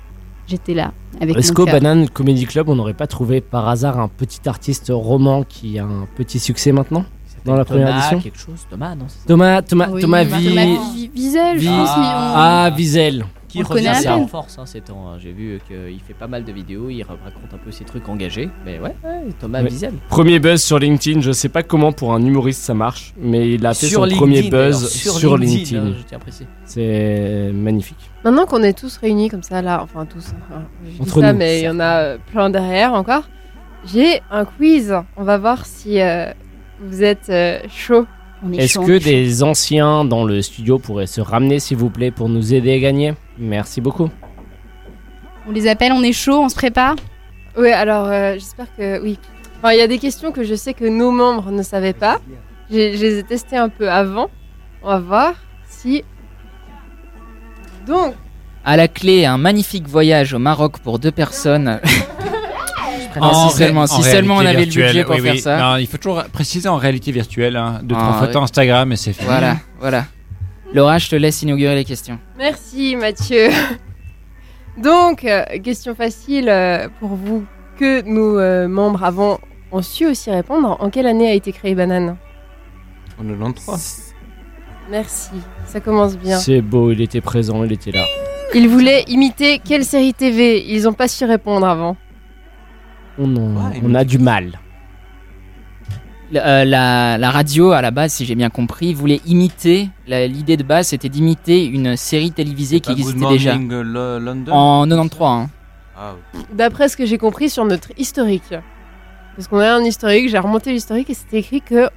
j'étais 0.47 0.73
là 0.73 0.91
avec 1.21 1.37
Est-ce 1.37 1.53
qu'au. 1.53 1.65
Banane 1.65 2.09
Comedy 2.09 2.45
Club, 2.45 2.69
on 2.69 2.75
n'aurait 2.75 2.93
pas 2.93 3.07
trouvé 3.07 3.41
par 3.41 3.67
hasard 3.67 3.99
un 3.99 4.07
petit 4.07 4.47
artiste 4.47 4.91
roman 4.93 5.43
qui 5.43 5.79
a 5.79 5.83
un 5.85 6.07
petit 6.15 6.39
succès 6.39 6.71
maintenant 6.71 7.05
dans 7.45 7.55
la 7.55 7.65
première 7.65 7.87
Thomas, 7.87 7.99
édition? 7.99 8.19
quelque 8.19 8.39
chose, 8.39 8.65
Thomas, 8.69 8.95
non, 8.95 9.05
Thomas, 9.25 9.61
Thomas, 9.61 9.89
Oui, 9.91 10.01
Thomas, 10.01 10.25
Thomas 10.25 10.65
on- 10.65 12.35
Ah, 12.35 12.69
Wiesel. 12.75 13.25
Qui 13.49 13.63
revient 13.63 13.87
à 14.07 14.15
en 14.15 14.27
force 14.27 14.57
hein, 14.59 14.65
ces 14.65 14.79
temps. 14.81 15.07
hein. 15.09 15.17
J'ai 15.19 15.31
vu 15.31 15.59
qu'il 15.67 15.99
fait 16.07 16.13
pas 16.13 16.27
mal 16.27 16.43
de 16.45 16.51
vidéos, 16.51 16.89
il 16.89 17.01
raconte 17.03 17.53
un 17.53 17.57
peu 17.57 17.71
ses 17.71 17.83
trucs 17.83 18.07
engagés. 18.07 18.49
Mais 18.65 18.79
ouais, 18.79 18.95
ouais, 19.03 19.21
Thomas 19.39 19.61
Ouais. 19.61 19.69
Wiesel. 19.69 19.93
Premier 20.07 20.39
buzz 20.39 20.61
sur 20.63 20.79
LinkedIn, 20.79 21.19
je 21.21 21.31
sais 21.31 21.49
pas 21.49 21.63
comment 21.63 21.91
pour 21.91 22.13
un 22.13 22.23
humoriste 22.23 22.61
ça 22.61 22.73
marche, 22.73 23.13
mais 23.19 23.49
il 23.53 23.65
a 23.65 23.73
fait 23.73 23.87
Sur 23.87 24.07
son 24.07 24.15
premier 24.15 24.49
buzz 24.49 24.87
sur 24.89 25.13
sur, 25.13 25.37
LinkedIn, 25.37 25.57
LinkedIn. 25.57 25.81
hein, 25.87 25.95
je 25.99 26.03
tiens 26.05 26.17
à 26.17 26.21
préciser. 26.21 26.47
C'est 26.65 27.51
magnifique. 27.53 27.97
Maintenant 28.23 28.45
qu'on 28.45 28.63
est 28.63 28.77
tous 28.77 28.97
réunis 28.97 29.29
comme 29.29 29.43
ça, 29.43 29.61
là, 29.61 29.81
enfin 29.83 30.05
tous, 30.05 30.27
enfin, 30.49 30.63
je 30.85 30.91
dis 30.91 31.01
Entre 31.01 31.19
ça, 31.21 31.33
nous. 31.33 31.39
mais 31.39 31.59
il 31.59 31.63
y 31.65 31.69
en 31.69 31.79
a 31.79 31.97
euh, 32.01 32.17
plein 32.31 32.49
derrière 32.49 32.93
encore. 32.93 33.23
J'ai 33.85 34.21
un 34.29 34.45
quiz. 34.45 34.93
On 35.17 35.23
va 35.23 35.37
voir 35.37 35.65
si 35.65 36.01
euh, 36.01 36.31
vous 36.81 37.01
êtes 37.03 37.29
euh, 37.29 37.59
chaud. 37.69 38.05
Est-ce 38.53 38.79
que 38.79 38.97
des 39.03 39.43
anciens 39.43 40.05
dans 40.05 40.23
le 40.23 40.41
studio 40.41 40.79
pourraient 40.79 41.07
se 41.07 41.19
ramener 41.19 41.59
s'il 41.59 41.75
vous 41.77 41.89
plaît 41.89 42.11
pour 42.11 42.29
nous 42.29 42.53
aider 42.53 42.73
à 42.73 42.79
gagner? 42.79 43.13
Merci 43.39 43.81
beaucoup. 43.81 44.09
On 45.47 45.51
les 45.51 45.67
appelle, 45.67 45.91
on 45.93 46.03
est 46.03 46.13
chaud, 46.13 46.39
on 46.43 46.49
se 46.49 46.55
prépare. 46.55 46.95
Oui, 47.57 47.71
alors 47.71 48.05
euh, 48.07 48.33
j'espère 48.33 48.67
que 48.77 49.01
oui. 49.01 49.17
Enfin, 49.57 49.73
il 49.73 49.79
y 49.79 49.81
a 49.81 49.87
des 49.87 49.97
questions 49.97 50.31
que 50.31 50.43
je 50.43 50.55
sais 50.55 50.73
que 50.73 50.85
nos 50.85 51.11
membres 51.11 51.51
ne 51.51 51.63
savaient 51.63 51.93
pas. 51.93 52.19
J'ai- 52.69 52.95
Je 52.97 53.01
les 53.01 53.17
ai 53.19 53.23
testées 53.23 53.57
un 53.57 53.69
peu 53.69 53.89
avant. 53.89 54.29
On 54.83 54.87
va 54.89 54.99
voir 54.99 55.33
si. 55.67 56.03
Donc, 57.87 58.13
À 58.65 58.77
la 58.77 58.87
clé, 58.87 59.25
un 59.25 59.37
magnifique 59.37 59.87
voyage 59.87 60.33
au 60.33 60.39
Maroc 60.39 60.79
pour 60.79 60.99
deux 60.99 61.11
personnes. 61.11 61.79
En 63.19 63.49
si 63.49 63.57
seulement, 63.57 63.87
si 63.87 63.95
en 63.95 64.01
seulement 64.03 64.35
on 64.35 64.39
avait 64.39 64.53
le 64.53 64.65
budget 64.65 64.81
virtuelle, 64.83 65.05
pour 65.05 65.15
oui, 65.15 65.21
faire 65.21 65.33
oui. 65.33 65.39
ça. 65.39 65.57
Non, 65.57 65.77
il 65.77 65.87
faut 65.87 65.97
toujours 65.97 66.23
préciser 66.25 66.69
en 66.69 66.77
réalité 66.77 67.11
virtuelle. 67.11 67.55
Hein. 67.57 67.79
Deux, 67.81 67.95
Ah, 67.97 68.01
trois 68.01 68.19
photos 68.19 68.35
oui. 68.35 68.43
Instagram 68.43 68.91
et 68.91 68.95
c'est 68.95 69.13
fini. 69.13 69.25
Voilà. 69.27 69.57
Voilà. 69.79 70.05
Laura, 70.73 70.97
je 70.99 71.09
te 71.09 71.15
laisse 71.15 71.41
inaugurer 71.41 71.75
les 71.75 71.85
questions. 71.85 72.19
Merci 72.37 72.95
Mathieu. 72.95 73.49
Donc, 74.77 75.23
euh, 75.25 75.43
question 75.63 75.95
facile 75.95 76.47
euh, 76.49 76.87
pour 76.99 77.09
vous. 77.09 77.45
Que 77.79 78.01
nos 78.01 78.37
euh, 78.37 78.67
membres 78.67 79.03
avant 79.03 79.39
ont 79.71 79.81
su 79.81 80.05
aussi 80.05 80.29
répondre. 80.31 80.75
En 80.79 80.89
quelle 80.89 81.07
année 81.07 81.29
a 81.29 81.33
été 81.33 81.51
créé 81.53 81.73
Banane? 81.75 82.17
En 83.19 83.23
93. 83.23 84.13
Merci, 84.91 85.29
ça 85.65 85.79
commence 85.79 86.17
bien. 86.17 86.37
C'est 86.39 86.61
beau, 86.61 86.91
il 86.91 86.99
était 87.01 87.21
présent, 87.21 87.63
il 87.63 87.71
était 87.71 87.91
là. 87.91 88.03
Ils 88.55 88.67
voulaient 88.67 89.03
imiter 89.07 89.59
quelle 89.59 89.85
série 89.85 90.13
TV 90.13 90.65
Ils 90.73 90.83
n'ont 90.83 90.93
pas 90.93 91.07
su 91.07 91.23
répondre 91.25 91.65
avant. 91.67 91.95
On, 93.19 93.35
en- 93.35 93.71
on 93.83 93.93
a 93.95 94.03
du 94.03 94.17
mal. 94.17 94.59
Euh, 96.35 96.63
la, 96.63 97.17
la 97.17 97.31
radio, 97.31 97.71
à 97.71 97.81
la 97.81 97.91
base, 97.91 98.13
si 98.13 98.25
j'ai 98.25 98.35
bien 98.35 98.49
compris, 98.49 98.93
voulait 98.93 99.21
imiter. 99.25 99.89
L'idée 100.07 100.57
de 100.57 100.63
base, 100.63 100.87
c'était 100.87 101.09
d'imiter 101.09 101.65
une 101.65 101.95
série 101.97 102.31
télévisée 102.31 102.79
qui 102.79 102.91
Good 102.91 102.99
existait 102.99 103.27
déjà. 103.29 103.51
Morning, 103.55 103.71
euh, 103.73 104.19
London 104.19 104.51
En 104.51 104.87
93. 104.87 105.21
hein. 105.21 105.49
Ah, 105.97 106.13
D'après 106.53 106.87
ce 106.87 106.95
que 106.97 107.05
j'ai 107.05 107.17
compris 107.17 107.49
sur 107.49 107.65
notre 107.65 107.89
historique. 107.97 108.53
Parce 109.35 109.47
qu'on 109.47 109.59
a 109.59 109.73
un 109.73 109.83
historique, 109.83 110.29
j'ai 110.29 110.37
remonté 110.39 110.71
l'historique 110.71 111.09
et 111.09 111.13
c'était 111.13 111.39
écrit 111.39 111.61
que 111.61 111.89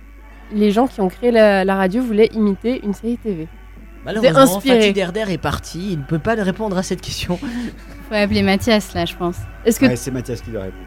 les 0.52 0.70
gens 0.70 0.86
qui 0.86 1.00
ont 1.00 1.08
créé 1.08 1.30
la, 1.30 1.64
la 1.64 1.76
radio 1.76 2.02
voulaient 2.02 2.30
imiter 2.34 2.80
une 2.84 2.94
série 2.94 3.18
TV. 3.18 3.48
Malheureusement. 4.04 4.60
Fatih 4.60 4.92
Derder 4.92 5.24
est 5.28 5.38
parti, 5.38 5.92
il 5.92 5.98
ne 5.98 6.04
peut 6.04 6.18
pas 6.18 6.34
répondre 6.34 6.76
à 6.76 6.82
cette 6.82 7.00
question. 7.00 7.38
Faut 8.08 8.14
appeler 8.14 8.42
Mathias 8.42 8.94
là, 8.94 9.04
je 9.04 9.14
pense. 9.16 9.36
Est-ce 9.64 9.84
Ouais, 9.84 9.96
c'est 9.96 10.10
Mathias 10.10 10.40
qui 10.40 10.50
doit 10.50 10.62
répondre. 10.62 10.84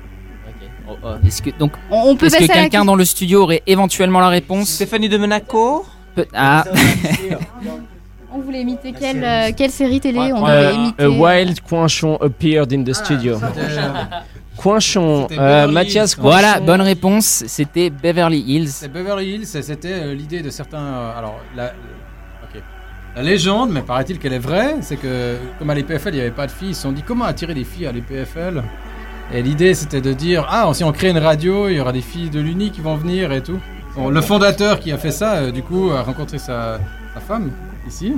Est-ce 1.26 1.42
que 1.42 1.50
donc 1.58 1.74
On- 1.92 2.10
on 2.12 2.16
peut 2.16 2.28
est-ce 2.28 2.38
que 2.38 2.48
la 2.48 2.54
quelqu'un 2.54 2.86
dans 2.86 2.96
le 2.96 3.06
studio 3.06 3.44
aurait 3.44 3.64
éventuellement 3.68 4.20
la 4.20 4.30
réponse 4.30 4.70
Stéphanie 4.70 5.10
de 5.10 5.18
Monaco 5.18 5.86
Ah. 6.34 6.64
On 8.38 8.40
voulait 8.42 8.62
imiter 8.62 8.92
quelle, 8.92 9.24
euh, 9.24 9.52
quelle 9.56 9.72
série 9.72 10.02
télé 10.02 10.20
on 10.34 10.46
Euh, 10.46 10.64
devait 10.72 10.76
imiter 10.76 11.04
a 11.06 11.10
wild 11.10 11.62
Coinchon 11.62 12.18
appeared 12.22 12.74
in 12.74 12.84
the 12.84 12.94
studio. 12.94 13.40
Coinchon, 14.58 15.28
euh, 15.32 15.68
Mathias. 15.68 16.16
Coinchon. 16.16 16.30
Voilà, 16.30 16.60
bonne 16.60 16.82
réponse. 16.82 17.44
C'était 17.48 17.90
Beverly 17.90 18.42
Hills. 18.46 18.70
C'est 18.70 18.92
Beverly 18.92 19.36
Hills, 19.36 19.46
c'était 19.48 19.94
euh, 19.94 20.14
l'idée 20.14 20.42
de 20.42 20.50
certains. 20.50 20.80
euh, 20.80 21.18
alors, 21.18 21.40
la, 21.56 21.72
la 23.16 23.22
légende, 23.24 23.72
mais 23.72 23.82
paraît-il 23.82 24.20
qu'elle 24.20 24.34
est 24.34 24.40
vraie, 24.40 24.76
c'est 24.82 24.98
que 24.98 25.38
comme 25.58 25.70
à 25.70 25.74
l'EPFL 25.76 26.10
il 26.10 26.16
n'y 26.16 26.22
avait 26.22 26.32
pas 26.32 26.48
de 26.48 26.52
filles, 26.52 26.70
ils 26.72 26.76
se 26.76 26.82
sont 26.82 26.92
dit 26.92 27.04
comment 27.04 27.24
attirer 27.24 27.54
des 27.54 27.64
filles 27.64 27.88
à 27.88 27.94
l'EPFL. 27.94 28.62
Et 29.34 29.42
l'idée 29.42 29.74
c'était 29.74 30.02
de 30.02 30.14
dire 30.14 30.46
ah 30.50 30.70
si 30.74 30.84
on 30.84 30.92
crée 30.92 31.10
une 31.10 31.18
radio, 31.18 31.68
il 31.70 31.76
y 31.76 31.80
aura 31.80 31.92
des 31.92 32.02
filles 32.02 32.30
de 32.30 32.40
l'Uni 32.40 32.72
qui 32.72 32.82
vont 32.82 32.96
venir 32.96 33.32
et 33.32 33.42
tout. 33.42 33.60
Bon, 33.96 34.10
le 34.10 34.22
fondateur 34.22 34.80
qui 34.80 34.92
a 34.92 34.98
fait 34.98 35.12
ça, 35.12 35.36
euh, 35.36 35.52
du 35.52 35.64
coup, 35.64 35.90
a 35.92 36.02
rencontré 36.02 36.38
sa, 36.38 36.80
sa 37.14 37.22
femme 37.22 37.52
ici. 37.88 38.14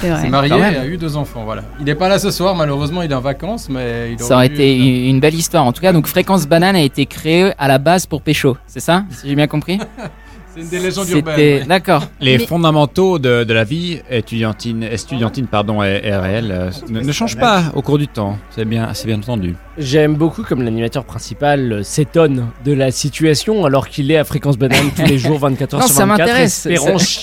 C'est 0.00 0.10
vrai. 0.10 0.22
s'est 0.22 0.28
marié 0.28 0.52
et 0.52 0.76
a 0.76 0.86
eu 0.86 0.96
deux 0.96 1.16
enfants. 1.16 1.44
Voilà. 1.44 1.62
Il 1.78 1.84
n'est 1.84 1.94
pas 1.94 2.08
là 2.08 2.18
ce 2.18 2.32
soir, 2.32 2.56
malheureusement, 2.56 3.02
il 3.02 3.12
est 3.12 3.14
en 3.14 3.20
vacances, 3.20 3.68
mais 3.68 4.12
il 4.12 4.18
Ça 4.18 4.34
aurait 4.34 4.46
été 4.46 4.76
une 4.76 5.06
une 5.14 5.20
belle 5.20 5.34
histoire. 5.34 5.64
En 5.64 5.72
tout 5.72 5.82
cas, 5.82 5.92
donc 5.92 6.08
Fréquence 6.08 6.48
Banane 6.48 6.74
a 6.74 6.82
été 6.82 7.06
créée 7.06 7.52
à 7.58 7.68
la 7.68 7.78
base 7.78 8.06
pour 8.06 8.22
Pécho. 8.22 8.56
C'est 8.66 8.80
ça 8.80 9.04
Si 9.10 9.28
j'ai 9.28 9.36
bien 9.36 9.46
compris? 9.46 9.78
C'est 10.54 10.60
une 10.62 10.68
des 10.68 10.78
légendes 10.80 11.06
C'était- 11.06 11.18
urbaines. 11.58 11.66
D'accord. 11.68 12.04
Les 12.20 12.38
Mais- 12.38 12.46
fondamentaux 12.46 13.18
de, 13.18 13.44
de 13.44 13.54
la 13.54 13.64
vie 13.64 14.00
étudiantine, 14.10 14.82
estudiantine 14.82 15.46
pardon, 15.46 15.82
et, 15.82 16.00
et 16.02 16.14
réelle 16.16 16.50
euh, 16.50 16.70
ne, 16.88 17.00
ne 17.00 17.12
changent 17.12 17.36
pas 17.36 17.64
au 17.74 17.82
cours 17.82 17.98
du 17.98 18.08
temps. 18.08 18.36
C'est 18.50 18.64
bien, 18.64 18.92
c'est 18.94 19.06
bien 19.06 19.18
entendu. 19.18 19.54
J'aime 19.78 20.14
beaucoup 20.16 20.42
comme 20.42 20.62
l'animateur 20.62 21.04
principal 21.04 21.72
euh, 21.72 21.82
s'étonne 21.84 22.48
de 22.64 22.72
la 22.72 22.90
situation 22.90 23.64
alors 23.64 23.88
qu'il 23.88 24.10
est 24.10 24.16
à 24.16 24.24
fréquence 24.24 24.58
banane 24.58 24.90
tous 24.96 25.04
les 25.04 25.18
jours 25.18 25.38
24 25.40 25.74
heures 25.74 25.80
Non, 25.82 25.86
sur 25.86 25.94
ça 25.96 26.06
24 26.06 26.18
m'intéresse. 26.18 26.66
espérant 26.66 26.98
Ça- 26.98 27.20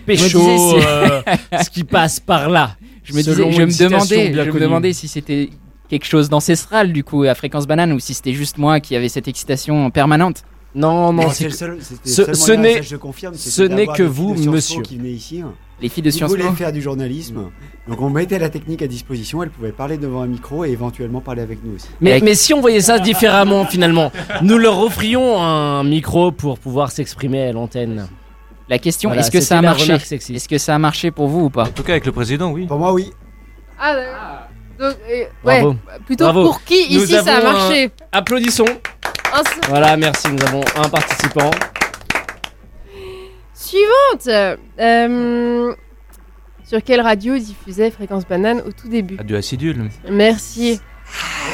me 0.00 0.06
pécho 0.06 0.78
euh, 0.78 1.22
ce 1.62 1.70
qui 1.70 1.84
passe 1.84 2.20
par 2.20 2.48
là. 2.48 2.76
Je 3.04 3.12
me 3.14 3.22
Selon 3.22 3.48
disais, 3.50 3.60
je 3.60 3.84
me 3.84 3.90
demandais, 3.90 4.32
je 4.32 4.50
me 4.50 4.60
demandais 4.60 4.92
si 4.92 5.08
c'était 5.08 5.50
quelque 5.90 6.06
chose 6.06 6.28
d'ancestral 6.28 6.92
du 6.92 7.02
coup 7.04 7.24
à 7.24 7.34
Fréquence 7.34 7.66
Banane 7.66 7.92
ou 7.92 7.98
si 7.98 8.14
c'était 8.14 8.32
juste 8.32 8.58
moi 8.58 8.78
qui 8.80 8.94
avait 8.96 9.08
cette 9.08 9.26
excitation 9.28 9.90
permanente. 9.90 10.44
Non, 10.74 11.12
non, 11.12 11.28
c'est 11.30 11.50
seul- 11.50 11.78
ce, 11.82 12.52
n'est 12.52 12.76
ça, 12.76 12.82
je 12.82 12.96
confirme, 12.96 13.34
c'était 13.34 13.50
ce 13.50 13.62
n'est 13.62 13.68
d'avoir 13.76 13.96
que 13.96 14.02
vous, 14.04 14.34
monsieur. 14.34 14.80
qui 14.82 14.96
ici. 14.96 15.42
hein. 15.42 15.52
Les 15.82 15.88
filles 15.88 16.02
de 16.04 16.10
Sciences 16.10 16.30
voulaient 16.30 16.44
Po. 16.44 16.52
faire 16.52 16.72
du 16.72 16.80
journalisme. 16.80 17.50
Donc 17.88 18.00
on 18.00 18.08
mettait 18.08 18.38
la 18.38 18.48
technique 18.48 18.80
à 18.82 18.86
disposition, 18.86 19.42
elles 19.42 19.50
pouvaient 19.50 19.72
parler 19.72 19.98
devant 19.98 20.22
un 20.22 20.28
micro 20.28 20.64
et 20.64 20.70
éventuellement 20.70 21.20
parler 21.20 21.42
avec 21.42 21.58
nous 21.64 21.74
aussi. 21.74 21.88
Mais, 22.00 22.20
mais 22.22 22.34
si 22.34 22.54
on 22.54 22.60
voyait 22.60 22.80
ça 22.80 22.98
différemment 23.00 23.66
finalement, 23.66 24.12
nous 24.42 24.56
leur 24.58 24.78
offrions 24.78 25.42
un 25.42 25.82
micro 25.84 26.30
pour 26.32 26.58
pouvoir 26.58 26.90
s'exprimer 26.92 27.42
à 27.48 27.52
l'antenne. 27.52 28.06
La 28.68 28.78
question, 28.78 29.10
Voilà, 29.10 29.22
est-ce 29.22 29.30
que 29.30 29.40
ça 29.40 29.58
a 29.58 29.62
marché. 29.62 29.92
Est-ce 29.92 30.48
que 30.48 30.56
ça 30.56 30.74
a 30.74 30.78
marché 30.78 31.10
pour 31.10 31.26
vous 31.28 31.40
ou 31.46 31.50
pas 31.50 31.64
En 31.64 31.72
tout 31.72 31.82
cas, 31.82 31.92
avec 31.92 32.06
le 32.06 32.12
président, 32.12 32.50
oui. 32.52 32.66
Pour 32.66 32.78
moi, 32.78 32.92
oui. 32.94 33.10
Ah. 33.78 34.41
Donc, 34.82 34.96
euh, 35.10 35.24
Bravo. 35.44 35.68
ouais, 35.70 35.76
plutôt 36.06 36.24
Bravo. 36.24 36.42
pour 36.44 36.64
qui 36.64 36.94
Nous 36.94 37.04
ici 37.04 37.12
ça 37.12 37.18
a 37.34 37.36
avons 37.38 37.48
un- 37.48 37.52
marché 37.52 37.90
Applaudissons. 38.10 38.64
Un 39.32 39.42
Voilà, 39.68 39.96
merci, 39.96 40.28
nous 40.28 40.42
avons 40.44 40.62
un 40.76 40.88
participant. 40.88 41.50
Suivante 43.54 44.26
Euh, 44.80 45.74
Sur 46.64 46.82
quelle 46.82 47.00
radio 47.02 47.36
diffusait 47.38 47.90
Fréquence 47.90 48.26
Banane 48.26 48.60
au 48.66 48.72
tout 48.72 48.88
début? 48.88 49.16
Radio 49.16 49.36
Acidule. 49.36 49.90
Merci. 50.10 50.80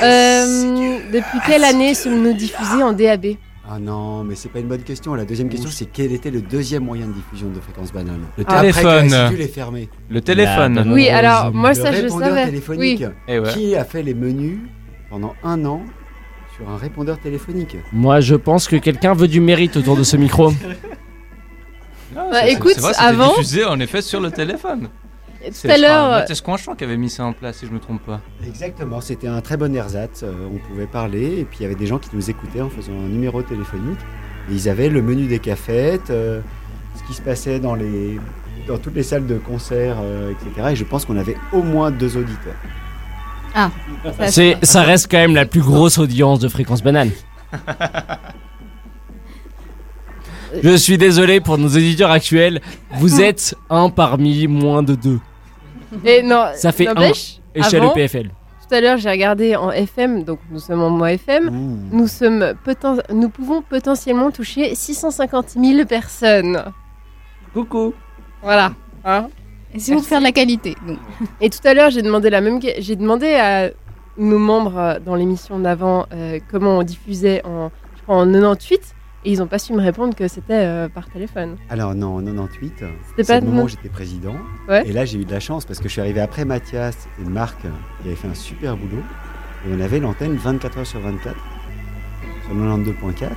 Euh, 0.02 0.98
depuis 1.12 1.38
quelle 1.46 1.64
année 1.64 1.94
sommes-nous 1.94 2.32
diffusés 2.34 2.82
en 2.82 2.92
DAB 2.92 3.36
Ah 3.70 3.78
non, 3.78 4.24
mais 4.24 4.34
c'est 4.34 4.48
pas 4.48 4.60
une 4.60 4.68
bonne 4.68 4.82
question. 4.82 5.14
La 5.14 5.24
deuxième 5.26 5.48
question, 5.50 5.68
c'est 5.70 5.86
quel 5.86 6.12
était 6.12 6.30
le 6.30 6.40
deuxième 6.40 6.84
moyen 6.84 7.06
de 7.06 7.12
diffusion 7.12 7.48
de 7.50 7.60
fréquence 7.60 7.92
banane 7.92 8.20
Le 8.38 8.44
Après 8.48 8.70
que 8.72 8.76
téléphone. 8.78 9.12
est 9.40 9.46
fermé. 9.48 9.88
Le 10.08 10.20
téléphone. 10.22 10.90
Oui, 10.92 11.08
alors 11.08 11.52
moi 11.52 11.70
le 11.70 11.74
ça 11.74 11.92
je 11.92 12.02
répondeur 12.02 12.28
savais. 12.30 12.44
téléphonique. 12.46 13.00
Oui. 13.06 13.12
Eh 13.28 13.38
ouais. 13.38 13.52
Qui 13.52 13.76
a 13.76 13.84
fait 13.84 14.02
les 14.02 14.14
menus 14.14 14.58
pendant 15.10 15.34
un 15.42 15.64
an 15.66 15.82
sur 16.56 16.68
un 16.70 16.76
répondeur 16.78 17.18
téléphonique 17.18 17.76
Moi, 17.92 18.20
je 18.20 18.34
pense 18.36 18.68
que 18.68 18.76
quelqu'un 18.76 19.12
veut 19.12 19.28
du 19.28 19.40
mérite 19.40 19.76
autour 19.76 19.96
de 19.96 20.02
ce 20.02 20.16
micro. 20.16 20.50
Ah, 22.16 22.26
Bah, 22.32 22.48
écoute, 22.48 22.78
vrai, 22.78 22.92
avant- 22.98 23.28
diffusé 23.28 23.64
en 23.66 23.78
effet 23.80 24.00
sur 24.00 24.18
le 24.20 24.30
téléphone. 24.30 24.88
Tout 25.40 25.50
C'est, 25.52 25.70
à 25.70 25.78
l'heure, 25.78 26.08
Mathias 26.10 26.40
Coinchon 26.40 26.74
qui 26.74 26.84
avait 26.84 26.96
mis 26.96 27.10
ça 27.10 27.24
en 27.24 27.32
place, 27.32 27.58
si 27.58 27.66
je 27.66 27.70
me 27.70 27.78
trompe 27.78 28.02
pas. 28.02 28.20
Exactement, 28.46 29.00
c'était 29.00 29.28
un 29.28 29.40
très 29.40 29.56
bon 29.56 29.74
ersatz. 29.74 30.22
euh, 30.22 30.32
on 30.52 30.58
pouvait 30.68 30.86
parler 30.86 31.40
et 31.40 31.44
puis 31.44 31.58
il 31.60 31.62
y 31.62 31.66
avait 31.66 31.74
des 31.76 31.86
gens 31.86 31.98
qui 31.98 32.10
nous 32.12 32.28
écoutaient 32.28 32.60
en 32.60 32.68
faisant 32.70 32.92
un 32.92 33.08
numéro 33.08 33.42
téléphonique. 33.42 33.98
Et 34.50 34.54
ils 34.54 34.68
avaient 34.68 34.88
le 34.88 35.00
menu 35.02 35.26
des 35.26 35.38
cafettes, 35.38 36.10
euh, 36.10 36.40
ce 36.96 37.02
qui 37.06 37.14
se 37.14 37.22
passait 37.22 37.60
dans, 37.60 37.74
les, 37.74 38.18
dans 38.66 38.78
toutes 38.78 38.94
les 38.96 39.02
salles 39.02 39.26
de 39.26 39.36
concert, 39.38 39.96
euh, 40.00 40.32
etc. 40.32 40.68
Et 40.72 40.76
je 40.76 40.84
pense 40.84 41.04
qu'on 41.04 41.16
avait 41.18 41.36
au 41.52 41.62
moins 41.62 41.90
deux 41.90 42.16
auditeurs. 42.16 42.56
Ah, 43.54 43.70
C'est, 44.28 44.56
ça 44.62 44.82
reste 44.82 45.08
quand 45.10 45.18
même 45.18 45.34
la 45.34 45.46
plus 45.46 45.60
grosse 45.62 45.98
audience 45.98 46.38
de 46.40 46.48
fréquence 46.48 46.82
banane. 46.82 47.10
Je 50.62 50.76
suis 50.76 50.98
désolé 50.98 51.40
pour 51.40 51.58
nos 51.58 51.68
éditeurs 51.68 52.10
actuels. 52.10 52.60
Vous 52.94 53.20
êtes 53.20 53.54
un 53.70 53.90
parmi 53.90 54.46
moins 54.46 54.82
de 54.82 54.94
deux. 54.94 55.18
Et 56.04 56.22
non, 56.22 56.44
Ça 56.54 56.72
fait 56.72 56.86
un 56.88 56.94
n'empêche, 56.94 57.38
échelle 57.54 57.82
avant, 57.82 57.94
EPFL. 57.94 58.28
Tout 58.68 58.74
à 58.74 58.80
l'heure, 58.82 58.98
j'ai 58.98 59.08
regardé 59.10 59.56
en 59.56 59.70
FM, 59.70 60.24
donc 60.24 60.40
nous 60.50 60.58
sommes 60.58 60.82
en 60.82 60.90
mois 60.90 61.12
FM. 61.12 61.50
Nous, 61.90 62.06
sommes 62.06 62.52
poten- 62.66 63.00
nous 63.12 63.30
pouvons 63.30 63.62
potentiellement 63.62 64.30
toucher 64.30 64.74
650 64.74 65.56
000 65.58 65.86
personnes. 65.86 66.62
Coucou. 67.54 67.94
Voilà. 68.42 68.72
Hein 69.04 69.28
Essayons 69.74 70.00
de 70.00 70.04
faire 70.04 70.18
de 70.18 70.24
la 70.24 70.32
qualité. 70.32 70.74
donc. 70.86 70.98
Et 71.40 71.48
tout 71.50 71.58
à 71.64 71.72
l'heure, 71.74 71.90
j'ai 71.90 72.02
demandé 72.02 72.28
la 72.30 72.40
même. 72.42 72.60
J'ai 72.78 72.96
demandé 72.96 73.32
à 73.34 73.70
nos 74.18 74.38
membres 74.38 74.76
euh, 74.78 74.98
dans 74.98 75.14
l'émission 75.14 75.58
d'avant 75.58 76.06
euh, 76.12 76.38
comment 76.50 76.78
on 76.78 76.82
diffusait 76.82 77.42
en, 77.46 77.70
je 77.96 78.02
crois, 78.02 78.16
en 78.16 78.26
98, 78.26 78.80
et 79.24 79.32
ils 79.32 79.38
n'ont 79.38 79.46
pas 79.46 79.58
su 79.58 79.72
me 79.72 79.80
répondre 79.80 80.14
que 80.14 80.28
c'était 80.28 80.64
euh, 80.64 80.88
par 80.88 81.08
téléphone. 81.08 81.56
Alors 81.70 81.94
non, 81.94 82.16
en 82.16 82.22
98, 82.22 82.72
C'était 82.78 83.24
c'est 83.24 83.26
pas 83.26 83.40
le 83.40 83.46
moment 83.46 83.64
où 83.64 83.68
j'étais 83.68 83.88
président. 83.88 84.36
Ouais. 84.68 84.86
Et 84.88 84.92
là, 84.92 85.04
j'ai 85.04 85.18
eu 85.18 85.24
de 85.24 85.32
la 85.32 85.40
chance 85.40 85.64
parce 85.64 85.80
que 85.80 85.88
je 85.88 85.92
suis 85.92 86.00
arrivé 86.00 86.20
après 86.20 86.44
Mathias 86.44 87.08
et 87.20 87.28
Marc 87.28 87.60
qui 87.60 88.06
avaient 88.06 88.16
fait 88.16 88.28
un 88.28 88.34
super 88.34 88.76
boulot. 88.76 89.02
Et 89.66 89.74
on 89.74 89.80
avait 89.80 89.98
l'antenne 89.98 90.36
24 90.36 90.78
heures 90.78 90.86
sur 90.86 91.00
24 91.00 91.34
sur 92.46 92.54
92.4. 92.54 93.30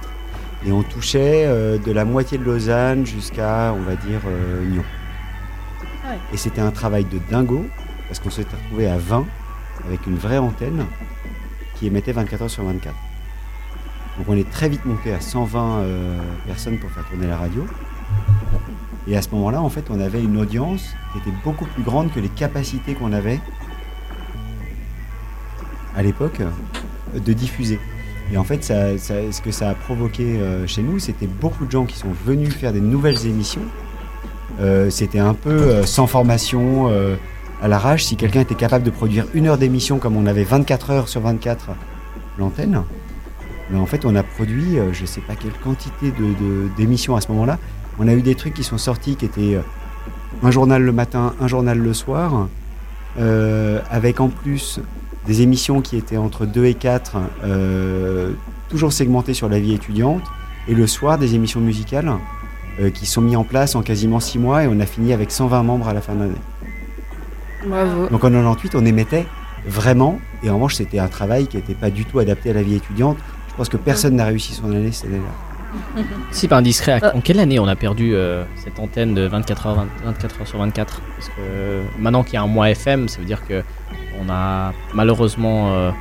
Et 0.68 0.72
on 0.72 0.84
touchait 0.84 1.46
euh, 1.48 1.80
de 1.80 1.92
la 1.92 2.06
moitié 2.06 2.38
de 2.38 2.44
Lausanne 2.44 3.06
jusqu'à, 3.06 3.74
on 3.76 3.82
va 3.82 3.96
dire, 3.96 4.22
euh, 4.28 4.64
Nyon. 4.66 4.84
Ouais. 6.08 6.18
Et 6.32 6.38
c'était 6.38 6.62
un 6.62 6.70
travail 6.70 7.06
de 7.06 7.20
dingo 7.32 7.66
parce 8.08 8.20
qu'on 8.20 8.30
s'était 8.30 8.56
retrouvé 8.56 8.88
à 8.88 8.98
20 8.98 9.26
avec 9.88 10.06
une 10.06 10.18
vraie 10.18 10.38
antenne 10.38 10.86
qui 11.76 11.88
émettait 11.88 12.12
24 12.12 12.44
heures 12.44 12.50
sur 12.52 12.64
24. 12.64 12.94
Donc 14.22 14.30
on 14.30 14.38
est 14.38 14.48
très 14.48 14.70
vite 14.70 14.86
monté 14.86 15.12
à 15.12 15.20
120 15.20 15.80
euh, 15.80 16.20
personnes 16.46 16.78
pour 16.78 16.92
faire 16.92 17.04
tourner 17.10 17.26
la 17.26 17.38
radio. 17.38 17.66
Et 19.08 19.18
à 19.18 19.22
ce 19.24 19.30
moment-là, 19.32 19.60
en 19.64 19.70
fait, 19.70 19.86
on 19.90 20.00
avait 20.00 20.22
une 20.22 20.38
audience 20.38 20.94
qui 21.12 21.18
était 21.18 21.36
beaucoup 21.44 21.66
plus 21.66 21.82
grande 21.82 22.14
que 22.14 22.20
les 22.20 22.30
capacités 22.30 22.94
qu'on 22.94 23.14
avait 23.14 23.40
à 25.96 26.04
l'époque 26.04 26.40
euh, 26.40 27.20
de 27.20 27.34
diffuser. 27.34 27.80
Et 28.32 28.38
en 28.38 28.44
fait, 28.44 28.64
ce 28.64 29.42
que 29.42 29.50
ça 29.50 29.72
a 29.72 29.74
provoqué 29.74 30.38
euh, 30.40 30.68
chez 30.68 30.84
nous, 30.84 31.00
c'était 31.00 31.26
beaucoup 31.26 31.66
de 31.66 31.72
gens 31.72 31.86
qui 31.86 31.98
sont 31.98 32.12
venus 32.24 32.54
faire 32.54 32.74
des 32.74 32.80
nouvelles 32.80 33.26
émissions 33.26 33.66
C'était 34.92 35.18
un 35.18 35.34
peu 35.34 35.84
sans 35.84 36.06
formation, 36.06 36.90
euh, 36.92 37.16
à 37.60 37.68
l'arrache. 37.68 38.04
Si 38.04 38.18
quelqu'un 38.18 38.42
était 38.42 38.54
capable 38.54 38.84
de 38.84 38.92
produire 38.92 39.26
une 39.34 39.48
heure 39.48 39.58
d'émission, 39.58 39.98
comme 39.98 40.16
on 40.16 40.28
avait 40.28 40.44
24 40.44 40.92
heures 40.92 41.08
sur 41.10 41.22
24 41.22 41.70
l'antenne, 42.38 42.84
mais 43.72 43.80
en 43.80 43.86
fait, 43.86 44.06
on 44.06 44.16
a 44.16 44.24
produit, 44.24 44.78
euh, 44.78 44.92
je 44.94 45.06
sais 45.06 45.22
pas 45.22 45.36
quelle 45.36 45.54
quantité 45.64 46.12
de- 46.12 46.34
de- 46.44 46.70
d'émissions 46.78 47.16
à 47.16 47.22
ce 47.22 47.30
moment-là. 47.32 47.58
On 48.00 48.08
a 48.08 48.14
eu 48.14 48.22
des 48.22 48.36
trucs 48.36 48.54
qui 48.54 48.64
sont 48.64 48.78
sortis 48.78 49.16
qui 49.16 49.26
étaient 49.26 49.56
euh, 49.56 49.62
un 50.44 50.52
journal 50.52 50.82
le 50.84 50.92
matin, 50.92 51.34
un 51.40 51.48
journal 51.48 51.78
le 51.78 51.94
soir, 51.94 52.48
euh, 53.20 53.80
avec 53.90 54.20
en 54.20 54.30
plus 54.30 54.80
des 55.28 55.42
émissions 55.42 55.82
qui 55.82 55.98
étaient 55.98 56.18
entre 56.18 56.46
2 56.46 56.66
et 56.66 56.74
4, 56.74 57.18
euh, 57.44 58.32
toujours 58.70 58.92
segmentées 58.94 59.34
sur 59.34 59.50
la 59.50 59.60
vie 59.60 59.74
étudiante, 59.74 60.24
et 60.68 60.74
le 60.74 60.88
soir 60.88 61.18
des 61.18 61.36
émissions 61.36 61.60
musicales 61.60 62.12
euh, 62.80 62.90
qui 62.90 63.06
sont 63.06 63.22
mis 63.22 63.36
en 63.36 63.44
place 63.44 63.76
en 63.76 63.82
quasiment 63.82 64.20
6 64.20 64.40
mois, 64.40 64.64
et 64.64 64.68
on 64.68 64.80
a 64.80 64.86
fini 64.86 65.14
avec 65.14 65.32
120 65.32 65.64
membres 65.64 65.88
à 65.88 65.94
la 65.94 66.02
fin 66.02 66.14
de 66.16 66.20
l'année. 66.22 66.34
Bravo. 67.66 68.08
Donc 68.10 68.24
en 68.24 68.30
98, 68.32 68.76
on 68.76 68.86
émettait 68.86 69.28
vraiment, 69.68 70.18
et 70.42 70.50
en 70.50 70.56
revanche, 70.56 70.76
c'était 70.76 70.98
un 71.00 71.08
travail 71.08 71.46
qui 71.48 71.58
n'était 71.58 71.76
pas 71.76 71.92
du 71.92 72.06
tout 72.06 72.18
adapté 72.20 72.50
à 72.50 72.54
la 72.54 72.64
vie 72.64 72.76
étudiante. 72.76 73.18
Je 73.52 73.56
pense 73.58 73.70
que 73.70 73.78
personne 73.78 74.16
n'a 74.16 74.26
réussi 74.26 74.54
son 74.54 74.72
année 74.72 74.92
cette 74.92 75.08
année-là. 75.10 76.04
Si 76.32 76.48
pas 76.50 76.58
indiscret, 76.58 77.00
Ah. 77.02 77.16
en 77.16 77.22
quelle 77.22 77.40
année 77.40 77.58
on 77.60 77.68
a 77.68 77.76
perdu 77.78 78.14
euh, 78.14 78.44
cette 78.62 78.78
antenne 78.80 79.14
de 79.14 79.22
24 79.28 79.68
heures, 79.68 79.76
20 79.76 79.88
24 80.06 80.42
heures 80.42 80.48
sur 80.48 80.58
24 80.60 81.02
Parce 81.16 81.30
que 81.30 81.34
euh, 81.40 81.84
maintenant 82.00 82.24
qu'il 82.24 82.34
y 82.34 82.38
a 82.38 82.42
un 82.42 82.48
mois 82.48 82.70
FM, 82.72 83.08
ça 83.08 83.20
veut 83.20 83.26
dire 83.26 83.46
que 83.48 83.64
on 84.22 84.30
a 84.30 84.74
malheureusement 84.94 85.72
euh, 85.74 85.92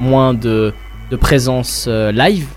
moins 0.00 0.34
de, 0.34 0.72
de 1.10 1.16
présence 1.16 1.86
euh, 1.88 2.10
live, 2.10 2.48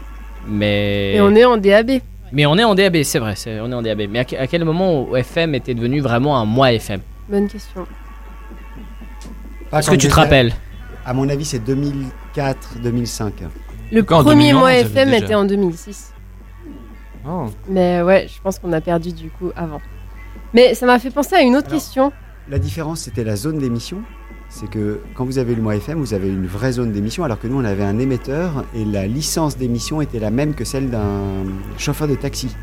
mais 0.48 1.14
Et 1.16 1.22
on 1.22 1.36
est 1.36 1.46
en 1.46 1.58
DAB. 1.58 1.92
mais 2.32 2.46
on 2.48 2.58
est 2.58 2.64
en 2.64 2.74
DAB, 2.74 3.04
c'est 3.04 3.20
vrai, 3.20 3.36
on 3.62 3.72
est 3.72 3.76
en 3.76 3.82
DAB. 3.84 4.02
Mais 4.10 4.20
à, 4.20 4.26
que- 4.26 4.36
à 4.36 4.48
quel 4.48 4.66
moment 4.66 5.16
FM 5.16 5.54
était 5.54 5.76
devenu 5.76 6.00
vraiment 6.02 6.40
un 6.40 6.46
mois 6.46 6.74
FM 6.74 7.02
Bonne 7.30 7.48
question. 7.48 7.86
Est-ce 9.72 9.90
que 9.92 9.96
tu 9.96 10.08
te 10.08 10.14
rappelles? 10.16 10.54
À 11.06 11.14
mon 11.14 11.28
avis, 11.30 11.46
c'est 11.46 11.60
2004-2005. 11.64 13.32
Le 13.94 14.02
Quand, 14.04 14.24
premier 14.24 14.52
2011, 14.52 14.60
mois 14.60 14.74
FM 14.74 15.10
déjà. 15.12 15.24
était 15.26 15.36
en 15.36 15.46
2006. 15.46 16.14
Oh. 17.28 17.46
Mais 17.70 18.02
ouais, 18.02 18.28
je 18.28 18.42
pense 18.42 18.58
qu'on 18.60 18.74
a 18.74 18.82
perdu 18.82 19.14
du 19.14 19.30
coup 19.30 19.52
avant. 19.56 19.80
Mais 20.54 20.74
ça 20.74 20.86
m'a 20.86 20.98
fait 21.00 21.12
penser 21.12 21.36
à 21.36 21.42
une 21.42 21.56
autre 21.56 21.70
question. 21.70 22.12
La 22.50 22.58
différence, 22.60 23.02
c'était 23.02 23.24
la 23.24 23.36
zone 23.36 23.60
d'émission. 23.60 24.00
C'est 24.50 24.70
que 24.70 25.00
quand 25.16 25.26
vous 25.26 25.38
avez 25.38 25.56
le 25.56 25.62
mois 25.62 25.76
FM, 25.76 26.00
vous 26.00 26.14
avez 26.14 26.28
une 26.28 26.46
vraie 26.46 26.74
zone 26.74 26.92
d'émission, 26.92 27.24
alors 27.24 27.40
que 27.40 27.48
nous, 27.48 27.60
on 27.60 27.64
avait 27.66 27.84
un 27.84 27.98
émetteur 28.00 28.66
et 28.76 28.84
la 28.84 29.08
licence 29.08 29.58
d'émission 29.58 30.02
était 30.02 30.20
la 30.20 30.30
même 30.32 30.54
que 30.54 30.64
celle 30.66 30.90
d'un 30.90 31.44
chauffeur 31.78 32.08
de 32.08 32.16
taxi. 32.16 32.56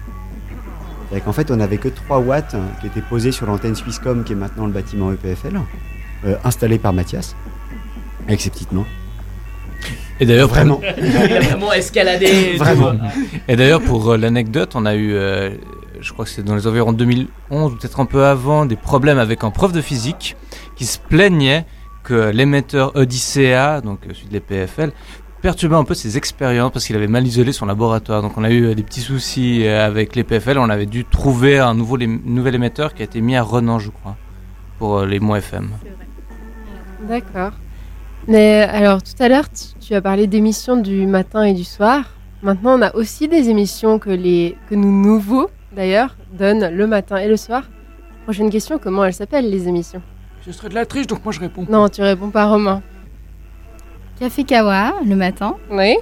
C'est 1.12 1.20
qu'en 1.20 1.32
fait, 1.32 1.50
on 1.50 1.56
n'avait 1.56 1.78
que 1.78 1.88
3 1.88 2.18
watts 2.20 2.54
hein, 2.54 2.62
qui 2.80 2.86
étaient 2.86 3.00
posés 3.00 3.32
sur 3.32 3.46
l'antenne 3.46 3.74
Swisscom, 3.74 4.22
qui 4.24 4.32
est 4.34 4.36
maintenant 4.36 4.66
le 4.66 4.72
bâtiment 4.72 5.10
EPFL, 5.12 5.58
euh, 6.26 6.36
installé 6.44 6.78
par 6.78 6.92
Mathias, 6.92 7.34
avec 8.28 8.40
ses 8.40 8.50
petites 8.50 8.70
mains. 8.70 8.86
Et 10.20 10.26
d'ailleurs, 10.26 10.48
vraiment. 10.48 10.80
Il 10.98 11.16
a 11.16 11.40
vraiment 11.40 11.72
escaladé. 11.72 12.56
Vraiment. 12.58 12.92
Et 13.48 13.56
d'ailleurs, 13.56 13.80
pour 13.80 14.10
euh, 14.10 14.16
l'anecdote, 14.18 14.72
on 14.74 14.84
a 14.84 14.94
eu, 14.94 15.14
euh, 15.14 15.50
je 16.00 16.12
crois 16.12 16.26
que 16.26 16.30
c'est 16.30 16.42
dans 16.42 16.54
les 16.54 16.66
environs 16.66 16.92
de 16.92 16.98
2011 16.98 17.72
ou 17.72 17.76
peut-être 17.76 18.00
un 18.00 18.04
peu 18.04 18.26
avant, 18.26 18.66
des 18.66 18.76
problèmes 18.76 19.18
avec 19.18 19.44
un 19.44 19.50
prof 19.50 19.72
de 19.72 19.80
physique 19.80 20.36
qui 20.76 20.84
se 20.84 20.98
plaignait 20.98 21.64
que 22.04 22.30
l'émetteur 22.30 22.94
Odyssea, 22.96 23.80
donc 23.80 24.00
euh, 24.06 24.12
celui 24.12 24.28
de 24.28 24.34
l'EPFL, 24.34 24.92
perturbait 25.40 25.76
un 25.76 25.84
peu 25.84 25.94
ses 25.94 26.18
expériences 26.18 26.70
parce 26.70 26.84
qu'il 26.84 26.96
avait 26.96 27.06
mal 27.08 27.26
isolé 27.26 27.52
son 27.52 27.64
laboratoire. 27.64 28.20
Donc 28.20 28.36
on 28.36 28.44
a 28.44 28.50
eu 28.50 28.74
des 28.74 28.82
petits 28.82 29.00
soucis 29.00 29.66
avec 29.66 30.16
l'EPFL, 30.16 30.58
on 30.58 30.68
avait 30.68 30.84
dû 30.84 31.06
trouver 31.06 31.58
un 31.58 31.72
nouveau, 31.72 31.96
nouvel 31.96 32.56
émetteur 32.56 32.92
qui 32.92 33.00
a 33.00 33.06
été 33.06 33.22
mis 33.22 33.36
à 33.36 33.42
Renan, 33.42 33.78
je 33.78 33.88
crois, 33.88 34.16
pour 34.78 35.00
les 35.06 35.18
mots 35.18 35.36
FM. 35.36 35.70
D'accord. 37.08 37.52
Mais 38.28 38.62
alors 38.62 39.02
tout 39.02 39.20
à 39.22 39.28
l'heure, 39.28 39.48
tu, 39.50 39.78
tu 39.86 39.94
as 39.94 40.00
parlé 40.00 40.26
d'émissions 40.26 40.76
du 40.76 41.06
matin 41.06 41.42
et 41.42 41.52
du 41.54 41.64
soir. 41.64 42.04
Maintenant, 42.42 42.78
on 42.78 42.82
a 42.82 42.94
aussi 42.94 43.28
des 43.28 43.48
émissions 43.50 43.98
que, 43.98 44.10
les, 44.10 44.56
que 44.68 44.74
nous 44.74 44.92
nouveaux, 44.92 45.50
d'ailleurs, 45.74 46.16
donnent 46.32 46.68
le 46.74 46.86
matin 46.86 47.16
et 47.16 47.28
le 47.28 47.36
soir. 47.36 47.64
Prochaine 48.24 48.50
question, 48.50 48.78
comment 48.78 49.04
elles 49.04 49.14
s'appellent 49.14 49.50
les 49.50 49.68
émissions? 49.68 50.00
Ce 50.44 50.52
serait 50.52 50.68
de 50.70 50.74
la 50.74 50.86
triche, 50.86 51.06
donc 51.06 51.22
moi 51.24 51.32
je 51.32 51.40
réponds. 51.40 51.66
Non, 51.68 51.88
tu 51.88 52.00
réponds 52.02 52.30
pas 52.30 52.46
Romain. 52.46 52.82
Café 54.18 54.44
Kawa 54.44 54.94
le 55.06 55.16
matin. 55.16 55.56
Oui. 55.70 55.96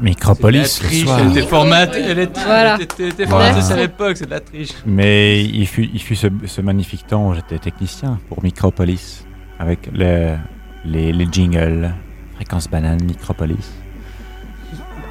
Micropolis. 0.00 0.80
La 0.82 0.88
triche, 0.88 1.04
soir. 1.04 1.18
elle 1.20 1.30
était 1.30 1.42
formatée, 1.46 2.00
elle 2.00 2.18
était, 2.18 2.40
Voilà. 2.44 2.74
elle 2.76 2.82
était- 2.82 3.02
elle 3.04 3.08
était 3.08 3.24
Voilà. 3.24 3.52
formatée 3.52 3.72
à 3.72 3.76
l'époque, 3.76 4.16
c'est 4.16 4.26
de 4.26 4.30
la 4.30 4.40
triche. 4.40 4.70
Mais 4.84 5.42
il 5.44 5.66
fut, 5.66 5.88
il 5.92 6.00
fut 6.00 6.14
ce, 6.14 6.26
ce 6.46 6.60
magnifique 6.60 7.06
temps 7.06 7.28
où 7.28 7.34
j'étais 7.34 7.58
technicien 7.58 8.18
pour 8.28 8.42
Micropolis, 8.42 9.24
avec 9.58 9.88
le- 9.92 10.36
les, 10.84 11.12
les 11.12 11.28
jingles, 11.30 11.92
fréquence 12.34 12.68
banane, 12.68 13.02
Micropolis. 13.04 13.72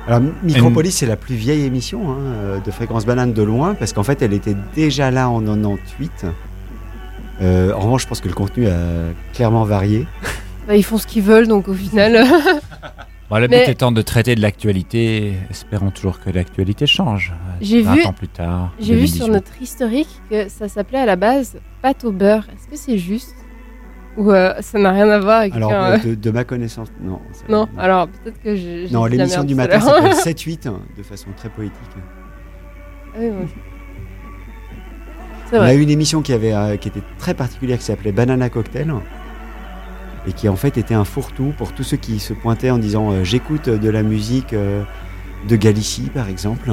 Alors, 0.07 0.21
Micropolis, 0.43 0.91
c'est 0.91 1.05
la 1.05 1.15
plus 1.15 1.35
vieille 1.35 1.63
émission 1.63 2.11
hein, 2.11 2.17
euh, 2.19 2.59
de 2.59 2.71
Fréquence 2.71 3.05
Banane 3.05 3.33
de 3.33 3.43
loin, 3.43 3.75
parce 3.75 3.93
qu'en 3.93 4.03
fait, 4.03 4.21
elle 4.23 4.33
était 4.33 4.55
déjà 4.75 5.11
là 5.11 5.29
en 5.29 5.39
98. 5.41 6.25
Euh, 7.41 7.71
en 7.73 7.79
revanche, 7.79 8.03
je 8.03 8.07
pense 8.07 8.19
que 8.21 8.27
le 8.27 8.33
contenu 8.33 8.67
a 8.67 8.77
clairement 9.33 9.63
varié. 9.63 10.07
Bah, 10.67 10.75
ils 10.75 10.83
font 10.83 10.99
ce 10.99 11.07
qu'ils 11.07 11.23
veulent, 11.23 11.47
donc 11.47 11.67
au 11.67 11.73
final. 11.73 12.23
Bon, 13.31 13.37
le 13.39 13.47
Mais- 13.47 13.63
but 13.65 13.71
étant 13.71 13.91
de 13.93 14.01
traiter 14.01 14.35
de 14.35 14.41
l'actualité, 14.41 15.33
espérons 15.49 15.89
toujours 15.89 16.19
que 16.19 16.29
l'actualité 16.29 16.85
change. 16.85 17.33
J'ai 17.61 17.81
20 17.81 17.95
vu, 17.95 18.03
ans 18.03 18.11
plus 18.13 18.27
tard. 18.27 18.71
j'ai 18.77 18.87
vu 18.93 18.99
2018. 19.07 19.17
sur 19.23 19.27
notre 19.29 19.61
historique 19.61 20.09
que 20.29 20.49
ça 20.49 20.67
s'appelait 20.67 20.99
à 20.99 21.05
la 21.05 21.15
base 21.15 21.55
pâte 21.81 22.03
au 22.03 22.11
beurre. 22.11 22.45
Est-ce 22.53 22.67
que 22.67 22.75
c'est 22.75 22.97
juste 22.97 23.33
Ou 24.17 24.29
euh, 24.31 24.53
ça 24.59 24.77
n'a 24.77 24.91
rien 24.91 25.09
à 25.09 25.19
voir 25.19 25.39
avec 25.39 25.55
Alors, 25.55 25.71
un- 25.71 25.97
de, 25.97 26.15
de 26.15 26.31
ma 26.31 26.43
connaissance, 26.43 26.89
non. 27.01 27.19
Non, 27.47 27.69
alors 27.77 28.07
peut-être 28.09 28.41
que 28.43 28.55
j'ai. 28.55 28.89
Non, 28.91 29.05
l'émission 29.05 29.43
du 29.45 29.55
matin 29.55 29.79
s'appelle 29.79 30.11
7-8, 30.35 30.67
hein, 30.67 30.81
de 30.97 31.03
façon 31.03 31.29
très 31.37 31.49
poétique. 31.49 31.75
Ah 33.15 33.17
oui, 33.19 33.29
bon. 33.29 33.45
On 35.53 35.61
a 35.61 35.73
eu 35.73 35.81
une 35.81 35.89
émission 35.89 36.21
qui, 36.21 36.31
avait, 36.31 36.53
euh, 36.53 36.77
qui 36.77 36.87
était 36.87 37.01
très 37.17 37.33
particulière 37.33 37.77
qui 37.77 37.83
s'appelait 37.83 38.13
Banana 38.13 38.49
Cocktail 38.49 38.93
et 40.27 40.31
qui 40.33 40.47
en 40.47 40.55
fait 40.55 40.77
était 40.77 40.93
un 40.93 41.03
fourre-tout 41.03 41.53
pour 41.57 41.73
tous 41.73 41.83
ceux 41.83 41.97
qui 41.97 42.19
se 42.19 42.33
pointaient 42.33 42.69
en 42.69 42.77
disant 42.77 43.11
euh, 43.11 43.23
j'écoute 43.25 43.67
de 43.67 43.89
la 43.89 44.01
musique 44.03 44.53
de 44.53 45.55
Galicie 45.57 46.09
par 46.13 46.29
exemple 46.29 46.69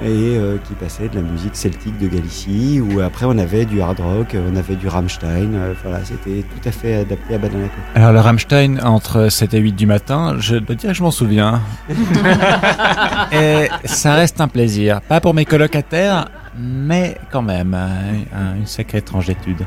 et 0.00 0.36
euh, 0.36 0.58
qui 0.66 0.74
passait 0.74 1.08
de 1.08 1.16
la 1.16 1.22
musique 1.22 1.56
celtique 1.56 1.98
de 1.98 2.06
Galicie 2.06 2.80
ou 2.80 3.00
après 3.00 3.26
on 3.26 3.36
avait 3.38 3.64
du 3.64 3.80
hard 3.82 3.98
rock, 4.00 4.36
on 4.52 4.54
avait 4.56 4.76
du 4.76 4.86
Rammstein, 4.88 5.54
euh, 5.54 5.74
voilà 5.82 6.04
c'était 6.04 6.42
tout 6.44 6.68
à 6.68 6.70
fait 6.72 6.94
adapté 6.94 7.34
à 7.34 7.38
Banana. 7.38 7.66
Alors 7.94 8.12
le 8.12 8.20
Rammstein 8.20 8.78
entre 8.84 9.28
7 9.28 9.54
et 9.54 9.58
8 9.58 9.72
du 9.72 9.86
matin, 9.86 10.36
je 10.38 10.56
dois 10.56 10.76
dire 10.76 10.90
que 10.90 10.96
je 10.96 11.02
m'en 11.02 11.10
souviens. 11.10 11.60
et 13.32 13.68
ça 13.84 14.14
reste 14.14 14.40
un 14.40 14.48
plaisir. 14.48 15.00
Pas 15.02 15.20
pour 15.20 15.34
mes 15.34 15.44
colocataires, 15.44 16.28
mais 16.58 17.16
quand 17.30 17.42
même, 17.42 17.74
un- 17.74 18.56
une 18.56 18.66
sacrée 18.66 18.98
étrangetude. 18.98 19.64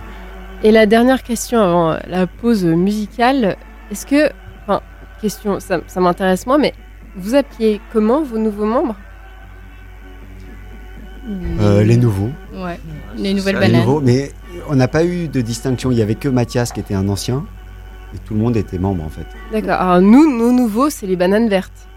Et 0.64 0.72
la 0.72 0.86
dernière 0.86 1.24
question 1.24 1.60
avant 1.62 1.98
la 2.08 2.28
pause 2.28 2.64
musicale, 2.66 3.56
est-ce 3.92 4.06
que, 4.06 4.30
enfin, 4.64 4.82
question, 5.22 5.60
ça, 5.60 5.80
ça 5.88 6.00
m'intéresse 6.00 6.46
moins, 6.46 6.58
mais 6.60 6.74
vous 7.16 7.36
appeliez 7.36 7.82
comment 7.92 8.22
vos 8.24 8.38
nouveaux 8.38 8.66
membres? 8.66 8.96
Euh, 11.60 11.84
les 11.84 11.98
nouveaux. 11.98 12.32
Ouais, 12.54 12.80
les 13.16 13.34
nouvelles 13.34 13.56
Les 13.56 13.62
bananes. 13.68 13.82
nouveaux, 13.82 14.02
mais 14.02 14.32
on 14.70 14.76
n'a 14.76 14.88
pas 14.88 15.06
eu 15.06 15.28
de 15.28 15.42
distinction, 15.42 15.92
il 15.92 15.98
y 15.98 16.02
avait 16.02 16.16
que 16.16 16.28
Mathias 16.30 16.72
qui 16.72 16.80
était 16.80 16.96
un 16.96 17.08
ancien 17.10 17.46
et 18.16 18.18
tout 18.20 18.34
le 18.34 18.40
monde 18.40 18.58
était 18.58 18.80
membre 18.80 19.04
en 19.04 19.10
fait. 19.10 19.26
D'accord. 19.52 19.80
Alors 19.80 20.02
nous, 20.02 20.36
nos 20.38 20.52
nouveaux, 20.52 20.90
c'est 20.90 21.06
les 21.08 21.16
bananes 21.16 21.48
vertes. 21.48 21.88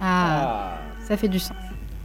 Ah, 0.00 0.78
ça 1.06 1.16
fait 1.16 1.28
du 1.28 1.38
sens. 1.38 1.56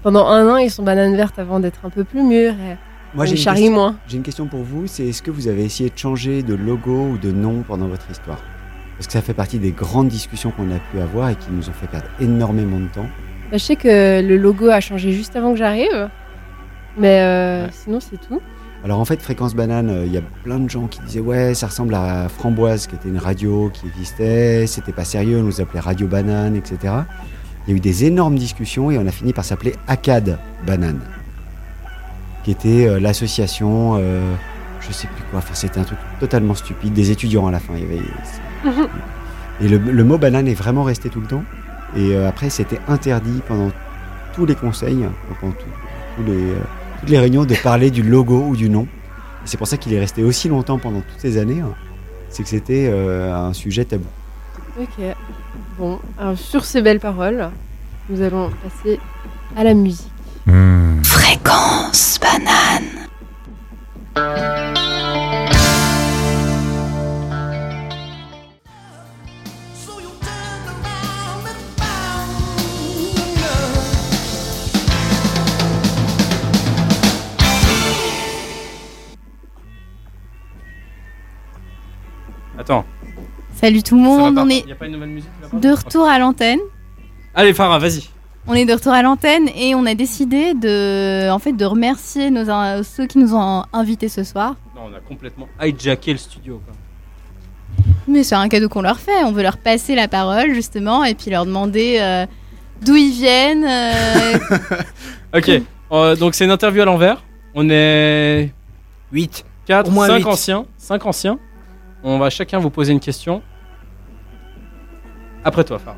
Pendant 0.03 0.27
un 0.27 0.47
an, 0.53 0.57
ils 0.57 0.69
sont 0.71 0.83
bananes 0.83 1.15
vertes 1.15 1.39
avant 1.39 1.59
d'être 1.59 1.79
un 1.85 1.89
peu 1.89 2.03
plus 2.03 2.23
mûrs. 2.23 2.53
Et 2.53 2.77
Moi, 3.15 3.25
j'ai 3.25 3.35
une, 3.65 3.73
moins. 3.73 3.95
j'ai 4.07 4.17
une 4.17 4.23
question 4.23 4.47
pour 4.47 4.61
vous, 4.61 4.87
c'est 4.87 5.07
est-ce 5.07 5.21
que 5.21 5.31
vous 5.31 5.47
avez 5.47 5.63
essayé 5.65 5.89
de 5.89 5.97
changer 5.97 6.43
de 6.43 6.53
logo 6.53 7.07
ou 7.13 7.17
de 7.17 7.31
nom 7.31 7.63
pendant 7.67 7.87
votre 7.87 8.09
histoire? 8.09 8.39
Parce 8.97 9.07
que 9.07 9.13
ça 9.13 9.21
fait 9.21 9.33
partie 9.33 9.59
des 9.59 9.71
grandes 9.71 10.09
discussions 10.09 10.51
qu'on 10.51 10.69
a 10.71 10.79
pu 10.91 10.99
avoir 10.99 11.29
et 11.29 11.35
qui 11.35 11.47
nous 11.51 11.67
ont 11.69 11.73
fait 11.73 11.87
perdre 11.87 12.07
énormément 12.19 12.79
de 12.79 12.87
temps. 12.87 13.07
Bah, 13.51 13.57
je 13.57 13.63
sais 13.63 13.75
que 13.75 14.21
le 14.21 14.37
logo 14.37 14.69
a 14.69 14.79
changé 14.79 15.11
juste 15.11 15.35
avant 15.35 15.51
que 15.53 15.57
j'arrive, 15.57 16.09
mais 16.99 17.21
euh, 17.21 17.71
sinon 17.71 17.99
c'est 17.99 18.17
tout. 18.17 18.41
Alors 18.83 18.99
en 18.99 19.05
fait, 19.05 19.21
Fréquence 19.21 19.55
Banane, 19.55 19.89
euh, 19.89 20.05
il 20.05 20.13
y 20.13 20.17
a 20.17 20.21
plein 20.43 20.57
de 20.57 20.69
gens 20.69 20.87
qui 20.87 21.01
disaient 21.01 21.19
ouais, 21.19 21.53
ça 21.53 21.67
ressemble 21.67 21.93
à 21.93 22.29
Framboise, 22.29 22.87
qui 22.87 22.95
était 22.95 23.09
une 23.09 23.17
radio 23.17 23.69
qui 23.73 23.87
existait, 23.87 24.67
c'était 24.67 24.93
pas 24.93 25.03
sérieux, 25.03 25.39
on 25.39 25.43
nous 25.43 25.59
appelait 25.59 25.81
Radio 25.81 26.07
Banane, 26.07 26.55
etc. 26.55 26.93
Il 27.67 27.71
y 27.71 27.73
a 27.73 27.75
eu 27.75 27.81
des 27.81 28.05
énormes 28.05 28.35
discussions 28.35 28.89
et 28.89 28.97
on 28.97 29.05
a 29.05 29.11
fini 29.11 29.33
par 29.33 29.43
s'appeler 29.43 29.75
ACAD 29.87 30.39
Banane, 30.65 31.01
qui 32.45 32.51
était 32.51 32.87
euh, 32.87 33.01
l'association, 33.01 33.97
euh, 33.99 34.33
je 34.79 34.93
sais 34.93 35.07
plus 35.07 35.23
quoi, 35.29 35.39
enfin 35.39 35.55
c'était 35.55 35.81
un 35.81 35.83
truc 35.83 35.99
totalement 36.21 36.55
stupide, 36.55 36.93
des 36.93 37.11
étudiants 37.11 37.47
à 37.47 37.51
la 37.51 37.59
fin. 37.59 37.73
Il 37.75 37.81
y 37.81 37.85
avait, 37.85 38.81
et 39.61 39.67
le, 39.67 39.77
le 39.77 40.03
mot 40.05 40.17
banane 40.17 40.47
est 40.47 40.53
vraiment 40.53 40.83
resté 40.83 41.09
tout 41.09 41.19
le 41.19 41.27
temps. 41.27 41.43
Et 41.97 42.15
après, 42.15 42.51
c'était 42.51 42.79
interdit 42.87 43.41
pendant 43.47 43.71
tous 44.35 44.45
les 44.45 44.53
conseils, 44.53 45.07
pendant 45.41 45.53
tous 45.53 46.23
les, 46.23 46.53
toutes 46.99 47.09
les 47.09 47.19
réunions, 47.19 47.45
de 47.45 47.55
parler 47.55 47.91
du 47.91 48.03
logo 48.03 48.43
ou 48.49 48.55
du 48.55 48.69
nom. 48.69 48.87
C'est 49.45 49.57
pour 49.57 49.67
ça 49.67 49.77
qu'il 49.77 49.93
est 49.93 49.99
resté 49.99 50.23
aussi 50.23 50.47
longtemps 50.49 50.77
pendant 50.77 51.01
toutes 51.01 51.19
ces 51.19 51.37
années. 51.37 51.61
hein. 51.61 51.73
C'est 52.29 52.43
que 52.43 52.49
c'était 52.49 52.87
euh, 52.91 53.33
un 53.33 53.53
sujet 53.53 53.85
tabou. 53.85 54.05
Ok. 54.79 55.03
Bon, 55.77 55.99
alors 56.19 56.37
sur 56.37 56.65
ces 56.65 56.81
belles 56.81 56.99
paroles, 56.99 57.49
nous 58.09 58.21
allons 58.21 58.51
passer 58.63 58.99
à 59.55 59.63
la 59.63 59.73
musique. 59.73 60.11
Fréquence 61.03 62.19
banane. 62.21 63.07
Attends. 82.69 82.85
Salut 83.59 83.81
tout 83.81 83.95
le 83.95 84.03
monde, 84.03 84.37
on 84.37 84.47
est 84.47 84.59
Y 84.67 84.71
a 84.71 84.75
pas 84.75 84.85
une 84.85 84.91
nouvelle 84.91 85.09
musique 85.09 85.29
là-bas 85.41 85.57
de 85.57 85.71
retour 85.73 86.05
à 86.07 86.19
l'antenne. 86.19 86.59
Allez, 87.33 87.51
Farah, 87.55 87.79
vas-y. 87.79 88.03
On 88.45 88.53
est 88.53 88.65
de 88.65 88.73
retour 88.73 88.93
à 88.93 89.01
l'antenne 89.01 89.49
et 89.55 89.73
on 89.73 89.87
a 89.87 89.95
décidé 89.95 90.53
de, 90.53 91.31
en 91.31 91.39
fait, 91.39 91.53
de 91.53 91.65
remercier 91.65 92.29
nos, 92.29 92.47
in- 92.47 92.83
ceux 92.83 93.07
qui 93.07 93.17
nous 93.17 93.33
ont 93.33 93.63
invités 93.73 94.07
ce 94.07 94.23
soir. 94.23 94.55
Non, 94.75 94.83
on 94.91 94.95
a 94.95 94.99
complètement 94.99 95.47
hijacké 95.59 96.11
le 96.11 96.19
studio. 96.19 96.61
Quoi. 96.63 96.75
Mais 98.07 98.21
c'est 98.21 98.35
un 98.35 98.47
cadeau 98.49 98.69
qu'on 98.69 98.83
leur 98.83 98.99
fait. 98.99 99.23
On 99.25 99.31
veut 99.31 99.41
leur 99.43 99.57
passer 99.57 99.95
la 99.95 100.07
parole 100.07 100.53
justement 100.53 101.03
et 101.03 101.15
puis 101.15 101.31
leur 101.31 101.47
demander 101.47 101.97
euh, 101.99 102.27
d'où 102.83 102.95
ils 102.95 103.11
viennent. 103.11 103.65
euh, 103.65 104.37
Ok, 105.35 105.49
euh, 105.91 106.15
donc 106.15 106.35
c'est 106.35 106.45
une 106.45 106.51
interview 106.51 106.83
à 106.83 106.85
l'envers. 106.85 107.23
On 107.55 107.67
est 107.67 108.51
8. 109.11 109.43
4, 109.65 109.87
Au 109.87 109.91
moins 109.91 110.05
5 110.07 110.17
huit. 110.17 110.25
anciens. 110.25 110.65
5 110.77 111.05
anciens. 111.07 111.39
On 112.03 112.17
va 112.17 112.29
chacun 112.29 112.59
vous 112.59 112.69
poser 112.69 112.93
une 112.93 112.99
question. 112.99 113.41
Après 115.43 115.63
toi, 115.63 115.79
Farah. 115.79 115.97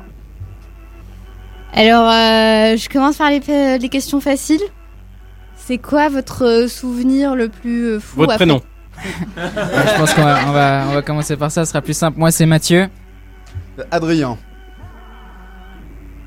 Alors, 1.74 2.08
euh, 2.08 2.76
je 2.76 2.88
commence 2.88 3.16
par 3.16 3.30
les, 3.30 3.88
questions 3.88 4.20
faciles. 4.20 4.60
C'est 5.56 5.78
quoi 5.78 6.08
votre 6.08 6.44
euh, 6.44 6.68
souvenir 6.68 7.34
le 7.34 7.48
plus 7.48 7.84
euh, 7.84 8.00
fou 8.00 8.18
Votre 8.18 8.32
après- 8.34 8.46
prénom. 8.46 8.60
Ouais, 9.36 9.86
je 9.94 9.98
pense 9.98 10.12
qu'on 10.12 10.22
va, 10.22 10.40
on 10.46 10.52
va, 10.52 10.84
on 10.90 10.94
va 10.94 11.02
commencer 11.02 11.36
par 11.36 11.50
ça, 11.50 11.64
ce 11.64 11.70
sera 11.70 11.80
plus 11.80 11.96
simple. 11.96 12.18
Moi, 12.18 12.30
c'est 12.30 12.46
Mathieu. 12.46 12.88
Adrien. 13.90 14.36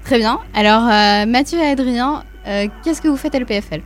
Très 0.04 0.18
bien. 0.18 0.40
Alors, 0.54 0.84
euh, 0.84 1.26
Mathieu 1.26 1.60
et 1.60 1.68
Adrien, 1.68 2.24
euh, 2.48 2.68
qu'est-ce 2.84 3.02
que 3.02 3.08
vous 3.08 3.18
faites 3.18 3.36
à 3.36 3.40
l'EPFL 3.40 3.82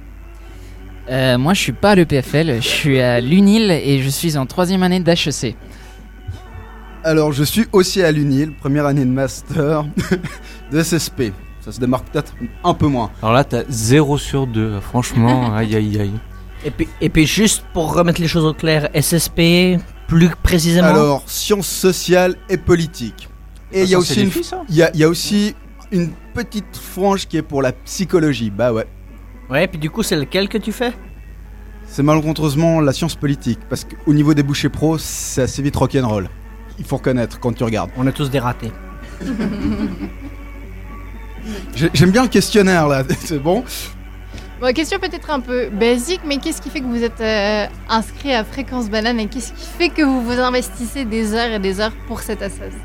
Euh, 1.10 1.38
moi, 1.38 1.54
je 1.54 1.62
suis 1.62 1.72
pas 1.72 1.92
à 1.92 1.96
l'EPFL, 1.96 2.56
je 2.62 2.68
suis 2.68 3.02
à 3.02 3.20
l'UNIL 3.20 3.70
et 3.72 4.02
je 4.02 4.10
suis 4.10 4.38
en 4.38 4.46
troisième 4.46 4.84
année 4.84 5.00
d'HEC. 5.00 5.56
Alors, 7.04 7.32
je 7.32 7.44
suis 7.44 7.66
aussi 7.72 8.04
à 8.04 8.12
l'UNIL, 8.12 8.52
première 8.54 8.86
année 8.86 9.06
de 9.06 9.10
master 9.12 9.86
de 10.72 10.84
SSP. 10.84 11.32
Ça 11.62 11.72
se 11.72 11.80
démarque 11.80 12.10
peut-être 12.12 12.34
un 12.64 12.74
peu 12.74 12.88
moins. 12.88 13.12
Alors 13.22 13.34
là, 13.34 13.44
t'as 13.44 13.64
0 13.70 14.18
sur 14.18 14.48
2. 14.48 14.80
Franchement, 14.82 15.54
aïe 15.56 15.76
aïe 15.76 16.00
aïe. 16.00 16.20
Et 16.66 16.72
puis, 16.72 16.90
et 17.00 17.10
puis 17.10 17.26
juste 17.26 17.64
pour 17.74 17.94
remettre 17.94 18.20
les 18.20 18.28
choses 18.28 18.44
au 18.46 18.54
clair, 18.54 18.90
SSP, 18.94 19.80
plus 20.08 20.30
précisément 20.44 20.88
Alors, 20.88 21.24
sciences 21.26 21.68
sociales 21.68 22.36
et 22.50 22.58
politiques. 22.58 23.30
Et 23.72 23.82
Ah, 23.82 23.84
il 23.84 23.90
y 23.90 23.96
a 23.96 24.00
aussi 24.00 24.24
une, 24.24 24.32
y 24.76 24.82
a, 24.82 24.92
il 24.94 25.00
y 25.00 25.04
a 25.04 25.10
aussi 25.10 25.56
une 25.92 26.10
petite 26.34 26.76
frange 26.76 27.28
qui 27.28 27.38
est 27.38 27.42
pour 27.42 27.62
la 27.62 27.72
psychologie. 27.72 28.50
Bah 28.50 28.74
ouais. 28.74 28.88
Ouais, 29.50 29.68
puis 29.68 29.80
du 29.80 29.90
coup, 29.90 30.04
c'est 30.04 30.18
lequel 30.18 30.50
que 30.50 30.58
tu 30.58 30.72
fais? 30.74 30.92
C'est 31.88 32.04
malencontreusement 32.04 32.82
la 32.82 32.92
science 32.94 33.16
politique, 33.16 33.60
parce 33.70 33.86
qu'au 33.86 34.14
niveau 34.14 34.34
des 34.34 34.44
bouchées 34.44 34.70
pro, 34.70 34.98
c'est 34.98 35.44
assez 35.44 35.62
vite 35.62 35.76
rock'n'roll. 35.76 36.30
Il 36.80 36.86
faut 36.86 36.98
reconnaître 36.98 37.40
quand 37.40 37.54
tu 37.54 37.64
regardes. 37.64 37.92
On 37.98 38.08
est 38.08 38.12
tous 38.12 38.30
des 38.30 38.40
ratés. 38.40 38.72
J'ai- 41.76 41.90
J'aime 41.94 42.12
bien 42.12 42.24
le 42.24 42.30
questionnaire 42.30 42.88
là, 42.88 43.04
c'est 43.20 43.40
bon? 43.42 43.64
Bon, 44.62 44.74
question 44.74 45.00
peut-être 45.00 45.30
un 45.32 45.40
peu 45.40 45.70
basique, 45.70 46.20
mais 46.26 46.38
qu'est-ce 46.38 46.62
qui 46.62 46.70
fait 46.70 46.82
que 46.82 46.86
vous 46.86 47.02
êtes 47.04 47.22
euh, 47.22 47.66
inscrit 47.88 48.34
à 48.34 48.44
Fréquence 48.44 48.90
Banane 48.90 49.20
et 49.20 49.28
qu'est-ce 49.28 49.54
qui 49.54 49.66
fait 49.78 49.88
que 49.90 50.02
vous 50.02 50.22
vous 50.22 50.38
investissez 50.40 51.06
des 51.06 51.34
heures 51.34 51.52
et 51.54 51.60
des 51.60 51.80
heures 51.80 51.94
pour 52.08 52.20
cette 52.20 52.42
association 52.42 52.78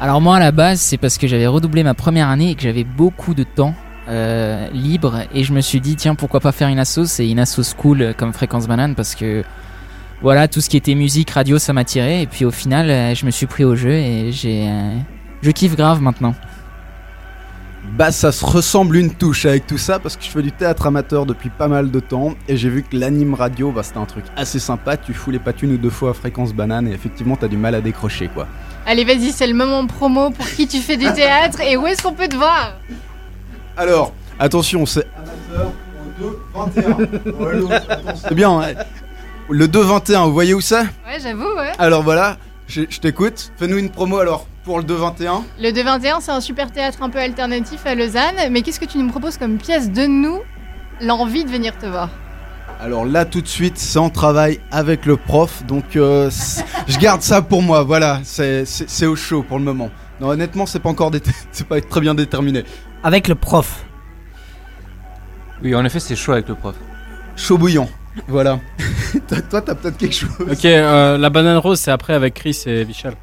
Alors 0.00 0.22
moi 0.22 0.36
à 0.36 0.40
la 0.40 0.50
base 0.50 0.80
c'est 0.80 0.96
parce 0.96 1.18
que 1.18 1.26
j'avais 1.26 1.46
redoublé 1.46 1.82
ma 1.84 1.92
première 1.92 2.28
année 2.28 2.50
et 2.52 2.54
que 2.54 2.62
j'avais 2.62 2.84
beaucoup 2.84 3.34
de 3.34 3.42
temps 3.44 3.74
euh, 4.08 4.66
libre 4.72 5.20
et 5.34 5.44
je 5.44 5.52
me 5.52 5.60
suis 5.60 5.80
dit 5.80 5.94
tiens 5.94 6.14
pourquoi 6.14 6.40
pas 6.40 6.52
faire 6.52 6.68
une 6.68 6.78
asso? 6.78 7.04
C'est 7.04 7.28
une 7.28 7.38
asso 7.38 7.60
cool 7.76 8.00
euh, 8.02 8.12
comme 8.16 8.32
Fréquence 8.32 8.66
Banane 8.66 8.94
parce 8.94 9.14
que 9.14 9.44
voilà 10.22 10.48
tout 10.48 10.60
ce 10.60 10.68
qui 10.70 10.76
était 10.76 10.94
musique 10.94 11.30
radio 11.30 11.58
ça 11.58 11.72
m'attirait 11.72 12.22
et 12.22 12.26
puis 12.26 12.44
au 12.44 12.50
final 12.50 12.90
euh, 12.90 13.14
je 13.14 13.26
me 13.26 13.30
suis 13.30 13.46
pris 13.46 13.64
au 13.64 13.74
jeu 13.76 13.92
et 13.92 14.32
j'ai 14.32 14.68
euh, 14.68 14.96
je 15.42 15.50
kiffe 15.50 15.76
grave 15.76 16.00
maintenant. 16.00 16.34
Bah 17.98 18.12
ça 18.12 18.30
se 18.30 18.44
ressemble 18.44 18.96
une 18.96 19.12
touche 19.12 19.44
avec 19.44 19.66
tout 19.66 19.76
ça 19.76 19.98
parce 19.98 20.16
que 20.16 20.24
je 20.24 20.30
fais 20.30 20.40
du 20.40 20.52
théâtre 20.52 20.86
amateur 20.86 21.26
depuis 21.26 21.50
pas 21.50 21.66
mal 21.66 21.90
de 21.90 22.00
temps 22.00 22.34
et 22.48 22.56
j'ai 22.56 22.68
vu 22.68 22.84
que 22.84 22.96
l'anime 22.96 23.34
radio 23.34 23.72
bah 23.72 23.82
c'était 23.82 23.98
un 23.98 24.04
truc 24.04 24.24
assez 24.36 24.60
sympa, 24.60 24.96
tu 24.96 25.12
fous 25.12 25.32
les 25.32 25.40
patines 25.40 25.70
une 25.70 25.74
ou 25.74 25.78
deux 25.78 25.90
fois 25.90 26.10
à 26.10 26.14
fréquence 26.14 26.54
banane 26.54 26.86
et 26.86 26.92
effectivement 26.92 27.34
t'as 27.36 27.48
du 27.48 27.56
mal 27.56 27.74
à 27.74 27.80
décrocher 27.80 28.28
quoi. 28.28 28.46
Allez, 28.86 29.04
vas-y, 29.04 29.30
c'est 29.32 29.46
le 29.46 29.54
moment 29.54 29.86
promo 29.86 30.30
pour 30.30 30.46
qui 30.46 30.66
tu 30.66 30.78
fais 30.78 30.96
du 30.96 31.12
théâtre 31.14 31.60
et 31.60 31.76
où 31.76 31.86
est-ce 31.86 32.02
qu'on 32.02 32.12
peut 32.12 32.28
te 32.28 32.36
voir? 32.36 32.74
Alors, 33.76 34.12
attention, 34.38 34.86
c'est 34.86 35.06
amateur 35.16 35.72
au 36.54 36.66
2-21. 36.66 38.16
c'est 38.16 38.34
bien, 38.34 38.60
hein. 38.60 38.74
Le 39.52 39.66
2-21, 39.68 40.24
vous 40.26 40.32
voyez 40.32 40.54
où 40.54 40.60
c'est? 40.60 40.80
Ouais, 40.80 41.18
j'avoue, 41.22 41.44
ouais. 41.56 41.72
Alors 41.78 42.02
voilà, 42.02 42.36
je, 42.66 42.82
je 42.88 42.98
t'écoute, 43.00 43.52
fais-nous 43.58 43.78
une 43.78 43.90
promo 43.90 44.18
alors 44.18 44.46
pour 44.64 44.78
le 44.78 44.84
2-21. 44.84 45.42
Le 45.60 45.70
221, 45.72 46.20
c'est 46.20 46.30
un 46.30 46.40
super 46.40 46.70
théâtre 46.70 47.02
un 47.02 47.10
peu 47.10 47.18
alternatif 47.18 47.84
à 47.86 47.94
Lausanne, 47.94 48.36
mais 48.50 48.62
qu'est-ce 48.62 48.80
que 48.80 48.84
tu 48.84 48.98
nous 48.98 49.08
proposes 49.08 49.36
comme 49.38 49.58
pièce 49.58 49.90
Donne-nous 49.90 50.40
l'envie 51.00 51.44
de 51.44 51.50
venir 51.50 51.76
te 51.78 51.86
voir? 51.86 52.08
Alors 52.80 53.04
là 53.04 53.24
tout 53.24 53.40
de 53.40 53.46
suite, 53.46 53.78
c'est 53.78 53.98
en 53.98 54.10
travail 54.10 54.58
avec 54.72 55.06
le 55.06 55.16
prof, 55.16 55.64
donc 55.66 55.94
euh, 55.96 56.30
je 56.88 56.98
garde 56.98 57.22
ça 57.22 57.40
pour 57.42 57.62
moi, 57.62 57.82
voilà, 57.84 58.20
c'est 58.24 59.06
au 59.06 59.14
chaud 59.16 59.44
pour 59.46 59.58
le 59.58 59.64
moment. 59.64 59.90
Non 60.20 60.28
honnêtement 60.28 60.66
c'est 60.66 60.80
pas 60.80 60.88
encore 60.88 61.10
dé- 61.12 61.20
c'est 61.52 61.66
pas 61.66 61.80
très 61.80 62.00
bien 62.00 62.14
déterminé. 62.14 62.64
Avec 63.04 63.28
le 63.28 63.34
prof. 63.34 63.84
Oui, 65.62 65.74
en 65.76 65.84
effet, 65.84 66.00
c'est 66.00 66.16
chaud 66.16 66.32
avec 66.32 66.48
le 66.48 66.54
prof. 66.56 66.74
Chaud 67.36 67.56
bouillant, 67.56 67.88
voilà. 68.28 68.60
Toi 69.50 69.62
t'as 69.62 69.74
peut-être 69.74 69.96
quelque 69.96 70.14
chose. 70.14 70.30
Ok, 70.40 70.64
euh, 70.64 71.18
la 71.18 71.30
banane 71.30 71.58
rose 71.58 71.80
c'est 71.80 71.90
après 71.90 72.14
avec 72.14 72.34
Chris 72.34 72.62
et 72.66 72.84
Vichal. 72.84 73.14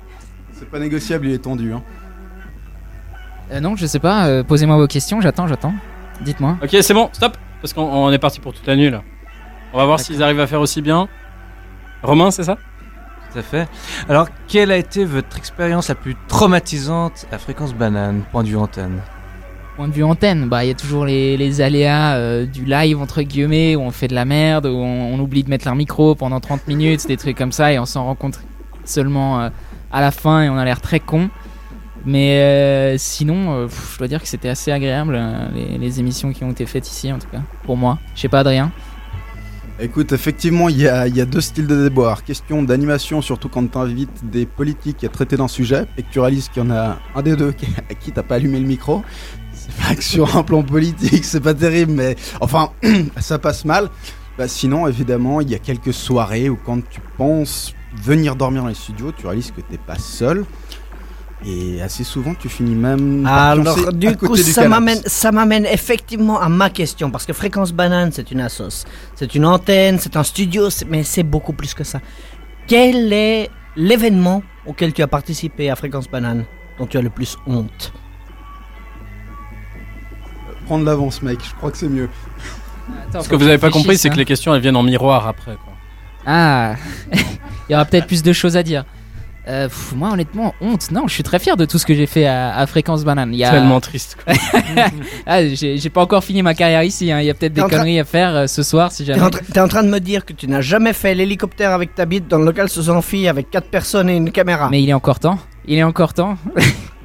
C'est 0.53 0.69
pas 0.69 0.79
négociable, 0.79 1.27
il 1.27 1.33
est 1.33 1.39
tendu. 1.39 1.73
Hein. 1.73 1.83
Euh, 3.51 3.59
non 3.59 3.75
je 3.75 3.85
sais 3.85 3.99
pas, 3.99 4.27
euh, 4.27 4.43
posez-moi 4.43 4.77
vos 4.77 4.87
questions, 4.87 5.21
j'attends, 5.21 5.47
j'attends. 5.47 5.73
Dites-moi. 6.21 6.57
Ok 6.63 6.75
c'est 6.81 6.93
bon, 6.93 7.09
stop 7.13 7.37
Parce 7.61 7.73
qu'on 7.73 7.83
on 7.83 8.11
est 8.11 8.19
parti 8.19 8.39
pour 8.39 8.53
toute 8.53 8.67
la 8.67 8.75
nuit 8.75 8.89
là. 8.89 9.03
On 9.73 9.77
va 9.77 9.85
voir 9.85 9.99
s'ils 9.99 10.23
arrivent 10.23 10.39
à 10.39 10.47
faire 10.47 10.61
aussi 10.61 10.81
bien. 10.81 11.07
Romain 12.03 12.31
c'est 12.31 12.43
ça? 12.43 12.57
Tout 13.31 13.39
à 13.39 13.41
fait. 13.43 13.69
Alors, 14.07 14.27
quelle 14.47 14.71
a 14.71 14.77
été 14.77 15.05
votre 15.05 15.37
expérience 15.37 15.87
la 15.87 15.93
plus 15.93 16.15
traumatisante 16.27 17.27
à 17.31 17.37
Fréquence 17.37 17.75
Banane, 17.75 18.23
point 18.31 18.41
de 18.41 18.47
vue 18.47 18.57
antenne 18.57 19.01
Point 19.79 19.87
de 19.87 19.93
vue 19.93 20.03
antenne, 20.03 20.49
bah 20.49 20.65
il 20.65 20.67
y 20.67 20.71
a 20.71 20.73
toujours 20.73 21.05
les, 21.05 21.37
les 21.37 21.61
aléas 21.61 22.17
euh, 22.17 22.45
du 22.45 22.65
live 22.65 22.99
entre 22.99 23.21
guillemets 23.21 23.77
où 23.77 23.79
on 23.79 23.91
fait 23.91 24.09
de 24.09 24.13
la 24.13 24.25
merde, 24.25 24.65
où 24.65 24.75
on, 24.75 25.17
oublie 25.21 25.41
de 25.41 25.49
mettre 25.49 25.63
leur 25.63 25.75
micro 25.75 26.15
pendant 26.15 26.41
30 26.41 26.67
minutes, 26.67 27.07
des 27.07 27.15
trucs 27.15 27.37
comme 27.37 27.53
ça 27.53 27.71
et 27.71 27.79
on 27.79 27.85
s'en 27.85 28.03
rend 28.03 28.15
compte 28.15 28.41
seulement 28.83 29.39
euh, 29.39 29.49
à 29.89 30.01
la 30.01 30.11
fin 30.11 30.43
et 30.43 30.49
on 30.49 30.57
a 30.57 30.65
l'air 30.65 30.81
très 30.81 30.99
con. 30.99 31.29
Mais 32.03 32.41
euh, 32.41 32.97
sinon, 32.97 33.69
je 33.69 33.97
dois 33.97 34.09
dire 34.09 34.21
que 34.21 34.27
c'était 34.27 34.49
assez 34.49 34.69
agréable 34.69 35.17
les, 35.79 35.99
émissions 36.01 36.33
qui 36.33 36.43
ont 36.43 36.51
été 36.51 36.65
faites 36.65 36.89
ici 36.89 37.13
en 37.13 37.17
tout 37.17 37.29
cas 37.31 37.41
pour 37.63 37.77
moi. 37.77 37.99
Je 38.15 38.19
sais 38.19 38.27
pas 38.27 38.39
Adrien. 38.39 38.73
Écoute, 39.79 40.11
effectivement, 40.11 40.67
il 40.67 40.75
y 40.75 40.81
y 40.81 40.89
a 40.89 41.25
deux 41.25 41.39
styles 41.39 41.67
de 41.67 41.83
déboire. 41.83 42.25
Question 42.25 42.63
d'animation, 42.63 43.21
surtout 43.21 43.47
quand 43.47 43.65
tu 43.65 43.77
invites 43.77 44.29
des 44.29 44.45
politiques 44.45 45.05
à 45.05 45.07
traiter 45.07 45.37
d'un 45.37 45.47
sujet 45.47 45.85
et 45.97 46.03
que 46.03 46.11
tu 46.11 46.19
réalises 46.19 46.49
qu'il 46.49 46.63
y 46.63 46.65
en 46.65 46.71
a 46.71 46.97
un 47.15 47.21
des 47.21 47.37
deux 47.37 47.53
qui, 47.53 47.67
à 47.89 47.93
qui 47.93 48.11
t'as 48.11 48.23
pas 48.23 48.35
allumé 48.35 48.59
le 48.59 48.67
micro. 48.67 49.05
Sur 49.99 50.35
un 50.35 50.43
plan 50.43 50.63
politique, 50.63 51.25
c'est 51.25 51.39
pas 51.41 51.53
terrible, 51.53 51.91
mais 51.91 52.15
enfin, 52.41 52.71
ça 53.19 53.39
passe 53.39 53.65
mal. 53.65 53.89
Bah, 54.37 54.47
sinon, 54.47 54.87
évidemment, 54.87 55.41
il 55.41 55.49
y 55.49 55.55
a 55.55 55.59
quelques 55.59 55.93
soirées 55.93 56.49
où 56.49 56.57
quand 56.65 56.79
tu 56.89 57.01
penses 57.17 57.73
venir 58.01 58.35
dormir 58.35 58.63
dans 58.63 58.69
les 58.69 58.75
studios, 58.75 59.11
tu 59.11 59.25
réalises 59.25 59.51
que 59.51 59.61
t'es 59.61 59.77
pas 59.77 59.97
seul. 59.97 60.45
Et 61.45 61.81
assez 61.81 62.03
souvent, 62.03 62.33
tu 62.35 62.49
finis 62.49 62.75
même 62.75 63.23
par 63.23 63.51
Alors, 63.51 63.87
à 63.87 63.91
du 63.91 64.07
côté 64.07 64.27
coup, 64.27 64.35
du 64.35 64.43
ça 64.43 64.67
m'amène, 64.67 65.01
ça 65.05 65.31
m'amène 65.31 65.65
effectivement 65.65 66.39
à 66.39 66.49
ma 66.49 66.69
question. 66.69 67.11
Parce 67.11 67.25
que 67.25 67.31
Fréquence 67.31 67.71
Banane, 67.71 68.11
c'est 68.11 68.31
une 68.31 68.41
assos. 68.41 68.85
C'est 69.15 69.35
une 69.35 69.45
antenne, 69.45 69.99
c'est 69.99 70.17
un 70.17 70.23
studio, 70.23 70.67
mais 70.87 71.03
c'est 71.03 71.23
beaucoup 71.23 71.53
plus 71.53 71.73
que 71.73 71.85
ça. 71.85 72.01
Quel 72.67 73.13
est 73.13 73.49
l'événement 73.77 74.43
auquel 74.65 74.91
tu 74.93 75.01
as 75.01 75.07
participé 75.07 75.69
à 75.69 75.75
Fréquence 75.75 76.09
Banane 76.09 76.43
dont 76.77 76.87
tu 76.87 76.97
as 76.97 77.01
le 77.01 77.09
plus 77.09 77.37
honte? 77.47 77.93
Prendre 80.69 80.85
l'avance, 80.85 81.23
mec, 81.23 81.39
je 81.43 81.55
crois 81.55 81.71
que 81.71 81.77
c'est 81.77 81.89
mieux. 81.89 82.09
Ce 83.19 83.27
que 83.27 83.35
vous 83.35 83.47
avez 83.47 83.57
pas 83.57 83.71
compris 83.71 83.97
c'est 83.97 84.11
que 84.11 84.17
les 84.17 84.25
questions 84.25 84.53
elles 84.53 84.61
viennent 84.61 84.75
en 84.75 84.83
miroir 84.83 85.25
après 85.27 85.53
quoi. 85.55 85.73
Ah, 86.27 86.75
il 87.13 87.71
y 87.71 87.73
aura 87.73 87.85
peut-être 87.85 88.05
plus 88.05 88.21
de 88.21 88.31
choses 88.33 88.55
à 88.55 88.61
dire. 88.61 88.85
Euh, 89.47 89.67
pff, 89.67 89.93
moi, 89.95 90.11
honnêtement, 90.11 90.53
honte. 90.61 90.91
Non, 90.91 91.07
je 91.07 91.13
suis 91.15 91.23
très 91.23 91.39
fier 91.39 91.57
de 91.57 91.65
tout 91.65 91.79
ce 91.79 91.85
que 91.87 91.95
j'ai 91.95 92.05
fait 92.05 92.27
à, 92.27 92.55
à 92.55 92.67
Fréquence 92.67 93.03
Banane. 93.03 93.33
Il 93.33 93.39
y 93.39 93.43
a... 93.43 93.49
Tellement 93.49 93.79
triste, 93.79 94.15
quoi. 94.23 94.33
ah, 95.25 95.43
j'ai 95.47 95.77
j'ai 95.77 95.89
pas 95.89 96.01
encore 96.01 96.23
fini 96.23 96.43
ma 96.43 96.53
carrière 96.53 96.83
ici. 96.83 97.11
hein. 97.11 97.19
Il 97.19 97.25
y 97.25 97.31
a 97.31 97.33
peut-être 97.33 97.53
des 97.53 97.61
en 97.61 97.67
conneries 97.67 97.99
à 97.99 98.03
faire 98.05 98.35
euh, 98.35 98.45
ce 98.47 98.61
soir 98.61 98.91
si 98.91 99.05
T'es 99.05 99.13
jamais. 99.15 99.23
en, 99.25 99.29
tra- 99.29 99.41
t'es 99.51 99.59
en 99.59 99.67
train 99.67 99.81
de 99.81 99.89
me 99.89 99.99
dire 99.99 100.23
que 100.23 100.33
tu 100.33 100.47
n'as 100.47 100.61
jamais 100.61 100.93
fait 100.93 101.15
l'hélicoptère 101.15 101.71
avec 101.71 101.95
ta 101.95 102.05
bite 102.05 102.27
dans 102.27 102.37
le 102.37 102.45
local 102.45 102.69
sous 102.69 102.91
amphi 102.91 103.27
avec 103.27 103.49
4 103.49 103.69
personnes 103.69 104.07
et 104.11 104.15
une 104.17 104.31
caméra. 104.31 104.67
Mais 104.69 104.83
il 104.83 104.89
est 104.89 104.93
encore 104.93 105.19
temps. 105.19 105.39
Il 105.65 105.79
est 105.79 105.83
encore 105.83 106.13
temps. 106.13 106.37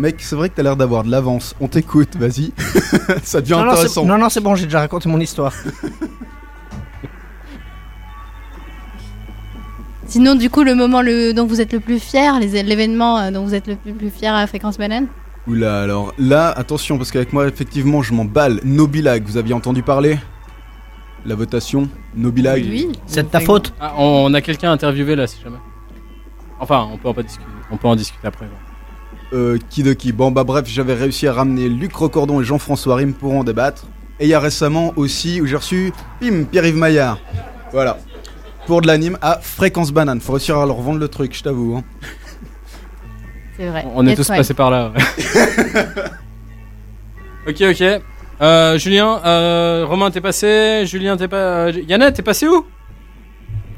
Mec, 0.00 0.16
c'est 0.20 0.34
vrai 0.34 0.48
que 0.48 0.54
t'as 0.54 0.62
l'air 0.62 0.76
d'avoir 0.76 1.04
de 1.04 1.10
l'avance. 1.10 1.54
On 1.60 1.68
t'écoute, 1.68 2.16
vas-y. 2.16 2.52
Ça 3.22 3.42
devient 3.42 3.52
non, 3.52 3.68
intéressant. 3.70 4.02
non, 4.06 4.16
non, 4.16 4.30
c'est 4.30 4.40
bon, 4.40 4.54
j'ai 4.54 4.64
déjà 4.64 4.80
raconté 4.80 5.10
mon 5.10 5.20
histoire. 5.20 5.52
Sinon, 10.06 10.36
du 10.36 10.48
coup, 10.48 10.62
le 10.64 10.74
moment 10.74 11.02
le, 11.02 11.34
dont 11.34 11.44
vous 11.44 11.60
êtes 11.60 11.74
le 11.74 11.80
plus 11.80 12.00
fier, 12.00 12.40
l'événement 12.40 13.18
euh, 13.18 13.30
dont 13.30 13.44
vous 13.44 13.54
êtes 13.54 13.66
le 13.66 13.76
plus, 13.76 13.92
plus 13.92 14.08
fier 14.08 14.34
à 14.34 14.46
Fréquence 14.46 14.78
Banane 14.78 15.06
Oula, 15.46 15.82
alors 15.82 16.14
là, 16.18 16.48
attention, 16.48 16.96
parce 16.96 17.10
qu'avec 17.10 17.34
moi, 17.34 17.46
effectivement, 17.46 18.00
je 18.00 18.14
m'emballe. 18.14 18.62
Nobilag, 18.64 19.22
vous 19.26 19.36
aviez 19.36 19.52
entendu 19.52 19.82
parler? 19.82 20.18
La 21.26 21.34
votation 21.34 21.90
Nobilag 22.14 22.64
C'est 23.04 23.24
de 23.24 23.28
ta 23.28 23.40
faute 23.40 23.74
Ah, 23.78 23.92
on 23.98 24.32
a 24.32 24.40
quelqu'un 24.40 24.70
à 24.70 24.72
interviewer 24.72 25.14
là, 25.14 25.26
si 25.26 25.42
jamais. 25.42 25.58
Enfin, 26.58 26.88
on 26.90 26.96
peut 26.96 27.08
en, 27.08 27.14
pas 27.14 27.22
discuter. 27.22 27.50
On 27.70 27.76
peut 27.76 27.88
en 27.88 27.96
discuter 27.96 28.26
après. 28.26 28.46
ouais. 28.46 28.69
Euh, 29.32 29.58
qui 29.68 29.82
de 29.82 29.92
qui 29.92 30.12
Bon, 30.12 30.30
bah 30.32 30.42
bref, 30.44 30.64
j'avais 30.66 30.94
réussi 30.94 31.26
à 31.28 31.32
ramener 31.32 31.68
Luc 31.68 31.94
Recordon 31.94 32.40
et 32.40 32.44
Jean-François 32.44 32.96
Rim 32.96 33.12
pour 33.12 33.32
en 33.34 33.44
débattre. 33.44 33.86
Et 34.18 34.24
il 34.24 34.28
y 34.28 34.34
a 34.34 34.40
récemment 34.40 34.92
aussi 34.96 35.40
où 35.40 35.46
j'ai 35.46 35.56
reçu, 35.56 35.92
pim, 36.20 36.44
Pierre-Yves 36.44 36.76
Maillard. 36.76 37.18
Voilà. 37.72 37.98
Pour 38.66 38.82
de 38.82 38.86
l'anime 38.86 39.16
à 39.22 39.38
Fréquence 39.40 39.92
Banane. 39.92 40.20
Faut 40.20 40.32
réussir 40.32 40.58
à 40.58 40.66
leur 40.66 40.80
vendre 40.80 40.98
le 40.98 41.08
truc, 41.08 41.34
je 41.36 41.42
t'avoue. 41.42 41.76
hein. 41.76 41.84
C'est 43.56 43.68
vrai. 43.68 43.84
On 43.94 44.06
est 44.06 44.16
tous 44.16 44.28
right. 44.28 44.40
passés 44.40 44.54
par 44.54 44.70
là. 44.70 44.90
ouais. 44.96 45.02
ok, 47.48 47.62
ok. 47.70 48.02
Euh, 48.42 48.78
Julien, 48.78 49.20
euh, 49.24 49.84
Romain, 49.86 50.10
t'es 50.10 50.20
passé. 50.20 50.84
Julien, 50.86 51.16
t'es 51.16 51.28
pas. 51.28 51.70
Yana, 51.70 52.10
t'es 52.10 52.22
passé 52.22 52.48
où? 52.48 52.66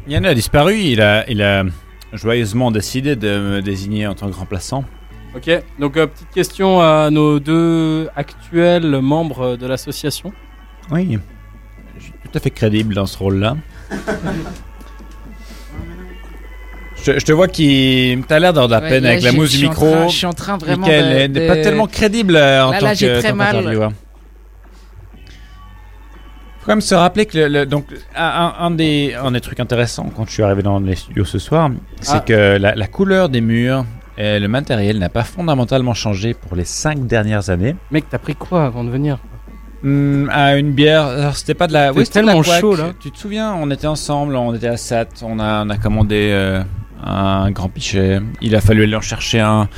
Yann 0.08 0.24
a 0.24 0.34
disparu, 0.34 0.78
il 0.78 1.00
a, 1.00 1.28
il 1.30 1.42
a 1.42 1.64
joyeusement 2.12 2.70
décidé 2.72 3.14
de 3.14 3.28
me 3.38 3.60
désigner 3.62 4.06
en 4.08 4.14
tant 4.14 4.28
que 4.28 4.34
remplaçant. 4.34 4.84
Ok, 5.34 5.50
donc 5.78 5.96
euh, 5.96 6.06
petite 6.06 6.28
question 6.30 6.80
à 6.80 7.08
nos 7.10 7.40
deux 7.40 8.08
actuels 8.16 9.00
membres 9.00 9.56
de 9.56 9.66
l'association. 9.66 10.32
Oui, 10.90 11.18
je 11.98 12.02
suis 12.04 12.12
tout 12.12 12.30
à 12.34 12.38
fait 12.40 12.50
crédible 12.50 12.94
dans 12.94 13.06
ce 13.06 13.16
rôle-là. 13.16 13.56
Je, 17.02 17.18
je 17.18 17.24
te 17.24 17.32
vois 17.32 17.48
qui. 17.48 18.16
T'as 18.28 18.38
l'air 18.38 18.52
d'avoir 18.52 18.68
de 18.68 18.72
la 18.74 18.80
Ouais, 18.80 18.88
peine 18.90 19.04
là, 19.04 19.10
avec 19.10 19.22
la 19.22 19.32
mousse 19.32 19.50
du 19.56 19.66
micro. 19.66 19.90
train- 19.90 20.08
je 20.08 20.16
suis 20.16 20.26
en 20.26 20.32
train 20.34 20.56
vraiment 20.58 20.86
de- 20.86 21.26
n'est 21.26 21.46
pas 21.48 21.56
tellement 21.56 21.86
crédible 21.86 22.36
euh, 22.36 22.66
en 22.66 22.70
Là, 22.70 22.78
tant 22.78 22.86
là, 22.86 22.94
que 22.94 23.20
très 23.20 23.32
mal. 23.32 23.54
qu'intervieweur. 23.56 23.90
Faut 26.60 26.66
quand 26.66 26.72
même 26.72 26.80
se 26.80 26.94
rappeler 26.94 27.26
que 27.26 27.38
le, 27.38 27.48
le- 27.48 27.66
donc 27.66 27.86
un, 28.14 28.54
un 28.56 28.70
des, 28.70 29.14
un 29.20 29.32
des 29.32 29.40
trucs 29.40 29.58
intéressants 29.58 30.12
quand 30.14 30.26
je 30.28 30.32
suis 30.32 30.42
arrivé 30.44 30.62
dans 30.62 30.78
les 30.78 30.94
studios 30.94 31.24
ce 31.24 31.40
soir, 31.40 31.70
c'est 32.00 32.18
Ah. 32.18 32.20
que 32.20 32.56
la, 32.58 32.76
la 32.76 32.86
couleur 32.86 33.28
des 33.28 33.40
murs 33.40 33.84
et 34.18 34.38
le 34.38 34.48
matériel 34.48 34.98
n'a 34.98 35.08
pas 35.08 35.24
fondamentalement 35.24 35.94
changé 35.94 36.34
pour 36.34 36.56
les 36.56 36.64
cinq 36.64 37.06
dernières 37.06 37.50
années. 37.50 37.76
Mec, 37.90 38.04
t'as 38.10 38.18
pris 38.18 38.34
quoi 38.34 38.64
avant 38.64 38.84
de 38.84 38.90
venir 38.90 39.18
Hmm, 39.82 40.28
à 40.30 40.56
une 40.56 40.72
bière, 40.72 41.06
alors 41.06 41.36
c'était 41.36 41.54
pas 41.54 41.66
de 41.66 41.72
la. 41.72 41.92
Oui, 41.92 42.06
c'était 42.06 42.20
de 42.20 42.26
la 42.26 42.34
tellement 42.34 42.42
chaud, 42.44 42.76
là. 42.76 42.92
Tu 43.00 43.10
te 43.10 43.18
souviens, 43.18 43.52
on 43.52 43.68
était 43.70 43.88
ensemble, 43.88 44.36
on 44.36 44.54
était 44.54 44.68
à 44.68 44.76
Sat, 44.76 45.08
on 45.22 45.40
a, 45.40 45.64
on 45.64 45.70
a 45.70 45.76
commandé 45.76 46.28
euh, 46.30 46.62
un 47.04 47.50
grand 47.50 47.68
pichet. 47.68 48.20
Il 48.40 48.54
a 48.54 48.60
fallu 48.60 48.84
aller 48.84 48.94
en 48.94 49.00
chercher 49.00 49.40
un 49.40 49.68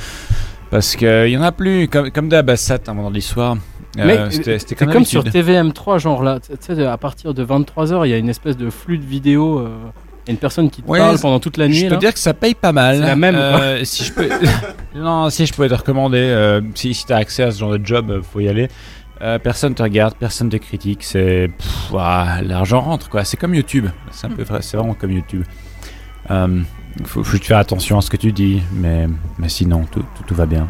parce 0.69 0.95
qu'il 0.95 1.29
y 1.29 1.37
en 1.37 1.41
a 1.41 1.51
plus. 1.51 1.87
Comme, 1.87 2.11
comme 2.11 2.29
d'hab 2.29 2.47
à 2.51 2.55
Sat 2.55 2.81
un 2.87 2.93
vendredi 2.93 3.21
soir. 3.21 3.57
Euh, 3.97 4.29
c'était 4.29 4.59
c'est 4.59 4.75
comme, 4.75 4.91
comme 4.91 5.05
sur 5.05 5.23
d'habitude. 5.23 5.47
TVM3, 5.73 5.99
genre 5.99 6.21
là, 6.21 6.39
tu 6.39 6.53
sais, 6.59 6.85
à 6.85 6.97
partir 6.97 7.33
de 7.33 7.43
23h, 7.43 8.05
il 8.05 8.11
y 8.11 8.13
a 8.13 8.17
une 8.17 8.29
espèce 8.29 8.57
de 8.57 8.69
flux 8.69 8.99
de 8.99 9.05
vidéo. 9.05 9.67
Il 10.25 10.29
y 10.29 10.31
a 10.31 10.33
une 10.33 10.39
personne 10.39 10.69
qui 10.71 10.81
te 10.81 10.87
Ouais, 10.89 10.97
parle 10.97 11.19
pendant 11.19 11.39
toute 11.39 11.57
la 11.57 11.67
nuit. 11.67 11.75
Je 11.75 11.85
peux 11.85 11.93
là. 11.93 11.97
dire 11.99 12.13
que 12.13 12.19
ça 12.19 12.33
paye 12.33 12.55
pas 12.55 12.71
mal. 12.71 12.97
C'est 12.97 13.05
la 13.05 13.15
même, 13.15 13.35
Euh, 13.35 13.83
si 13.85 14.03
je 14.05 14.11
peux, 14.13 14.27
non, 14.95 15.29
si 15.29 15.45
je 15.45 15.53
pouvais 15.53 15.69
te 15.69 15.75
recommander, 15.75 16.17
euh, 16.17 16.61
si, 16.73 16.93
si 16.95 17.05
t'as 17.05 17.17
accès 17.17 17.43
à 17.43 17.51
ce 17.51 17.59
genre 17.59 17.77
de 17.77 17.85
job, 17.85 18.09
euh, 18.09 18.21
faut 18.23 18.39
y 18.39 18.47
aller. 18.47 18.67
Euh, 19.21 19.37
personne 19.39 19.73
te 19.75 19.83
regarde, 19.83 20.15
personne 20.19 20.49
te 20.49 20.57
critique. 20.57 21.03
C'est 21.03 21.49
l'argent 21.93 22.81
rentre 22.81 23.07
quoi. 23.09 23.23
C'est 23.23 23.37
comme 23.37 23.53
YouTube. 23.53 23.87
C'est 24.11 24.25
un 24.27 24.31
peu 24.31 24.43
vrai. 24.43 24.61
C'est 24.61 24.77
vraiment 24.77 24.93
comme 24.95 25.11
YouTube. 25.11 25.43
Euh, 26.31 26.61
faut, 27.03 27.23
faut 27.23 27.37
faire 27.37 27.59
attention 27.59 27.97
à 27.99 28.01
ce 28.01 28.09
que 28.09 28.17
tu 28.17 28.31
dis, 28.31 28.61
mais 28.73 29.07
mais 29.37 29.47
sinon 29.49 29.85
tout, 29.91 30.03
tout, 30.15 30.23
tout 30.27 30.35
va 30.35 30.45
bien. 30.47 30.67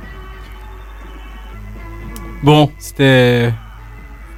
Bon, 2.44 2.69
c'était 2.77 3.53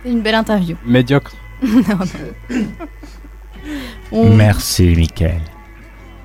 C'est 0.03 0.11
une 0.11 0.21
belle 0.21 0.35
interview. 0.35 0.77
médiocre. 0.85 1.31
non, 1.63 1.81
non. 1.81 2.57
On- 4.11 4.29
Merci, 4.29 4.93
Michael. 4.95 5.41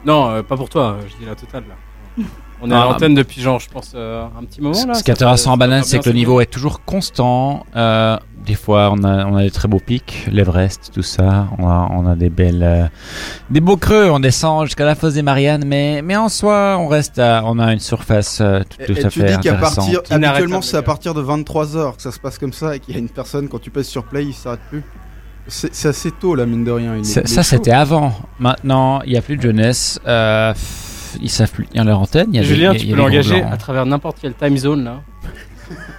Non, 0.04 0.30
euh, 0.30 0.42
pas 0.42 0.56
pour 0.56 0.68
toi, 0.68 0.98
je 1.08 1.16
dis 1.16 1.24
la 1.28 1.34
totale 1.34 1.64
là. 1.68 2.24
On 2.64 2.70
est 2.70 2.74
Ah, 2.74 2.82
à 2.82 2.84
l'antenne 2.84 3.14
depuis 3.14 3.40
genre, 3.40 3.58
je 3.58 3.68
pense, 3.68 3.92
euh, 3.94 4.24
un 4.38 4.44
petit 4.44 4.60
moment 4.60 4.78
là. 4.86 4.94
Ce 4.94 5.02
qui 5.02 5.10
est 5.10 5.14
intéressant 5.14 5.52
en 5.52 5.56
banane, 5.56 5.82
c'est 5.82 5.98
que 5.98 6.08
le 6.08 6.14
niveau 6.14 6.40
est 6.40 6.46
toujours 6.46 6.84
constant. 6.84 7.66
Euh, 7.74 8.16
des 8.46 8.54
fois, 8.54 8.90
on 8.92 9.02
a, 9.02 9.24
on 9.26 9.36
a 9.36 9.42
des 9.42 9.50
très 9.50 9.66
beaux 9.66 9.80
pics, 9.80 10.26
l'Everest, 10.30 10.90
tout 10.94 11.02
ça. 11.02 11.48
On 11.58 11.66
a, 11.68 11.88
on 11.90 12.06
a 12.06 12.14
des 12.14 12.30
belles, 12.30 12.62
euh, 12.62 12.86
des 13.50 13.60
beaux 13.60 13.76
creux. 13.76 14.10
On 14.10 14.20
descend 14.20 14.64
jusqu'à 14.66 14.84
la 14.84 14.94
fosse 14.94 15.14
des 15.14 15.22
Mariannes, 15.22 15.64
mais, 15.66 16.02
mais 16.02 16.14
en 16.16 16.28
soi, 16.28 16.76
on 16.78 16.86
reste, 16.86 17.18
à, 17.18 17.42
on 17.44 17.58
a 17.58 17.72
une 17.72 17.80
surface 17.80 18.38
euh, 18.40 18.60
tout, 18.60 18.76
tout 18.86 18.92
et 19.00 19.04
à 19.06 19.08
tu 19.08 19.20
fait 19.20 19.36
dis 19.36 19.38
qu'à 19.40 19.54
partir, 19.54 20.00
habituellement 20.10 20.62
c'est 20.62 20.76
à 20.76 20.82
partir 20.82 21.14
de 21.14 21.22
23h 21.22 21.96
que 21.96 22.02
ça 22.02 22.12
se 22.12 22.20
passe 22.20 22.38
comme 22.38 22.52
ça 22.52 22.76
et 22.76 22.80
qu'il 22.80 22.94
y 22.94 22.96
a 22.96 23.00
une 23.00 23.08
personne 23.08 23.48
quand 23.48 23.60
tu 23.60 23.70
pèses 23.70 23.88
sur 23.88 24.04
play 24.04 24.24
il 24.24 24.34
s'arrête 24.34 24.60
plus. 24.70 24.84
C'est 25.48 25.74
c'est 25.74 25.88
assez 25.88 26.10
tôt 26.12 26.34
là 26.34 26.46
mine 26.46 26.64
de 26.64 26.70
rien. 26.70 26.96
il 26.96 27.00
est- 27.00 27.26
Ça, 27.26 27.42
c'était 27.42 27.72
avant. 27.72 28.12
Maintenant, 28.38 29.02
il 29.02 29.12
n'y 29.12 29.18
a 29.18 29.22
plus 29.22 29.36
de 29.36 29.42
jeunesse. 29.42 29.98
Euh, 30.06 30.54
ils 31.20 31.28
savent 31.30 31.50
plus 31.50 31.66
tenir 31.66 31.84
leur 31.84 32.00
antenne. 32.00 32.28
Il 32.30 32.36
y 32.36 32.38
a 32.38 32.42
Julien, 32.42 32.72
tu 32.72 32.80
il 32.82 32.90
y 32.90 32.92
a 32.92 32.96
peux 32.96 33.02
l'engager 33.02 33.42
à 33.42 33.56
travers 33.56 33.84
n'importe 33.84 34.18
quelle 34.20 34.34
time 34.34 34.56
zone 34.56 34.84
là. 34.84 35.00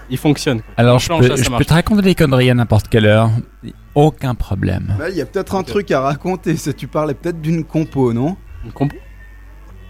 Il 0.10 0.18
fonctionne. 0.18 0.62
Alors, 0.78 1.00
je 1.00 1.08
peux, 1.10 1.28
là, 1.28 1.36
ça 1.36 1.44
je 1.44 1.44
peux 1.46 1.52
marche. 1.52 1.66
te 1.66 1.74
raconter 1.74 2.02
des 2.04 2.16
conneries 2.16 2.50
à 2.50 2.54
n'importe 2.54 2.88
quelle 2.90 3.06
heure. 3.06 3.30
Aucun 3.96 4.34
problème. 4.36 4.96
Là, 5.00 5.10
il 5.10 5.16
y 5.16 5.22
a 5.22 5.26
peut-être 5.26 5.56
un 5.56 5.64
truc 5.64 5.92
à 5.92 6.02
raconter. 6.02 6.56
C'est 6.58 6.74
tu 6.74 6.88
parlais 6.88 7.14
peut-être 7.14 7.42
d'une 7.42 7.64
compo, 7.64 8.14
non? 8.14 8.38
Une 8.66 8.72
compo? 8.72 8.96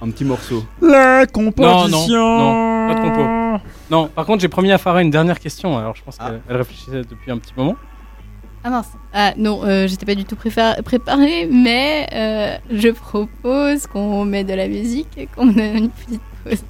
Un 0.02 0.10
petit 0.10 0.26
morceau. 0.26 0.66
La 0.82 1.26
Non, 1.58 1.88
non, 1.88 2.08
non, 2.10 2.88
pas 2.88 2.96
de 2.96 3.02
compo. 3.08 3.64
Non, 3.90 4.08
par 4.08 4.26
contre, 4.26 4.42
j'ai 4.42 4.50
promis 4.50 4.72
à 4.72 4.78
Farah 4.78 5.02
une 5.02 5.10
dernière 5.12 5.40
question, 5.40 5.78
alors 5.78 5.96
je 5.96 6.04
pense 6.04 6.18
qu'elle 6.18 6.42
elle 6.50 6.58
réfléchissait 6.58 7.04
depuis 7.10 7.32
un 7.32 7.38
petit 7.38 7.54
moment. 7.56 7.76
Ah 8.64 8.70
mince. 8.70 8.88
Ah 9.14 9.34
non, 9.38 9.62
euh, 9.66 9.88
j'étais 9.88 10.06
pas 10.06 10.16
du 10.16 10.24
tout 10.24 10.38
préparée, 10.38 11.48
mais 11.52 12.08
euh, 12.14 12.58
je 12.72 12.90
propose 12.90 13.88
qu'on 13.88 14.24
met 14.24 14.46
de 14.46 14.54
la 14.54 14.68
musique 14.68 15.10
et 15.18 15.28
qu'on 15.28 15.50
a 15.58 15.66
une 15.66 15.90
petite 15.90 16.22
pause. 16.44 16.64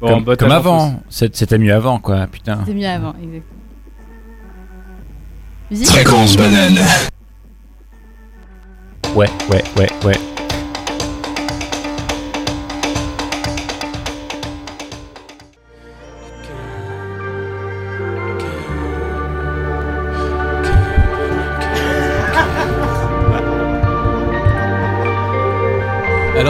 comme 0.00 0.24
bah, 0.24 0.34
avant. 0.50 1.02
C'était 1.08 1.58
mieux 1.58 1.72
avant, 1.72 2.00
quoi. 2.00 2.26
Putain. 2.26 2.60
C'était 2.60 2.78
mieux 2.78 2.88
avant, 2.88 3.14
exactement. 3.22 3.60
Musique 5.70 5.88
Fréquence 5.88 6.36
banane. 6.36 6.78
Ouais, 9.14 9.30
ouais, 9.48 9.64
ouais, 9.76 9.88
ouais. 10.04 10.33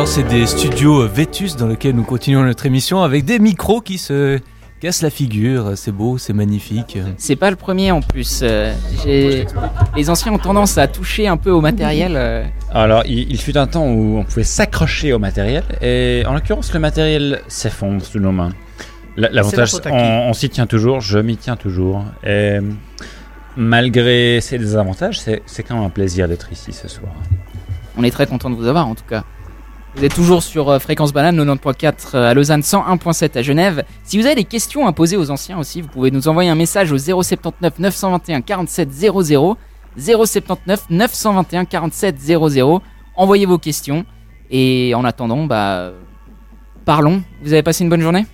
C'est 0.07 0.23
des 0.29 0.47
studios 0.47 1.07
Vétus 1.09 1.57
dans 1.57 1.67
lesquels 1.67 1.95
nous 1.95 2.05
continuons 2.05 2.43
notre 2.45 2.67
émission 2.67 3.03
avec 3.03 3.25
des 3.25 3.39
micros 3.39 3.81
qui 3.81 3.99
se 3.99 4.39
cassent 4.81 5.03
la 5.03 5.11
figure. 5.11 5.73
C'est 5.77 5.93
beau, 5.93 6.19
c'est 6.19 6.33
magnifique. 6.35 6.99
C'est 7.17 7.37
pas 7.37 7.51
le 7.51 7.57
premier 7.57 7.91
en 7.91 8.01
plus. 8.01 8.41
euh, 8.43 8.73
j'ai- 9.03 9.47
Les 9.97 10.11
anciens 10.11 10.33
ont 10.33 10.39
tendance 10.39 10.77
à 10.79 10.87
toucher 10.89 11.27
un 11.27 11.37
peu 11.37 11.51
au 11.51 11.61
matériel. 11.61 12.15
euh. 12.17 12.45
Alors, 12.73 13.03
il, 13.07 13.31
il 13.31 13.41
fut 13.41 13.57
un 13.57 13.67
temps 13.67 13.87
où 13.87 14.19
on 14.19 14.25
pouvait 14.25 14.45
s'accrocher 14.45 15.13
au 15.13 15.19
matériel, 15.19 15.65
et 15.81 16.23
en 16.27 16.35
l'occurrence, 16.35 16.73
le 16.75 16.81
matériel 16.81 17.41
s'effondre 17.49 18.05
sous 18.05 18.19
nos 18.21 18.33
mains. 18.33 18.51
La- 19.17 19.31
L'avantage, 19.31 19.73
C'est 19.73 19.85
la 19.87 19.93
on, 19.95 20.31
on 20.31 20.33
s'y 20.35 20.51
tient 20.51 20.67
toujours, 20.67 21.01
je 21.01 21.19
m'y 21.19 21.37
tiens 21.37 21.57
toujours, 21.57 22.05
et 22.27 22.59
malgré 23.57 24.41
ces 24.41 24.59
désavantages, 24.59 25.19
c'est 25.21 25.43
c'est 25.47 25.63
quand 25.63 25.77
même 25.77 25.85
un 25.85 25.91
plaisir 25.91 26.29
d'être 26.29 26.53
ici 26.53 26.73
ce 26.73 26.89
soir. 26.89 27.13
On 27.97 28.03
est 28.03 28.11
très 28.11 28.27
content 28.27 28.51
de 28.51 28.57
vous 28.57 28.67
avoir 28.67 28.87
en 28.89 28.95
tout 28.97 29.05
cas. 29.09 29.25
Vous 29.97 30.05
êtes 30.05 30.15
toujours 30.15 30.43
sur 30.43 30.71
euh, 30.71 30.81
Fréquence 30.81 31.13
Banane 31.13 31.39
90.4 31.39 32.17
à 32.17 32.35
Lausanne, 32.35 32.63
101.7 32.63 33.39
à 33.39 33.43
Genève. 33.43 33.85
Si 34.03 34.19
vous 34.19 34.27
avez 34.27 34.35
des 34.35 34.45
questions 34.45 34.89
à 34.89 34.93
poser 34.93 35.17
aux 35.17 35.31
anciens 35.31 35.57
aussi, 35.57 35.83
vous 35.83 35.89
pouvez 35.89 36.11
nous 36.11 36.27
envoyer 36.27 36.51
un 36.51 36.57
message 36.57 36.91
au 36.91 36.99
079 36.99 37.79
921 37.79 38.41
47 38.41 38.93
00. 38.93 39.57
079 39.97 40.87
921 40.91 41.65
47 41.65 42.19
00. 42.19 42.83
Envoyez 43.15 43.47
vos 43.47 43.59
questions. 43.59 44.05
Et 44.51 44.93
en 44.97 45.05
attendant, 45.05 45.45
bah, 45.45 45.93
parlons. 46.85 47.23
Vous 47.43 47.53
avez 47.53 47.63
passé 47.63 47.85
une 47.85 47.91
bonne 47.91 48.01
journée? 48.01 48.27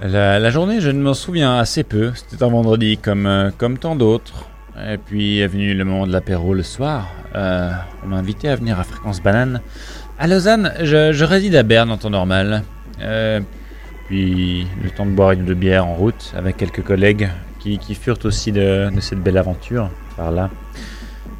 La, 0.00 0.50
journée, 0.50 0.80
je 0.80 0.90
ne 0.90 1.02
m'en 1.02 1.14
souviens 1.14 1.58
assez 1.58 1.82
peu. 1.82 2.12
C'était 2.14 2.44
un 2.44 2.48
vendredi 2.48 2.96
comme, 2.96 3.26
euh, 3.26 3.50
comme 3.58 3.76
tant 3.76 3.96
d'autres. 3.96 4.46
Et 4.88 4.96
puis 4.98 5.40
est 5.40 5.46
venu 5.48 5.74
le 5.74 5.84
moment 5.84 6.06
de 6.06 6.12
l'apéro 6.12 6.54
le 6.54 6.62
soir. 6.62 7.08
Euh, 7.34 7.70
on 8.04 8.08
m'a 8.08 8.16
invité 8.16 8.48
à 8.48 8.56
venir 8.56 8.78
à 8.78 8.84
Fréquence 8.84 9.20
Banane. 9.20 9.60
À 10.22 10.26
Lausanne, 10.26 10.74
je, 10.82 11.12
je 11.12 11.24
réside 11.24 11.54
à 11.56 11.62
Berne 11.62 11.90
en 11.90 11.96
temps 11.96 12.10
normal. 12.10 12.62
Euh, 13.00 13.40
puis 14.06 14.66
le 14.84 14.90
temps 14.90 15.06
de 15.06 15.12
boire 15.12 15.30
une 15.30 15.42
ou 15.42 15.46
deux 15.46 15.54
bières 15.54 15.86
en 15.86 15.94
route 15.94 16.34
avec 16.36 16.58
quelques 16.58 16.82
collègues 16.84 17.30
qui, 17.58 17.78
qui 17.78 17.94
furent 17.94 18.18
aussi 18.24 18.52
de, 18.52 18.90
de 18.94 19.00
cette 19.00 19.20
belle 19.22 19.38
aventure 19.38 19.88
par 20.18 20.30
là. 20.30 20.50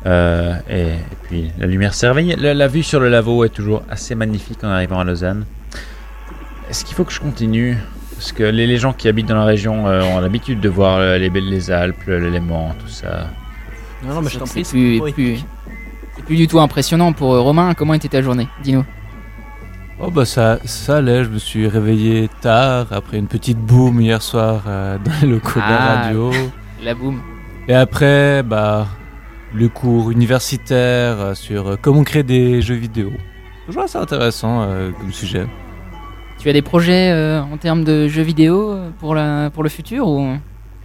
Euh, 0.06 0.54
et, 0.70 0.84
et 0.84 1.16
puis 1.24 1.52
la 1.58 1.66
lumière 1.66 1.92
s'éveille. 1.92 2.34
La, 2.38 2.54
la 2.54 2.68
vue 2.68 2.82
sur 2.82 3.00
le 3.00 3.10
laveau 3.10 3.44
est 3.44 3.50
toujours 3.50 3.82
assez 3.90 4.14
magnifique 4.14 4.64
en 4.64 4.68
arrivant 4.68 5.00
à 5.00 5.04
Lausanne. 5.04 5.44
Est-ce 6.70 6.86
qu'il 6.86 6.96
faut 6.96 7.04
que 7.04 7.12
je 7.12 7.20
continue? 7.20 7.76
Parce 8.16 8.32
que 8.32 8.44
les, 8.44 8.66
les 8.66 8.78
gens 8.78 8.94
qui 8.94 9.08
habitent 9.08 9.28
dans 9.28 9.36
la 9.36 9.44
région 9.44 9.88
euh, 9.88 10.02
ont 10.04 10.20
l'habitude 10.20 10.58
de 10.60 10.70
voir 10.70 10.96
euh, 10.96 11.18
les, 11.18 11.28
les 11.28 11.70
Alpes, 11.70 12.06
l'élément, 12.06 12.74
tout 12.80 12.88
ça. 12.88 13.26
Non, 14.02 14.14
non, 14.14 14.22
mais 14.22 14.30
je 14.30 14.38
t'en 14.38 14.46
C'est 14.46 14.62
prie, 14.62 14.70
plus, 14.70 15.02
c'est 15.04 15.12
plus, 15.12 15.44
c'est 16.20 16.26
plus 16.26 16.36
du 16.36 16.46
tout 16.46 16.60
impressionnant 16.60 17.14
pour 17.14 17.32
euh, 17.32 17.40
Romain. 17.40 17.72
Comment 17.72 17.94
était 17.94 18.08
ta 18.08 18.20
journée? 18.20 18.46
Dis-nous. 18.62 18.84
Oh 19.98 20.10
bah 20.10 20.26
ça, 20.26 20.58
ça 20.66 20.98
allait, 20.98 21.24
je 21.24 21.30
me 21.30 21.38
suis 21.38 21.66
réveillé 21.66 22.28
tard 22.42 22.88
après 22.90 23.16
une 23.16 23.26
petite 23.26 23.58
boom 23.58 24.02
hier 24.02 24.20
soir 24.20 24.64
euh, 24.66 24.98
dans 25.04 25.12
les 25.22 25.28
locaux 25.28 25.60
de 25.60 25.70
la 25.70 25.76
radio. 25.78 26.30
La 26.82 26.94
boum. 26.94 27.20
Et 27.68 27.74
après, 27.74 28.42
bah, 28.42 28.86
le 29.54 29.68
cours 29.68 30.10
universitaire 30.10 31.20
euh, 31.20 31.34
sur 31.34 31.78
comment 31.80 32.04
créer 32.04 32.22
des 32.22 32.60
jeux 32.60 32.74
vidéo. 32.74 33.12
Toujours 33.64 33.84
assez 33.84 33.98
intéressant 33.98 34.62
euh, 34.62 34.90
comme 34.90 35.12
sujet. 35.12 35.46
Tu 36.38 36.50
as 36.50 36.52
des 36.52 36.62
projets 36.62 37.12
euh, 37.12 37.40
en 37.42 37.56
termes 37.56 37.84
de 37.84 38.08
jeux 38.08 38.22
vidéo 38.22 38.76
pour, 38.98 39.14
la, 39.14 39.48
pour 39.50 39.62
le 39.62 39.70
futur 39.70 40.06
ou... 40.06 40.36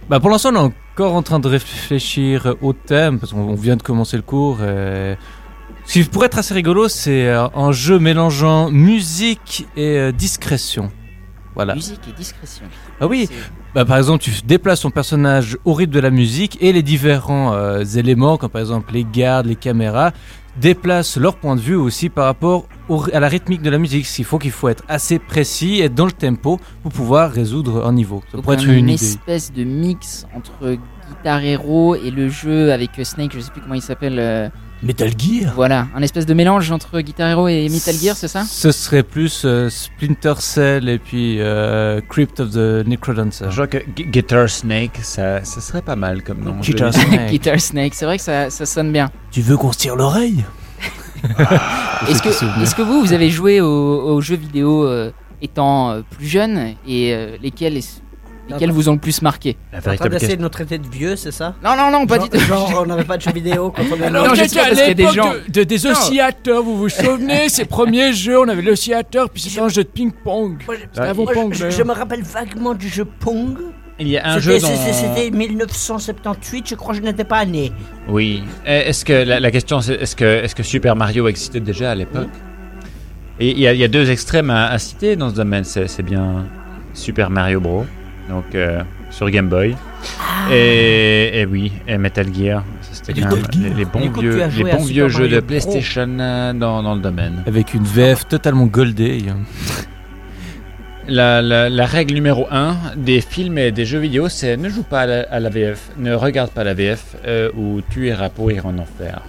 Bah 0.08 0.18
pour 0.18 0.30
l'instant, 0.30 0.50
on 0.54 0.68
est 0.68 0.72
encore 0.96 1.14
en 1.14 1.22
train 1.22 1.40
de 1.40 1.48
réfléchir 1.48 2.56
au 2.62 2.72
thème 2.72 3.18
parce 3.18 3.34
qu'on 3.34 3.40
on 3.40 3.54
vient 3.54 3.76
de 3.76 3.82
commencer 3.82 4.16
le 4.16 4.22
cours. 4.22 4.62
Et... 4.62 5.18
Ce 5.84 5.92
qui 5.92 6.04
pourrait 6.04 6.24
être 6.24 6.38
assez 6.38 6.54
rigolo, 6.54 6.88
c'est 6.88 7.28
euh, 7.28 7.48
un 7.54 7.70
jeu 7.70 7.98
mélangeant 7.98 8.70
musique 8.70 9.66
et 9.76 9.98
euh, 9.98 10.10
discrétion. 10.10 10.90
Voilà. 11.54 11.74
Musique 11.74 12.00
et 12.08 12.12
discrétion. 12.12 12.64
Ah 12.98 13.06
oui, 13.06 13.28
bah, 13.74 13.84
par 13.84 13.98
exemple, 13.98 14.24
tu 14.24 14.30
déplaces 14.46 14.80
ton 14.80 14.90
personnage 14.90 15.58
au 15.66 15.74
rythme 15.74 15.92
de 15.92 16.00
la 16.00 16.08
musique 16.08 16.56
et 16.62 16.72
les 16.72 16.82
différents 16.82 17.52
euh, 17.52 17.84
éléments, 17.84 18.38
comme 18.38 18.48
par 18.48 18.62
exemple 18.62 18.94
les 18.94 19.04
gardes, 19.04 19.44
les 19.44 19.54
caméras, 19.54 20.12
déplacent 20.60 21.16
leur 21.18 21.36
point 21.36 21.56
de 21.56 21.60
vue 21.60 21.74
aussi 21.74 22.08
par 22.08 22.24
rapport 22.26 22.66
au 22.88 23.02
à 23.12 23.20
la 23.20 23.28
rythmique 23.28 23.62
de 23.62 23.70
la 23.70 23.78
musique. 23.78 24.06
Ce 24.06 24.16
qu'il 24.16 24.24
faut 24.24 24.38
qu'il 24.38 24.50
faut 24.50 24.68
être 24.68 24.84
assez 24.88 25.18
précis, 25.18 25.80
être 25.80 25.94
dans 25.94 26.06
le 26.06 26.12
tempo 26.12 26.58
pour 26.82 26.92
pouvoir 26.92 27.30
résoudre 27.30 27.86
un 27.86 27.92
niveau. 27.92 28.22
Ça 28.30 28.36
Donc 28.36 28.44
pourrait 28.44 28.56
être 28.56 28.68
une 28.68 28.88
idée. 28.88 28.94
espèce 28.94 29.52
de 29.52 29.64
mix 29.64 30.26
entre 30.34 30.76
Guitar 31.08 31.40
Hero 31.44 31.94
et 31.94 32.10
le 32.10 32.28
jeu 32.28 32.72
avec 32.72 32.98
euh, 32.98 33.04
Snake, 33.04 33.32
je 33.34 33.40
sais 33.40 33.50
plus 33.50 33.60
comment 33.60 33.74
il 33.74 33.82
s'appelle. 33.82 34.18
Metal 34.86 35.10
Gear 35.18 35.52
Voilà, 35.54 35.88
un 35.94 36.02
espèce 36.02 36.26
de 36.26 36.34
mélange 36.34 36.70
entre 36.70 37.00
Guitar 37.00 37.28
Hero 37.28 37.48
et 37.48 37.68
Metal 37.68 37.94
Gear, 37.94 38.16
c'est 38.16 38.28
ça? 38.28 38.44
Ce 38.44 38.70
serait 38.72 39.02
plus 39.02 39.42
euh, 39.44 39.68
Splinter 39.68 40.34
Cell 40.38 40.88
et 40.88 40.98
puis 40.98 41.36
euh, 41.40 42.00
Crypt 42.08 42.40
of 42.40 42.50
the 42.52 42.86
Necrodancer. 42.86 43.46
Je 43.50 43.54
crois 43.54 43.66
que 43.66 43.78
Gu- 43.78 44.04
Guitar 44.10 44.48
Snake, 44.48 44.98
ça, 45.02 45.44
ça 45.44 45.60
serait 45.60 45.82
pas 45.82 45.96
mal 45.96 46.22
comme 46.22 46.40
nom. 46.40 46.56
Guitar 46.60 46.92
Snake. 46.94 47.30
Guitar 47.30 47.60
Snake, 47.60 47.94
c'est 47.94 48.04
vrai 48.04 48.16
que 48.18 48.22
ça, 48.24 48.48
ça 48.50 48.64
sonne 48.66 48.92
bien. 48.92 49.10
Tu 49.30 49.40
veux 49.42 49.56
qu'on 49.56 49.72
se 49.72 49.78
tire 49.78 49.96
l'oreille? 49.96 50.44
Est-ce 52.08 52.22
que, 52.22 52.28
est-ce 52.62 52.74
que 52.74 52.82
vous, 52.82 53.00
vous 53.00 53.12
avez 53.12 53.30
joué 53.30 53.60
aux, 53.60 53.66
aux 54.14 54.20
jeux 54.20 54.36
vidéo 54.36 54.84
euh, 54.86 55.10
étant 55.42 55.90
euh, 55.90 56.02
plus 56.08 56.26
jeune 56.26 56.74
et 56.86 57.12
euh, 57.14 57.36
lesquels, 57.42 57.80
lesquels 58.48 58.70
vous 58.72 58.88
ont 58.88 58.92
le 58.94 58.98
plus 58.98 59.22
marqué 59.22 59.56
en 59.74 59.94
train 59.96 60.08
d'essayer 60.08 60.36
de 60.36 60.42
nous 60.42 60.48
traiter 60.48 60.78
de 60.78 60.86
vieux, 60.88 61.16
c'est 61.16 61.32
ça 61.32 61.54
Non, 61.64 61.76
non, 61.76 61.90
non, 61.90 62.06
pas 62.06 62.18
du 62.18 62.28
tout. 62.28 62.38
Genre, 62.38 62.80
on 62.82 62.86
n'avait 62.86 63.04
pas 63.04 63.16
de 63.16 63.22
jeux 63.22 63.32
vidéo 63.32 63.72
quand 63.74 63.82
on 63.92 64.02
est 64.02 64.10
Non, 64.10 64.34
je 64.34 64.44
sais 64.44 64.56
pas, 64.58 64.66
parce 64.66 64.78
qu'il 64.78 64.88
y 64.88 64.90
a 64.90 64.94
des 64.94 65.08
gens. 65.10 65.32
de, 65.48 65.62
des 65.64 65.86
oscillateurs, 65.86 66.62
vous 66.62 66.76
vous 66.76 66.88
souvenez 66.88 67.48
Ces 67.48 67.64
premiers 67.64 68.12
jeux, 68.12 68.38
on 68.38 68.48
avait 68.48 68.62
l'oscillateur, 68.62 69.30
puis 69.30 69.42
c'était 69.42 69.60
un 69.60 69.68
jeu 69.68 69.82
de 69.84 69.88
ping-pong. 69.88 70.58
C'était 70.92 71.00
avant 71.06 71.24
Moi, 71.24 71.32
Pong. 71.32 71.54
je, 71.54 71.82
me 71.82 71.92
rappelle 71.92 72.22
vaguement 72.22 72.74
du 72.74 72.88
jeu 72.88 73.04
Pong. 73.04 73.56
Il 73.98 74.08
y 74.08 74.18
a 74.18 74.28
un 74.28 74.40
C'était- 74.40 74.60
jeu 74.60 74.66
dont- 74.66 74.92
C'était 74.92 75.30
1978, 75.30 76.68
je 76.68 76.74
crois 76.74 76.94
que 76.94 77.00
je 77.00 77.04
n'étais 77.04 77.24
pas 77.24 77.44
né. 77.46 77.72
Oui. 78.08 78.42
Euh, 78.66 78.82
Est-ce 78.88 79.04
que 79.04 79.12
la, 79.12 79.40
la 79.40 79.50
question 79.50 79.80
c'est 79.80 79.94
est-ce 79.94 80.14
que 80.14 80.24
est-ce 80.44 80.54
que 80.54 80.62
Super 80.62 80.94
Mario 80.96 81.26
existait 81.28 81.60
déjà 81.60 81.92
à 81.92 81.94
l'époque? 81.94 82.28
Et 83.40 83.50
il 83.50 83.58
y, 83.58 83.66
a- 83.66 83.72
il 83.72 83.78
y 83.80 83.84
a 83.84 83.88
deux 83.88 84.10
extrêmes 84.10 84.50
à, 84.50 84.66
à 84.66 84.78
citer 84.78 85.16
dans 85.16 85.30
ce 85.30 85.34
domaine. 85.34 85.64
C'est 85.64 85.88
c'est 85.88 86.02
bien 86.02 86.44
Super 86.94 87.30
Mario 87.30 87.60
Bros. 87.60 87.86
Donc 88.28 88.44
euh, 88.54 88.82
sur 89.10 89.30
Game 89.30 89.48
Boy. 89.48 89.76
Et, 90.50 91.40
et 91.40 91.46
oui, 91.46 91.72
et 91.88 91.98
Metal 91.98 92.26
Gear. 92.34 92.64
C'était 92.92 93.20
quand 93.20 93.30
même 93.36 93.44
les, 93.62 93.70
les 93.70 93.84
bons 93.84 94.10
vieux, 94.20 94.42
les 94.56 94.64
bons 94.64 94.84
vieux 94.84 95.08
jeux 95.08 95.28
de. 95.28 95.40
PlayStation 95.40 96.08
euh, 96.18 96.52
dans, 96.52 96.82
dans 96.82 96.94
le 96.94 97.00
domaine. 97.00 97.42
Avec 97.46 97.74
une 97.74 97.84
VF 97.84 98.26
totalement 98.28 98.66
goldée. 98.66 99.22
La, 101.08 101.40
la- 101.40 101.68
la 101.70 101.86
règle 101.86 102.14
numéro 102.14 102.48
1 102.50 102.74
des 102.96 103.20
films 103.20 103.58
et 103.58 103.70
des 103.70 103.84
jeux 103.84 104.00
vidéo, 104.00 104.28
c'est 104.28 104.56
ne 104.56 104.68
joue 104.68 104.82
pas 104.82 105.02
à 105.02 105.06
la, 105.06 105.20
à 105.30 105.38
la 105.38 105.50
VF, 105.50 105.90
ne 105.98 106.12
regarde 106.14 106.50
pas 106.50 106.64
la 106.64 106.74
VF 106.74 107.14
euh, 107.26 107.50
ou 107.56 107.80
tu 107.90 108.08
iras 108.08 108.28
pourrir 108.28 108.66
en 108.66 108.76
enfer. 108.78 109.20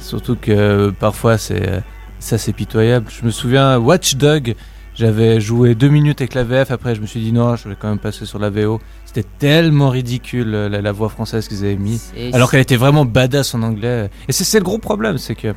Surtout 0.00 0.34
que 0.34 0.50
euh, 0.50 0.90
parfois 0.90 1.38
c'est 1.38 1.80
ça 2.18 2.38
c'est 2.38 2.52
pitoyable. 2.52 3.06
Je 3.08 3.24
me 3.24 3.30
souviens 3.30 3.78
Watch 3.78 4.16
Dog, 4.16 4.56
j'avais 4.96 5.40
joué 5.40 5.74
deux 5.74 5.88
minutes 5.88 6.20
avec 6.20 6.34
la 6.34 6.42
VF, 6.42 6.70
après 6.70 6.94
je 6.94 7.00
me 7.00 7.06
suis 7.06 7.20
dit 7.20 7.32
non, 7.32 7.54
je 7.56 7.68
vais 7.68 7.76
quand 7.78 7.88
même 7.88 7.98
passer 7.98 8.26
sur 8.26 8.38
la 8.38 8.50
VO. 8.50 8.80
C'était 9.04 9.26
tellement 9.38 9.90
ridicule 9.90 10.54
euh, 10.54 10.68
la, 10.68 10.80
la 10.80 10.92
voix 10.92 11.08
française 11.08 11.48
qu'ils 11.48 11.64
avaient 11.64 11.76
mis, 11.76 12.00
alors 12.32 12.50
qu'elle 12.50 12.60
était 12.60 12.76
vraiment 12.76 13.04
badass 13.04 13.54
en 13.54 13.62
anglais. 13.62 14.10
Et 14.28 14.32
c'est 14.32 14.58
le 14.58 14.64
gros 14.64 14.78
problème, 14.78 15.18
c'est 15.18 15.34
que 15.34 15.54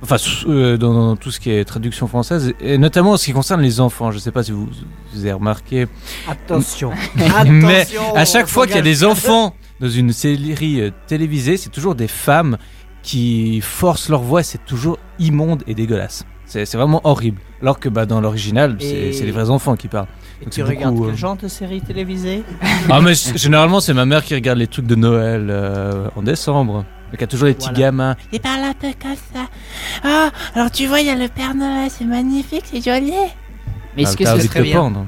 Enfin, 0.00 0.16
euh, 0.46 0.76
dans, 0.76 0.94
dans 0.94 1.16
tout 1.16 1.32
ce 1.32 1.40
qui 1.40 1.50
est 1.50 1.64
traduction 1.64 2.06
française, 2.06 2.54
et 2.60 2.78
notamment 2.78 3.12
en 3.12 3.16
ce 3.16 3.24
qui 3.24 3.32
concerne 3.32 3.60
les 3.60 3.80
enfants. 3.80 4.12
Je 4.12 4.18
sais 4.18 4.30
pas 4.30 4.44
si 4.44 4.52
vous, 4.52 4.68
vous 5.12 5.20
avez 5.20 5.32
remarqué. 5.32 5.88
Attention. 6.28 6.92
Mais 7.16 7.80
Attention, 7.80 8.14
à 8.14 8.24
chaque 8.24 8.46
fois 8.46 8.66
qu'il 8.66 8.76
y 8.76 8.78
a 8.78 8.82
des 8.82 9.02
enfants 9.02 9.56
dans 9.80 9.88
une 9.88 10.12
série 10.12 10.80
euh, 10.80 10.90
télévisée, 11.08 11.56
c'est 11.56 11.70
toujours 11.70 11.96
des 11.96 12.06
femmes 12.06 12.58
qui 13.02 13.60
forcent 13.60 14.08
leur 14.08 14.22
voix. 14.22 14.44
C'est 14.44 14.64
toujours 14.64 14.98
immonde 15.18 15.64
et 15.66 15.74
dégueulasse. 15.74 16.24
C'est 16.46 16.72
vraiment 16.74 17.00
horrible. 17.04 17.40
Alors 17.60 17.80
que 17.80 17.88
bah, 17.88 18.06
dans 18.06 18.20
l'original, 18.20 18.76
c'est 18.80 19.20
les 19.24 19.30
vrais 19.32 19.50
enfants 19.50 19.74
qui 19.76 19.88
parlent. 19.88 20.06
Et 20.40 20.44
Donc 20.44 20.52
tu 20.54 20.62
regardes 20.62 20.94
beaucoup, 20.94 21.06
quel 21.06 21.14
euh, 21.14 21.18
genre 21.18 21.36
de 21.36 21.48
série 21.48 21.80
télévisée 21.80 22.44
Ah 22.88 23.00
mais 23.00 23.16
c- 23.16 23.32
généralement 23.36 23.80
c'est 23.80 23.94
ma 23.94 24.04
mère 24.06 24.22
qui 24.22 24.34
regarde 24.34 24.58
les 24.58 24.68
trucs 24.68 24.86
de 24.86 24.94
Noël 24.94 25.48
euh, 25.50 26.06
en 26.14 26.22
décembre. 26.22 26.74
Donc 26.74 27.14
il 27.14 27.20
y 27.20 27.24
a 27.24 27.26
toujours 27.26 27.48
les 27.48 27.54
petits 27.54 27.68
Voilà. 27.70 27.78
gamins. 27.86 28.16
Il 28.32 28.38
parle 28.40 28.60
un 28.62 28.74
peu 28.74 28.88
comme 29.02 29.16
ça. 29.34 29.46
Ah, 30.04 30.30
alors 30.54 30.70
tu 30.70 30.86
vois, 30.86 31.00
il 31.00 31.06
y 31.08 31.10
a 31.10 31.16
le 31.16 31.26
Père 31.28 31.54
Noël, 31.56 31.88
c'est 31.90 32.04
magnifique, 32.04 32.62
c'est 32.70 32.80
joli. 32.84 33.12
Mais 33.96 34.02
est-ce 34.04 34.16
que 34.16 34.22
t'as 34.22 34.30
ce 34.30 34.34
envie 34.36 34.42
de 34.46 34.48
serait 34.52 34.60
te 34.60 34.64
bien 34.64 34.76
pendre. 34.80 35.06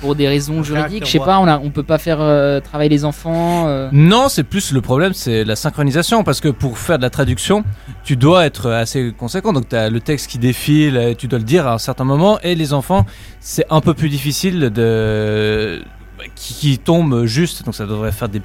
Pour 0.00 0.14
des 0.14 0.28
raisons 0.28 0.62
juridiques 0.62 1.04
Je 1.06 1.10
sais 1.10 1.18
pas, 1.18 1.38
on, 1.38 1.46
a, 1.48 1.58
on 1.58 1.70
peut 1.70 1.82
pas 1.82 1.98
faire 1.98 2.18
euh, 2.20 2.60
travailler 2.60 2.90
les 2.90 3.04
enfants. 3.04 3.66
euh, 3.68 3.88
Non, 3.92 4.28
c'est 4.28 4.44
plus 4.44 4.72
le 4.72 4.80
problème, 4.80 5.12
c'est 5.14 5.44
la 5.44 5.56
synchronisation. 5.56 6.22
Parce 6.24 6.40
que 6.40 6.48
pour 6.48 6.78
faire 6.78 6.98
de 6.98 7.02
la 7.02 7.10
traduction, 7.10 7.64
tu 8.04 8.16
dois 8.16 8.46
être 8.46 8.70
assez 8.70 9.12
conséquent. 9.16 9.52
Donc, 9.52 9.68
tu 9.68 9.76
as 9.76 9.88
le 9.90 10.00
texte 10.00 10.28
qui 10.30 10.38
défile, 10.38 10.96
et 10.96 11.14
tu 11.14 11.28
dois 11.28 11.38
le 11.38 11.44
dire 11.44 11.66
à 11.66 11.74
un 11.74 11.78
certain 11.78 12.04
moment. 12.04 12.38
Et 12.42 12.54
les 12.54 12.72
enfants, 12.72 13.06
c'est 13.40 13.64
un 13.70 13.80
peu 13.80 13.94
plus 13.94 14.08
difficile 14.08 14.70
de. 14.70 15.82
Qui, 16.34 16.54
qui 16.54 16.78
tombent 16.78 17.24
juste. 17.26 17.64
Donc, 17.64 17.74
ça 17.74 17.86
devrait 17.86 18.10
faire 18.12 18.28
des 18.28 18.40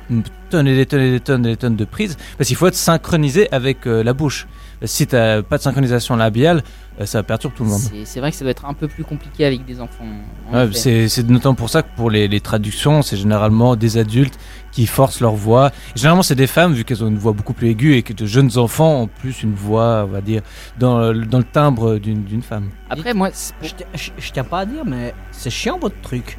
tonnes 0.49 0.67
et 0.67 0.75
des 0.75 0.85
tonnes 0.85 1.01
et 1.01 1.11
des 1.11 1.19
tonnes 1.19 1.45
et 1.45 1.49
des 1.51 1.57
tonnes 1.57 1.75
de 1.75 1.85
prises. 1.85 2.17
Parce 2.37 2.47
qu'il 2.47 2.55
faut 2.57 2.67
être 2.67 2.75
synchronisé 2.75 3.47
avec 3.51 3.87
euh, 3.87 4.03
la 4.03 4.13
bouche. 4.13 4.47
Si 4.83 5.05
tu 5.05 5.11
pas 5.15 5.57
de 5.57 5.61
synchronisation 5.61 6.15
labiale, 6.15 6.57
euh, 6.59 6.90
ça 7.05 7.23
perturbe 7.23 7.53
tout 7.55 7.63
le 7.63 7.69
monde. 7.69 7.81
c'est- 8.05 8.19
vrai 8.19 8.29
que 8.31 8.37
ça 8.37 8.43
doit 8.43 8.51
être 8.51 8.65
un 8.65 8.73
peu 8.73 8.87
plus 8.87 9.03
compliqué 9.03 9.45
avec 9.45 9.65
des 9.65 9.81
enfants. 9.81 10.05
en 10.51 10.53
Ouais, 10.55 10.65
effet. 10.67 11.07
c'est 11.07 11.27
notamment 11.27 11.55
pour 11.55 11.69
ça 11.69 11.81
que 11.81 11.87
pour 11.95 12.09
les, 12.11 12.27
les 12.27 12.39
traductions, 12.41 13.01
c'est 13.01 13.17
généralement 13.17 13.75
des 13.75 13.97
adultes 13.97 14.37
qui 14.71 14.85
forcent 14.85 15.19
leur 15.19 15.33
voix. 15.33 15.71
Et 15.95 15.99
généralement, 15.99 16.21
c'est 16.23 16.35
des 16.35 16.47
femmes, 16.47 16.73
vu 16.73 16.83
qu'elles 16.83 17.03
ont 17.03 17.07
une 17.07 17.17
voix 17.17 17.33
beaucoup 17.33 17.53
plus 17.53 17.69
aiguë 17.69 17.95
et 17.95 18.03
que 18.03 18.13
de 18.13 18.25
jeunes 18.25 18.57
enfants 18.57 19.01
ont 19.01 19.07
plus 19.07 19.41
une 19.43 19.53
voix, 19.55 20.03
on 20.07 20.11
va 20.11 20.21
dire, 20.21 20.41
dans, 20.79 21.11
le- 21.11 21.25
dans 21.25 21.39
le 21.39 21.43
timbre 21.43 21.97
d'une 21.97 22.41
femme. 22.43 22.69
Après, 22.89 23.13
moi, 23.13 23.29
je- 23.61 24.11
je 24.17 24.31
tiens 24.31 24.43
pas 24.43 24.59
à 24.59 24.65
dire, 24.65 24.83
mais 24.85 25.13
c'est 25.31 25.49
chiant 25.49 25.79
votre 25.79 25.99
truc. 26.01 26.37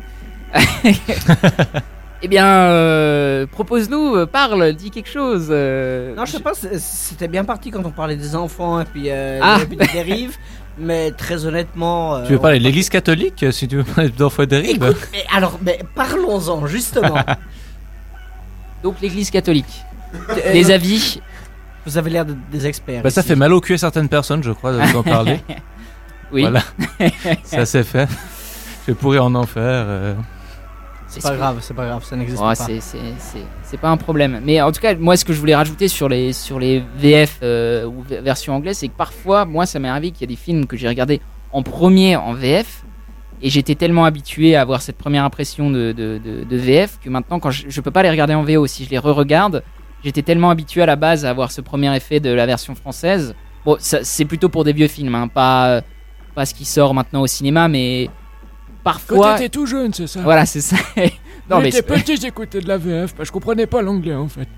Eh 2.25 2.29
bien, 2.29 2.47
euh, 2.47 3.47
propose-nous, 3.47 4.15
euh, 4.15 4.27
parle, 4.27 4.73
dis 4.75 4.91
quelque 4.91 5.11
chose. 5.11 5.49
euh, 5.51 6.15
Non, 6.15 6.25
je 6.25 6.33
sais 6.33 6.41
pas, 6.41 6.53
c'était 6.55 7.27
bien 7.29 7.45
parti 7.45 7.71
quand 7.73 7.85
on 7.85 7.91
parlait 7.91 8.17
des 8.17 8.37
enfants 8.37 8.81
et 8.81 8.85
puis, 8.85 9.05
euh, 9.11 9.41
Ah. 9.43 9.59
et 9.61 9.67
puis 9.67 9.77
des 9.77 9.89
dérives, 9.89 10.37
mais 10.79 11.11
très 11.11 11.45
honnêtement. 11.47 12.23
tu 12.25 12.33
veux 12.35 12.39
parler 12.39 12.61
de 12.61 12.65
l'église 12.65 12.89
catholique, 12.91 13.45
si 13.51 13.67
tu 13.67 13.77
veux 13.79 13.85
parler 13.85 14.11
d'enfants 14.11 14.45
dérive 14.45 14.77
Écoute, 14.85 15.09
mais 15.13 15.25
alors, 15.35 15.59
mais 15.63 15.81
parlons-en 15.97 16.65
justement. 16.67 17.19
Donc 18.85 19.01
l'église 19.01 19.31
catholique. 19.31 19.83
des 20.53 20.71
avis. 20.71 21.21
Vous 21.85 21.99
avez 21.99 22.11
l'air 22.11 22.25
de- 22.25 22.37
des 22.53 22.67
experts. 22.69 23.03
Bah, 23.03 23.11
ça 23.11 23.25
fait 23.25 23.35
mal 23.35 23.53
au 23.53 23.61
cul 23.61 23.75
à 23.75 23.79
certaines 23.79 24.09
personnes, 24.09 24.45
je 24.45 24.53
crois, 24.53 24.73
d'en 24.93 25.03
parler. 25.03 25.41
Oui. 26.35 26.41
Voilà. 26.43 26.63
ça 27.45 27.67
c'est 27.67 27.83
fait. 27.83 28.09
Je 28.89 28.95
pourrais 28.95 29.19
en 29.19 29.35
en 29.35 29.45
faire. 29.45 30.15
C'est 31.21 31.23
pas 31.23 31.37
grave, 31.37 31.59
c'est 31.61 31.75
pas 31.75 31.87
grave, 31.87 32.05
ça 32.05 32.17
n'existe 32.17 32.39
Ouais, 32.41 32.49
pas. 32.49 32.55
c'est- 32.55 32.81
c'est- 32.81 32.99
c'est- 33.19 33.39
C'est 33.63 33.77
pas 33.81 33.89
un 33.91 33.97
problème. 33.97 34.41
Mais 34.45 34.61
en 34.61 34.71
tout 34.73 34.81
cas, 34.81 34.95
moi, 34.95 35.17
ce 35.17 35.25
que 35.25 35.33
je 35.33 35.39
voulais 35.41 35.55
rajouter 35.55 35.89
sur 35.89 36.09
les, 36.09 36.33
sur 36.33 36.59
les 36.59 36.83
VF 36.99 37.39
euh, 37.43 37.87
ou 37.87 38.03
version 38.09 38.55
anglaise, 38.55 38.79
c'est 38.79 38.89
que 38.89 38.97
parfois, 38.97 39.45
moi, 39.45 39.65
ça 39.67 39.79
m'est 39.79 39.89
arrivé 39.89 40.11
qu'il 40.11 40.23
y 40.23 40.25
a 40.25 40.35
des 40.35 40.37
films 40.41 40.67
que 40.67 40.77
j'ai 40.77 40.89
regardés 40.89 41.21
en 41.53 41.63
premier 41.63 42.17
en 42.17 42.33
VF. 42.35 42.85
Et 43.45 43.51
j'étais 43.51 43.75
tellement 43.75 44.05
habitué 44.05 44.55
à 44.55 44.61
avoir 44.61 44.83
cette 44.83 44.97
première 44.99 45.25
impression 45.25 45.69
de, 45.71 45.91
de, 45.93 46.21
de- 46.25 46.45
de 46.45 46.57
VF 46.57 46.99
que 47.03 47.11
maintenant, 47.11 47.41
quand 47.41 47.51
je, 47.51 47.65
je 47.69 47.81
peux 47.81 47.91
pas 47.91 48.03
les 48.05 48.11
regarder 48.11 48.35
en 48.35 48.45
VO, 48.45 48.67
si 48.69 48.85
je 48.85 48.91
les 48.91 48.99
re-regarde, 48.99 49.65
j'étais 50.05 50.23
tellement 50.23 50.51
habitué 50.51 50.81
à 50.83 50.87
la 50.87 50.95
base 50.97 51.25
à 51.25 51.31
avoir 51.31 51.51
ce 51.51 51.61
premier 51.61 51.95
effet 51.97 52.21
de 52.21 52.31
la 52.31 52.47
version 52.47 52.75
française. 52.77 53.35
Bon, 53.65 53.77
c'est 53.81 54.25
plutôt 54.27 54.49
pour 54.49 54.63
des 54.65 54.73
vieux 54.73 54.87
films, 54.87 55.15
hein, 55.17 55.27
pas, 55.29 55.81
pas 56.37 56.47
ce 56.47 56.55
qui 56.55 56.65
sort 56.65 56.95
maintenant 56.95 57.21
au 57.23 57.27
cinéma, 57.27 57.67
mais 57.69 58.11
parfois. 58.85 59.17
Quand 59.33 59.35
t'étais 59.37 59.49
tout 59.49 59.67
jeune, 59.67 59.93
c'est 59.93 60.07
ça 60.07 60.21
Voilà, 60.23 60.47
c'est 60.47 60.61
ça. 60.61 60.77
non, 61.51 61.61
mais 61.61 61.71
c'est- 61.71 61.83
petit, 61.83 62.17
j'écoutais 62.17 62.61
de 62.61 62.69
la 62.69 62.79
VF, 62.79 63.13
parce 63.15 63.19
que 63.19 63.25
je 63.27 63.33
comprenais 63.33 63.67
pas 63.67 63.83
l'anglais 63.83 64.15
en 64.15 64.29
fait. 64.29 64.49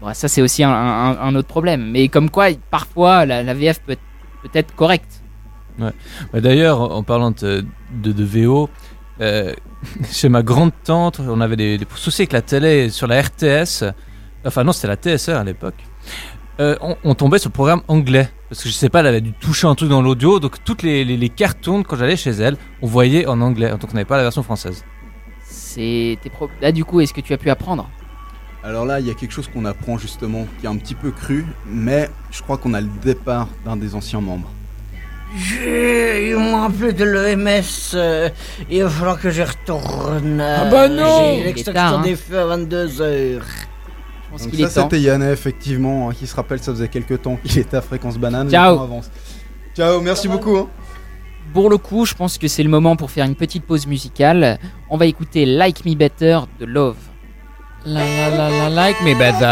Bon, 0.00 0.12
ça, 0.12 0.28
c'est 0.28 0.42
aussi 0.42 0.62
un, 0.62 0.70
un- 0.70 1.18
un 1.18 1.34
autre 1.34 1.48
problème. 1.48 1.90
Mais 1.90 2.08
comme 2.08 2.28
quoi, 2.30 2.48
parfois, 2.70 3.24
la, 3.24 3.42
la 3.42 3.54
VF 3.54 3.80
peut 3.80 3.92
être, 3.92 4.02
peut 4.42 4.50
être 4.52 4.74
correcte. 4.74 5.22
Ouais. 5.78 5.90
Bah, 6.32 6.40
D'ailleurs, 6.40 6.80
en 6.80 7.02
parlant 7.02 7.30
de, 7.30 7.64
de, 8.02 8.12
de 8.12 8.24
VO, 8.24 8.68
euh, 9.20 9.54
chez 10.10 10.28
ma 10.28 10.42
grande 10.42 10.72
tante, 10.84 11.20
on 11.20 11.40
avait 11.40 11.56
des, 11.56 11.78
des 11.78 11.86
soucis 11.94 12.22
avec 12.22 12.32
la 12.32 12.42
télé 12.42 12.90
sur 12.90 13.06
la 13.06 13.22
RTS. 13.22 13.84
Enfin, 14.44 14.64
non, 14.64 14.72
c'était 14.72 14.88
la 14.88 14.96
TSR 14.96 15.36
à 15.36 15.44
l'époque. 15.44 15.74
Euh, 16.60 16.76
on, 16.80 16.96
on 17.04 17.14
tombait 17.14 17.38
sur 17.38 17.48
le 17.48 17.54
programme 17.54 17.82
anglais. 17.88 18.28
Parce 18.48 18.62
que 18.62 18.68
je 18.68 18.74
sais 18.74 18.88
pas, 18.88 19.00
elle 19.00 19.08
avait 19.08 19.20
dû 19.20 19.32
toucher 19.32 19.66
un 19.66 19.74
truc 19.74 19.88
dans 19.88 20.02
l'audio. 20.02 20.38
Donc, 20.38 20.62
toutes 20.64 20.82
les, 20.82 21.04
les, 21.04 21.28
quand 21.30 21.96
j'allais 21.96 22.16
chez 22.16 22.30
elle, 22.30 22.56
on 22.80 22.86
voyait 22.86 23.26
en 23.26 23.40
anglais. 23.40 23.70
Donc, 23.70 23.84
on 23.90 23.94
n'avait 23.94 24.04
pas 24.04 24.16
la 24.16 24.22
version 24.22 24.42
française. 24.42 24.84
C'est 25.44 26.18
pro- 26.32 26.50
Là, 26.60 26.70
du 26.72 26.84
coup, 26.84 27.00
est-ce 27.00 27.12
que 27.12 27.20
tu 27.20 27.32
as 27.32 27.38
pu 27.38 27.50
apprendre? 27.50 27.88
Alors 28.62 28.84
là, 28.84 28.98
il 29.00 29.06
y 29.06 29.10
a 29.10 29.14
quelque 29.14 29.32
chose 29.32 29.48
qu'on 29.52 29.64
apprend 29.64 29.96
justement 29.98 30.46
qui 30.58 30.66
est 30.66 30.68
un 30.68 30.76
petit 30.76 30.94
peu 30.96 31.10
cru, 31.12 31.46
mais 31.66 32.08
je 32.32 32.42
crois 32.42 32.56
qu'on 32.58 32.74
a 32.74 32.80
le 32.80 32.88
départ 33.02 33.48
d'un 33.64 33.76
des 33.76 33.94
anciens 33.94 34.20
membres. 34.20 34.50
J'ai 35.36 36.30
eu 36.30 36.36
moins 36.36 36.70
plus 36.70 36.92
de 36.92 37.04
l'EMS. 37.04 37.62
euh, 37.94 38.28
il 38.70 38.82
va 38.82 38.90
falloir 38.90 39.20
que 39.20 39.30
j'y 39.30 39.42
retourne. 39.42 40.40
Ah 40.40 40.64
bah 40.70 40.88
non 40.88 41.34
J'ai 41.36 41.44
l'extraction 41.44 41.98
hein. 41.98 42.02
des 42.02 42.16
feux 42.16 42.38
à 42.38 42.56
22h. 42.56 43.40
Ça, 44.38 44.82
c'était 44.82 45.00
Yann, 45.00 45.22
effectivement, 45.22 46.08
hein, 46.08 46.12
qui 46.14 46.26
se 46.26 46.34
rappelle, 46.36 46.58
ça 46.60 46.72
faisait 46.72 46.88
quelques 46.88 47.22
temps 47.22 47.36
qu'il 47.44 47.58
était 47.58 47.76
à 47.76 47.80
Fréquence 47.82 48.18
Banane. 48.18 48.48
Ciao. 48.50 48.80
avance. 48.80 49.10
Ciao, 49.76 50.00
merci 50.00 50.28
beaucoup. 50.28 50.56
hein. 50.56 50.68
Pour 51.52 51.70
le 51.70 51.78
coup, 51.78 52.04
je 52.06 52.14
pense 52.14 52.38
que 52.38 52.48
c'est 52.48 52.62
le 52.62 52.68
moment 52.68 52.96
pour 52.96 53.10
faire 53.10 53.24
une 53.24 53.36
petite 53.36 53.64
pause 53.64 53.86
musicale. 53.86 54.58
On 54.90 54.96
va 54.96 55.06
écouter 55.06 55.46
Like 55.46 55.84
Me 55.84 55.94
Better 55.94 56.40
de 56.58 56.64
Love. 56.66 56.96
La 57.84 58.00
la 58.00 58.30
la 58.36 58.50
la 58.50 58.68
like 58.70 59.00
me 59.02 59.14
better. 59.16 59.46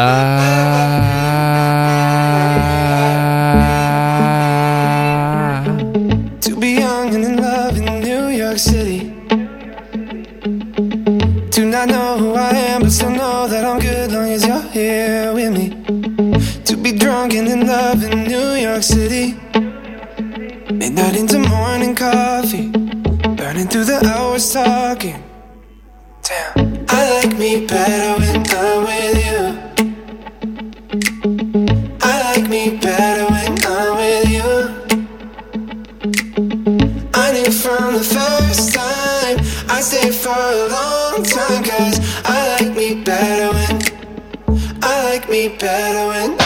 Be 16.84 16.92
drunk 16.92 17.32
and 17.32 17.48
in 17.48 17.66
love 17.66 18.04
in 18.04 18.24
New 18.24 18.52
York 18.52 18.82
City. 18.82 19.32
Midnight 20.70 21.16
into 21.16 21.38
morning 21.38 21.94
coffee. 21.94 22.68
Burning 23.38 23.68
through 23.68 23.86
the 23.86 24.00
hours 24.04 24.52
talking. 24.52 25.24
Damn. 26.22 26.84
I 26.90 27.00
like 27.16 27.38
me 27.38 27.64
better 27.64 28.20
when 28.20 28.44
I'm 28.60 28.84
with 28.84 29.18
you. 29.28 29.42
I 32.02 32.14
like 32.28 32.50
me 32.50 32.76
better 32.76 33.24
when 33.32 33.52
I'm 33.64 33.96
with 34.00 34.28
you. 34.36 34.50
I 37.14 37.32
knew 37.32 37.50
from 37.50 37.94
the 37.94 38.04
first 38.16 38.74
time 38.74 39.38
I 39.70 39.80
stayed 39.80 40.14
for 40.14 40.36
a 40.36 40.68
long 40.76 41.22
time 41.22 41.64
Cause 41.64 41.98
I 42.26 42.58
like 42.58 42.76
me 42.76 43.02
better 43.02 43.54
when 43.56 43.80
I 44.82 45.04
like 45.04 45.30
me 45.30 45.48
better 45.48 46.08
when 46.08 46.43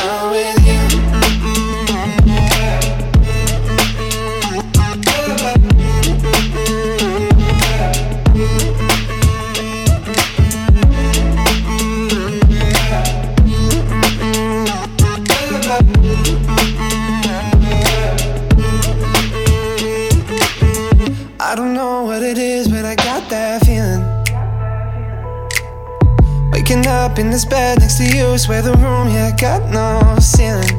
in 27.18 27.30
this 27.30 27.44
bed 27.44 27.80
next 27.80 27.96
to 27.96 28.04
you, 28.04 28.38
swear 28.38 28.62
the 28.62 28.72
room, 28.74 29.08
yeah, 29.08 29.34
got 29.36 29.70
no 29.70 30.18
ceiling. 30.20 30.70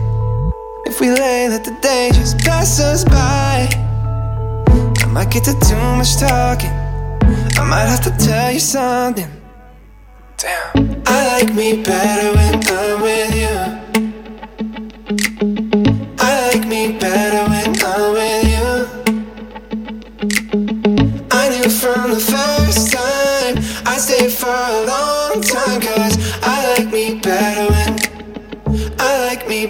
If 0.86 1.02
we 1.02 1.10
lay, 1.10 1.50
let 1.50 1.64
the 1.66 1.78
day 1.82 2.12
just 2.14 2.38
pass 2.40 2.80
us 2.80 3.04
by. 3.04 3.68
I 5.02 5.06
might 5.08 5.32
get 5.32 5.44
to 5.46 5.54
too 5.60 5.76
much 5.98 6.18
talking. 6.18 6.72
I 7.58 7.66
might 7.68 7.88
have 7.88 8.02
to 8.04 8.26
tell 8.26 8.52
you 8.52 8.60
something. 8.60 9.30
Damn. 10.38 11.02
I 11.06 11.42
like 11.42 11.54
me 11.54 11.84
better 11.84 12.36
when 12.36 12.64
I'm 12.68 13.02
with 13.02 13.36
you. 13.36 13.79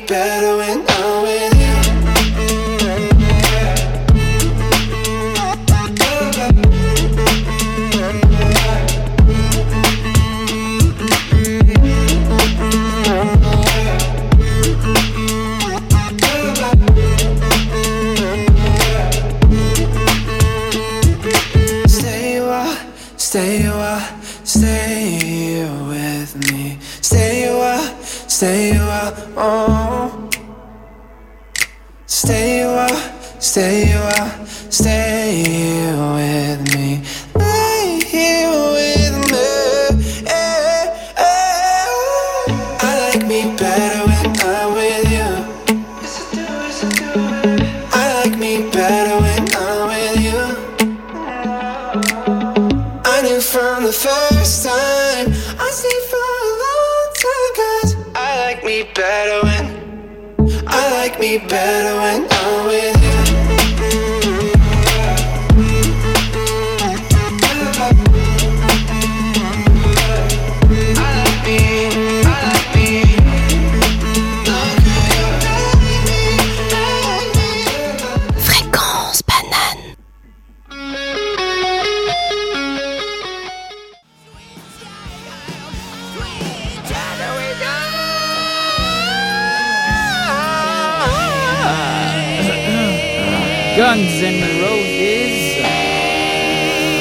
Better 0.10 0.58
when 0.58 0.89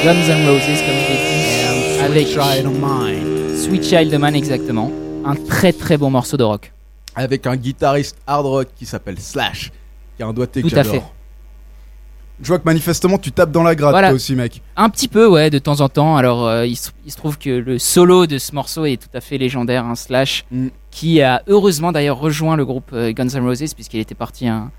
Guns 0.09 0.27
N' 0.27 0.47
Roses, 0.49 0.63
comme 0.63 0.97
je 1.05 1.11
l'ai 1.11 1.97
dit. 1.99 1.99
avec 2.03 2.27
Child 2.29 2.65
of 2.65 2.73
Mine. 2.81 3.55
Sweet 3.55 3.83
Child 3.83 4.11
of 4.15 4.19
Mine, 4.19 4.33
exactement. 4.35 4.91
Un 5.23 5.35
très 5.35 5.71
très 5.71 5.97
bon 5.99 6.09
morceau 6.09 6.35
de 6.35 6.43
rock. 6.43 6.73
Avec 7.15 7.45
un 7.45 7.55
guitariste 7.55 8.17
hard 8.25 8.47
rock 8.47 8.67
qui 8.75 8.87
s'appelle 8.87 9.19
Slash, 9.19 9.71
qui 10.17 10.23
a 10.23 10.25
un 10.25 10.33
doigté 10.33 10.63
que 10.63 10.67
à 10.67 10.69
j'adore. 10.69 10.93
fait. 10.93 11.03
Je 12.41 12.47
vois 12.47 12.57
que 12.57 12.63
manifestement 12.65 13.19
tu 13.19 13.31
tapes 13.31 13.51
dans 13.51 13.61
la 13.61 13.75
gratte 13.75 13.91
Voilà. 13.91 14.07
toi 14.07 14.15
aussi 14.15 14.33
mec. 14.33 14.63
Un 14.75 14.89
petit 14.89 15.07
peu, 15.09 15.27
ouais, 15.27 15.51
de 15.51 15.59
temps 15.59 15.79
en 15.79 15.89
temps. 15.89 16.17
Alors, 16.17 16.47
euh, 16.47 16.65
il, 16.65 16.75
se, 16.75 16.89
il 17.05 17.11
se 17.11 17.17
trouve 17.17 17.37
que 17.37 17.51
le 17.51 17.77
solo 17.77 18.25
de 18.25 18.39
ce 18.39 18.55
morceau 18.55 18.85
est 18.85 18.97
tout 18.99 19.15
à 19.15 19.21
fait 19.21 19.37
légendaire, 19.37 19.85
un 19.85 19.93
Slash, 19.93 20.43
qui 20.89 21.21
a 21.21 21.43
heureusement 21.45 21.91
d'ailleurs 21.91 22.17
rejoint 22.17 22.55
le 22.55 22.65
groupe 22.65 22.89
euh, 22.93 23.11
Guns 23.11 23.27
N' 23.35 23.43
Roses, 23.45 23.75
puisqu'il 23.75 23.99
était 23.99 24.15
parti 24.15 24.47
un- 24.47 24.71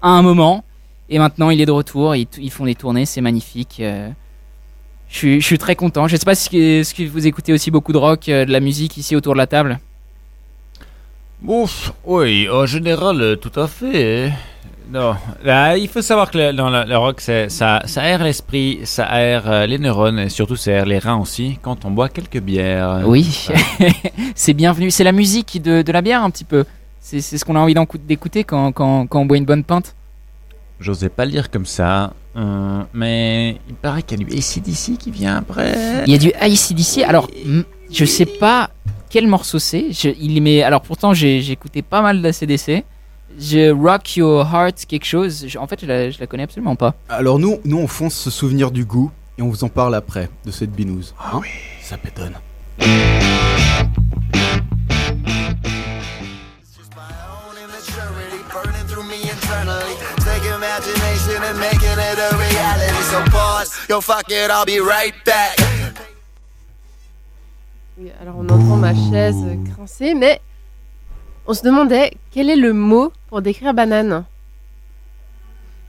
à 0.00 0.08
un 0.08 0.22
moment. 0.22 0.64
Et 1.10 1.18
maintenant, 1.18 1.50
il 1.50 1.60
est 1.60 1.66
de 1.66 1.70
retour, 1.72 2.16
ils, 2.16 2.26
ils 2.38 2.50
font 2.50 2.64
des 2.64 2.74
tournées, 2.76 3.04
c'est 3.04 3.20
magnifique. 3.20 3.76
euh. 3.80 4.08
Je, 5.10 5.16
suis, 5.16 5.40
je 5.40 5.46
suis 5.46 5.58
très 5.58 5.76
content. 5.76 6.08
Je 6.08 6.16
sais 6.16 6.24
pas 6.24 6.34
si 6.34 6.48
que 6.48 7.08
vous 7.08 7.26
écoutez 7.26 7.52
aussi 7.52 7.70
beaucoup 7.70 7.92
de 7.92 7.98
rock, 7.98 8.28
euh, 8.28 8.44
de 8.44 8.52
la 8.52 8.60
musique 8.60 8.96
ici 8.96 9.16
autour 9.16 9.34
de 9.34 9.38
la 9.38 9.46
table. 9.46 9.78
Ouf, 11.46 11.92
oui, 12.04 12.48
en 12.50 12.66
général, 12.66 13.20
euh, 13.20 13.36
tout 13.36 13.58
à 13.58 13.66
fait. 13.66 14.28
hein. 14.28 14.32
Non, 14.92 15.14
là, 15.44 15.76
il 15.76 15.88
faut 15.88 16.02
savoir 16.02 16.30
que 16.32 16.36
le, 16.38 16.52
dans 16.52 16.68
le, 16.68 16.84
le 16.84 16.98
rock, 16.98 17.20
ça, 17.20 17.48
ça 17.48 18.02
aère 18.02 18.24
l'esprit, 18.24 18.80
ça 18.84 19.04
aère 19.04 19.48
euh, 19.48 19.64
les 19.66 19.78
neurones 19.78 20.18
et 20.18 20.28
surtout 20.28 20.56
ça 20.56 20.72
aère 20.72 20.84
les 20.86 20.98
reins 20.98 21.16
aussi 21.16 21.58
quand 21.62 21.84
on 21.84 21.92
boit 21.92 22.08
quelques 22.08 22.40
bières. 22.40 23.02
Oui, 23.06 23.46
c'est 24.34 24.52
bienvenu. 24.52 24.90
C'est 24.90 25.04
la 25.04 25.12
musique 25.12 25.62
de, 25.62 25.82
de 25.82 25.92
la 25.92 26.02
bière 26.02 26.24
un 26.24 26.30
petit 26.30 26.44
peu. 26.44 26.64
C'est 27.00 27.20
c'est 27.20 27.38
ce 27.38 27.44
qu'on 27.44 27.54
a 27.56 27.60
envie 27.60 27.74
d'écouter 28.04 28.42
quand, 28.42 28.72
quand, 28.72 29.06
quand 29.06 29.20
on 29.20 29.26
boit 29.26 29.36
une 29.36 29.44
bonne 29.44 29.62
pinte. 29.64 29.94
J'osais 30.80 31.08
pas 31.08 31.24
le 31.24 31.30
dire 31.30 31.50
comme 31.50 31.66
ça, 31.66 32.12
euh, 32.36 32.82
mais 32.94 33.60
il 33.68 33.74
paraît 33.74 34.02
qu'il 34.02 34.20
y 34.20 34.24
a 34.24 34.26
du 34.26 34.32
ACDC 34.36 34.98
qui 34.98 35.10
vient 35.10 35.36
après. 35.36 36.04
Il 36.06 36.12
y 36.12 36.14
a 36.14 36.18
du 36.18 36.32
ICDC. 36.40 37.02
Alors, 37.04 37.28
je 37.90 38.04
sais 38.04 38.26
pas 38.26 38.70
quel 39.08 39.26
morceau 39.26 39.58
c'est. 39.58 39.86
Il 40.20 40.40
met. 40.42 40.62
Alors 40.62 40.82
pourtant, 40.82 41.12
j'ai 41.14 41.50
écouté 41.50 41.82
pas 41.82 42.02
mal 42.02 42.22
d'ACDC. 42.22 42.84
Je 43.38 43.70
Rock 43.70 44.16
Your 44.16 44.40
Heart 44.52 44.86
quelque 44.88 45.04
chose. 45.06 45.44
Je- 45.48 45.58
en 45.58 45.66
fait, 45.66 45.80
je 45.80 45.86
la, 45.86 46.10
je 46.10 46.18
la 46.20 46.26
connais 46.26 46.42
absolument 46.44 46.76
pas. 46.76 46.94
Alors 47.08 47.38
nous, 47.38 47.58
nous 47.64 47.78
on 47.78 47.86
fonce 47.86 48.14
se 48.14 48.30
souvenir 48.30 48.70
du 48.70 48.84
goût 48.84 49.10
et 49.38 49.42
on 49.42 49.48
vous 49.48 49.62
en 49.64 49.68
parle 49.68 49.94
après 49.94 50.28
de 50.44 50.50
cette 50.50 50.72
binouse. 50.72 51.14
Ah 51.18 51.38
oui, 51.38 51.48
ça 51.82 51.96
pétonne. 51.96 52.34
Internally. 59.32 59.94
Take 60.24 60.44
imagination 60.44 61.42
and 61.42 61.58
making 61.58 61.98
it 61.98 62.18
a 62.18 62.30
reality. 62.36 63.02
So 63.10 63.18
pause, 63.30 63.70
yo, 63.88 64.00
fuck 64.00 64.30
it, 64.30 64.50
I'll 64.50 64.64
be 64.66 64.80
right 64.80 65.14
back. 65.24 65.56
Oui, 67.98 68.10
alors 68.20 68.36
on 68.38 68.48
entend 68.48 68.76
ma 68.76 68.94
chaise 68.94 69.36
grincer, 69.74 70.14
mais 70.14 70.40
on 71.46 71.54
se 71.54 71.62
demandait 71.62 72.12
quel 72.30 72.48
est 72.50 72.56
le 72.56 72.72
mot 72.72 73.12
pour 73.28 73.42
décrire 73.42 73.74
banane. 73.74 74.24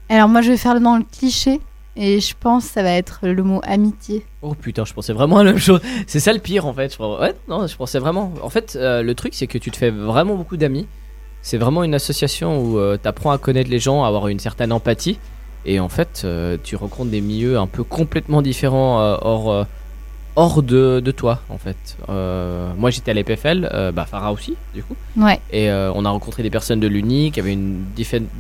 Alors 0.09 0.27
moi 0.27 0.41
je 0.41 0.51
vais 0.51 0.57
faire 0.57 0.79
dans 0.81 0.97
le 0.97 1.03
cliché 1.03 1.61
et 1.95 2.19
je 2.19 2.33
pense 2.37 2.65
que 2.67 2.71
ça 2.73 2.83
va 2.83 2.91
être 2.91 3.19
le 3.23 3.43
mot 3.43 3.61
amitié. 3.63 4.25
Oh 4.41 4.53
putain, 4.55 4.83
je 4.83 4.93
pensais 4.93 5.13
vraiment 5.13 5.37
à 5.37 5.43
la 5.43 5.51
même 5.51 5.61
chose. 5.61 5.79
C'est 6.07 6.19
ça 6.19 6.33
le 6.33 6.39
pire 6.39 6.65
en 6.65 6.73
fait. 6.73 6.89
Je, 6.89 6.95
crois- 6.95 7.21
ouais, 7.21 7.35
non, 7.47 7.65
je 7.67 7.75
pensais 7.77 7.99
vraiment. 7.99 8.33
En 8.41 8.49
fait, 8.49 8.75
euh, 8.75 9.01
le 9.03 9.15
truc 9.15 9.33
c'est 9.33 9.47
que 9.47 9.57
tu 9.57 9.71
te 9.71 9.77
fais 9.77 9.89
vraiment 9.91 10.35
beaucoup 10.35 10.57
d'amis. 10.57 10.87
C'est 11.41 11.57
vraiment 11.57 11.83
une 11.83 11.95
association 11.95 12.61
où 12.61 12.79
tu 12.97 13.07
apprends 13.07 13.31
à 13.31 13.37
connaître 13.37 13.69
les 13.69 13.79
gens, 13.79 14.03
à 14.03 14.07
avoir 14.07 14.27
une 14.27 14.39
certaine 14.39 14.71
empathie. 14.71 15.17
Et 15.65 15.79
en 15.79 15.89
fait, 15.89 16.21
euh, 16.23 16.57
tu 16.63 16.75
rencontres 16.75 17.11
des 17.11 17.21
milieux 17.21 17.57
un 17.57 17.67
peu 17.67 17.83
complètement 17.83 18.41
différents 18.41 18.99
euh, 18.99 19.17
hors, 19.21 19.51
euh, 19.51 19.63
hors 20.35 20.63
de, 20.63 20.99
de 21.03 21.11
toi 21.11 21.41
en 21.49 21.57
fait. 21.57 21.97
Euh, 22.09 22.71
moi 22.77 22.89
j'étais 22.89 23.11
à 23.11 23.13
l'EPFL, 23.13 23.69
euh, 23.71 23.91
bah 23.91 24.05
Farah 24.05 24.31
aussi 24.33 24.55
du 24.73 24.83
coup. 24.83 24.95
Ouais. 25.17 25.39
Et 25.51 25.69
euh, 25.69 25.91
on 25.93 26.05
a 26.05 26.09
rencontré 26.09 26.41
des 26.41 26.49
personnes 26.49 26.79
de 26.79 26.87
l'Uni 26.87 27.31
qui 27.31 27.39
avaient 27.39 27.53
une, 27.53 27.85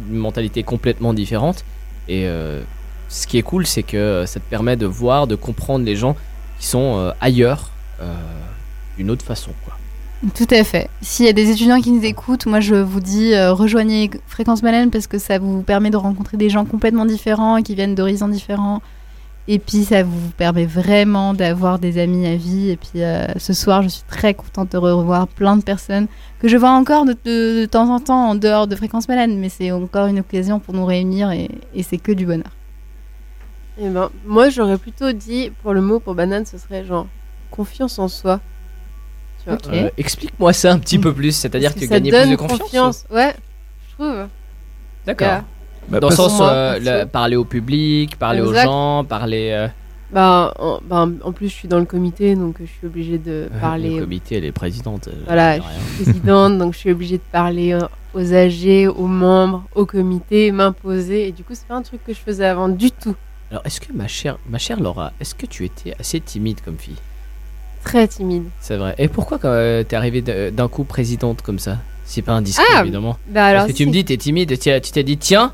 une 0.09 0.17
mentalité 0.17 0.63
complètement 0.63 1.13
différente. 1.13 1.63
Et 2.07 2.25
euh, 2.25 2.61
ce 3.07 3.27
qui 3.27 3.37
est 3.37 3.43
cool, 3.43 3.67
c'est 3.67 3.83
que 3.83 3.97
euh, 3.97 4.25
ça 4.25 4.39
te 4.39 4.49
permet 4.49 4.75
de 4.75 4.87
voir, 4.87 5.27
de 5.27 5.35
comprendre 5.35 5.85
les 5.85 5.95
gens 5.95 6.15
qui 6.59 6.65
sont 6.65 6.97
euh, 6.97 7.11
ailleurs 7.21 7.69
euh, 8.01 8.11
d'une 8.97 9.11
autre 9.11 9.23
façon. 9.25 9.51
Quoi. 9.63 9.75
Tout 10.35 10.47
à 10.51 10.63
fait. 10.63 10.87
S'il 11.01 11.25
y 11.25 11.29
a 11.29 11.33
des 11.33 11.49
étudiants 11.49 11.81
qui 11.81 11.91
nous 11.91 12.05
écoutent, 12.05 12.45
moi 12.45 12.59
je 12.59 12.75
vous 12.75 12.99
dis 12.99 13.33
euh, 13.33 13.53
rejoignez 13.53 14.11
Fréquence 14.27 14.61
Banane 14.61 14.91
parce 14.91 15.07
que 15.07 15.17
ça 15.17 15.39
vous 15.39 15.63
permet 15.63 15.89
de 15.89 15.97
rencontrer 15.97 16.37
des 16.37 16.49
gens 16.49 16.63
complètement 16.63 17.05
différents 17.05 17.63
qui 17.63 17.73
viennent 17.73 17.95
d'horizons 17.95 18.27
différents. 18.27 18.83
Et 19.47 19.57
puis 19.57 19.83
ça 19.83 20.03
vous 20.03 20.29
permet 20.37 20.67
vraiment 20.67 21.33
d'avoir 21.33 21.79
des 21.79 21.97
amis 21.97 22.27
à 22.27 22.35
vie. 22.35 22.69
Et 22.69 22.77
puis 22.77 23.01
euh, 23.01 23.25
ce 23.37 23.53
soir, 23.53 23.81
je 23.81 23.87
suis 23.87 24.03
très 24.07 24.35
contente 24.35 24.71
de 24.73 24.77
revoir 24.77 25.27
plein 25.27 25.57
de 25.57 25.63
personnes 25.63 26.05
que 26.39 26.47
je 26.47 26.55
vois 26.55 26.69
encore 26.69 27.05
de, 27.05 27.65
temps 27.65 27.89
en 27.89 27.99
temps 27.99 28.29
en 28.29 28.35
dehors 28.35 28.67
de 28.67 28.75
Fréquence 28.75 29.07
Banane. 29.07 29.39
Mais 29.39 29.49
c'est 29.49 29.71
encore 29.71 30.05
une 30.05 30.19
occasion 30.19 30.59
pour 30.59 30.75
nous 30.75 30.85
réunir 30.85 31.31
et, 31.31 31.49
et 31.73 31.81
c'est 31.81 31.97
que 31.97 32.11
du 32.11 32.27
bonheur. 32.27 32.51
Eh 33.79 33.89
ben, 33.89 34.11
moi 34.27 34.49
j'aurais 34.49 34.77
plutôt 34.77 35.13
dit 35.13 35.51
pour 35.63 35.73
le 35.73 35.81
mot 35.81 35.99
pour 35.99 36.13
banane, 36.13 36.45
ce 36.45 36.59
serait 36.59 36.85
genre 36.85 37.07
confiance 37.49 37.97
en 37.97 38.07
soi. 38.07 38.39
Tu. 39.45 39.69
Euh, 39.73 39.89
Explique-moi 39.97 40.53
ça 40.53 40.71
un 40.71 40.79
petit 40.79 40.99
peu 40.99 41.13
plus, 41.13 41.35
c'est-à-dire 41.35 41.73
que 41.73 41.81
ça 41.81 41.99
gagner 41.99 42.11
plus 42.11 42.29
de 42.31 42.35
confiance. 42.35 43.05
Ouais, 43.11 43.33
je 43.89 43.93
trouve. 43.95 44.27
D'accord. 45.05 45.27
Yeah. 45.27 45.99
Dans 45.99 46.09
le 46.09 46.15
sens, 46.15 46.37
Moi, 46.37 46.49
euh, 46.49 46.79
le- 47.01 47.05
parler 47.05 47.35
au 47.35 47.43
public, 47.45 48.17
parler 48.17 48.41
aux 48.41 48.53
gens, 48.53 49.03
parler. 49.03 49.49
euh, 49.51 49.67
Bah, 50.13 50.53
en, 50.59 50.79
bah, 50.85 51.07
en 51.23 51.31
plus, 51.31 51.47
je 51.49 51.53
suis 51.53 51.67
dans 51.67 51.79
le 51.79 51.85
comité, 51.85 52.35
donc 52.35 52.57
je 52.59 52.65
suis 52.65 52.85
obligée 52.85 53.17
de 53.17 53.49
Le 53.51 53.59
parler. 53.59 53.97
comité, 53.99 54.35
elle 54.37 54.45
est 54.45 54.51
présidente. 54.51 55.09
Voilà, 55.25 55.57
je 55.57 55.61
suis 55.61 55.69
rien. 55.71 56.03
présidente, 56.03 56.57
donc 56.59 56.73
je 56.73 56.77
suis 56.79 56.91
obligée 56.91 57.17
de 57.17 57.23
parler 57.31 57.77
aux 58.13 58.33
âgés, 58.33 58.87
aux 58.87 59.07
membres, 59.07 59.63
au 59.73 59.85
comité, 59.85 60.51
m'imposer. 60.51 61.29
Et 61.29 61.31
du 61.31 61.43
coup, 61.43 61.53
c'est 61.55 61.67
pas 61.67 61.75
un 61.75 61.81
truc 61.81 62.03
que 62.05 62.13
je 62.13 62.19
faisais 62.19 62.45
avant 62.45 62.69
du 62.69 62.91
tout. 62.91 63.15
Alors, 63.49 63.63
est-ce 63.65 63.81
que 63.81 63.91
ma 63.93 64.07
chère, 64.07 64.37
ma 64.49 64.57
chère 64.59 64.79
Laura, 64.79 65.11
est-ce 65.19 65.33
que 65.33 65.45
tu 65.45 65.65
étais 65.65 65.93
assez 65.99 66.19
timide 66.19 66.61
comme 66.63 66.77
fille? 66.77 66.95
Très 67.83 68.07
timide. 68.07 68.45
C'est 68.59 68.77
vrai. 68.77 68.95
Et 68.97 69.07
pourquoi 69.07 69.39
quand 69.39 69.49
euh, 69.49 69.83
t'es 69.83 69.95
arrivée 69.95 70.21
d'un 70.21 70.67
coup 70.67 70.83
présidente 70.83 71.41
comme 71.41 71.59
ça? 71.59 71.77
C'est 72.05 72.21
pas 72.21 72.33
indiscret, 72.33 72.65
Ah, 72.75 72.81
évidemment. 72.81 73.17
bah 73.27 73.45
alors, 73.45 73.61
Parce 73.61 73.71
que 73.71 73.77
tu 73.77 73.85
me 73.85 73.91
dis, 73.91 74.03
t'es 74.03 74.17
timide, 74.17 74.57
tu 74.59 74.81
t'es 74.91 75.03
dit, 75.03 75.17
tiens, 75.17 75.53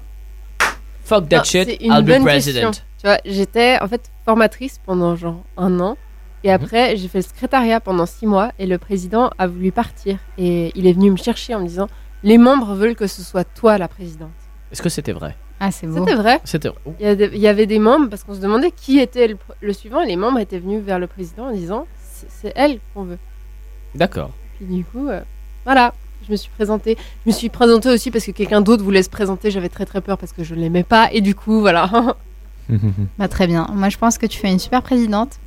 fuck 1.03 1.29
that 1.29 1.37
Non, 1.37 1.43
shit, 1.43 1.69
I'll 1.81 2.03
be 2.03 2.19
president. 2.23 2.67
question. 2.71 2.83
Tu 2.99 3.05
vois, 3.07 3.19
j'étais 3.25 3.77
en 3.79 3.87
fait 3.87 4.09
formatrice 4.25 4.79
pendant 4.85 5.15
genre 5.15 5.43
un 5.55 5.79
an. 5.79 5.97
Et 6.43 6.51
après, 6.51 6.97
j'ai 6.97 7.07
fait 7.07 7.19
le 7.19 7.23
secrétariat 7.23 7.79
pendant 7.79 8.05
six 8.05 8.25
mois. 8.25 8.51
Et 8.59 8.65
le 8.65 8.77
président 8.77 9.29
a 9.37 9.47
voulu 9.47 9.71
partir. 9.71 10.17
Et 10.37 10.71
il 10.75 10.87
est 10.87 10.93
venu 10.93 11.11
me 11.11 11.17
chercher 11.17 11.53
en 11.55 11.59
me 11.61 11.67
disant 11.67 11.87
Les 12.23 12.37
membres 12.37 12.73
veulent 12.73 12.95
que 12.95 13.07
ce 13.07 13.21
soit 13.21 13.43
toi 13.43 13.77
la 13.77 13.87
présidente. 13.87 14.31
Est-ce 14.71 14.81
que 14.81 14.89
c'était 14.89 15.13
vrai? 15.13 15.35
Ah, 15.59 15.71
c'est. 15.71 15.87
C'était 15.91 16.15
vrai. 16.15 16.39
C'était 16.43 16.69
vrai. 16.69 16.77
Il 16.99 17.39
y, 17.39 17.47
avait 17.47 17.65
des 17.65 17.79
membres 17.79 18.09
parce 18.09 18.23
qu'on 18.23 18.35
se 18.35 18.39
demandait 18.39 18.71
qui 18.71 18.99
était 18.99 19.27
le, 19.27 19.37
le 19.61 19.73
suivant. 19.73 20.01
Et 20.01 20.07
les 20.07 20.15
membres 20.15 20.39
étaient 20.39 20.59
venus 20.59 20.83
vers 20.83 20.99
le 20.99 21.07
président 21.07 21.47
en 21.47 21.51
disant 21.51 21.85
C'est 22.41 22.53
elle 22.55 22.79
qu'on 22.93 23.03
veut. 23.03 23.17
D'accord. 23.95 24.31
Puis 24.57 24.65
du 24.65 24.83
coup, 24.83 25.07
euh, 25.09 25.21
voilà, 25.65 25.93
je 26.25 26.31
me 26.31 26.35
suis 26.37 26.49
présentée. 26.49 26.97
Je 27.25 27.29
me 27.31 27.35
suis 27.35 27.49
présentée 27.49 27.89
aussi 27.89 28.11
parce 28.11 28.25
que 28.25 28.31
quelqu'un 28.31 28.61
d'autre 28.61 28.83
voulait 28.83 29.03
se 29.03 29.09
présenter. 29.09 29.51
J'avais 29.51 29.69
très 29.69 29.85
très 29.85 30.01
peur 30.01 30.17
parce 30.17 30.31
que 30.33 30.43
je 30.43 30.55
ne 30.55 30.61
l'aimais 30.61 30.83
pas. 30.83 31.09
Et 31.11 31.21
du 31.21 31.35
coup, 31.35 31.59
voilà. 31.61 31.89
Bah, 33.17 33.29
très 33.29 33.47
bien. 33.47 33.65
Moi 33.73 33.87
je 33.87 33.97
pense 33.97 34.17
que 34.17 34.25
tu 34.25 34.37
fais 34.39 34.51
une 34.51 34.59
super 34.59 34.81
présidente. 34.81 35.39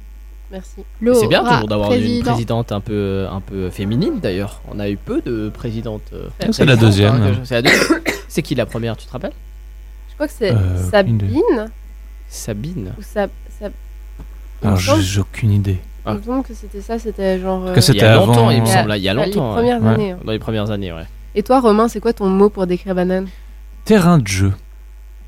Merci. 0.51 0.83
C'est 1.15 1.29
bien 1.29 1.45
toujours 1.45 1.69
d'avoir 1.69 1.93
une 1.93 1.99
président. 2.01 2.33
présidente 2.33 2.73
un 2.73 2.81
peu, 2.81 3.27
un 3.31 3.41
peu 3.41 3.69
féminine 3.69 4.21
d'ailleurs. 4.21 4.63
On 4.73 4.79
a 4.81 4.89
eu 4.89 4.97
peu 4.97 5.21
de 5.21 5.51
présidentes. 5.51 6.11
euh, 6.15 6.29
C'est 6.51 6.65
la 6.65 6.77
deuxième. 6.77 7.15
hein, 7.23 7.41
C'est 7.45 7.55
la 7.57 7.63
deuxième. 7.63 8.01
C'est 8.29 8.41
qui 8.43 8.55
la 8.55 8.65
première, 8.65 8.97
tu 8.97 9.07
te 9.07 9.13
rappelles? 9.13 9.35
Je 10.09 10.15
crois 10.15 10.29
que 10.29 10.33
c'est 10.33 10.51
Euh, 10.53 10.91
Sabine. 10.91 11.69
Sabine. 12.29 12.93
Ou 12.99 13.03
Sab... 13.03 13.31
Alors, 14.63 14.77
j'ai 14.79 15.21
aucune 15.21 15.53
idée. 15.53 15.79
Il 16.07 16.15
me 16.15 16.23
semble 16.23 16.43
que 16.45 16.55
c'était 16.55 16.81
ça, 16.81 16.99
c'était 16.99 17.39
genre. 17.39 17.67
euh, 17.67 17.75
Que 17.75 17.81
c'était 17.81 17.99
Il 17.99 18.03
y 18.03 18.05
a 18.07 18.15
avant, 18.15 18.27
longtemps, 18.27 18.51
il 18.51 18.61
me 18.63 18.67
semble. 18.67 18.93
Il 18.97 19.03
y 19.03 19.09
a 19.09 19.15
les 19.15 19.27
longtemps. 19.27 19.53
premières 19.55 19.83
Ouais. 19.83 19.89
années, 19.89 20.11
hein. 20.13 20.19
Dans 20.25 20.33
les 20.33 20.39
premières 20.39 20.71
années, 20.71 20.93
ouais. 20.93 21.05
Et 21.35 21.43
toi, 21.43 21.61
Romain, 21.61 21.89
c'est 21.89 22.01
quoi 22.01 22.13
ton 22.13 22.29
mot 22.29 22.49
pour 22.49 22.67
décrire 22.67 22.95
banane? 22.95 23.29
Terrain 23.85 24.19
de 24.19 24.27
jeu. 24.27 24.53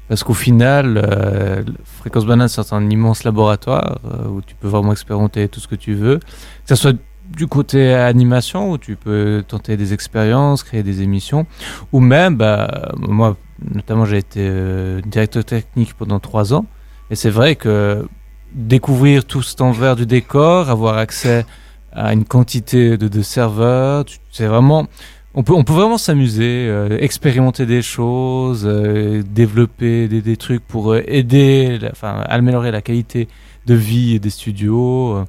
Parce 0.08 0.24
qu'au 0.24 0.34
final, 0.34 1.00
euh, 1.02 1.62
Fréquence 1.84 2.26
Banane, 2.26 2.48
c'est 2.48 2.72
un 2.72 2.90
immense 2.90 3.24
laboratoire 3.24 3.98
euh, 4.04 4.28
où 4.28 4.42
tu 4.42 4.54
peux 4.54 4.68
vraiment 4.68 4.92
expérimenter 4.92 5.48
tout 5.48 5.60
ce 5.60 5.68
que 5.68 5.74
tu 5.76 5.94
veux. 5.94 6.18
Que 6.18 6.26
ce 6.66 6.74
soit 6.74 6.96
du 7.30 7.46
côté 7.46 7.94
animation, 7.94 8.70
où 8.72 8.78
tu 8.78 8.96
peux 8.96 9.42
tenter 9.46 9.76
des 9.76 9.94
expériences, 9.94 10.64
créer 10.64 10.82
des 10.82 11.00
émissions, 11.02 11.46
ou 11.92 12.00
même, 12.00 12.36
bah, 12.36 12.90
moi, 12.98 13.36
notamment, 13.74 14.04
j'ai 14.04 14.18
été 14.18 14.40
euh, 14.42 15.00
directeur 15.06 15.44
technique 15.44 15.94
pendant 15.94 16.18
trois 16.18 16.52
ans. 16.52 16.66
Et 17.10 17.14
c'est 17.14 17.30
vrai 17.30 17.56
que 17.56 18.06
découvrir 18.54 19.24
tout 19.24 19.42
cet 19.42 19.60
envers 19.60 19.96
du 19.96 20.06
décor, 20.06 20.70
avoir 20.70 20.98
accès 20.98 21.44
à 21.92 22.12
une 22.12 22.24
quantité 22.24 22.96
de, 22.96 23.22
serveurs, 23.22 24.04
c'est 24.30 24.46
vraiment 24.46 24.86
On 25.34 25.42
peut, 25.42 25.54
on 25.54 25.64
peut 25.64 25.72
vraiment 25.72 25.98
s'amuser, 25.98 26.66
euh, 26.68 26.98
expérimenter 27.00 27.64
des 27.64 27.80
choses, 27.80 28.64
euh, 28.66 29.22
développer 29.22 30.06
des, 30.06 30.20
des 30.20 30.36
trucs 30.36 30.62
pour 30.66 30.92
euh, 30.92 31.02
aider, 31.06 31.78
enfin, 31.90 32.20
améliorer 32.28 32.70
la 32.70 32.82
qualité 32.82 33.28
de 33.64 33.74
vie 33.74 34.20
des 34.20 34.28
studios. 34.28 35.24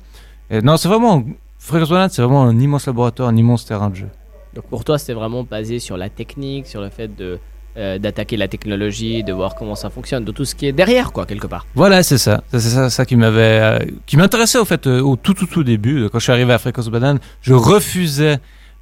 Et 0.49 0.61
non, 0.61 0.75
c'est 0.75 0.89
vraiment, 0.89 1.23
Fréquence 1.57 2.11
c'est 2.11 2.21
vraiment 2.21 2.43
un 2.43 2.59
immense 2.59 2.87
laboratoire, 2.87 3.29
un 3.29 3.37
immense 3.37 3.63
terrain 3.65 3.89
de 3.89 3.95
jeu. 3.95 4.09
Donc 4.53 4.65
pour 4.65 4.83
toi, 4.83 4.97
c'est 4.99 5.13
vraiment 5.13 5.43
basé 5.43 5.79
sur 5.79 5.95
la 5.95 6.09
technique, 6.09 6.67
sur 6.67 6.81
le 6.81 6.89
fait 6.89 7.15
de 7.15 7.39
euh, 7.75 7.97
d'attaquer 7.97 8.37
la 8.37 8.47
technologie, 8.47 9.23
de 9.23 9.33
voir 9.33 9.55
comment 9.55 9.73
ça 9.73 9.89
fonctionne, 9.89 10.23
de 10.23 10.31
tout 10.31 10.45
ce 10.45 10.53
qui 10.53 10.67
est 10.67 10.71
derrière, 10.71 11.11
quoi, 11.11 11.25
quelque 11.25 11.47
part. 11.47 11.65
Voilà, 11.73 12.03
c'est 12.03 12.19
ça. 12.19 12.43
C'est 12.51 12.89
ça, 12.89 13.05
qui 13.05 13.15
m'avait, 13.15 13.39
euh, 13.61 13.79
qui 14.05 14.15
m'intéressait 14.15 14.59
au 14.59 14.65
fait 14.65 14.85
euh, 14.85 15.01
au 15.01 15.15
tout 15.15 15.33
tout 15.33 15.47
tout 15.47 15.63
début. 15.63 16.07
Quand 16.11 16.19
je 16.19 16.23
suis 16.23 16.31
arrivé 16.31 16.53
à 16.53 16.59
Fréquence 16.59 16.89
Banane, 16.89 17.19
je 17.41 17.55
refusais 17.55 18.37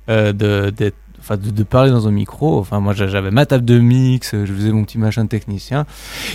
de, 0.09 1.63
parler 1.69 1.89
dans 1.91 2.05
un 2.05 2.11
micro. 2.11 2.59
Enfin, 2.59 2.81
moi, 2.81 2.93
j'a- 2.93 3.07
j'avais 3.07 3.31
ma 3.31 3.45
table 3.45 3.63
de 3.63 3.79
mix, 3.79 4.31
je 4.35 4.51
faisais 4.53 4.71
mon 4.71 4.83
petit 4.83 4.97
machin 4.97 5.23
de 5.23 5.29
technicien. 5.29 5.85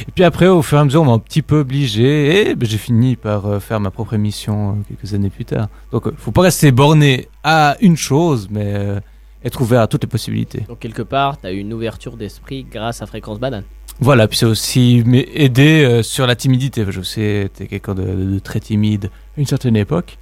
Et 0.09 0.13
puis 0.15 0.25
après, 0.25 0.47
au 0.47 0.63
fur 0.63 0.79
et 0.79 0.81
à 0.81 0.85
mesure, 0.87 1.03
on 1.03 1.07
m'a 1.07 1.13
un 1.13 1.19
petit 1.19 1.43
peu 1.43 1.59
obligé, 1.59 2.49
et 2.51 2.55
ben, 2.55 2.67
j'ai 2.67 2.79
fini 2.79 3.17
par 3.17 3.61
faire 3.63 3.81
ma 3.81 3.91
propre 3.91 4.15
émission 4.15 4.79
quelques 4.89 5.13
années 5.13 5.29
plus 5.29 5.45
tard. 5.45 5.69
Donc, 5.93 6.05
faut 6.17 6.33
pas 6.33 6.41
rester 6.43 6.73
borné 6.73 7.29
à 7.45 7.77
une 7.83 7.99
chose, 7.99 8.49
mais 8.51 9.03
être 9.45 9.61
ouvert 9.61 9.81
à 9.81 9.87
toutes 9.87 10.03
les 10.03 10.09
possibilités. 10.09 10.65
Donc 10.69 10.79
quelque 10.79 11.03
part, 11.03 11.41
tu 11.41 11.47
as 11.47 11.53
eu 11.53 11.59
une 11.59 11.73
ouverture 11.73 12.17
d'esprit 12.17 12.65
grâce 12.65 13.03
à 13.03 13.07
Fréquence 13.07 13.39
Banane. 13.39 13.65
Voilà, 13.99 14.29
puis 14.29 14.37
c'est 14.37 14.47
aussi 14.47 15.03
m'aider 15.07 15.31
aidé 15.35 15.85
euh, 15.85 16.03
sur 16.03 16.27
la 16.27 16.37
timidité. 16.37 16.85
Je 16.89 17.01
sais, 17.01 17.51
t'es 17.55 17.67
quelqu'un 17.67 17.95
de, 17.95 18.39
très 18.41 18.61
timide 18.61 19.11
à 19.37 19.41
une 19.41 19.47
certaine 19.47 19.77
époque. 19.77 20.19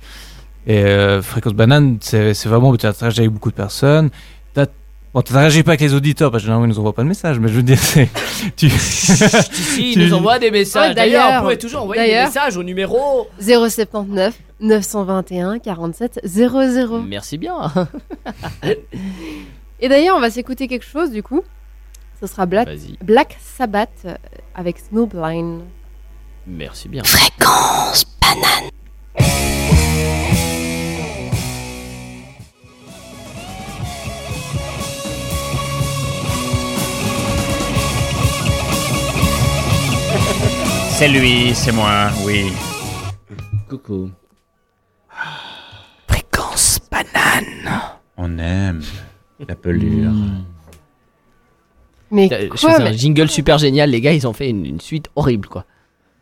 Et 0.66 0.84
euh, 0.84 1.22
Fréquence 1.22 1.54
Banane, 1.54 1.98
c'est 2.00 2.32
vraiment, 2.44 2.74
tu 2.76 2.86
interagis 2.86 3.20
avec 3.20 3.32
beaucoup 3.32 3.50
de 3.50 3.56
personnes. 3.56 4.10
Bon, 5.14 5.22
t'interagis 5.22 5.62
pas 5.62 5.70
avec 5.70 5.80
les 5.80 5.94
auditeurs, 5.94 6.32
parce 6.32 6.42
que 6.42 6.46
généralement, 6.46 6.66
ils 6.66 6.70
nous 6.70 6.80
envoient 6.80 6.92
pas 6.92 7.04
de 7.04 7.08
messages, 7.08 7.38
mais 7.38 7.46
je 7.46 7.54
veux 7.54 7.62
dire, 7.62 7.78
c'est. 7.78 8.08
Tu... 8.56 8.68
Si, 8.68 9.92
ils 9.92 9.98
nous 9.98 10.12
envoient 10.12 10.40
des 10.40 10.50
messages. 10.50 10.88
Ouais, 10.88 10.94
d'ailleurs, 10.94 11.36
vous 11.36 11.42
pouvez 11.42 11.56
toujours 11.56 11.82
envoyer 11.82 12.06
des 12.06 12.24
messages 12.24 12.56
au 12.56 12.64
numéro. 12.64 13.28
079 13.40 14.36
921 14.60 15.60
47 15.60 16.20
00. 16.24 17.00
Merci 17.02 17.38
bien. 17.38 17.72
Et 19.80 19.88
d'ailleurs, 19.88 20.16
on 20.16 20.20
va 20.20 20.30
s'écouter 20.30 20.66
quelque 20.66 20.84
chose 20.84 21.10
du 21.10 21.22
coup. 21.22 21.42
Ce 22.20 22.26
sera 22.26 22.46
Black, 22.46 22.66
Vas-y. 22.68 22.96
Black 23.02 23.36
Sabbath 23.40 23.90
euh, 24.04 24.14
avec 24.54 24.78
Snowblind. 24.78 25.62
Merci 26.46 26.88
bien. 26.88 27.02
Fréquence 27.04 28.04
banane. 28.20 29.53
C'est 40.96 41.08
lui, 41.08 41.54
c'est 41.54 41.72
moi, 41.72 42.10
oui. 42.24 42.52
Coucou. 43.68 44.10
Fréquence 46.08 46.78
banane. 46.90 47.80
On 48.16 48.38
aime 48.38 48.82
la 49.46 49.54
pelure. 49.56 50.12
Mais 52.10 52.28
Je 52.30 52.46
quoi, 52.48 52.56
faisais 52.56 52.82
un 52.82 52.84
mais- 52.90 52.96
jingle 52.96 53.28
super 53.28 53.58
génial, 53.58 53.90
les 53.90 54.00
gars, 54.00 54.12
ils 54.12 54.26
ont 54.26 54.32
fait 54.32 54.48
une, 54.50 54.64
une 54.64 54.80
suite 54.80 55.08
horrible, 55.16 55.48
quoi. 55.48 55.64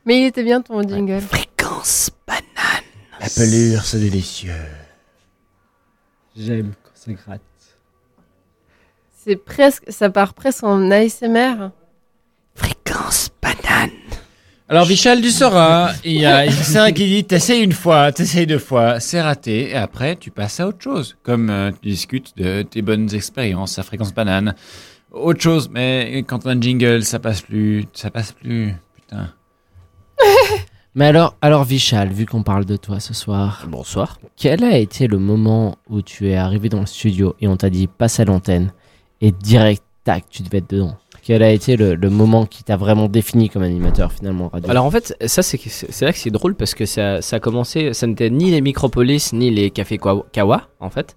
Mais 0.07 0.23
il 0.23 0.27
était 0.27 0.43
bien 0.43 0.63
ton 0.63 0.81
jingle. 0.83 1.21
Fréquence 1.21 2.11
La 2.27 3.29
pelure, 3.29 3.85
c'est 3.85 4.01
délicieux. 4.01 4.53
J'aime 6.37 6.73
quand 6.83 6.91
ça 6.95 7.13
gratte. 7.13 7.41
C'est 9.25 9.37
presque, 9.37 9.85
ça 9.89 10.09
part 10.11 10.33
presque 10.35 10.65
en 10.65 10.91
ASMR. 10.91 11.69
Fréquence 12.55 13.29
banane. 13.41 13.62
Alors, 14.69 14.87
Vichal, 14.87 15.21
tu 15.21 15.31
sauras, 15.31 15.93
il 16.05 16.13
y 16.13 16.25
a 16.25 16.45
un 16.77 16.93
qui 16.93 17.07
dit 17.07 17.25
t'essayes 17.25 17.63
une 17.63 17.73
fois, 17.73 18.11
t'essayes 18.13 18.47
deux 18.47 18.59
fois, 18.59 19.01
c'est 19.01 19.21
raté, 19.21 19.71
et 19.71 19.75
après, 19.75 20.17
tu 20.17 20.31
passes 20.31 20.61
à 20.61 20.69
autre 20.69 20.81
chose. 20.81 21.17
Comme 21.23 21.51
euh, 21.51 21.73
tu 21.83 21.91
discutes 21.91 22.37
de 22.37 22.63
tes 22.63 22.81
bonnes 22.81 23.13
expériences 23.15 23.79
à 23.79 23.83
fréquence 23.83 24.15
banane. 24.15 24.55
Autre 25.11 25.43
chose, 25.43 25.69
mais 25.71 26.25
quand 26.27 26.47
on 26.47 26.49
a 26.49 26.53
un 26.55 26.61
jingle, 26.61 27.05
ça 27.05 27.19
passe 27.19 27.43
plus, 27.43 27.85
ça 27.93 28.11
passe 28.11 28.33
plus, 28.33 28.75
putain. 28.95 29.33
Mais 30.95 31.07
alors, 31.07 31.37
alors 31.41 31.65
Vichal, 31.65 32.11
vu 32.11 32.27
qu'on 32.27 32.43
parle 32.43 32.67
de 32.67 32.77
toi 32.77 33.01
ce 33.01 33.15
soir. 33.15 33.65
Bonsoir. 33.67 34.19
Quel 34.37 34.63
a 34.63 34.77
été 34.77 35.07
le 35.07 35.19
moment 35.19 35.79
où 35.89 36.03
tu 36.03 36.29
es 36.29 36.37
arrivé 36.37 36.69
dans 36.69 36.81
le 36.81 36.87
studio 36.87 37.35
et 37.41 37.49
on 37.49 37.57
t'a 37.57 37.71
dit 37.71 37.87
passe 37.87 38.21
à 38.21 38.27
l'antenne 38.27 38.73
et 39.23 39.33
direct, 39.33 39.83
tac, 40.05 40.25
tu 40.29 40.43
devais 40.43 40.59
être 40.59 40.69
dedans? 40.69 40.99
Quel 41.25 41.45
a 41.45 41.51
été 41.51 41.77
le, 41.77 41.97
moment 42.11 42.47
qui 42.47 42.65
t'a 42.65 42.77
vraiment 42.77 43.09
défini 43.09 43.49
comme 43.49 43.63
animateur 43.63 44.13
finalement 44.13 44.49
radio 44.49 44.69
Alors 44.69 44.85
en 44.85 44.91
fait, 44.91 45.17
ça 45.25 45.43
c'est 45.43 45.59
là 46.01 46.13
que 46.13 46.19
c'est 46.19 46.31
drôle 46.31 46.57
parce 46.57 46.75
que 46.75 46.85
ça, 46.85 47.21
a 47.31 47.41
commencé, 47.41 47.95
ça 47.95 48.09
n'était 48.09 48.29
ni 48.29 48.51
les 48.51 48.61
Micropolis 48.61 49.33
ni 49.33 49.51
les 49.51 49.71
Cafés 49.71 49.99
Kawa, 50.33 50.69
en 50.81 50.91
fait. 50.91 51.17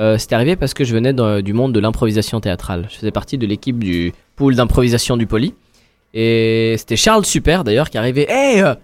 Euh, 0.00 0.18
C'était 0.18 0.34
arrivé 0.34 0.56
parce 0.56 0.74
que 0.74 0.82
je 0.82 0.92
venais 0.92 1.12
du 1.42 1.52
monde 1.52 1.72
de 1.72 1.78
l'improvisation 1.78 2.40
théâtrale. 2.40 2.88
Je 2.90 2.96
faisais 2.96 3.12
partie 3.12 3.38
de 3.38 3.46
l'équipe 3.46 3.78
du 3.78 4.12
pool 4.34 4.56
d'improvisation 4.56 5.16
du 5.16 5.28
Poly. 5.28 5.54
Et 6.14 6.76
c'était 6.78 6.96
Charles 6.96 7.24
Super 7.24 7.64
d'ailleurs 7.64 7.90
qui 7.90 7.98
arrivait. 7.98 8.26
Hey, 8.28 8.60
euh, 8.60 8.74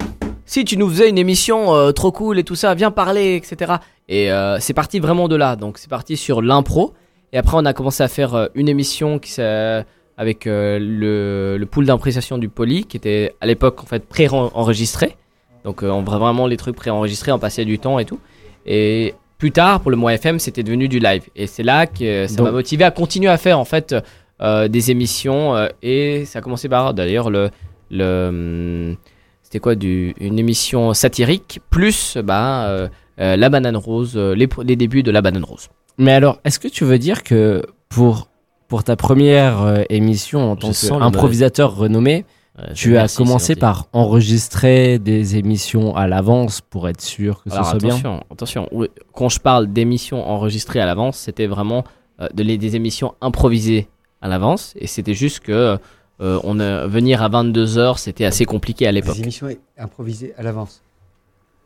si 0.47 0.65
tu 0.65 0.77
nous 0.77 0.89
faisais 0.89 1.09
une 1.09 1.19
émission 1.19 1.75
euh, 1.75 1.93
trop 1.93 2.13
cool 2.13 2.39
et 2.39 2.45
tout 2.45 2.57
ça, 2.57 2.75
viens 2.75 2.91
parler, 2.91 3.37
etc. 3.37 3.75
Et 4.09 4.33
euh, 4.33 4.59
c'est 4.61 4.75
parti 4.75 4.99
vraiment 5.01 5.29
de 5.29 5.37
là. 5.37 5.57
Donc 5.57 5.79
c'est 5.79 5.91
parti 5.91 6.17
sur 6.17 6.43
l'impro. 6.43 6.93
Et 7.33 7.39
après 7.39 7.57
on 7.57 7.65
a 7.65 7.73
commencé 7.73 8.03
à 8.03 8.09
faire 8.09 8.49
une 8.55 8.69
émission 8.69 9.21
qui 9.21 9.31
s'est 9.31 9.85
avec 10.21 10.47
euh, 10.47 10.79
le, 10.79 11.57
le 11.59 11.67
pool 11.67 11.87
d'improvisation 11.87 12.37
du 12.37 12.49
Poly 12.51 12.85
qui 12.85 12.97
était 12.99 13.35
à 13.41 13.47
l'époque 13.47 13.83
en 13.83 13.87
fait 13.87 14.05
pré-enregistré. 14.07 15.17
Donc 15.65 15.83
euh, 15.83 15.89
on 15.91 16.05
faisait 16.05 16.19
vraiment 16.19 16.47
les 16.47 16.59
trucs 16.59 16.77
pré-enregistrés, 16.77 17.33
on 17.33 17.39
passait 17.39 17.65
du 17.65 17.79
temps 17.79 17.99
et 17.99 18.05
tout. 18.05 18.21
Et 18.67 19.15
plus 19.39 19.51
tard 19.51 19.81
pour 19.81 19.91
le 19.91 19.97
mois 19.97 20.13
FM 20.15 20.39
c'était 20.39 20.63
devenu 20.63 20.89
du 20.89 20.99
live. 20.99 21.23
Et 21.37 21.47
c'est 21.47 21.63
là 21.63 21.87
que 21.87 22.05
euh, 22.05 22.29
ça 22.29 22.43
m'a 22.43 22.51
motivé 22.53 22.85
à 22.85 22.91
continuer 22.91 23.31
à 23.31 23.39
faire 23.39 23.59
en 23.59 23.65
fait 23.65 23.95
euh, 24.43 24.69
des 24.69 24.91
émissions. 24.91 25.57
euh, 25.57 25.69
et 25.83 26.25
ça 26.27 26.41
a 26.41 26.43
commencé 26.43 26.69
par 26.69 26.93
d'ailleurs 26.93 27.31
le... 27.31 27.51
le 27.91 28.27
hum, 28.29 28.97
c'était 29.43 29.59
quoi 29.59 29.75
du, 29.75 30.15
Une 30.21 30.39
émission 30.39 30.95
satirique 30.95 31.61
plus 31.71 32.17
bah, 32.19 32.67
euh, 32.69 32.89
euh, 33.19 33.35
La 33.37 33.49
Banane 33.49 33.77
Rose, 33.77 34.13
euh, 34.15 34.33
les, 34.33 34.49
les 34.63 34.77
débuts 34.77 35.03
de 35.03 35.11
La 35.11 35.23
Banane 35.23 35.43
Rose. 35.43 35.69
Mais 35.99 36.13
alors, 36.13 36.39
est-ce 36.45 36.61
que 36.61 36.69
tu 36.69 36.85
veux 36.85 36.99
dire 36.99 37.25
que 37.25 37.65
pour, 37.89 38.29
pour 38.71 38.83
ta 38.85 38.97
première 38.97 39.61
euh, 39.61 39.83
émission 39.91 40.53
en 40.53 40.57
tant 40.57 40.71
qu'improvisateur 40.73 41.77
renommé, 41.77 42.25
Ouais, 42.59 42.75
tu 42.75 42.97
as 42.97 43.03
merci, 43.03 43.17
commencé 43.17 43.55
par 43.57 43.87
enregistrer 43.93 44.99
des 44.99 45.37
émissions 45.37 45.95
à 45.97 46.07
l'avance 46.09 46.61
pour 46.61 46.89
être 46.89 47.01
sûr 47.01 47.43
que 47.45 47.51
Alors 47.53 47.65
ce 47.65 47.71
soit 47.71 47.79
bien 47.79 48.21
attention, 48.31 48.69
Quand 49.15 49.29
je 49.29 49.39
parle 49.39 49.69
d'émissions 49.69 50.27
enregistrées 50.29 50.81
à 50.81 50.85
l'avance, 50.87 51.17
c'était 51.17 51.47
vraiment 51.47 51.85
euh, 52.21 52.29
de 52.35 52.43
les- 52.43 52.59
des 52.59 52.77
émissions 52.77 53.15
improvisées 53.21 53.89
à 54.21 54.29
l'avance. 54.29 54.75
Et 54.77 54.87
c'était 54.89 55.15
juste 55.15 55.41
que 55.41 55.79
euh, 56.21 56.39
on 56.45 56.57
venir 56.89 57.23
à 57.23 57.29
22h, 57.31 57.97
c'était 57.99 58.27
assez 58.27 58.45
compliqué 58.45 58.87
à 58.87 58.93
l'époque. 58.93 59.15
Des 59.17 59.23
émissions 59.23 59.49
improvisées 59.79 60.35
à 60.37 60.43
l'avance. 60.43 60.83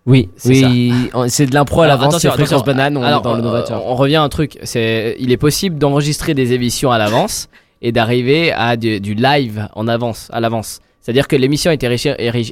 Oui, 0.06 0.28
C'est 0.36 0.50
oui, 0.50 1.10
c'est 1.28 1.46
de 1.46 1.54
l'impro 1.54 1.80
à 1.82 1.86
l'avance, 1.86 2.18
c'est 2.18 2.30
fréquence 2.30 2.64
banane, 2.64 2.96
on 2.96 3.02
Alors, 3.02 3.20
est 3.20 3.24
dans 3.24 3.32
le 3.32 3.40
euh, 3.40 3.42
novateur. 3.42 3.86
On 3.86 3.94
revient 3.94 4.16
à 4.16 4.22
un 4.22 4.28
truc, 4.28 4.58
c'est 4.62 5.16
il 5.18 5.32
est 5.32 5.38
possible 5.38 5.78
d'enregistrer 5.78 6.34
des 6.34 6.52
émissions 6.52 6.90
à 6.90 6.98
l'avance 6.98 7.48
et 7.80 7.90
d'arriver 7.90 8.52
à 8.52 8.76
du, 8.76 9.00
du 9.00 9.14
live 9.14 9.68
en 9.74 9.88
avance, 9.88 10.28
à 10.32 10.40
l'avance. 10.40 10.80
C'est-à-dire 11.00 11.28
que 11.28 11.36
l'émission 11.36 11.70
a 11.70 11.74
été 11.74 11.86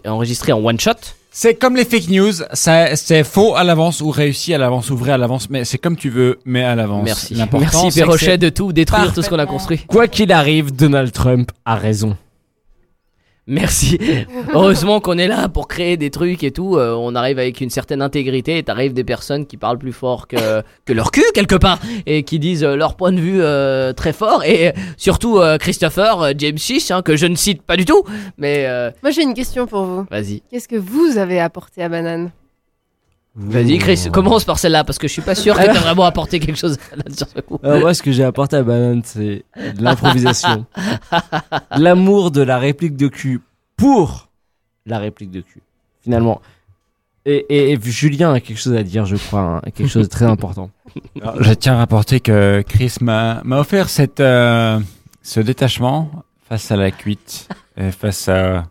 enregistrée 0.07 0.53
en 0.53 0.65
one 0.65 0.79
shot. 0.79 0.93
C'est 1.31 1.55
comme 1.55 1.77
les 1.77 1.87
fake 1.87 2.09
news, 2.11 2.33
c'est 2.53 3.25
faux 3.25 3.55
à 3.55 3.65
l'avance 3.65 4.03
ou 4.03 4.11
réussi 4.11 4.53
à 4.53 4.59
l'avance 4.59 4.91
ou 4.91 4.97
vrai 4.99 5.13
à 5.13 5.17
l'avance, 5.17 5.49
mais 5.49 5.65
c'est 5.65 5.79
comme 5.79 5.97
tu 5.97 6.11
veux, 6.11 6.39
mais 6.45 6.63
à 6.63 6.75
l'avance. 6.75 7.05
Merci. 7.05 7.35
Merci, 7.35 7.91
Perrochet, 7.99 8.27
c'est 8.27 8.39
de 8.39 8.51
tout 8.51 8.75
détruire, 8.75 9.15
tout 9.15 9.23
ce 9.23 9.31
qu'on 9.31 9.39
a 9.39 9.47
construit. 9.47 9.79
Quoi 9.87 10.09
qu'il 10.09 10.33
arrive, 10.33 10.77
Donald 10.77 11.11
Trump 11.13 11.51
a 11.65 11.77
raison. 11.77 12.17
Merci. 13.53 13.99
Heureusement 14.55 15.01
qu'on 15.01 15.19
est 15.19 15.29
là 15.29 15.49
pour 15.49 15.69
créer 15.69 15.99
des 15.99 16.11
trucs 16.11 16.43
et 16.43 16.51
tout. 16.53 16.77
euh, 16.77 16.95
on 16.99 17.15
arrive 17.15 17.39
avec 17.39 17.61
une 17.61 17.69
certaine 17.69 18.01
intégrité 18.01 18.57
et 18.57 18.63
t'arrives 18.63 18.95
des 18.95 19.05
personnes 19.05 19.45
qui 19.47 19.59
parlent 19.59 19.79
plus 19.79 19.93
fort 19.93 20.27
que, 20.27 20.63
que 20.87 20.93
leur 20.95 21.11
cul 21.11 21.23
quelque 21.35 21.57
part 21.57 21.79
et 22.07 22.23
qui 22.23 22.39
disent 22.39 22.65
euh, 22.65 22.77
leur 22.77 22.97
point 22.97 23.13
de 23.13 23.21
vue 23.21 23.43
euh, 23.43 23.93
très 23.93 24.15
fort. 24.15 24.43
Et 24.45 24.73
surtout 24.97 25.39
euh, 25.39 25.59
Christopher 25.59 26.33
James 26.39 26.57
Chish, 26.59 26.91
hein, 26.91 27.03
que 27.03 27.15
je 27.17 27.27
ne 27.27 27.37
cite 27.37 27.61
pas 27.63 27.77
du 27.77 27.85
tout. 27.85 28.03
Mais 28.39 28.65
euh, 28.67 28.91
Moi 29.03 29.11
j'ai 29.11 29.23
une 29.23 29.35
question 29.35 29.67
pour 29.67 29.85
vous. 29.85 30.07
vas-y. 30.11 30.43
Qu'est-ce 30.51 30.69
que 30.69 30.77
vous 30.77 31.19
avez 31.19 31.39
apporté 31.39 31.83
à 31.83 31.89
Banane? 31.91 32.31
Vas-y 33.35 33.79
Chris, 33.79 34.09
commence 34.13 34.45
par 34.45 34.59
celle-là 34.59 34.85
parce 34.85 34.99
que 34.99 35.09
je 35.09 35.13
suis 35.15 35.23
pas 35.23 35.35
sûr 35.35 35.57
que 35.57 35.65
t'as 35.65 35.73
vraiment 35.81 36.05
apporté 36.05 36.39
quelque 36.39 36.59
chose 36.59 36.77
là 36.95 37.03
sur 37.17 37.27
ce 37.29 37.41
coup. 37.41 37.59
Alors 37.63 37.81
moi, 37.81 37.95
ce 37.95 38.03
que 38.03 38.13
j'ai 38.13 38.25
apporté 38.25 38.57
à 38.57 38.63
Banane, 38.63 39.01
c'est 39.05 39.45
de 39.57 39.83
l'improvisation. 39.83 40.67
L'amour 41.77 42.31
de 42.31 42.43
la 42.43 42.59
réplique 42.59 42.97
de 42.97 43.09
cul 43.09 43.41
pour 43.77 44.29
la 44.87 44.99
réplique 44.99 45.31
de 45.31 45.41
cul. 45.41 45.63
Finalement, 46.03 46.41
Et, 47.25 47.47
et- 47.49 47.73
et 47.73 47.79
Julien 47.81 48.33
a 48.35 48.41
quelque 48.41 48.59
chose 48.59 48.75
à 48.75 48.83
dire, 48.83 49.07
je 49.07 49.15
crois, 49.17 49.41
hein, 49.41 49.61
quelque 49.75 49.87
chose 49.89 50.09
de 50.09 50.11
très 50.11 50.25
important. 50.25 50.71
Alors, 51.23 51.41
je 51.43 51.53
tiens 51.55 51.75
à 51.75 51.77
rapporter 51.79 52.19
que 52.21 52.63
Chris 52.69 52.97
m'a 53.01 53.41
m'a 53.45 53.61
offert 53.61 53.89
cette, 53.89 54.19
euh, 54.21 54.81
ce 55.23 55.39
détachement 55.39 56.11
face 56.49 56.71
à 56.73 56.77
la 56.77 56.91
cuite, 56.91 57.49
et 57.77 57.93
face 57.93 58.29
à, 58.29 58.65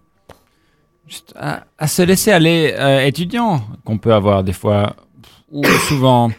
juste 1.11 1.33
à, 1.37 1.63
à 1.77 1.87
se 1.87 2.01
laisser 2.01 2.31
aller 2.31 2.73
euh, 2.77 3.05
étudiant 3.05 3.61
qu'on 3.83 3.97
peut 3.97 4.13
avoir 4.13 4.43
des 4.43 4.53
fois, 4.53 4.95
ou 5.51 5.63
souvent. 5.89 6.31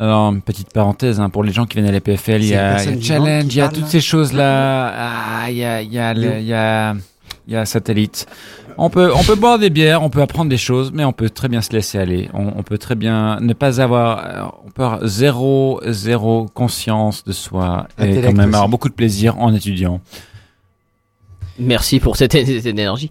Alors, 0.00 0.32
une 0.32 0.42
petite 0.42 0.72
parenthèse, 0.72 1.20
hein, 1.20 1.28
pour 1.30 1.44
les 1.44 1.52
gens 1.52 1.66
qui 1.66 1.76
viennent 1.76 1.88
à 1.88 1.92
l'EPFL, 1.92 2.42
il 2.42 2.44
y 2.46 2.48
C'est 2.48 2.54
une 2.54 2.58
a, 2.58 2.82
il 2.82 2.94
y 2.96 2.98
a 2.98 3.02
Challenge, 3.02 3.44
il 3.54 3.58
y 3.58 3.60
a 3.60 3.68
toutes 3.68 3.86
ces 3.86 4.00
choses-là. 4.00 4.92
Ah, 4.96 5.50
il 5.50 5.56
y 5.56 5.64
a, 5.64 5.82
il 5.82 5.92
y 5.92 5.98
a, 6.00 6.12
le- 6.14 6.38
il 6.40 6.46
y 6.46 6.52
a, 6.52 6.94
il 7.46 7.52
y 7.52 7.56
a 7.56 7.64
Satellite. 7.64 8.26
On 8.76 8.90
peut, 8.90 9.12
on 9.14 9.22
peut 9.22 9.36
boire 9.36 9.60
des 9.60 9.70
bières, 9.70 10.02
on 10.02 10.10
peut 10.10 10.20
apprendre 10.20 10.50
des 10.50 10.56
choses, 10.56 10.90
mais 10.92 11.04
on 11.04 11.12
peut 11.12 11.30
très 11.30 11.46
bien 11.48 11.62
se 11.62 11.70
laisser 11.72 11.98
aller. 11.98 12.28
On, 12.34 12.54
on 12.56 12.62
peut 12.64 12.76
très 12.76 12.96
bien 12.96 13.38
ne 13.40 13.52
pas 13.52 13.80
avoir, 13.80 14.18
euh, 14.18 14.42
on 14.66 14.70
peut 14.72 14.82
avoir 14.82 15.06
zéro, 15.06 15.80
zéro 15.86 16.46
conscience 16.52 17.22
de 17.22 17.30
soi 17.32 17.86
et 18.00 18.16
quand 18.16 18.32
même 18.32 18.38
aussi. 18.40 18.42
avoir 18.56 18.68
beaucoup 18.68 18.88
de 18.88 18.94
plaisir 18.94 19.38
en 19.38 19.54
étudiant. 19.54 20.00
Merci 21.58 22.00
pour 22.00 22.16
cette, 22.16 22.32
cette 22.46 22.66
énergie. 22.66 23.10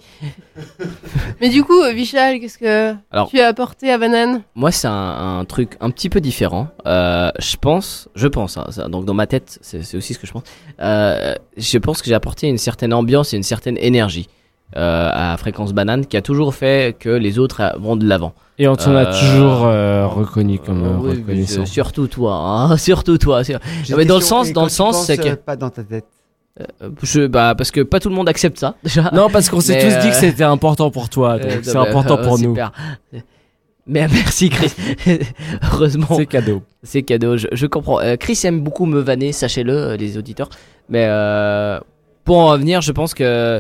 Mais 1.42 1.50
du 1.50 1.64
coup, 1.64 1.80
euh, 1.82 1.94
Vichal, 1.94 2.40
qu'est-ce 2.40 2.58
que 2.58 2.94
Alors- 3.12 3.30
tu 3.30 3.40
as 3.40 3.48
apporté 3.48 3.92
à 3.92 3.98
Banane 3.98 4.42
Moi, 4.56 4.72
c'est 4.72 4.88
un, 4.88 5.40
un 5.40 5.46
truc 5.46 5.78
un 5.80 5.90
petit 5.90 6.10
peu 6.10 6.20
différent. 6.22 6.68
Euh, 6.86 7.30
je 7.40 7.56
pense, 7.58 8.10
je 8.16 8.28
pense, 8.28 8.58
hein, 8.58 8.66
ça- 8.70 8.88
donc 8.88 9.06
dans 9.06 9.14
ma 9.14 9.28
tête, 9.28 9.58
c'est 9.62 9.96
aussi 9.96 10.14
ce 10.14 10.20
que 10.20 10.28
je 10.28 10.32
pense. 10.34 10.44
Euh, 10.82 11.36
je 11.58 11.78
pense 11.78 12.02
que 12.02 12.08
j'ai 12.08 12.14
apporté 12.16 12.48
une 12.48 12.58
certaine 12.58 12.94
ambiance 12.94 13.34
et 13.34 13.38
une 13.38 13.44
certaine 13.44 13.78
énergie 13.78 14.28
euh, 14.76 15.10
à 15.14 15.38
Fréquence 15.38 15.72
Banane 15.74 16.06
qui 16.06 16.18
a 16.18 16.22
toujours 16.22 16.54
fait 16.56 16.96
que 17.00 17.10
les 17.10 17.40
autres 17.40 17.62
vont 17.80 17.96
de 17.96 18.06
l'avant. 18.08 18.34
Et 18.60 18.68
on 18.68 18.76
t'en 18.76 18.96
a 18.96 19.06
toujours 19.06 19.66
euh, 19.66 20.06
reconnu 20.08 20.60
comme 20.60 20.84
euh, 20.84 20.98
oui, 21.00 21.10
reconnaissant. 21.22 21.66
surtout 21.66 22.08
toi, 22.08 22.36
hein, 22.36 22.78
surtout 22.78 23.18
toi. 23.18 23.44
sur- 23.44 23.60
Non, 23.90 23.98
mais 23.98 24.06
dans 24.06 24.16
le 24.16 24.22
sens, 24.22 24.52
dans 24.52 24.64
le 24.64 24.70
tu 24.70 24.76
sens, 24.76 25.06
c'est 25.06 25.18
que 25.18 25.34
pas 25.36 25.56
dans 25.56 25.70
ta 25.70 25.84
tête. 25.84 26.06
Euh, 26.62 26.90
je, 27.02 27.26
bah, 27.26 27.56
parce 27.58 27.72
que 27.72 27.82
pas 27.82 28.00
tout 28.00 28.10
le 28.10 28.16
monde 28.16 28.30
accepte 28.30 28.60
ça, 28.60 28.76
déjà. 28.84 29.10
Non, 29.12 29.30
parce 29.30 29.50
qu'on 29.50 29.60
s'est 29.60 29.80
tous 29.80 30.00
dit 30.04 30.10
que 30.10 30.16
euh, 30.16 30.20
c'était 30.20 30.44
important 30.44 30.92
pour 30.92 31.10
toi, 31.10 31.40
donc 31.40 31.52
euh, 31.52 31.60
c'est 31.64 31.74
bah, 31.74 31.82
important 31.82 32.18
pour 32.18 32.38
nous. 32.38 32.54
super. 32.54 32.72
Mais 33.88 34.08
merci 34.08 34.50
Chris. 34.50 34.72
Heureusement. 35.64 36.08
C'est 36.16 36.28
cadeau. 36.28 36.62
C'est 36.84 37.02
cadeau, 37.02 37.38
je, 37.38 37.48
je 37.52 37.66
comprends. 37.66 38.00
Chris 38.20 38.40
aime 38.44 38.62
beaucoup 38.62 38.86
me 38.86 39.00
vanner, 39.00 39.32
sachez-le, 39.32 39.96
les 39.96 40.18
auditeurs. 40.18 40.50
Mais 40.90 41.08
pour 42.24 42.38
en 42.38 42.48
revenir, 42.50 42.82
je 42.82 42.92
pense 42.92 43.14
que 43.14 43.60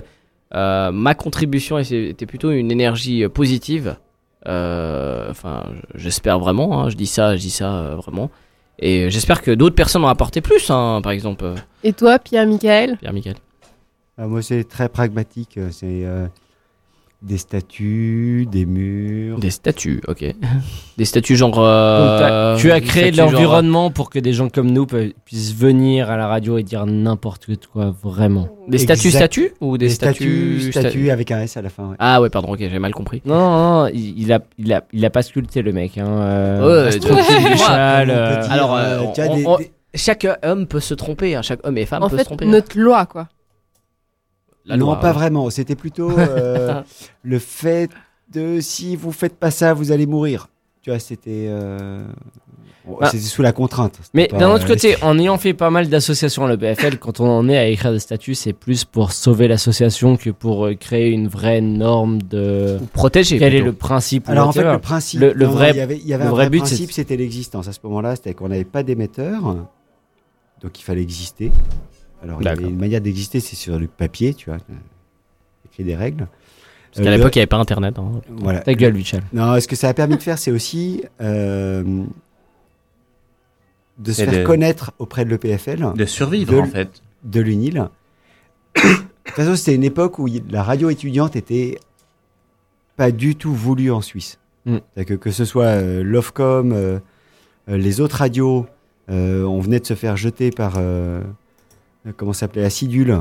ma 0.53 1.15
contribution 1.15 1.77
était 1.79 2.25
plutôt 2.25 2.51
une 2.51 2.71
énergie 2.71 3.27
positive. 3.27 3.97
Enfin, 4.45 5.63
j'espère 5.95 6.39
vraiment. 6.39 6.79
hein, 6.83 6.89
je 6.89 6.95
dis 6.95 7.07
ça, 7.07 7.35
je 7.35 7.41
dis 7.41 7.49
ça 7.49 7.95
vraiment. 7.97 8.29
Et 8.85 9.09
j'espère 9.09 9.41
que 9.41 9.51
d'autres 9.51 9.75
personnes 9.75 10.03
ont 10.03 10.09
apporté 10.09 10.41
plus, 10.41 10.69
hein, 10.69 10.99
par 11.01 11.13
exemple. 11.13 11.45
euh, 11.45 11.55
Et 11.85 11.93
toi, 11.93 12.19
Pierre-Michael? 12.19 12.97
Pierre 12.97 13.13
Michael. 13.13 13.35
Ah, 14.17 14.27
moi, 14.27 14.41
c'est 14.41 14.65
très 14.65 14.89
pragmatique. 14.89 15.57
euh, 15.57 15.69
C'est 15.71 16.03
euh, 16.05 16.27
des 17.23 17.37
statues, 17.37 18.45
des 18.51 18.65
murs. 18.65 19.39
Des 19.39 19.49
statues, 19.49 20.01
ok. 20.07 20.25
Des 20.97 21.05
statues 21.05 21.35
genre. 21.35 21.49
Donc, 21.51 21.59
euh, 21.59 22.55
tu 22.57 22.71
as 22.71 22.79
créé 22.79 23.09
de 23.09 23.17
l'environnement 23.17 23.89
pour 23.89 24.11
que 24.11 24.19
des 24.19 24.31
gens 24.33 24.47
comme 24.49 24.69
nous 24.69 24.85
puissent 24.85 25.55
venir 25.55 26.11
à 26.11 26.17
la 26.17 26.27
radio 26.27 26.57
et 26.59 26.63
dire 26.63 26.85
n'importe 26.85 27.47
quoi, 27.71 27.95
vraiment. 28.03 28.47
Des 28.67 28.77
statues 28.77 29.07
Exact. 29.07 29.19
statues 29.33 29.51
ou 29.59 29.77
des, 29.79 29.87
Des 29.87 29.93
statues, 29.93 30.59
statues 30.59 30.71
statues 30.89 31.09
avec 31.09 31.31
un 31.31 31.41
S 31.41 31.57
à 31.57 31.63
la 31.63 31.69
fin. 31.69 31.89
ouais. 31.89 31.95
Ah 31.97 32.21
ouais, 32.21 32.29
pardon, 32.29 32.53
ok, 32.53 32.59
j'ai 32.59 32.77
mal 32.79 32.93
compris. 32.93 33.21
Non, 33.25 33.35
non, 33.35 33.83
non, 33.83 33.87
il, 33.91 34.21
il 34.21 34.31
a, 34.33 34.39
il, 34.59 34.71
a, 34.71 34.83
il 34.93 35.03
a 35.03 35.09
pas 35.09 35.23
sculpté 35.23 35.61
le 35.63 35.71
mec. 35.73 35.97
Hein, 35.97 36.05
euh, 36.07 36.89
Ouais, 36.91 36.99
euh, 38.09 38.43
Alors, 38.49 38.75
euh, 38.75 38.79
euh, 38.99 39.05
tu 39.15 39.21
as 39.21 39.27
on- 39.31 39.35
des- 39.35 39.45
on- 39.47 39.57
des- 39.57 39.71
chaque 39.95 40.27
homme 40.43 40.67
peut 40.67 40.79
se 40.79 40.93
tromper, 40.93 41.35
hein, 41.35 41.41
chaque 41.41 41.65
homme 41.65 41.77
et 41.77 41.85
femme 41.85 42.03
En 42.03 42.09
peut 42.09 42.17
fait, 42.17 42.23
se 42.23 42.27
tromper. 42.27 42.45
notre 42.45 42.77
loi, 42.79 43.05
quoi. 43.05 43.27
La 44.65 44.77
non, 44.77 44.87
loi, 44.87 44.99
pas 44.99 45.07
ouais. 45.07 45.13
vraiment. 45.13 45.49
C'était 45.49 45.75
plutôt 45.75 46.11
euh, 46.17 46.81
le 47.23 47.39
fait 47.39 47.89
de 48.31 48.59
si 48.61 48.95
vous 48.95 49.11
faites 49.11 49.35
pas 49.35 49.51
ça, 49.51 49.73
vous 49.73 49.91
allez 49.91 50.05
mourir. 50.05 50.47
Tu 50.81 50.89
vois, 50.89 50.99
c'était 50.99 51.47
euh, 51.47 52.05
Bah, 52.99 53.07
c'était 53.09 53.23
sous 53.23 53.41
la 53.41 53.53
contrainte. 53.53 53.99
Mais 54.13 54.27
d'un 54.27 54.53
autre 54.53 54.67
côté, 54.67 54.95
en 55.01 55.17
ayant 55.17 55.37
fait 55.37 55.53
pas 55.53 55.69
mal 55.69 55.87
d'associations 55.87 56.45
à 56.45 56.49
l'EPFL, 56.49 56.97
quand 56.97 57.21
on 57.21 57.29
en 57.29 57.47
est 57.47 57.57
à 57.57 57.67
écrire 57.67 57.91
des 57.93 57.99
statuts, 57.99 58.35
c'est 58.35 58.51
plus 58.51 58.83
pour 58.83 59.13
sauver 59.13 59.47
l'association 59.47 60.17
que 60.17 60.29
pour 60.29 60.65
euh, 60.65 60.75
créer 60.75 61.09
une 61.09 61.27
vraie 61.27 61.61
norme 61.61 62.21
de. 62.21 62.77
Ou 62.81 62.85
protéger. 62.87 63.39
Quel 63.39 63.55
est 63.55 63.61
le 63.61 63.73
principe 63.73 64.27
Alors 64.27 64.49
en 64.49 64.51
fait, 64.51 64.69
le 64.69 64.79
principe, 64.79 65.21
Le, 65.21 65.33
le 65.33 65.45
non, 65.45 65.51
vrai, 65.51 65.71
il 65.71 65.77
y 65.77 65.81
avait, 65.81 65.97
il 65.97 66.07
y 66.07 66.13
avait 66.13 66.23
le 66.23 66.29
un 66.29 66.33
vrai 66.33 66.45
vrai 66.45 66.49
but, 66.49 66.59
principe, 66.59 66.91
c'était 66.91 67.15
l'existence. 67.15 67.67
À 67.67 67.73
ce 67.73 67.79
moment-là, 67.83 68.15
c'était 68.15 68.33
qu'on 68.33 68.49
n'avait 68.49 68.65
pas 68.65 68.83
d'émetteur, 68.83 69.55
donc 70.61 70.79
il 70.79 70.83
fallait 70.83 71.01
exister. 71.01 71.51
Alors 72.23 72.41
il 72.41 72.45
y 72.45 72.47
avait 72.47 72.55
D'accord. 72.57 72.71
une 72.71 72.79
manière 72.79 73.01
d'exister, 73.01 73.39
c'est 73.39 73.55
sur 73.55 73.77
le 73.79 73.87
papier, 73.87 74.33
tu 74.33 74.49
vois, 74.49 74.59
euh, 74.69 74.73
écrit 75.69 75.83
des 75.83 75.95
règles. 75.95 76.27
Parce 76.93 77.03
qu'à 77.05 77.11
Euh, 77.11 77.17
l'époque, 77.17 77.35
il 77.35 77.39
n'y 77.39 77.41
avait 77.41 77.47
pas 77.47 77.57
internet. 77.57 77.97
hein. 77.99 78.21
Voilà. 78.29 78.59
Ta 78.61 78.73
gueule, 78.75 78.93
Michel. 78.93 79.23
Non, 79.33 79.59
ce 79.59 79.67
que 79.67 79.75
ça 79.75 79.89
a 79.89 79.93
permis 79.93 80.15
de 80.15 80.21
faire, 80.21 80.37
c'est 80.37 80.51
aussi 80.51 81.03
euh, 81.21 82.03
de 83.97 84.11
se 84.11 84.21
Et 84.21 84.25
faire 84.25 84.41
de- 84.41 84.45
connaître 84.45 84.91
auprès 84.99 85.25
de 85.25 85.29
l'EPFL. 85.29 85.93
De 85.95 86.05
survivre, 86.05 86.53
de- 86.53 86.59
en 86.59 86.65
fait. 86.65 87.01
De 87.23 87.41
l'UNIL. 87.41 87.73
de 88.75 88.81
toute 89.25 89.35
façon, 89.35 89.55
c'était 89.55 89.75
une 89.75 89.83
époque 89.83 90.19
où 90.19 90.27
la 90.49 90.63
radio 90.63 90.89
étudiante 90.89 91.35
était 91.35 91.79
pas 92.95 93.11
du 93.11 93.35
tout 93.35 93.53
voulue 93.53 93.91
en 93.91 94.01
Suisse. 94.01 94.39
Mm. 94.65 94.77
C'est-à-dire 94.95 95.17
Que, 95.17 95.21
que 95.23 95.31
ce 95.31 95.45
soit 95.45 95.65
euh, 95.65 96.03
l'OFCOM, 96.03 96.99
les 97.67 98.01
autres 98.01 98.17
radios, 98.17 98.65
euh, 99.09 99.43
on 99.43 99.59
venait 99.59 99.79
de 99.79 99.85
se 99.85 99.93
faire 99.95 100.15
jeter 100.17 100.51
par, 100.51 100.73
comment 102.17 102.33
s'appelait, 102.33 102.63
Acidule, 102.65 103.19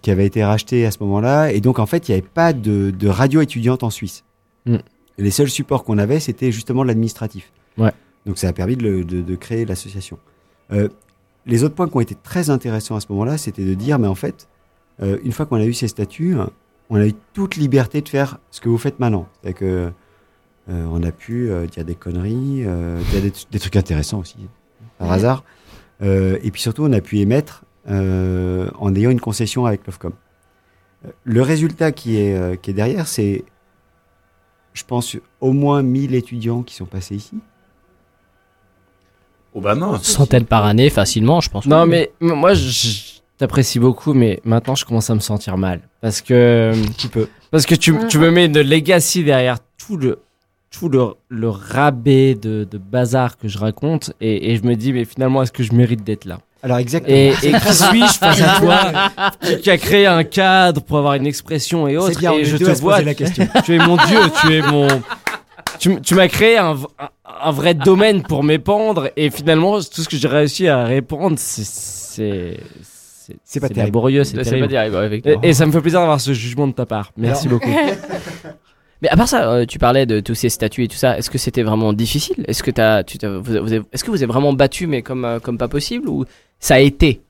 qui 0.00 0.10
avait 0.10 0.26
été 0.26 0.44
racheté 0.44 0.84
à 0.86 0.90
ce 0.90 0.98
moment-là. 1.00 1.52
Et 1.52 1.60
donc, 1.60 1.78
en 1.78 1.86
fait, 1.86 2.08
il 2.08 2.12
n'y 2.12 2.18
avait 2.18 2.26
pas 2.28 2.52
de, 2.52 2.90
de 2.90 3.08
radio 3.08 3.40
étudiante 3.40 3.82
en 3.82 3.90
Suisse. 3.90 4.24
Mm. 4.66 4.76
Les 5.18 5.30
seuls 5.30 5.50
supports 5.50 5.84
qu'on 5.84 5.98
avait, 5.98 6.18
c'était 6.20 6.50
justement 6.52 6.82
l'administratif. 6.84 7.52
Ouais. 7.78 7.92
Donc, 8.26 8.38
ça 8.38 8.48
a 8.48 8.52
permis 8.52 8.76
de, 8.76 8.82
le- 8.82 9.04
de- 9.04 9.20
de 9.22 9.34
créer 9.36 9.64
l'association. 9.64 10.18
Euh, 10.72 10.88
les 11.46 11.64
autres 11.64 11.74
points 11.74 11.88
qui 11.88 11.96
ont 11.96 12.00
été 12.00 12.14
très 12.14 12.50
intéressants 12.50 12.96
à 12.96 13.00
ce 13.00 13.06
moment-là, 13.10 13.36
c'était 13.38 13.64
de 13.64 13.74
dire, 13.74 13.98
mais 13.98 14.08
en 14.08 14.14
fait, 14.14 14.48
euh, 15.02 15.18
une 15.24 15.32
fois 15.32 15.46
qu'on 15.46 15.56
a 15.56 15.64
eu 15.64 15.74
ces 15.74 15.88
statuts, 15.88 16.36
on 16.90 16.96
a 16.96 17.06
eu 17.06 17.14
toute 17.34 17.56
liberté 17.56 18.00
de 18.00 18.08
faire 18.08 18.38
ce 18.50 18.60
que 18.60 18.68
vous 18.68 18.78
faites 18.78 18.98
maintenant. 19.00 19.28
C'est-à-dire 19.42 19.58
que 19.58 19.90
euh, 20.70 20.86
on 20.90 21.02
a 21.02 21.10
pu 21.12 21.50
euh, 21.50 21.66
dire 21.66 21.84
des 21.84 21.94
conneries, 21.96 22.64
dire 23.10 23.22
des, 23.22 23.32
des 23.50 23.58
trucs 23.58 23.76
intéressants 23.76 24.20
aussi, 24.20 24.36
par 24.98 25.08
Ouais. 25.08 25.14
hasard. 25.14 25.44
Et 26.00 26.50
puis 26.50 26.60
surtout, 26.60 26.84
on 26.84 26.92
a 26.92 27.00
pu 27.00 27.18
émettre 27.18 27.64
euh, 27.90 28.68
en 28.78 28.94
ayant 28.94 29.10
une 29.10 29.20
concession 29.20 29.66
avec 29.66 29.86
l'OFCOM. 29.86 30.12
Euh, 31.04 31.08
Le 31.24 31.42
résultat 31.42 31.92
qui 31.92 32.16
est, 32.18 32.34
euh, 32.34 32.56
qui 32.56 32.70
est 32.70 32.74
derrière, 32.74 33.08
c'est, 33.08 33.44
je 34.74 34.84
pense, 34.84 35.16
au 35.40 35.52
moins 35.52 35.82
1000 35.82 36.14
étudiants 36.14 36.62
qui 36.62 36.74
sont 36.74 36.86
passés 36.86 37.16
ici. 37.16 37.38
Obama. 39.54 39.98
Centaines 40.02 40.46
par 40.46 40.64
année, 40.64 40.88
facilement, 40.90 41.40
je 41.40 41.50
pense. 41.50 41.66
Non, 41.66 41.86
mais 41.86 42.12
moi, 42.20 42.54
je, 42.54 42.68
je 42.70 43.00
t'apprécie 43.36 43.78
beaucoup, 43.78 44.14
mais 44.14 44.40
maintenant, 44.44 44.74
je 44.74 44.84
commence 44.86 45.10
à 45.10 45.14
me 45.14 45.20
sentir 45.20 45.58
mal. 45.58 45.80
Parce 46.00 46.22
que. 46.22 46.72
Tu 46.96 47.08
peux. 47.08 47.28
Parce 47.50 47.66
que 47.66 47.74
tu, 47.74 47.94
tu 48.08 48.18
me 48.18 48.30
mets 48.30 48.46
une 48.46 48.60
legacy 48.60 49.24
derrière 49.24 49.58
tout 49.76 49.96
le. 49.96 50.20
Tout 50.70 50.88
le, 50.88 51.08
le 51.28 51.50
rabais 51.50 52.34
de, 52.34 52.64
de 52.64 52.78
bazar 52.78 53.36
que 53.36 53.46
je 53.46 53.58
raconte, 53.58 54.14
et, 54.22 54.50
et 54.52 54.56
je 54.56 54.62
me 54.62 54.74
dis, 54.74 54.94
mais 54.94 55.04
finalement, 55.04 55.42
est-ce 55.42 55.52
que 55.52 55.62
je 55.62 55.74
mérite 55.74 56.02
d'être 56.02 56.24
là? 56.24 56.38
Alors 56.62 56.78
exactement. 56.78 57.14
Et, 57.16 57.28
et 57.42 57.52
qui 57.52 57.72
suis-je 57.74 58.18
face 58.18 58.40
à 58.40 58.60
toi 58.60 58.78
qui, 59.42 59.56
qui 59.62 59.70
a 59.70 59.78
créé 59.78 60.06
un 60.06 60.24
cadre 60.24 60.80
pour 60.80 60.98
avoir 60.98 61.14
une 61.14 61.26
expression 61.26 61.88
et 61.88 61.96
autres 61.96 62.18
bien, 62.18 62.32
Et 62.34 62.44
je 62.44 62.56
te 62.56 62.64
vois, 62.80 63.00
la 63.02 63.14
question. 63.14 63.48
tu 63.64 63.74
es 63.74 63.78
mon 63.78 63.96
dieu, 63.96 64.18
tu 64.40 64.52
es 64.54 64.62
mon. 64.62 64.86
Tu, 65.78 66.14
m'as 66.14 66.28
créé 66.28 66.58
un, 66.58 66.74
v- 66.74 66.86
un, 67.00 67.08
un 67.48 67.50
vrai 67.50 67.74
domaine 67.74 68.22
pour 68.22 68.44
m'épandre, 68.44 69.08
et 69.16 69.30
finalement, 69.30 69.78
tout 69.80 70.02
ce 70.02 70.08
que 70.08 70.16
j'ai 70.16 70.28
réussi 70.28 70.68
à 70.68 70.84
répondre, 70.84 71.36
c'est. 71.38 72.60
C'est 73.44 73.60
pas 73.60 73.68
terrible. 73.68 73.86
laborieux, 73.86 74.24
c'est 74.24 74.36
C'est 74.44 74.50
terrible. 74.50 74.66
pas 74.68 74.72
terrible, 74.72 74.96
ouais, 74.96 75.38
et, 75.42 75.48
et 75.48 75.52
ça 75.54 75.64
me 75.66 75.72
fait 75.72 75.80
plaisir 75.80 76.00
d'avoir 76.00 76.20
ce 76.20 76.32
jugement 76.32 76.66
de 76.68 76.72
ta 76.72 76.86
part. 76.86 77.10
Merci 77.16 77.48
Alors- 77.48 77.58
beaucoup. 77.60 77.72
Mais 79.02 79.08
à 79.08 79.16
part 79.16 79.28
ça, 79.28 79.50
euh, 79.52 79.66
tu 79.66 79.78
parlais 79.78 80.06
de 80.06 80.20
tous 80.20 80.34
ces 80.36 80.48
statuts 80.48 80.84
et 80.84 80.88
tout 80.88 80.96
ça. 80.96 81.18
Est-ce 81.18 81.28
que 81.28 81.36
c'était 81.38 81.62
vraiment 81.64 81.92
difficile? 81.92 82.44
Est-ce 82.46 82.62
que 82.62 82.70
t'as, 82.70 83.02
tu 83.02 83.18
t'as- 83.18 83.36
vous, 83.38 83.54
est-ce 83.56 84.04
que 84.04 84.10
vous 84.10 84.16
avez 84.22 84.26
vraiment 84.32 84.52
battu, 84.52 84.86
mais 84.86 85.02
comme 85.02 85.24
euh, 85.24 85.40
comme 85.40 85.58
pas 85.58 85.68
possible, 85.68 86.08
ou 86.08 86.24
ça 86.60 86.74
a 86.76 86.78
été? 86.78 87.20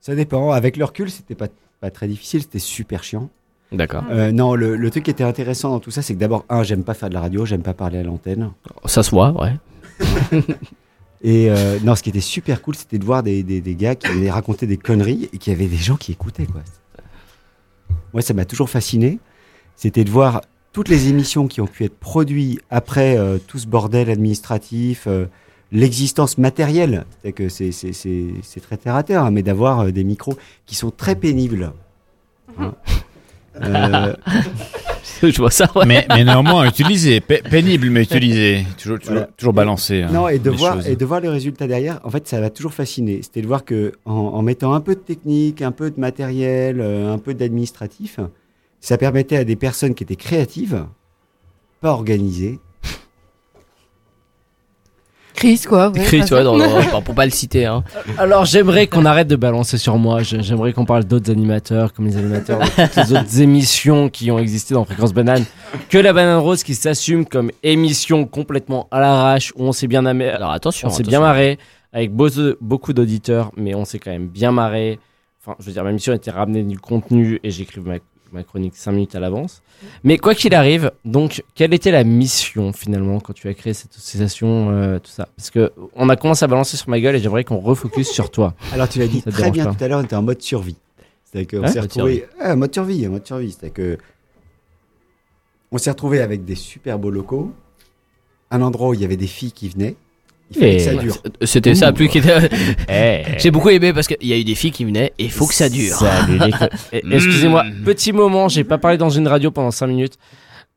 Ça 0.00 0.14
dépend. 0.14 0.50
Avec 0.52 0.76
le 0.76 0.84
recul, 0.84 1.10
c'était 1.10 1.34
pas, 1.34 1.48
pas 1.80 1.90
très 1.90 2.06
difficile, 2.06 2.42
c'était 2.42 2.58
super 2.58 3.02
chiant. 3.02 3.28
D'accord. 3.72 4.04
Euh, 4.10 4.32
non, 4.32 4.54
le, 4.54 4.76
le 4.76 4.90
truc 4.90 5.04
qui 5.04 5.10
était 5.10 5.24
intéressant 5.24 5.70
dans 5.70 5.80
tout 5.80 5.90
ça, 5.90 6.02
c'est 6.02 6.14
que 6.14 6.18
d'abord, 6.18 6.44
un, 6.48 6.62
j'aime 6.64 6.84
pas 6.84 6.94
faire 6.94 7.08
de 7.08 7.14
la 7.14 7.20
radio, 7.20 7.46
j'aime 7.46 7.62
pas 7.62 7.74
parler 7.74 7.98
à 7.98 8.02
l'antenne. 8.02 8.50
Ça 8.86 9.02
se 9.02 9.10
voit, 9.10 9.30
ouais. 9.40 9.52
Et 11.22 11.50
euh, 11.50 11.78
non, 11.84 11.94
ce 11.94 12.02
qui 12.02 12.08
était 12.08 12.20
super 12.20 12.62
cool, 12.62 12.74
c'était 12.74 12.98
de 12.98 13.04
voir 13.04 13.22
des, 13.22 13.42
des, 13.42 13.60
des 13.60 13.74
gars 13.74 13.94
qui 13.94 14.08
venaient 14.08 14.30
raconter 14.30 14.66
des 14.66 14.78
conneries 14.78 15.28
et 15.32 15.38
qu'il 15.38 15.52
y 15.52 15.56
avait 15.56 15.66
des 15.66 15.76
gens 15.76 15.96
qui 15.96 16.12
écoutaient. 16.12 16.46
Quoi. 16.46 16.62
Moi, 18.14 18.22
ça 18.22 18.32
m'a 18.34 18.46
toujours 18.46 18.70
fasciné. 18.70 19.18
C'était 19.82 20.04
de 20.04 20.10
voir 20.10 20.42
toutes 20.74 20.90
les 20.90 21.08
émissions 21.08 21.48
qui 21.48 21.62
ont 21.62 21.66
pu 21.66 21.84
être 21.84 21.98
produites 21.98 22.60
après 22.70 23.16
euh, 23.16 23.38
tout 23.46 23.58
ce 23.58 23.66
bordel 23.66 24.10
administratif, 24.10 25.04
euh, 25.06 25.24
l'existence 25.72 26.36
matérielle, 26.36 27.06
c'est 27.24 27.32
que 27.32 27.48
c'est 27.48 27.72
c'est- 27.72 27.94
c'est 27.94 28.24
c'est 28.42 28.60
très 28.60 28.76
terre 28.76 28.94
à 28.94 29.02
terre, 29.02 29.24
hein, 29.24 29.30
mais 29.30 29.42
d'avoir 29.42 29.80
euh, 29.80 29.90
des 29.90 30.04
micros 30.04 30.36
qui 30.66 30.74
sont 30.74 30.90
très 30.90 31.14
pénibles. 31.14 31.72
hein. 32.58 32.74
Euh, 33.62 34.14
Je 35.22 35.36
vois 35.38 35.50
ça. 35.50 35.68
ouais. 35.74 35.84
Mais, 35.84 36.06
mais 36.08 36.24
néanmoins 36.24 36.64
utilisé, 36.66 37.20
Pe- 37.20 37.42
pénible 37.50 37.90
mais 37.90 38.02
utilisé, 38.04 38.64
toujours, 38.80 38.98
toujours, 39.00 39.12
Voilà. 39.14 39.28
toujours 39.36 39.52
balancé. 39.52 40.02
hein, 40.02 40.10
Non, 40.12 40.28
et 40.28 40.38
de, 40.38 40.50
voir, 40.50 40.74
choses. 40.76 40.86
et 40.88 40.94
de 40.96 41.04
voir 41.04 41.20
le 41.20 41.30
résultat 41.30 41.66
derrière, 41.66 42.00
en 42.04 42.10
fait, 42.10 42.28
ça 42.28 42.40
m'a 42.40 42.48
toujours 42.50 42.72
fasciné. 42.72 43.20
C'était 43.22 43.42
de 43.42 43.48
voir 43.48 43.64
que 43.64 43.92
en, 44.04 44.12
en 44.12 44.42
mettant 44.42 44.72
un 44.72 44.80
peu 44.80 44.94
de 44.94 45.00
technique, 45.00 45.62
un 45.62 45.72
peu 45.72 45.90
de 45.90 45.98
matériel, 46.00 46.80
euh, 46.80 47.12
un 47.12 47.18
peu 47.18 47.34
d'administratif, 47.34 48.20
ça 48.80 48.96
permettait 48.98 49.36
à 49.36 49.44
des 49.44 49.56
personnes 49.56 49.94
qui 49.94 50.02
étaient 50.04 50.16
créatives, 50.16 50.84
pas 51.80 51.90
organisées, 51.92 52.58
Chris, 55.32 55.62
quoi. 55.66 55.88
ouais, 55.90 56.00
Chris, 56.00 56.20
ouais, 56.32 56.44
dans- 56.44 56.58
dans- 56.58 57.00
pour 57.02 57.14
pas 57.14 57.24
le 57.24 57.30
citer. 57.30 57.64
Hein. 57.64 57.82
Alors 58.18 58.44
j'aimerais 58.44 58.88
qu'on 58.88 59.06
arrête 59.06 59.28
de 59.28 59.36
balancer 59.36 59.78
sur 59.78 59.96
moi. 59.96 60.22
J'aimerais 60.22 60.74
qu'on 60.74 60.84
parle 60.84 61.04
d'autres 61.04 61.30
animateurs, 61.30 61.94
comme 61.94 62.06
les 62.06 62.16
animateurs 62.18 62.58
de 62.58 62.64
toutes 62.86 62.96
les 62.96 63.12
autres 63.16 63.40
émissions 63.40 64.10
qui 64.10 64.30
ont 64.30 64.38
existé 64.38 64.74
dans 64.74 64.84
Fréquence 64.84 65.14
Banane. 65.14 65.44
Que 65.88 65.96
la 65.96 66.12
Banane 66.12 66.40
Rose 66.40 66.62
qui 66.62 66.74
s'assume 66.74 67.24
comme 67.24 67.50
émission 67.62 68.26
complètement 68.26 68.86
à 68.90 69.00
l'arrache 69.00 69.52
où 69.56 69.62
on 69.64 69.72
s'est 69.72 69.86
bien 69.86 70.02
amé- 70.04 70.28
Alors 70.30 70.50
attention. 70.50 70.88
on 70.88 70.90
s'est 70.90 71.04
bien 71.04 71.20
marré 71.20 71.58
avec 71.94 72.12
beau- 72.12 72.28
beaucoup 72.60 72.92
d'auditeurs, 72.92 73.50
mais 73.56 73.74
on 73.74 73.86
s'est 73.86 73.98
quand 73.98 74.10
même 74.10 74.26
bien 74.28 74.52
marré. 74.52 74.98
Enfin, 75.42 75.56
je 75.58 75.64
veux 75.64 75.72
dire, 75.72 75.84
ma 75.84 75.92
mission 75.92 76.12
était 76.12 76.30
ramener 76.32 76.64
du 76.64 76.78
contenu 76.78 77.40
et 77.42 77.50
j'écrive 77.50 77.86
ma, 77.86 77.94
ma 78.32 78.42
chronique 78.42 78.76
5 78.76 78.92
minutes 78.92 79.14
à 79.14 79.20
l'avance. 79.20 79.62
Mais 80.04 80.18
quoi 80.18 80.34
qu'il 80.34 80.54
arrive, 80.54 80.90
donc, 81.04 81.42
quelle 81.54 81.72
était 81.74 81.90
la 81.90 82.04
mission 82.04 82.72
finalement 82.72 83.20
quand 83.20 83.32
tu 83.32 83.48
as 83.48 83.54
créé 83.54 83.74
cette 83.74 83.94
association, 83.96 84.70
euh, 84.70 84.98
tout 84.98 85.10
ça? 85.10 85.28
Parce 85.36 85.50
que 85.50 85.72
on 85.94 86.08
a 86.08 86.16
commencé 86.16 86.44
à 86.44 86.48
balancer 86.48 86.76
sur 86.76 86.88
ma 86.90 87.00
gueule 87.00 87.16
et 87.16 87.18
j'aimerais 87.20 87.44
qu'on 87.44 87.58
refocus 87.58 88.08
sur 88.08 88.30
toi. 88.30 88.54
Alors 88.72 88.88
tu 88.88 88.98
l'as 88.98 89.08
dit 89.08 89.20
Ça 89.20 89.30
très 89.30 89.50
bien 89.50 89.64
pas? 89.66 89.74
tout 89.74 89.84
à 89.84 89.88
l'heure, 89.88 90.00
on 90.00 90.04
était 90.04 90.16
en 90.16 90.22
mode 90.22 90.42
survie. 90.42 90.76
C'est-à-dire 91.24 91.60
qu'on 91.60 91.66
Hein? 91.66 91.70
s'est 91.70 91.80
retrouvé, 91.80 92.26
ah, 92.40 92.56
mode 92.56 92.72
survie, 92.74 93.06
mode 93.08 93.26
survie. 93.26 93.52
C'est-à-dire 93.52 93.74
que 93.74 93.98
on 95.72 95.78
s'est 95.78 95.90
retrouvé 95.90 96.20
avec 96.20 96.44
des 96.44 96.56
super 96.56 96.98
beaux 96.98 97.10
locaux, 97.10 97.52
un 98.50 98.62
endroit 98.62 98.88
où 98.88 98.94
il 98.94 99.00
y 99.00 99.04
avait 99.04 99.16
des 99.16 99.26
filles 99.28 99.52
qui 99.52 99.68
venaient. 99.68 99.94
Il 100.50 100.56
fallait 100.58 100.76
que 100.78 100.82
ça 100.82 100.94
dure. 100.96 101.16
C'était 101.42 101.74
ça, 101.74 101.92
plus 101.92 102.08
qui 102.08 102.18
était. 102.18 102.48
Eh. 102.88 103.22
J'ai 103.38 103.50
beaucoup 103.50 103.68
aimé 103.68 103.92
parce 103.92 104.06
qu'il 104.08 104.26
y 104.26 104.32
a 104.32 104.36
eu 104.38 104.44
des 104.44 104.54
filles 104.56 104.72
qui 104.72 104.84
venaient 104.84 105.12
et 105.18 105.24
il 105.24 105.30
faut 105.30 105.46
que 105.46 105.54
ça 105.54 105.68
dure. 105.68 105.94
Salut 105.96 106.38
les 106.38 106.50
co- 106.58 106.64
Eh, 106.92 107.02
Excusez-moi, 107.10 107.64
petit 107.84 108.12
moment, 108.12 108.48
j'ai 108.48 108.64
pas 108.64 108.78
parlé 108.78 108.98
dans 108.98 109.10
une 109.10 109.28
radio 109.28 109.50
pendant 109.50 109.70
5 109.70 109.86
minutes. 109.86 110.14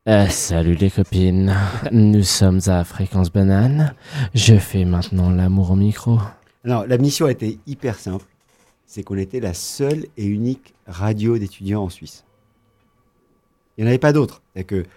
Euh, 0.08 0.26
salut 0.28 0.74
les 0.74 0.90
copines, 0.90 1.56
nous 1.90 2.22
sommes 2.22 2.60
à 2.66 2.84
Fréquence 2.84 3.32
Banane. 3.32 3.94
Je 4.34 4.56
fais 4.56 4.84
maintenant 4.84 5.30
l'amour 5.30 5.70
au 5.70 5.76
micro. 5.76 6.18
Non, 6.64 6.84
la 6.86 6.98
mission 6.98 7.26
était 7.26 7.58
hyper 7.66 7.98
simple. 7.98 8.24
C'est 8.86 9.02
qu'on 9.02 9.16
était 9.16 9.40
la 9.40 9.54
seule 9.54 10.04
et 10.18 10.26
unique 10.26 10.74
radio 10.86 11.36
d'étudiants 11.38 11.82
en 11.84 11.88
Suisse. 11.88 12.24
Il 13.76 13.82
n'y 13.82 13.88
en 13.88 13.90
avait 13.90 13.98
pas 13.98 14.12
d'autres. 14.12 14.42
C'est-à-dire 14.54 14.66
que 14.84 14.88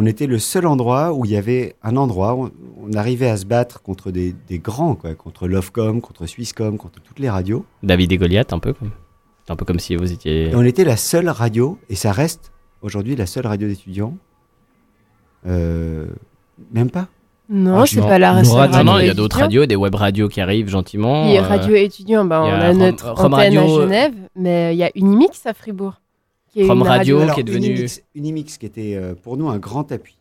on 0.00 0.06
était 0.06 0.28
le 0.28 0.38
seul 0.38 0.64
endroit 0.64 1.12
où 1.12 1.24
il 1.24 1.32
y 1.32 1.36
avait 1.36 1.74
un 1.82 1.96
endroit 1.96 2.36
où 2.36 2.50
on 2.80 2.92
arrivait 2.92 3.28
à 3.28 3.36
se 3.36 3.44
battre 3.44 3.82
contre 3.82 4.12
des, 4.12 4.32
des 4.46 4.60
grands, 4.60 4.94
quoi, 4.94 5.16
contre 5.16 5.48
Lovecom, 5.48 6.00
contre 6.00 6.26
Swisscom, 6.26 6.78
contre 6.78 7.00
toutes 7.00 7.18
les 7.18 7.28
radios. 7.28 7.64
David 7.82 8.12
et 8.12 8.16
Goliath, 8.16 8.52
un 8.52 8.60
peu 8.60 8.72
comme. 8.72 8.92
C'est 9.44 9.52
un 9.52 9.56
peu 9.56 9.64
comme 9.64 9.80
si 9.80 9.96
vous 9.96 10.12
étiez. 10.12 10.50
Et 10.50 10.54
on 10.54 10.62
était 10.62 10.84
la 10.84 10.96
seule 10.96 11.28
radio, 11.28 11.78
et 11.88 11.96
ça 11.96 12.12
reste 12.12 12.52
aujourd'hui 12.80 13.16
la 13.16 13.26
seule 13.26 13.48
radio 13.48 13.66
d'étudiants. 13.66 14.14
Euh, 15.48 16.06
même 16.72 16.90
pas. 16.90 17.08
Non, 17.48 17.80
Ah, 17.80 17.86
c'est 17.86 18.00
pas 18.00 18.20
la 18.20 18.34
radio 18.34 18.84
non, 18.84 19.00
il 19.00 19.06
y 19.06 19.10
a 19.10 19.14
d'autres 19.14 19.38
radios, 19.38 19.66
des 19.66 19.74
web 19.74 19.96
radios 19.96 20.28
qui 20.28 20.40
arrivent 20.40 20.68
gentiment. 20.68 21.26
Et 21.28 21.40
euh, 21.40 21.42
radio 21.42 21.74
étudiant, 21.74 22.24
bah, 22.24 22.44
il 22.44 22.50
y 22.50 22.52
on 22.52 22.60
a 22.60 22.66
a 22.66 22.72
notre 22.74 23.10
Rome 23.10 23.34
antenne 23.34 23.58
Radio, 23.58 23.60
à 23.62 23.64
euh, 23.64 23.82
Genève, 23.82 24.14
mais 24.36 24.74
il 24.74 24.78
y 24.78 24.84
a 24.84 24.92
Unimix 24.94 25.44
à 25.44 25.54
Fribourg. 25.54 25.94
Qui 26.52 26.60
est 26.60 26.66
une 26.66 26.82
Radio, 26.82 27.18
radio 27.18 27.34
qui 27.34 27.40
est 27.40 27.44
devenu- 27.44 27.66
Unimix, 27.70 28.02
Unimix 28.14 28.58
qui 28.58 28.66
était 28.66 28.94
euh, 28.96 29.14
pour 29.14 29.36
nous 29.36 29.48
un 29.48 29.58
grand 29.58 29.90
appui. 29.92 30.16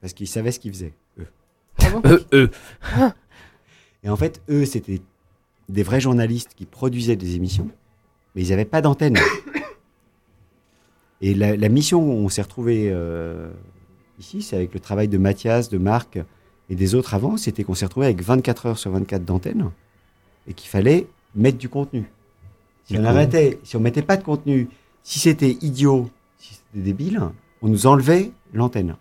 Parce 0.00 0.12
qu'ils 0.12 0.28
savaient 0.28 0.52
ce 0.52 0.58
qu'ils 0.60 0.72
faisaient, 0.72 0.92
eux. 1.18 1.26
Eux, 2.04 2.24
eux. 2.32 2.50
Et 4.02 4.08
en 4.10 4.16
fait, 4.16 4.42
eux, 4.50 4.64
c'était 4.66 5.00
des 5.68 5.82
vrais 5.82 6.00
journalistes 6.00 6.52
qui 6.54 6.66
produisaient 6.66 7.16
des 7.16 7.36
émissions, 7.36 7.70
mais 8.34 8.42
ils 8.42 8.50
n'avaient 8.50 8.64
pas 8.66 8.82
d'antenne. 8.82 9.16
Et 11.20 11.34
la, 11.34 11.56
la 11.56 11.68
mission 11.68 12.02
où 12.02 12.12
on 12.24 12.28
s'est 12.28 12.42
retrouvé 12.42 12.94
ici, 14.18 14.42
c'est 14.42 14.56
avec 14.56 14.74
le 14.74 14.80
travail 14.80 15.08
de 15.08 15.16
Mathias, 15.18 15.70
de 15.70 15.78
Marc 15.78 16.18
et 16.68 16.74
des 16.74 16.94
autres 16.94 17.14
avant, 17.14 17.36
c'était 17.36 17.64
qu'on 17.64 17.74
s'est 17.74 17.86
retrouvé 17.86 18.06
avec 18.06 18.22
24 18.22 18.66
heures 18.66 18.78
sur 18.78 18.90
24 18.90 19.24
d'antenne 19.24 19.70
et 20.46 20.52
qu'il 20.54 20.68
fallait 20.68 21.06
mettre 21.34 21.56
du 21.58 21.68
contenu. 21.68 22.04
Si 22.84 22.98
on 22.98 23.04
arrêtait, 23.04 23.58
si 23.64 23.76
on 23.76 23.80
mettait 23.80 24.02
pas 24.02 24.18
de 24.18 24.22
contenu, 24.24 24.68
si 25.04 25.20
c'était 25.20 25.56
idiot, 25.60 26.10
si 26.38 26.54
c'était 26.54 26.84
débile, 26.84 27.20
on 27.62 27.68
nous 27.68 27.86
enlevait 27.86 28.32
l'antenne. 28.52 28.96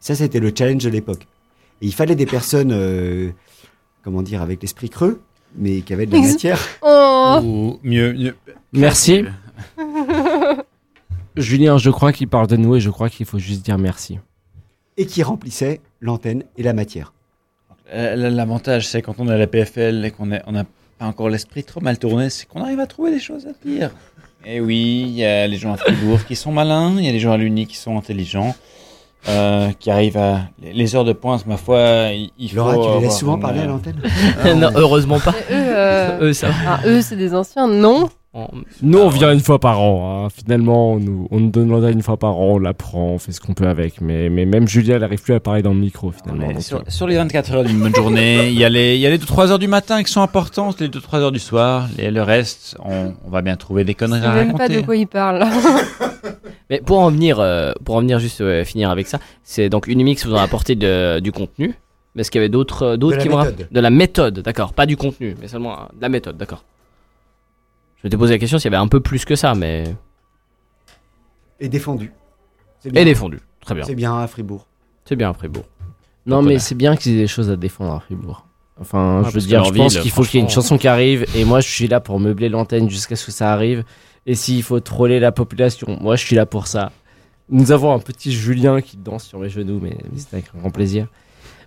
Ça, 0.00 0.14
c'était 0.14 0.40
le 0.40 0.50
challenge 0.56 0.82
de 0.82 0.88
l'époque. 0.88 1.26
Et 1.82 1.86
il 1.86 1.94
fallait 1.94 2.14
des 2.16 2.26
personnes, 2.26 2.72
euh, 2.72 3.30
comment 4.02 4.22
dire, 4.22 4.42
avec 4.42 4.62
l'esprit 4.62 4.88
creux, 4.88 5.20
mais 5.54 5.82
qui 5.82 5.92
avaient 5.92 6.06
de 6.06 6.12
la 6.12 6.20
matière. 6.22 6.58
Oh. 6.82 7.38
Ou 7.44 7.78
mieux, 7.84 8.12
mieux. 8.14 8.34
Merci. 8.72 9.24
Julien, 11.36 11.78
je 11.78 11.90
crois 11.90 12.12
qu'il 12.12 12.26
parle 12.26 12.46
de 12.48 12.56
nous 12.56 12.74
et 12.74 12.80
je 12.80 12.90
crois 12.90 13.08
qu'il 13.08 13.26
faut 13.26 13.38
juste 13.38 13.62
dire 13.62 13.78
merci. 13.78 14.18
Et 14.96 15.06
qui 15.06 15.22
remplissaient 15.22 15.80
l'antenne 16.00 16.44
et 16.56 16.62
la 16.62 16.72
matière. 16.72 17.12
Euh, 17.92 18.16
L'avantage, 18.30 18.88
c'est 18.88 19.02
quand 19.02 19.20
on 19.20 19.28
est 19.28 19.32
à 19.32 19.38
la 19.38 19.46
PFL 19.46 20.04
et 20.04 20.10
qu'on 20.10 20.26
n'a 20.26 20.42
on 20.46 20.52
n'a 20.52 20.64
pas 20.98 21.06
encore 21.06 21.28
l'esprit 21.28 21.62
trop 21.62 21.80
mal 21.80 21.98
tourné, 21.98 22.30
c'est 22.30 22.46
qu'on 22.46 22.62
arrive 22.62 22.80
à 22.80 22.86
trouver 22.86 23.10
des 23.10 23.20
choses 23.20 23.46
à 23.46 23.52
dire. 23.64 23.90
Et 24.44 24.60
oui, 24.60 25.04
il 25.06 25.14
y 25.14 25.24
a 25.24 25.46
les 25.46 25.56
gens 25.56 25.72
à 25.72 25.76
Fribourg 25.76 26.24
qui 26.26 26.34
sont 26.34 26.52
malins, 26.52 26.94
il 26.98 27.04
y 27.04 27.08
a 27.08 27.12
les 27.12 27.20
gens 27.20 27.32
à 27.32 27.36
l'Uni 27.36 27.66
qui 27.66 27.76
sont 27.76 27.98
intelligents, 27.98 28.54
euh, 29.28 29.70
qui 29.78 29.90
arrivent 29.90 30.16
à. 30.16 30.42
Les 30.62 30.96
heures 30.96 31.04
de 31.04 31.12
pointe, 31.12 31.46
ma 31.46 31.58
foi, 31.58 32.08
il, 32.38 32.54
Laura, 32.54 32.74
faut. 32.74 32.84
tu 32.84 32.94
les 32.94 33.00
laisses 33.00 33.18
souvent 33.18 33.34
une, 33.36 33.42
parler 33.42 33.60
à 33.60 33.64
euh, 33.64 33.66
l'antenne 33.66 34.00
non, 34.56 34.70
heureusement 34.74 35.20
pas. 35.20 35.34
Eux, 35.50 35.54
euh, 35.54 36.18
Eux, 36.22 36.32
ça 36.32 36.48
ah, 36.66 36.80
eux, 36.86 37.02
c'est 37.02 37.16
des 37.16 37.34
anciens, 37.34 37.68
non 37.68 38.08
Nous, 38.82 38.98
on 38.98 39.08
vient 39.08 39.32
une 39.32 39.40
fois 39.40 39.58
par 39.58 39.80
an. 39.80 40.24
hein. 40.26 40.28
Finalement, 40.30 40.92
on 40.92 40.98
nous, 41.00 41.26
on 41.32 41.40
nous 41.40 41.50
donne 41.50 41.68
l'antenne 41.68 41.94
une 41.94 42.02
fois 42.02 42.16
par 42.16 42.36
an, 42.36 42.52
on 42.54 42.58
la 42.60 42.72
prend, 42.74 43.08
on 43.08 43.18
fait 43.18 43.32
ce 43.32 43.40
qu'on 43.40 43.54
peut 43.54 43.66
avec. 43.66 44.00
Mais, 44.00 44.28
mais 44.30 44.46
même 44.46 44.68
Julien, 44.68 44.94
elle 44.94 45.00
n'arrive 45.00 45.20
plus 45.20 45.34
à 45.34 45.40
parler 45.40 45.62
dans 45.62 45.72
le 45.74 45.80
micro, 45.80 46.12
finalement. 46.12 46.60
Sur, 46.60 46.78
euh, 46.78 46.82
sur 46.86 47.08
les 47.08 47.16
24 47.16 47.52
heures 47.54 47.64
d'une 47.64 47.80
bonne 47.80 47.94
journée, 47.94 48.48
il 48.48 48.54
y 48.58 48.64
a 48.64 48.68
les, 48.68 48.94
il 48.94 49.00
y 49.00 49.06
a 49.06 49.10
les 49.10 49.18
2-3 49.18 49.48
heures 49.50 49.58
du 49.58 49.66
matin 49.66 50.02
qui 50.04 50.12
sont 50.12 50.20
importantes, 50.22 50.80
les 50.80 50.88
2-3 50.88 51.16
heures 51.16 51.32
du 51.32 51.40
soir, 51.40 51.88
et 51.98 52.12
le 52.12 52.22
reste, 52.22 52.76
on, 52.84 53.14
on 53.26 53.30
va 53.30 53.42
bien 53.42 53.56
trouver 53.56 53.82
des 53.82 53.92
Je 53.92 53.96
conneries 53.98 54.20
sais 54.20 54.26
à 54.26 54.34
même 54.34 54.52
pas 54.52 54.58
raconter. 54.58 54.80
de 54.80 54.86
quoi 54.86 54.94
il 54.96 55.06
parle. 55.08 55.44
Mais 56.70 56.80
pour 56.80 57.00
en 57.00 57.10
venir, 57.10 57.40
euh, 57.40 57.72
pour 57.84 57.96
en 57.96 58.00
venir 58.00 58.20
juste 58.20 58.42
euh, 58.42 58.64
finir 58.64 58.90
avec 58.90 59.08
ça, 59.08 59.18
c'est 59.42 59.68
donc 59.68 59.88
Unimix 59.88 60.24
vous 60.24 60.36
a 60.36 60.42
apporté 60.42 60.76
de- 60.76 61.18
du 61.18 61.32
contenu. 61.32 61.74
Mais 62.14 62.20
est-ce 62.20 62.30
qu'il 62.30 62.40
y 62.40 62.42
avait 62.44 62.48
d'autres 62.48 62.94
d'autres 62.96 63.14
De 63.16 63.18
la 63.18 63.22
qui 63.24 63.28
vont 63.28 63.38
méthode. 63.42 63.68
de 63.72 63.80
la 63.80 63.90
méthode, 63.90 64.38
d'accord, 64.40 64.72
pas 64.72 64.86
du 64.86 64.96
contenu, 64.96 65.34
mais 65.40 65.48
seulement 65.48 65.72
euh, 65.72 65.82
de 65.96 66.02
la 66.02 66.08
méthode, 66.08 66.36
d'accord. 66.36 66.64
Je 68.00 68.08
vais 68.08 68.10
te 68.10 68.16
poser 68.16 68.32
la 68.34 68.38
question 68.38 68.58
s'il 68.58 68.70
y 68.70 68.74
avait 68.74 68.82
un 68.82 68.88
peu 68.88 69.00
plus 69.00 69.24
que 69.26 69.36
ça, 69.36 69.54
mais 69.54 69.84
Et 71.60 71.68
défendu. 71.68 72.12
Et 72.84 73.04
défendu, 73.04 73.40
très 73.60 73.74
bien. 73.74 73.84
C'est 73.84 73.94
bien 73.94 74.18
à 74.18 74.26
Fribourg. 74.26 74.66
C'est 75.04 75.16
bien 75.16 75.32
Fribourg. 75.34 75.64
Non, 76.24 76.38
Donc, 76.40 76.48
mais 76.48 76.58
c'est 76.58 76.74
bien 76.74 76.96
qu'ils 76.96 77.12
aient 77.12 77.18
des 77.22 77.26
choses 77.26 77.50
à 77.50 77.56
défendre 77.56 77.92
à 77.92 78.00
Fribourg. 78.00 78.46
Enfin, 78.80 79.22
Ah, 79.24 79.28
je 79.28 79.34
veux 79.34 79.40
dire, 79.46 79.64
je 79.64 79.72
pense 79.72 79.98
qu'il 79.98 80.10
faut 80.10 80.22
qu'il 80.22 80.36
y 80.36 80.42
ait 80.42 80.46
une 80.46 80.50
chanson 80.50 80.78
qui 80.78 80.88
arrive, 80.88 81.26
et 81.34 81.44
moi, 81.44 81.60
je 81.60 81.68
suis 81.68 81.88
là 81.88 82.00
pour 82.00 82.18
meubler 82.18 82.48
l'antenne 82.48 82.88
jusqu'à 82.88 83.16
ce 83.16 83.26
que 83.26 83.32
ça 83.32 83.52
arrive. 83.52 83.84
Et 84.24 84.34
s'il 84.34 84.62
faut 84.62 84.80
troller 84.80 85.20
la 85.20 85.32
population, 85.32 85.98
moi, 86.00 86.16
je 86.16 86.24
suis 86.24 86.36
là 86.36 86.46
pour 86.46 86.66
ça. 86.66 86.92
Nous 87.50 87.72
avons 87.72 87.92
un 87.92 87.98
petit 87.98 88.32
Julien 88.32 88.80
qui 88.80 88.96
danse 88.96 89.24
sur 89.24 89.38
mes 89.38 89.50
genoux, 89.50 89.80
mais, 89.82 89.98
mais 90.10 90.18
c'est 90.18 90.32
avec 90.34 90.46
un 90.54 90.60
grand 90.60 90.70
plaisir. 90.70 91.08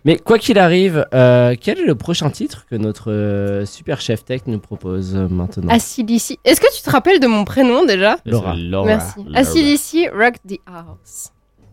Mais 0.05 0.17
quoi 0.17 0.37
qu'il 0.37 0.59
arrive, 0.59 1.05
euh, 1.13 1.55
quel 1.59 1.79
est 1.79 1.85
le 1.85 1.95
prochain 1.95 2.29
titre 2.29 2.65
que 2.69 2.75
notre 2.75 3.11
euh, 3.11 3.65
super 3.65 4.01
chef 4.01 4.25
tech 4.25 4.41
nous 4.47 4.59
propose 4.59 5.15
euh, 5.15 5.29
maintenant? 5.29 5.73
Acilici. 5.73 6.37
Est-ce 6.43 6.59
que 6.59 6.75
tu 6.75 6.81
te 6.81 6.89
rappelles 6.89 7.21
de 7.21 7.27
mon 7.27 7.45
prénom 7.45 7.85
déjà? 7.85 8.17
Laura. 8.25 8.55
Merci. 8.85 9.25
Acilici 9.33 10.09
Rock 10.09 10.35
the 10.47 10.59
House. 10.67 11.29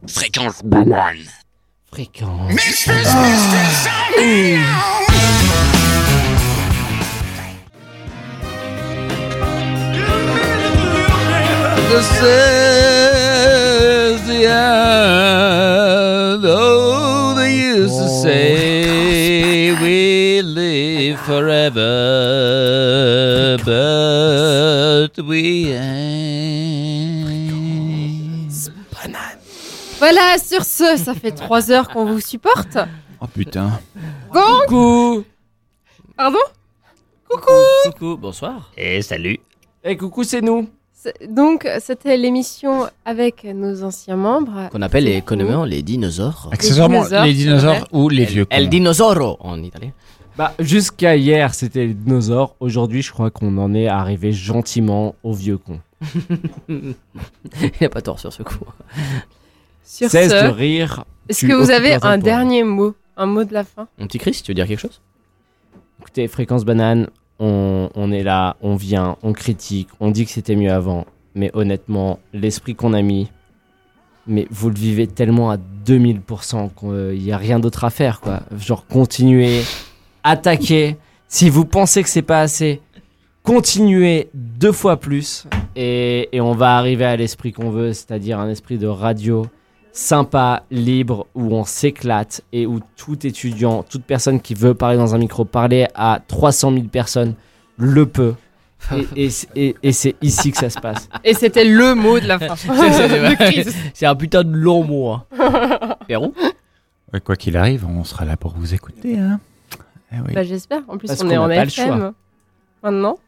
Fréquence 0.06 0.62
banane. 0.64 1.16
Fréquence. 1.90 2.54
This 11.90 12.06
is 12.22 14.22
the 14.28 14.46
end. 14.46 15.29
Live 21.10 21.18
forever, 21.26 21.80
but 23.64 25.18
we 25.26 25.72
ain't. 25.72 27.30
Voilà, 29.98 30.38
sur 30.38 30.64
ce, 30.64 30.96
ça 30.96 31.12
fait 31.14 31.32
trois 31.32 31.70
heures 31.70 31.88
qu'on 31.88 32.06
vous 32.06 32.20
supporte. 32.20 32.78
Oh 33.20 33.26
putain. 33.26 33.78
Gong 34.32 34.62
Coucou 34.66 35.24
Pardon? 36.16 36.38
Coucou 37.28 37.52
Coucou, 37.84 38.16
bonsoir. 38.16 38.72
Et 38.78 39.02
salut. 39.02 39.38
Eh 39.84 39.98
coucou, 39.98 40.24
c'est 40.24 40.40
nous. 40.40 40.70
Donc, 41.28 41.68
c'était 41.80 42.16
l'émission 42.16 42.86
avec 43.04 43.44
nos 43.44 43.82
anciens 43.84 44.16
membres. 44.16 44.70
Qu'on 44.72 44.80
appelle 44.80 45.04
les, 45.04 45.16
économement 45.16 45.64
les 45.66 45.82
dinosaures. 45.82 46.48
Accessoirement, 46.50 47.02
dinosaures, 47.02 47.24
les 47.24 47.34
dinosaures 47.34 47.88
ou 47.92 48.08
les 48.08 48.24
vieux 48.24 48.46
El 48.48 48.64
cons. 48.64 48.70
dinosauro 48.70 49.36
en 49.40 49.62
italien. 49.62 49.92
Bah, 50.36 50.54
jusqu'à 50.58 51.16
hier, 51.16 51.54
c'était 51.54 51.86
les 51.86 51.94
dinosaures. 51.94 52.54
Aujourd'hui, 52.60 53.02
je 53.02 53.12
crois 53.12 53.30
qu'on 53.30 53.56
en 53.58 53.74
est 53.74 53.88
arrivé 53.88 54.32
gentiment 54.32 55.14
aux 55.22 55.32
vieux 55.32 55.58
cons. 55.58 55.80
Il 56.68 57.84
a 57.84 57.88
pas 57.88 58.00
tort 58.00 58.18
sur 58.18 58.32
ce 58.32 58.42
coup. 58.42 58.64
Sur 59.82 60.08
Cesse 60.08 60.30
ce, 60.30 60.44
de 60.44 60.50
rire. 60.50 61.04
Est-ce 61.28 61.46
que 61.46 61.52
vous 61.52 61.70
avez 61.70 61.96
un 62.02 62.16
dernier 62.18 62.62
mot 62.62 62.94
Un 63.16 63.26
mot 63.26 63.44
de 63.44 63.52
la 63.52 63.64
fin? 63.64 63.88
Mon 63.98 64.06
petit 64.06 64.18
Chris, 64.18 64.40
tu 64.42 64.50
veux 64.50 64.54
dire 64.54 64.66
quelque 64.66 64.80
chose? 64.80 65.00
Écoutez, 66.00 66.28
Fréquence 66.28 66.64
Banane, 66.64 67.08
on, 67.38 67.90
on 67.94 68.12
est 68.12 68.22
là, 68.22 68.56
on 68.62 68.76
vient, 68.76 69.16
on 69.22 69.32
critique, 69.32 69.88
on 69.98 70.10
dit 70.10 70.24
que 70.24 70.30
c'était 70.30 70.56
mieux 70.56 70.72
avant. 70.72 71.06
Mais 71.34 71.50
honnêtement, 71.54 72.18
l'esprit 72.32 72.74
qu'on 72.74 72.92
a 72.92 73.02
mis, 73.02 73.30
mais 74.26 74.46
vous 74.50 74.68
le 74.70 74.76
vivez 74.76 75.06
tellement 75.06 75.50
à 75.50 75.56
2000% 75.56 76.70
qu'il 76.74 77.22
n'y 77.22 77.32
a 77.32 77.36
rien 77.36 77.58
d'autre 77.58 77.84
à 77.84 77.90
faire, 77.90 78.20
quoi. 78.20 78.40
Genre, 78.56 78.86
continuez, 78.86 79.62
attaquez. 80.24 80.96
Si 81.28 81.48
vous 81.50 81.64
pensez 81.64 82.02
que 82.02 82.08
c'est 82.08 82.22
pas 82.22 82.40
assez, 82.40 82.80
continuez 83.42 84.28
deux 84.34 84.72
fois 84.72 84.96
plus. 84.98 85.46
Et, 85.76 86.28
et 86.32 86.40
on 86.40 86.52
va 86.52 86.76
arriver 86.76 87.04
à 87.04 87.16
l'esprit 87.16 87.52
qu'on 87.52 87.70
veut, 87.70 87.92
c'est-à-dire 87.92 88.38
un 88.38 88.48
esprit 88.48 88.78
de 88.78 88.86
radio 88.86 89.46
sympa, 89.92 90.62
libre, 90.70 91.26
où 91.34 91.54
on 91.54 91.64
s'éclate 91.64 92.42
et 92.52 92.66
où 92.66 92.80
tout 92.96 93.26
étudiant, 93.26 93.82
toute 93.82 94.04
personne 94.04 94.40
qui 94.40 94.54
veut 94.54 94.74
parler 94.74 94.96
dans 94.96 95.14
un 95.14 95.18
micro, 95.18 95.44
parler 95.44 95.86
à 95.94 96.20
300 96.28 96.72
000 96.72 96.84
personnes, 96.84 97.34
le 97.76 98.06
peut. 98.06 98.34
Et, 99.14 99.26
et- 99.26 99.30
et- 99.56 99.76
et 99.82 99.92
c'est 99.92 100.14
ici 100.22 100.52
que 100.52 100.56
ça 100.56 100.70
se 100.70 100.78
passe. 100.80 101.08
Et 101.24 101.34
c'était 101.34 101.64
le 101.66 101.94
mot 101.94 102.18
de 102.18 102.26
la 102.26 102.38
fin. 102.38 102.54
C'est 103.94 104.06
un 104.06 104.14
putain 104.14 104.42
de 104.42 104.56
long 104.56 104.84
mot. 104.84 105.10
Hein. 105.10 105.24
Quoi 107.24 107.36
qu'il 107.36 107.56
arrive, 107.58 107.84
on 107.86 108.04
sera 108.04 108.24
là 108.24 108.36
pour 108.38 108.54
vous 108.56 108.72
écouter. 108.72 109.18
Hein. 109.18 109.38
Eh 110.12 110.16
oui. 110.26 110.32
Bah, 110.34 110.42
j'espère. 110.42 110.82
En 110.88 110.96
plus, 110.98 111.08
Parce 111.08 111.22
on 111.22 111.30
est 111.30 111.36
en 111.36 111.48
pas 111.48 111.64
le 111.64 111.68
FM. 111.70 111.86
choix. 111.98 112.14
Maintenant. 112.82 113.18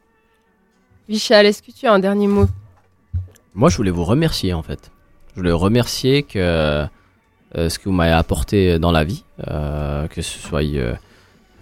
Vichal, 1.09 1.47
est-ce 1.47 1.63
que 1.63 1.71
tu 1.73 1.87
as 1.87 1.93
un 1.93 1.99
dernier 1.99 2.27
mot? 2.27 2.47
Moi, 3.55 3.69
je 3.69 3.77
voulais 3.77 3.91
vous 3.91 4.05
remercier 4.05 4.55
en 4.55 4.63
fait. 4.63 4.91
Je 5.35 5.41
voulais 5.41 5.53
remercier 5.53 6.23
que 6.23 6.39
euh, 6.39 7.69
ce 7.69 7.79
que 7.79 7.85
vous 7.85 7.93
m'avez 7.93 8.13
apporté 8.13 8.79
dans 8.79 8.93
la 8.93 9.05
vie, 9.05 9.25
euh, 9.47 10.07
que 10.09 10.23
ce 10.23 10.39
soit 10.39 10.63
euh, 10.63 10.95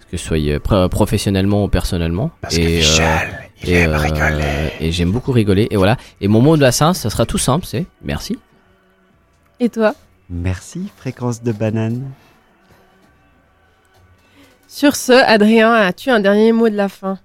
que 0.09 0.17
ce 0.17 0.25
soit 0.25 0.37
euh, 0.37 0.59
pro- 0.59 0.87
professionnellement 0.89 1.63
ou 1.65 1.67
personnellement. 1.67 2.31
Parce 2.41 2.55
que 2.55 2.61
et, 2.61 2.77
Michel, 2.77 3.29
il 3.63 3.69
et, 3.69 3.73
aime 3.73 3.93
rigoler. 3.93 4.71
et 4.79 4.91
j'aime 4.91 5.11
beaucoup 5.11 5.31
rigoler. 5.31 5.67
Et 5.71 5.75
voilà. 5.77 5.97
Et 6.21 6.27
mon 6.27 6.41
mot 6.41 6.55
de 6.55 6.61
la 6.61 6.71
Saint, 6.71 6.93
ça 6.93 7.09
sera 7.09 7.25
tout 7.25 7.37
simple, 7.37 7.65
c'est 7.65 7.85
merci. 8.01 8.39
Et 9.59 9.69
toi? 9.69 9.93
Merci, 10.29 10.89
fréquence 10.95 11.43
de 11.43 11.51
banane. 11.51 12.09
Sur 14.73 14.95
ce, 14.95 15.11
Adrien, 15.11 15.73
as-tu 15.73 16.11
un 16.11 16.21
dernier 16.21 16.53
mot 16.53 16.69
de 16.69 16.77
la 16.77 16.87
fin? 16.87 17.19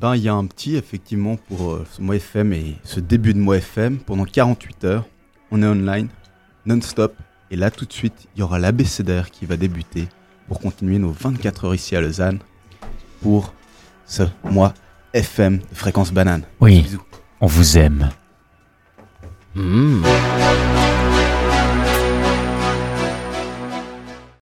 Ben, 0.00 0.16
il 0.16 0.22
y 0.24 0.28
a 0.28 0.34
un 0.34 0.44
petit, 0.46 0.74
effectivement, 0.74 1.36
pour 1.36 1.70
euh, 1.70 1.86
ce 1.92 2.02
mois 2.02 2.16
FM 2.16 2.52
et 2.52 2.74
ce 2.82 2.98
début 2.98 3.34
de 3.34 3.38
mois 3.38 3.58
FM. 3.58 3.98
Pendant 3.98 4.24
48 4.24 4.82
heures, 4.84 5.04
on 5.52 5.62
est 5.62 5.66
online, 5.66 6.08
non-stop. 6.66 7.14
Et 7.52 7.56
là, 7.56 7.70
tout 7.70 7.84
de 7.84 7.92
suite, 7.92 8.26
il 8.34 8.40
y 8.40 8.42
aura 8.42 8.58
l'ABCDR 8.58 9.30
qui 9.30 9.46
va 9.46 9.56
débuter 9.56 10.08
pour 10.48 10.58
continuer 10.58 10.98
nos 10.98 11.12
24 11.12 11.66
heures 11.66 11.74
ici 11.76 11.94
à 11.94 12.00
Lausanne 12.00 12.40
pour 13.22 13.54
ce 14.04 14.24
mois 14.42 14.74
FM 15.12 15.58
de 15.58 15.74
fréquence 15.76 16.12
banane. 16.12 16.42
Oui, 16.58 16.80
Bisous. 16.82 17.02
on 17.40 17.46
vous 17.46 17.78
aime. 17.78 18.10
Mmh. 19.54 20.02